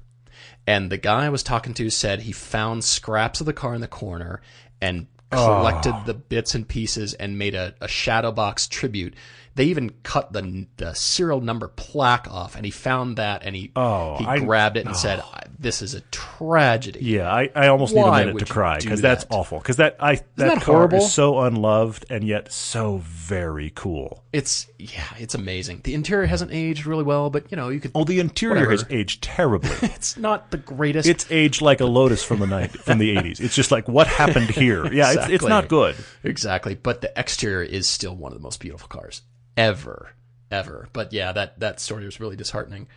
And 0.68 0.92
the 0.92 0.98
guy 0.98 1.26
I 1.26 1.30
was 1.30 1.44
talking 1.44 1.74
to 1.76 1.90
said 1.90 2.22
he 2.22 2.32
found 2.32 2.84
scraps 2.84 3.40
of 3.40 3.46
the 3.46 3.54
car 3.54 3.74
in 3.74 3.82
the 3.82 3.88
corner 3.88 4.42
and 4.82 5.08
collected 5.32 5.94
Oh. 5.96 6.04
the 6.06 6.14
bits 6.14 6.56
and 6.56 6.68
pieces 6.68 7.14
and 7.14 7.38
made 7.38 7.56
a, 7.56 7.74
a 7.82 7.88
shadow 7.88 8.32
box 8.32 8.68
tribute. 8.68 9.14
They 9.56 9.66
even 9.66 9.90
cut 10.04 10.32
the, 10.32 10.68
the 10.78 10.94
serial 10.94 11.42
number 11.42 11.68
plaque 11.68 12.28
off, 12.32 12.56
and 12.56 12.64
he 12.64 12.72
found 12.72 13.18
that, 13.18 13.42
and 13.44 13.56
he 13.56 13.72
Oh, 13.76 14.16
he 14.18 14.26
I- 14.26 14.40
grabbed 14.40 14.78
it 14.78 14.86
and 14.86 14.96
said, 14.96 15.22
"This 15.58 15.82
is 15.82 15.94
a 15.96 16.02
tragedy." 16.02 17.00
Yeah, 17.02 17.30
I, 17.30 17.50
I 17.54 17.68
almost 17.68 17.94
need 17.94 18.02
a 18.02 18.12
minute 18.12 18.38
to 18.38 18.46
cry 18.46 18.78
because 18.80 19.02
that's 19.02 19.26
awful. 19.30 19.58
Because 19.58 19.78
that 19.78 19.98
I 20.00 20.16
that, 20.16 20.26
that 20.38 20.62
car 20.62 20.76
horrible? 20.76 21.00
is 21.00 21.12
so 21.14 21.40
unloved 21.42 22.06
and 22.10 22.24
yet 22.24 22.54
so 22.54 23.00
very 23.04 23.72
cool. 23.76 24.24
It's 24.32 24.68
yeah, 24.78 25.04
it's 25.18 25.36
amazing. 25.36 25.82
The 25.84 25.94
interior 25.94 26.28
hasn't 26.28 26.54
aged 26.54 26.86
really 26.86 27.04
well, 27.04 27.30
but 27.30 27.52
you 27.52 27.58
know 27.58 27.68
you 27.68 27.82
could. 27.82 27.92
Oh, 27.96 28.06
the 28.06 28.20
interior 28.22 28.54
Whatever. 28.56 28.72
has 28.72 28.86
aged 28.90 29.24
terribly. 29.24 29.72
It's 30.00 30.16
not 30.16 30.52
the 30.52 30.58
greatest. 30.58 31.10
it's 31.10 31.30
aged 31.30 31.62
like 31.62 31.82
a 31.82 31.86
Lotus 31.86 32.24
from 32.24 32.40
the 32.40 32.48
night 32.48 32.72
from 32.72 33.00
the 33.00 33.18
eighties. 33.18 33.42
It's 33.42 33.56
just 33.56 33.72
like 33.72 33.90
what 33.90 34.08
happened 34.08 34.50
here. 34.52 34.86
Yeah, 34.94 35.14
it's 35.26 35.36
it's 35.44 35.46
not 35.46 35.68
good. 35.68 35.96
exactly, 36.24 36.76
but 36.76 37.02
the 37.02 37.12
exterior 37.20 37.64
is 37.64 37.88
still 37.88 38.16
one 38.16 38.32
of 38.32 38.38
the 38.38 38.44
most 38.44 38.60
beautiful 38.60 38.88
cars 38.88 39.22
ever, 39.58 40.12
ever. 40.52 40.90
But 40.94 41.14
yeah, 41.14 41.32
that 41.32 41.60
that 41.60 41.80
story 41.80 42.06
was 42.06 42.20
really 42.20 42.36
disheartening. 42.36 42.88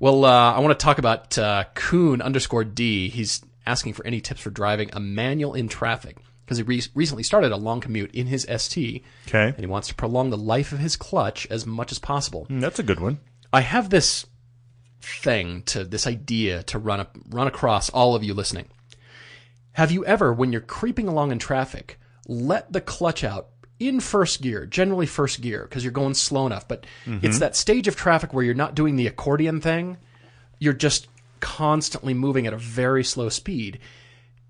Well, 0.00 0.24
uh, 0.24 0.52
I 0.54 0.60
want 0.60 0.78
to 0.78 0.82
talk 0.84 0.98
about 0.98 1.36
uh, 1.38 1.64
Coon 1.74 2.22
underscore 2.22 2.64
D. 2.64 3.08
He's 3.08 3.42
asking 3.66 3.92
for 3.94 4.06
any 4.06 4.20
tips 4.20 4.40
for 4.40 4.50
driving 4.50 4.90
a 4.92 5.00
manual 5.00 5.54
in 5.54 5.68
traffic 5.68 6.16
because 6.44 6.56
he 6.56 6.62
re- 6.62 6.82
recently 6.94 7.22
started 7.22 7.52
a 7.52 7.56
long 7.56 7.80
commute 7.80 8.14
in 8.14 8.26
his 8.26 8.46
ST. 8.56 9.02
Okay. 9.26 9.48
and 9.48 9.58
he 9.58 9.66
wants 9.66 9.88
to 9.88 9.94
prolong 9.94 10.30
the 10.30 10.38
life 10.38 10.72
of 10.72 10.78
his 10.78 10.96
clutch 10.96 11.46
as 11.50 11.66
much 11.66 11.92
as 11.92 11.98
possible. 11.98 12.46
Mm, 12.48 12.60
That's 12.62 12.78
a 12.78 12.82
good 12.82 13.00
one. 13.00 13.18
I 13.52 13.60
have 13.60 13.90
this 13.90 14.24
thing 15.02 15.62
to 15.64 15.84
this 15.84 16.06
idea 16.06 16.62
to 16.64 16.78
run 16.78 17.00
up, 17.00 17.16
run 17.28 17.46
across 17.46 17.90
all 17.90 18.14
of 18.14 18.24
you 18.24 18.32
listening. 18.34 18.66
Have 19.78 19.92
you 19.92 20.04
ever, 20.06 20.32
when 20.32 20.50
you're 20.50 20.60
creeping 20.60 21.06
along 21.06 21.30
in 21.30 21.38
traffic, 21.38 22.00
let 22.26 22.72
the 22.72 22.80
clutch 22.80 23.22
out 23.22 23.50
in 23.78 24.00
first 24.00 24.42
gear, 24.42 24.66
generally 24.66 25.06
first 25.06 25.40
gear, 25.40 25.62
because 25.62 25.84
you're 25.84 25.92
going 25.92 26.14
slow 26.14 26.46
enough, 26.46 26.66
but 26.66 26.84
mm-hmm. 27.06 27.24
it's 27.24 27.38
that 27.38 27.54
stage 27.54 27.86
of 27.86 27.94
traffic 27.94 28.34
where 28.34 28.42
you're 28.42 28.54
not 28.54 28.74
doing 28.74 28.96
the 28.96 29.06
accordion 29.06 29.60
thing. 29.60 29.96
You're 30.58 30.72
just 30.72 31.06
constantly 31.38 32.12
moving 32.12 32.44
at 32.48 32.52
a 32.52 32.56
very 32.56 33.04
slow 33.04 33.28
speed. 33.28 33.78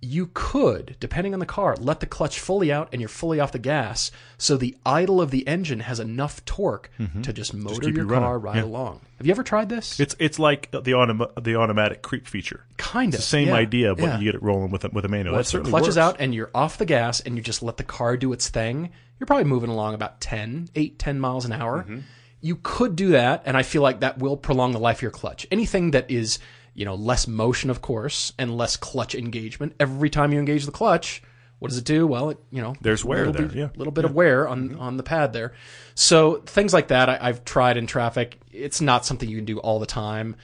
You 0.01 0.31
could, 0.33 0.95
depending 1.01 1.35
on 1.35 1.41
the 1.41 1.47
car, 1.47 1.75
let 1.81 1.99
the 1.99 2.07
clutch 2.07 2.39
fully 2.39 2.71
out 2.73 2.89
and 2.93 3.01
you're 3.01 3.09
fully 3.09 3.41
off 3.41 3.51
the 3.51 3.59
gas, 3.59 4.13
so 4.37 4.57
the 4.57 4.77
idle 4.87 5.21
of 5.21 5.33
the 5.33 5.47
engine 5.49 5.81
has 5.81 5.99
enough 5.99 6.45
torque 6.45 6.89
to 7.23 7.33
just 7.33 7.53
motor 7.53 7.81
keep 7.87 7.97
your 7.97 8.05
you 8.05 8.11
running. 8.11 8.25
car 8.25 8.39
right 8.39 8.57
Yeah. 8.57 8.63
along. 8.65 9.01
Have 9.17 9.27
you 9.27 9.33
ever 9.33 9.43
tried 9.43 9.69
this? 9.69 9.99
It's 9.99 10.15
it's 10.21 10.39
like 10.39 10.71
the 10.71 10.81
autom- 10.93 11.43
the 11.43 11.57
automatic 11.57 12.03
creep 12.03 12.29
feature. 12.29 12.65
kind 12.77 13.13
of 13.13 13.19
It's 13.19 13.25
the 13.27 13.29
same 13.31 13.49
yeah, 13.49 13.55
idea, 13.55 13.95
but 13.97 14.05
yeah. 14.05 14.19
you 14.19 14.25
get 14.27 14.37
it 14.37 14.43
rolling 14.43 14.71
with 14.71 14.85
a, 14.85 14.89
with 14.93 15.05
a 15.05 15.09
manual. 15.09 15.35
Once 15.35 15.49
the 15.49 15.51
certainly 15.59 15.71
clutch 15.73 15.89
is 15.89 15.99
out 15.99 16.17
and 16.21 16.33
you're 16.33 16.51
off 16.55 16.79
the 16.79 16.87
gas 16.87 17.19
and 17.19 17.35
you 17.37 17.43
just 17.43 17.61
let 17.65 17.77
the 17.77 17.83
car 17.83 18.17
do 18.17 18.33
its 18.33 18.49
thing, 18.49 18.91
you're 19.19 19.27
probably 19.27 19.45
moving 19.47 19.69
along 19.71 19.95
about 19.95 20.21
10, 20.21 20.69
8, 20.77 20.97
10 20.97 21.19
miles 21.19 21.45
an 21.45 21.51
hour. 21.53 21.83
Mm-hmm. 21.83 21.99
You 22.41 22.61
could 22.63 22.95
do 22.95 23.09
that, 23.09 23.43
and 23.47 23.57
I 23.57 23.65
feel 23.65 23.83
like 23.83 23.99
that 23.99 24.19
will 24.19 24.37
prolong 24.37 24.71
the 24.71 24.79
life 24.79 24.99
of 24.99 25.03
your 25.03 25.11
clutch. 25.11 25.45
Anything 25.51 25.91
that 25.91 26.09
is, 26.09 26.39
you 26.79 26.85
know, 26.85 26.95
less 26.95 27.27
motion, 27.27 27.71
of 27.71 27.83
course, 27.83 28.33
and 28.39 28.57
less 28.57 28.77
clutch 28.77 29.17
engagement. 29.17 29.75
Every 29.81 30.09
time 30.09 30.33
you 30.33 30.39
engage 30.39 30.65
the 30.65 30.71
clutch, 30.71 31.21
what 31.59 31.71
does 31.71 31.79
it 31.79 31.85
do? 31.85 32.07
Well, 32.07 32.31
it, 32.31 32.39
you 32.53 32.63
know, 32.63 32.77
There's 32.81 33.05
wear 33.05 33.27
little 33.27 33.33
there, 33.33 33.47
bit, 33.47 33.57
yeah. 33.57 33.65
Mm-hmm. 33.65 33.79
little 33.79 33.93
bit 33.93 34.05
of 34.05 34.15
wear 34.15 34.47
on 34.47 34.77
on 34.77 34.97
the 34.97 35.03
pad 35.03 35.33
there. 35.33 35.55
So 35.97 36.37
things 36.37 36.73
like 36.73 36.89
that, 36.89 37.09
I, 37.09 37.19
I've 37.21 37.45
tried 37.45 37.79
in 37.79 37.89
traffic. 37.89 38.39
It's 38.53 38.81
not 38.81 39.05
something 39.05 39.29
you 39.29 39.39
can 39.39 39.45
do 39.45 39.59
all 39.59 39.81
the 39.81 39.87
time. 39.87 40.37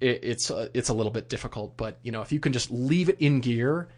It, 0.00 0.20
it's 0.22 0.50
uh, 0.50 0.68
it's 0.72 0.88
a 0.88 0.94
little 0.94 1.12
bit 1.12 1.28
difficult, 1.28 1.76
but 1.76 1.98
you 2.02 2.12
know, 2.12 2.22
if 2.22 2.32
you 2.32 2.40
can 2.40 2.54
just 2.54 2.70
leave 2.70 3.10
it 3.10 3.18
in 3.20 3.40
gear 3.40 3.88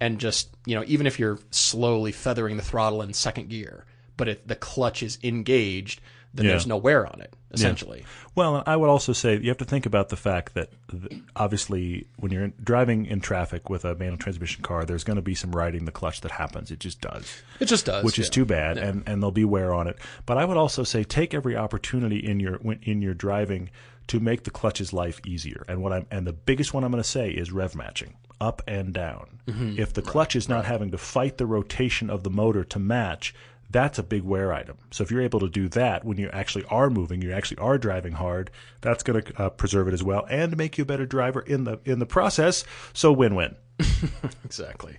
and 0.00 0.18
just 0.18 0.48
you 0.64 0.74
know, 0.74 0.84
even 0.86 1.06
if 1.06 1.18
you're 1.18 1.38
slowly 1.50 2.12
feathering 2.12 2.56
the 2.56 2.62
throttle 2.62 3.02
in 3.02 3.12
second 3.12 3.50
gear, 3.50 3.84
but 4.16 4.28
if 4.28 4.46
the 4.46 4.56
clutch 4.56 5.02
is 5.02 5.18
engaged, 5.22 6.00
then 6.34 6.46
Yeah. 6.46 6.52
there's 6.52 6.66
no 6.66 6.76
wear 6.76 7.06
on 7.06 7.20
it. 7.20 7.32
Essentially, 7.52 8.04
Well, 8.34 8.64
I 8.66 8.74
would 8.74 8.88
also 8.88 9.12
say 9.12 9.38
you 9.38 9.48
have 9.48 9.58
to 9.58 9.64
think 9.64 9.86
about 9.86 10.08
the 10.08 10.16
fact 10.16 10.54
that 10.54 10.70
th- 10.90 11.22
obviously 11.36 12.08
when 12.16 12.32
you're 12.32 12.48
driving 12.62 13.06
in 13.06 13.20
traffic 13.20 13.70
with 13.70 13.84
a 13.84 13.94
manual 13.94 14.16
transmission 14.16 14.62
car, 14.64 14.84
there's 14.84 15.04
going 15.04 15.16
to 15.16 15.22
be 15.22 15.36
some 15.36 15.52
riding 15.54 15.84
the 15.84 15.92
clutch 15.92 16.20
that 16.22 16.32
happens. 16.32 16.72
It 16.72 16.80
just 16.80 17.00
does. 17.00 17.42
it 17.60 17.66
just 17.66 17.86
does, 17.86 18.04
which 18.04 18.18
is 18.18 18.28
too 18.28 18.44
bad, 18.44 18.76
and 18.76 19.04
and 19.06 19.22
there'll 19.22 19.30
be 19.30 19.44
wear 19.44 19.72
on 19.72 19.86
it. 19.86 19.96
But 20.26 20.36
I 20.36 20.44
would 20.44 20.56
also 20.56 20.82
say 20.82 21.04
take 21.04 21.32
every 21.32 21.56
opportunity 21.56 22.18
in 22.18 22.40
your 22.40 22.58
in 22.82 23.00
your 23.02 23.14
driving 23.14 23.70
to 24.08 24.18
make 24.18 24.42
the 24.42 24.50
clutch's 24.50 24.92
life 24.92 25.20
easier. 25.24 25.64
And 25.68 25.80
what 25.80 25.92
I'm 25.92 26.06
and 26.10 26.26
the 26.26 26.32
biggest 26.32 26.74
one 26.74 26.82
I'm 26.82 26.90
going 26.90 27.02
to 27.04 27.08
say 27.08 27.30
is 27.30 27.52
rev 27.52 27.76
matching 27.76 28.14
up 28.40 28.62
and 28.66 28.92
down. 28.92 29.38
Mm-hmm. 29.46 29.78
If 29.78 29.92
the 29.92 30.02
clutch 30.02 30.34
is 30.34 30.48
not 30.48 30.64
having 30.64 30.90
to 30.90 30.98
fight 30.98 31.38
the 31.38 31.46
rotation 31.46 32.10
of 32.10 32.24
the 32.24 32.30
motor 32.30 32.64
to 32.64 32.78
match. 32.80 33.32
That's 33.74 33.98
a 33.98 34.04
big 34.04 34.22
wear 34.22 34.52
item. 34.52 34.78
So 34.92 35.02
if 35.02 35.10
you're 35.10 35.20
able 35.20 35.40
to 35.40 35.48
do 35.48 35.68
that 35.70 36.04
when 36.04 36.16
you 36.16 36.30
actually 36.32 36.64
are 36.66 36.90
moving, 36.90 37.20
you 37.20 37.32
actually 37.32 37.58
are 37.58 37.76
driving 37.76 38.12
hard. 38.12 38.52
That's 38.82 39.02
going 39.02 39.20
to 39.20 39.42
uh, 39.42 39.50
preserve 39.50 39.88
it 39.88 39.94
as 39.94 40.00
well 40.00 40.24
and 40.30 40.56
make 40.56 40.78
you 40.78 40.82
a 40.82 40.86
better 40.86 41.06
driver 41.06 41.40
in 41.40 41.64
the 41.64 41.80
in 41.84 41.98
the 41.98 42.06
process. 42.06 42.62
So 42.92 43.12
win-win. 43.12 43.56
Exactly. 44.44 44.98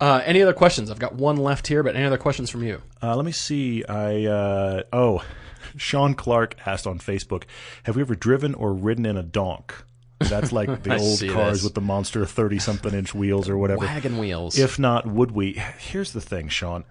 Uh, 0.00 0.22
any 0.24 0.40
other 0.40 0.54
questions? 0.54 0.90
I've 0.90 0.98
got 0.98 1.14
one 1.14 1.36
left 1.36 1.66
here, 1.66 1.82
but 1.82 1.94
any 1.94 2.06
other 2.06 2.16
questions 2.16 2.48
from 2.48 2.62
you? 2.62 2.80
Uh, 3.02 3.14
let 3.14 3.26
me 3.26 3.32
see. 3.32 3.84
I 3.84 4.24
uh, 4.24 4.82
oh, 4.94 5.22
Sean 5.76 6.14
Clark 6.14 6.56
asked 6.64 6.86
on 6.86 6.98
Facebook, 6.98 7.42
"Have 7.82 7.96
we 7.96 8.02
ever 8.02 8.14
driven 8.14 8.54
or 8.54 8.72
ridden 8.72 9.04
in 9.04 9.18
a 9.18 9.22
donk?" 9.22 9.74
That's 10.18 10.52
like 10.52 10.68
the 10.82 10.96
old 10.96 11.20
cars 11.28 11.58
this. 11.58 11.64
with 11.64 11.74
the 11.74 11.80
monster 11.80 12.24
thirty 12.26 12.58
something 12.58 12.94
inch 12.94 13.14
wheels 13.14 13.48
or 13.48 13.58
whatever. 13.58 13.86
Wagon 13.86 14.18
wheels. 14.18 14.58
If 14.58 14.78
not, 14.78 15.06
would 15.06 15.32
we? 15.32 15.52
Here's 15.78 16.12
the 16.12 16.20
thing, 16.20 16.48
Sean. 16.48 16.84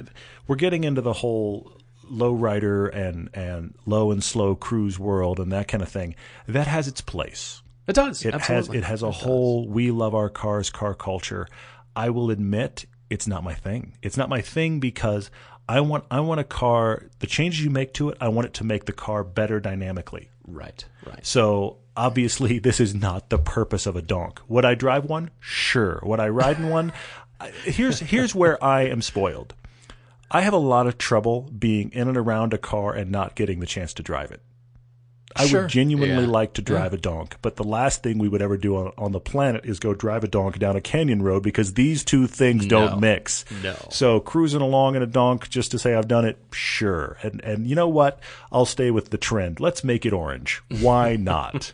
We're 0.48 0.56
getting 0.56 0.84
into 0.84 1.02
the 1.02 1.14
whole 1.14 1.72
low 2.10 2.34
rider 2.34 2.88
and 2.88 3.30
and 3.34 3.76
low 3.86 4.12
and 4.12 4.24
slow 4.24 4.56
cruise 4.56 5.00
world 5.00 5.40
and 5.40 5.52
that 5.52 5.68
kind 5.68 5.82
of 5.82 5.90
thing. 5.90 6.16
That 6.48 6.68
has 6.68 6.88
its 6.88 7.02
place. 7.02 7.62
it 7.88 7.94
does. 7.94 8.24
It 8.26 8.34
absolutely. 8.34 8.78
has 8.78 8.84
it 8.84 8.88
has 8.88 9.04
a 9.04 9.12
whole 9.12 9.68
we 9.68 9.92
love 9.92 10.14
our 10.14 10.30
cars 10.30 10.70
car 10.70 10.94
culture. 10.94 11.48
I 11.96 12.10
will 12.10 12.30
admit 12.30 12.86
it's 13.10 13.28
not 13.28 13.44
my 13.44 13.54
thing. 13.54 13.98
It's 14.02 14.18
not 14.18 14.30
my 14.30 14.42
thing 14.42 14.80
because 14.80 15.32
I 15.68 15.80
want 15.82 16.06
I 16.12 16.20
want 16.20 16.40
a 16.40 16.44
car 16.44 17.10
the 17.20 17.28
changes 17.28 17.64
you 17.64 17.70
make 17.70 17.94
to 17.94 18.10
it, 18.10 18.18
I 18.22 18.28
want 18.28 18.48
it 18.48 18.54
to 18.56 18.64
make 18.64 18.86
the 18.86 18.94
car 18.94 19.24
better 19.24 19.60
dynamically. 19.60 20.30
Right. 20.48 20.86
Right. 21.06 21.26
So 21.26 21.78
obviously 21.96 22.60
this 22.60 22.80
is 22.80 22.94
not 22.94 23.30
the 23.30 23.38
purpose 23.38 23.86
of 23.86 23.96
a 23.96 24.02
donk. 24.02 24.42
Would 24.48 24.66
I 24.66 24.76
drive 24.76 25.06
one? 25.06 25.32
Sure. 25.40 26.00
Would 26.04 26.20
I 26.20 26.30
ride 26.30 26.58
in 26.58 26.70
one? 26.70 26.94
Here's 27.64 28.00
here's 28.00 28.34
where 28.34 28.64
I 28.64 28.84
am 28.84 29.02
spoiled. 29.02 29.56
I 30.32 30.42
have 30.42 30.54
a 30.54 30.58
lot 30.58 30.88
of 30.88 30.98
trouble 30.98 31.50
being 31.58 31.92
in 31.92 32.08
and 32.08 32.18
around 32.18 32.54
a 32.54 32.58
car 32.58 32.94
and 32.94 33.12
not 33.12 33.36
getting 33.36 33.60
the 33.60 33.66
chance 33.66 33.94
to 33.96 34.04
drive 34.04 34.32
it. 34.32 34.42
I 35.38 35.48
Sure. 35.48 35.64
would 35.64 35.70
genuinely 35.70 36.24
Yeah. 36.24 36.30
like 36.32 36.54
to 36.54 36.62
drive 36.62 36.94
a 36.94 36.98
donk, 36.98 37.36
but 37.42 37.58
the 37.58 37.64
last 37.66 38.02
thing 38.04 38.18
we 38.18 38.30
would 38.30 38.42
ever 38.42 38.56
do 38.56 38.78
on, 38.78 38.94
on 38.98 39.12
the 39.12 39.20
planet 39.20 39.66
is 39.66 39.80
go 39.80 39.94
drive 39.94 40.24
a 40.24 40.28
donk 40.30 40.60
down 40.60 40.76
a 40.78 40.82
canyon 40.82 41.22
road 41.22 41.44
because 41.44 41.74
these 41.74 42.06
two 42.06 42.26
things 42.26 42.64
No. 42.66 42.88
don't 42.88 43.00
mix. 43.02 43.44
No. 43.62 43.76
So 43.90 44.20
cruising 44.22 44.62
along 44.62 44.96
in 44.96 45.02
a 45.02 45.06
donk 45.08 45.50
just 45.50 45.72
to 45.72 45.80
say 45.80 45.94
I've 45.94 46.08
done 46.08 46.24
it, 46.26 46.38
sure. 46.54 47.18
And 47.22 47.42
and 47.44 47.68
you 47.68 47.76
know 47.76 47.90
what? 47.90 48.20
I'll 48.52 48.66
stay 48.66 48.92
with 48.92 49.10
the 49.10 49.18
trend. 49.18 49.60
Let's 49.60 49.84
make 49.84 50.06
it 50.06 50.14
orange. 50.14 50.62
Why 50.80 51.16
not? 51.20 51.74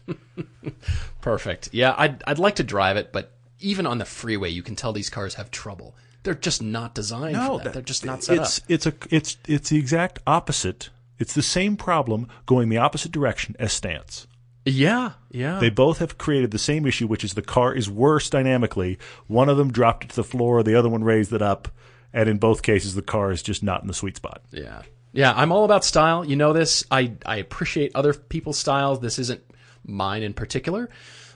Perfect. 1.21 1.69
Yeah, 1.71 1.93
I'd 1.97 2.23
I'd 2.25 2.39
like 2.39 2.55
to 2.55 2.63
drive 2.63 2.97
it, 2.97 3.11
but 3.11 3.31
even 3.59 3.85
on 3.85 3.99
the 3.99 4.05
freeway, 4.05 4.49
you 4.49 4.63
can 4.63 4.75
tell 4.75 4.91
these 4.93 5.09
cars 5.09 5.35
have 5.35 5.51
trouble. 5.51 5.95
They're 6.23 6.33
just 6.35 6.61
not 6.61 6.93
designed 6.95 7.35
for 7.37 7.57
that. 7.57 7.63
that- 7.65 7.73
They're 7.73 7.81
just 7.81 8.05
not 8.05 8.23
set 8.23 8.37
it's, 8.37 8.57
up. 8.59 8.63
It's 8.69 8.85
a 8.87 8.93
it's 9.11 9.37
it's 9.47 9.69
the 9.69 9.77
exact 9.77 10.19
opposite. 10.25 10.89
It's 11.21 11.33
the 11.33 11.41
same 11.41 11.77
problem 11.77 12.27
going 12.45 12.69
the 12.69 12.77
opposite 12.77 13.11
direction 13.11 13.55
as 13.59 13.71
stance. 13.71 14.27
Yeah. 14.65 15.13
Yeah. 15.31 15.59
They 15.59 15.69
both 15.69 15.99
have 15.99 16.17
created 16.17 16.51
the 16.51 16.59
same 16.59 16.85
issue, 16.85 17.07
which 17.07 17.23
is 17.23 17.33
the 17.33 17.41
car 17.41 17.73
is 17.73 17.89
worse 17.89 18.29
dynamically. 18.29 18.97
One 19.27 19.49
of 19.49 19.57
them 19.57 19.71
dropped 19.71 20.03
it 20.03 20.09
to 20.11 20.15
the 20.15 20.23
floor, 20.23 20.63
the 20.63 20.75
other 20.75 20.89
one 20.89 21.03
raised 21.03 21.33
it 21.33 21.41
up, 21.41 21.67
and 22.13 22.27
in 22.27 22.37
both 22.37 22.61
cases, 22.61 22.95
the 22.95 23.01
car 23.01 23.31
is 23.31 23.41
just 23.41 23.63
not 23.63 23.81
in 23.81 23.87
the 23.87 23.93
sweet 23.93 24.17
spot. 24.17 24.41
Yeah. 24.51 24.81
Yeah, 25.13 25.33
I'm 25.35 25.51
all 25.51 25.65
about 25.65 25.83
style. 25.83 26.23
You 26.23 26.35
know 26.37 26.53
this. 26.53 26.85
I, 26.89 27.13
I 27.25 27.37
appreciate 27.37 27.91
other 27.95 28.13
people's 28.13 28.57
styles. 28.57 28.99
This 28.99 29.19
isn't 29.19 29.43
mine 29.85 30.23
in 30.23 30.33
particular, 30.33 30.89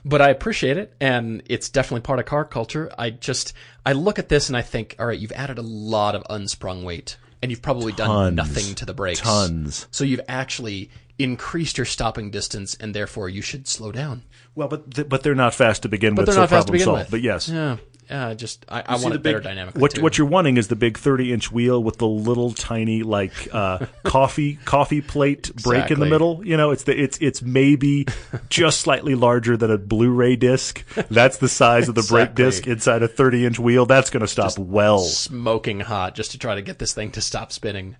but 0.04 0.22
I 0.22 0.30
appreciate 0.30 0.78
it 0.78 0.94
and 1.00 1.42
it's 1.46 1.68
definitely 1.68 2.02
part 2.02 2.18
of 2.18 2.26
car 2.26 2.44
culture. 2.44 2.90
I 2.96 3.10
just 3.10 3.52
I 3.84 3.92
look 3.92 4.18
at 4.18 4.28
this 4.28 4.48
and 4.48 4.56
I 4.56 4.62
think, 4.62 4.96
all 4.98 5.06
right, 5.06 5.18
you've 5.18 5.32
added 5.32 5.58
a 5.58 5.62
lot 5.62 6.14
of 6.14 6.22
unsprung 6.30 6.84
weight 6.84 7.16
and 7.46 7.52
you've 7.52 7.62
probably 7.62 7.92
done 7.92 8.34
nothing 8.34 8.74
to 8.74 8.84
the 8.84 8.92
brakes. 8.92 9.20
Tons. 9.20 9.86
So 9.92 10.02
you've 10.02 10.20
actually 10.26 10.90
increased 11.16 11.78
your 11.78 11.84
stopping 11.84 12.32
distance 12.32 12.74
and 12.80 12.92
therefore 12.92 13.28
you 13.28 13.40
should 13.40 13.68
slow 13.68 13.92
down. 13.92 14.24
Well, 14.56 14.66
but 14.66 14.92
th- 14.92 15.08
but 15.08 15.22
they're 15.22 15.36
not 15.36 15.54
fast 15.54 15.82
to 15.82 15.88
begin 15.88 16.16
But 16.16 16.22
with. 16.22 16.26
they're 16.26 16.34
so 16.34 16.40
not 16.40 16.50
fast 16.50 16.66
to 16.66 16.72
problem 16.72 16.72
begin 16.72 16.84
solved. 16.86 17.00
with. 17.02 17.10
But 17.12 17.22
yes, 17.22 17.48
Yeah. 17.48 17.76
Yeah, 18.08 18.34
just 18.34 18.64
I, 18.68 18.84
I 18.86 18.96
See 18.98 19.02
want 19.02 19.12
the 19.14 19.18
it 19.18 19.22
better 19.22 19.38
big- 19.38 19.44
dynamically. 19.44 19.80
What 19.82 19.94
too. 19.96 20.02
what 20.02 20.16
you're 20.16 20.28
wanting 20.28 20.58
is 20.58 20.68
the 20.68 20.76
big 20.76 20.96
30 20.96 21.32
inch 21.32 21.50
wheel 21.50 21.82
with 21.82 21.98
the 21.98 22.06
little 22.06 22.52
tiny 22.52 23.02
like 23.02 23.32
uh, 23.52 23.86
coffee 24.04 24.60
coffee 24.64 25.00
plate 25.00 25.50
brake 25.62 25.90
in 25.90 25.98
the 25.98 26.06
middle. 26.06 26.40
You 26.46 26.56
know, 26.56 26.70
it's 26.70 26.84
the 26.84 26.96
it's 26.96 27.18
it's 27.18 27.42
maybe 27.42 28.06
just 28.48 28.80
slightly 28.80 29.14
larger 29.16 29.56
than 29.56 29.70
a 29.72 29.78
Blu-ray 29.78 30.36
disc. 30.36 30.84
That's 31.10 31.38
the 31.38 31.48
size 31.48 31.88
of 31.88 31.94
the 31.96 32.02
brake 32.02 32.30
Exactly. 32.30 32.44
disc 32.44 32.66
inside 32.68 33.02
a 33.02 33.08
30 33.08 33.44
inch 33.46 33.58
wheel. 33.58 33.86
That's 33.86 34.10
going 34.10 34.20
to 34.20 34.28
stop 34.28 34.56
well. 34.58 35.00
smoking 35.00 35.80
hot 35.80 36.14
just 36.14 36.30
to 36.30 36.38
try 36.38 36.54
to 36.54 36.62
get 36.62 36.78
this 36.78 36.92
thing 36.92 37.10
to 37.12 37.20
stop 37.20 37.50
spinning. 37.50 37.96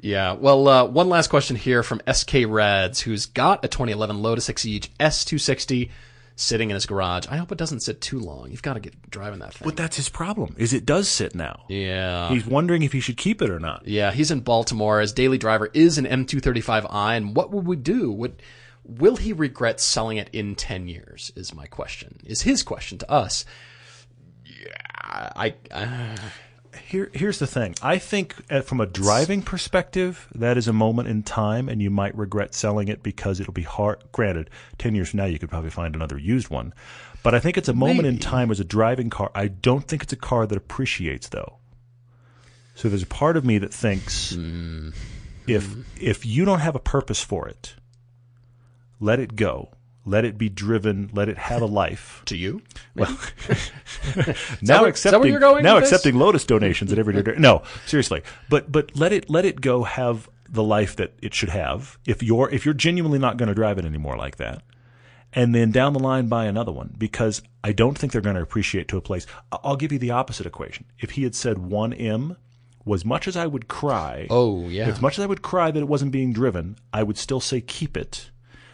Yeah. 0.00 0.34
Well, 0.34 0.68
uh, 0.68 0.84
one 0.84 1.08
last 1.08 1.26
question 1.28 1.56
here 1.56 1.82
from 1.82 2.00
SK 2.08 2.34
Rads, 2.46 3.00
who's 3.00 3.26
got 3.26 3.64
a 3.64 3.68
2011 3.68 4.22
Lotus 4.22 4.48
Exige 4.48 4.88
S260 5.00 5.90
sitting 6.40 6.70
in 6.70 6.74
his 6.74 6.86
garage. 6.86 7.26
I 7.28 7.36
hope 7.36 7.50
it 7.50 7.58
doesn't 7.58 7.80
sit 7.80 8.00
too 8.00 8.20
long. 8.20 8.50
You've 8.52 8.62
got 8.62 8.74
to 8.74 8.80
get 8.80 9.10
driving 9.10 9.40
that 9.40 9.54
thing. 9.54 9.66
But 9.66 9.76
that's 9.76 9.96
his 9.96 10.08
problem. 10.08 10.54
Is 10.56 10.72
it 10.72 10.86
does 10.86 11.08
sit 11.08 11.34
now. 11.34 11.64
yeah. 11.68 12.30
He's 12.30 12.46
wondering 12.46 12.82
if 12.84 12.92
he 12.92 13.00
should 13.00 13.16
keep 13.16 13.42
it 13.42 13.50
or 13.50 13.58
not. 13.58 13.86
Yeah, 13.88 14.12
he's 14.12 14.30
in 14.30 14.40
Baltimore. 14.40 15.00
His 15.00 15.12
daily 15.12 15.36
driver 15.36 15.68
is 15.74 15.98
an 15.98 16.06
M235i, 16.06 17.16
and 17.16 17.34
what 17.34 17.50
would 17.50 17.66
we 17.66 17.74
do? 17.76 18.12
Would 18.12 18.40
will 18.84 19.16
he 19.16 19.32
regret 19.32 19.80
selling 19.80 20.16
it 20.16 20.30
in 20.32 20.54
ten 20.54 20.86
years? 20.86 21.32
Is 21.34 21.52
my 21.52 21.66
question. 21.66 22.20
Is 22.24 22.42
his 22.42 22.62
question 22.62 22.98
to 22.98 23.10
us? 23.10 23.44
Yeah, 24.44 24.70
I. 24.94 25.54
I 25.74 26.14
Here, 26.86 27.10
here's 27.14 27.38
the 27.38 27.46
thing. 27.46 27.74
I 27.82 27.98
think 27.98 28.34
uh, 28.50 28.60
from 28.60 28.80
a 28.80 28.86
driving 28.86 29.42
perspective, 29.42 30.28
that 30.34 30.56
is 30.58 30.68
a 30.68 30.72
moment 30.72 31.08
in 31.08 31.22
time, 31.22 31.68
and 31.68 31.80
you 31.80 31.90
might 31.90 32.16
regret 32.16 32.54
selling 32.54 32.88
it 32.88 33.02
because 33.02 33.40
it'll 33.40 33.52
be 33.52 33.62
hard. 33.62 34.02
Granted, 34.12 34.50
ten 34.76 34.94
years 34.94 35.10
from 35.10 35.18
now, 35.18 35.24
you 35.24 35.38
could 35.38 35.48
probably 35.50 35.70
find 35.70 35.94
another 35.94 36.18
used 36.18 36.50
one, 36.50 36.74
but 37.22 37.34
I 37.34 37.40
think 37.40 37.56
it's 37.56 37.68
a 37.68 37.74
moment 37.74 38.06
in 38.06 38.18
time 38.18 38.50
as 38.50 38.60
a 38.60 38.64
driving 38.64 39.08
car. 39.10 39.30
I 39.34 39.48
don't 39.48 39.86
think 39.86 40.02
it's 40.02 40.12
a 40.12 40.16
car 40.16 40.46
that 40.46 40.56
appreciates, 40.58 41.28
though. 41.28 41.56
So 42.74 42.88
there's 42.88 43.02
a 43.02 43.06
part 43.06 43.36
of 43.36 43.44
me 43.44 43.58
that 43.58 43.72
thinks 43.74 44.34
Hmm. 44.34 44.90
if 45.46 45.74
if 46.00 46.24
you 46.26 46.44
don't 46.44 46.60
have 46.60 46.74
a 46.76 46.80
purpose 46.80 47.22
for 47.22 47.48
it, 47.48 47.74
let 49.00 49.18
it 49.18 49.36
go. 49.36 49.70
Let 50.08 50.24
it 50.24 50.38
be 50.38 50.48
driven. 50.48 51.10
Let 51.12 51.28
it 51.28 51.36
have 51.36 51.60
a 51.60 51.66
life. 51.66 52.22
to 52.26 52.36
you? 52.36 52.62
Well, 52.94 53.10
now 53.48 53.54
where- 54.14 54.34
is 54.34 54.62
that 54.62 54.80
where 54.80 54.88
accepting 54.88 55.38
now 55.38 55.74
with 55.74 55.84
this? 55.84 55.92
accepting 55.92 56.18
Lotus 56.18 56.44
donations 56.44 56.92
at 56.92 56.98
every 56.98 57.14
no 57.38 57.62
seriously, 57.86 58.22
but 58.48 58.72
but 58.72 58.96
let 58.96 59.12
it 59.12 59.28
let 59.28 59.44
it 59.44 59.60
go 59.60 59.84
have 59.84 60.28
the 60.48 60.62
life 60.62 60.96
that 60.96 61.12
it 61.20 61.34
should 61.34 61.50
have. 61.50 61.98
If 62.06 62.22
you're 62.22 62.48
if 62.50 62.64
you're 62.64 62.74
genuinely 62.74 63.18
not 63.18 63.36
going 63.36 63.48
to 63.48 63.54
drive 63.54 63.78
it 63.78 63.84
anymore 63.84 64.16
like 64.16 64.36
that, 64.36 64.62
and 65.32 65.54
then 65.54 65.70
down 65.70 65.92
the 65.92 65.98
line 65.98 66.28
buy 66.28 66.46
another 66.46 66.72
one 66.72 66.94
because 66.96 67.42
I 67.62 67.72
don't 67.72 67.96
think 67.98 68.12
they're 68.12 68.22
going 68.22 68.36
to 68.36 68.42
appreciate 68.42 68.88
to 68.88 68.96
a 68.96 69.02
place. 69.02 69.26
I'll 69.52 69.76
give 69.76 69.92
you 69.92 69.98
the 69.98 70.10
opposite 70.10 70.46
equation. 70.46 70.86
If 70.98 71.10
he 71.12 71.24
had 71.24 71.34
said 71.34 71.58
one 71.58 71.92
M 71.92 72.36
was 72.84 73.04
much 73.04 73.28
as 73.28 73.36
I 73.36 73.46
would 73.46 73.68
cry. 73.68 74.26
Oh, 74.30 74.66
yeah. 74.68 74.86
As 74.86 75.02
much 75.02 75.18
as 75.18 75.22
I 75.22 75.26
would 75.26 75.42
cry 75.42 75.70
that 75.70 75.78
it 75.78 75.88
wasn't 75.88 76.12
being 76.12 76.32
driven, 76.32 76.78
I 76.92 77.02
would 77.02 77.18
still 77.18 77.40
say 77.40 77.60
keep 77.60 77.96
it 77.96 78.30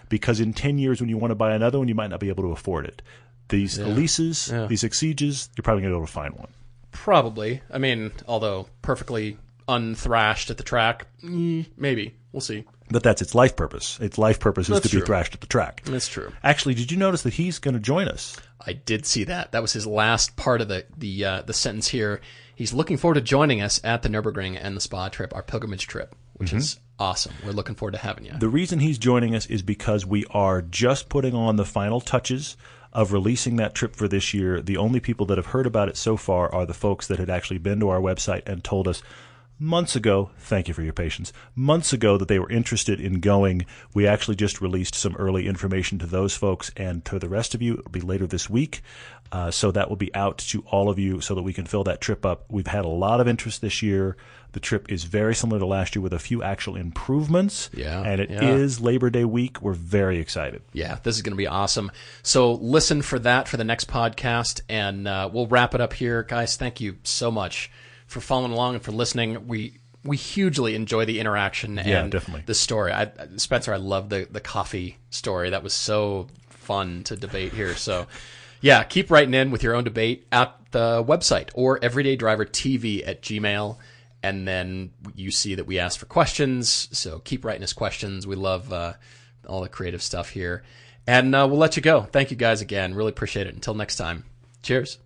because 0.08 0.40
in 0.40 0.52
10 0.52 0.78
years 0.78 1.00
when 1.00 1.08
you 1.08 1.18
want 1.18 1.30
to 1.30 1.36
buy 1.36 1.54
another 1.54 1.78
one, 1.78 1.88
you 1.88 1.94
might 1.94 2.10
not 2.10 2.20
be 2.20 2.28
able 2.28 2.44
to 2.44 2.52
afford 2.52 2.86
it. 2.86 3.02
These 3.48 3.78
Elises, 3.78 4.68
these 4.68 4.84
Exiges, 4.84 5.50
you're 5.56 5.62
probably 5.62 5.82
going 5.82 5.92
to 5.92 5.96
be 5.96 5.98
able 5.98 6.06
to 6.06 6.12
find 6.12 6.34
one. 6.34 6.48
Probably. 6.92 7.60
I 7.70 7.78
mean, 7.78 8.12
although 8.26 8.68
perfectly 8.80 9.36
unthrashed 9.68 10.50
at 10.50 10.56
the 10.56 10.62
track, 10.62 11.06
mm, 11.22 11.66
maybe. 11.76 12.14
We'll 12.32 12.40
see. 12.40 12.64
But 12.90 13.02
that's 13.02 13.22
its 13.22 13.34
life 13.34 13.56
purpose. 13.56 13.98
Its 14.00 14.18
life 14.18 14.40
purpose 14.40 14.68
is 14.68 14.74
That's 14.74 14.90
to 14.90 15.00
be 15.00 15.06
thrashed 15.06 15.34
at 15.34 15.40
the 15.40 15.46
track. 15.46 15.82
That's 15.84 16.08
true. 16.08 16.32
Actually, 16.42 16.74
did 16.74 16.90
you 16.90 16.98
notice 16.98 17.22
that 17.22 17.34
he's 17.34 17.58
going 17.58 17.74
to 17.74 17.80
join 17.80 18.08
us? 18.08 18.36
I 18.64 18.74
did 18.74 19.06
see 19.06 19.24
that. 19.24 19.52
That 19.52 19.62
was 19.62 19.72
his 19.72 19.86
last 19.86 20.36
part 20.36 20.60
of 20.60 20.68
the 20.68 20.84
the 20.96 21.24
uh, 21.24 21.42
the 21.42 21.52
sentence 21.52 21.88
here. 21.88 22.20
He's 22.54 22.72
looking 22.72 22.96
forward 22.96 23.14
to 23.14 23.20
joining 23.20 23.60
us 23.60 23.80
at 23.84 24.02
the 24.02 24.08
Nurburgring 24.08 24.58
and 24.60 24.76
the 24.76 24.80
spa 24.80 25.08
trip, 25.08 25.34
our 25.34 25.42
pilgrimage 25.42 25.86
trip, 25.86 26.14
which 26.34 26.52
is 26.52 26.78
awesome. 26.98 27.34
We're 27.44 27.52
looking 27.52 27.74
forward 27.74 27.92
to 27.92 27.98
having 27.98 28.24
you. 28.24 28.32
The 28.38 28.48
reason 28.48 28.78
he's 28.78 28.98
joining 28.98 29.34
us 29.34 29.46
is 29.46 29.62
because 29.62 30.06
we 30.06 30.24
are 30.30 30.62
just 30.62 31.08
putting 31.08 31.34
on 31.34 31.56
the 31.56 31.64
final 31.64 32.00
touches 32.00 32.56
of 32.92 33.12
releasing 33.12 33.56
that 33.56 33.74
trip 33.74 33.96
for 33.96 34.06
this 34.06 34.32
year. 34.32 34.60
The 34.60 34.76
only 34.76 35.00
people 35.00 35.26
that 35.26 35.38
have 35.38 35.46
heard 35.46 35.66
about 35.66 35.88
it 35.88 35.96
so 35.96 36.16
far 36.16 36.52
are 36.54 36.64
the 36.64 36.74
folks 36.74 37.06
that 37.08 37.18
had 37.18 37.28
actually 37.28 37.58
been 37.58 37.80
to 37.80 37.88
our 37.88 38.00
website 38.00 38.42
and 38.46 38.62
told 38.62 38.86
us 38.86 39.02
months 39.58 39.96
ago, 39.96 40.30
thank 40.38 40.68
you 40.68 40.74
for 40.74 40.82
your 40.82 40.92
patience, 40.92 41.32
months 41.54 41.92
ago 41.92 42.16
that 42.18 42.28
they 42.28 42.38
were 42.38 42.50
interested 42.50 43.00
in 43.00 43.20
going. 43.20 43.66
We 43.92 44.06
actually 44.06 44.36
just 44.36 44.60
released 44.60 44.94
some 44.94 45.16
early 45.16 45.46
information 45.46 45.98
to 46.00 46.06
those 46.06 46.36
folks 46.36 46.70
and 46.76 47.04
to 47.06 47.18
the 47.18 47.28
rest 47.28 47.54
of 47.54 47.62
you. 47.62 47.74
It'll 47.74 47.90
be 47.90 48.00
later 48.00 48.26
this 48.26 48.48
week. 48.50 48.82
Uh, 49.32 49.50
so 49.50 49.70
that 49.72 49.88
will 49.88 49.96
be 49.96 50.14
out 50.14 50.38
to 50.38 50.60
all 50.70 50.88
of 50.88 50.98
you 50.98 51.20
so 51.20 51.34
that 51.34 51.42
we 51.42 51.52
can 51.52 51.66
fill 51.66 51.84
that 51.84 52.00
trip 52.00 52.24
up. 52.24 52.44
We've 52.50 52.66
had 52.66 52.84
a 52.84 52.88
lot 52.88 53.20
of 53.20 53.26
interest 53.26 53.60
this 53.60 53.82
year. 53.82 54.16
The 54.54 54.60
trip 54.60 54.90
is 54.90 55.04
very 55.04 55.34
similar 55.34 55.58
to 55.58 55.66
last 55.66 55.94
year 55.94 56.02
with 56.02 56.12
a 56.12 56.18
few 56.18 56.42
actual 56.42 56.76
improvements. 56.76 57.68
Yeah, 57.74 58.00
And 58.02 58.20
it 58.20 58.30
is 58.30 58.78
yeah. 58.80 58.86
Labor 58.86 59.10
Day 59.10 59.24
week. 59.24 59.60
We're 59.60 59.72
very 59.72 60.18
excited. 60.18 60.62
Yeah, 60.72 60.98
this 61.02 61.16
is 61.16 61.22
going 61.22 61.32
to 61.32 61.36
be 61.36 61.46
awesome. 61.46 61.90
So 62.22 62.52
listen 62.54 63.02
for 63.02 63.18
that 63.18 63.48
for 63.48 63.56
the 63.56 63.64
next 63.64 63.88
podcast, 63.88 64.60
and 64.68 65.06
uh, 65.06 65.28
we'll 65.32 65.48
wrap 65.48 65.74
it 65.74 65.80
up 65.80 65.92
here, 65.92 66.22
guys. 66.22 66.56
Thank 66.56 66.80
you 66.80 66.96
so 67.02 67.30
much 67.30 67.70
for 68.06 68.20
following 68.20 68.52
along 68.52 68.74
and 68.74 68.82
for 68.82 68.92
listening. 68.92 69.46
We 69.48 69.78
we 70.04 70.16
hugely 70.16 70.74
enjoy 70.74 71.04
the 71.06 71.18
interaction 71.18 71.76
Yeah, 71.76 72.02
and 72.02 72.12
definitely. 72.12 72.44
the 72.46 72.54
story. 72.54 72.92
I, 72.92 73.10
Spencer, 73.36 73.74
I 73.74 73.78
love 73.78 74.08
the 74.08 74.26
the 74.30 74.40
coffee 74.40 74.98
story. 75.10 75.50
That 75.50 75.62
was 75.62 75.74
so 75.74 76.28
fun 76.48 77.02
to 77.04 77.16
debate 77.16 77.52
here. 77.52 77.74
So. 77.74 78.06
Yeah, 78.60 78.82
keep 78.84 79.10
writing 79.10 79.34
in 79.34 79.50
with 79.50 79.62
your 79.62 79.74
own 79.74 79.84
debate 79.84 80.26
at 80.32 80.56
the 80.70 81.04
website 81.06 81.50
or 81.52 81.78
everydaydrivertv 81.80 83.06
at 83.06 83.20
gmail. 83.20 83.76
And 84.24 84.48
then 84.48 84.90
you 85.14 85.30
see 85.30 85.54
that 85.56 85.66
we 85.66 85.78
asked 85.78 85.98
for 85.98 86.06
questions. 86.06 86.88
So 86.92 87.18
keep 87.18 87.44
writing 87.44 87.62
us 87.62 87.74
questions. 87.74 88.26
We 88.26 88.36
love 88.36 88.72
uh, 88.72 88.94
all 89.46 89.60
the 89.60 89.68
creative 89.68 90.02
stuff 90.02 90.30
here. 90.30 90.62
And 91.06 91.34
uh, 91.34 91.46
we'll 91.46 91.58
let 91.58 91.76
you 91.76 91.82
go. 91.82 92.04
Thank 92.04 92.30
you 92.30 92.36
guys 92.38 92.62
again. 92.62 92.94
Really 92.94 93.10
appreciate 93.10 93.46
it. 93.46 93.54
Until 93.54 93.74
next 93.74 93.96
time. 93.96 94.24
Cheers. 94.62 94.96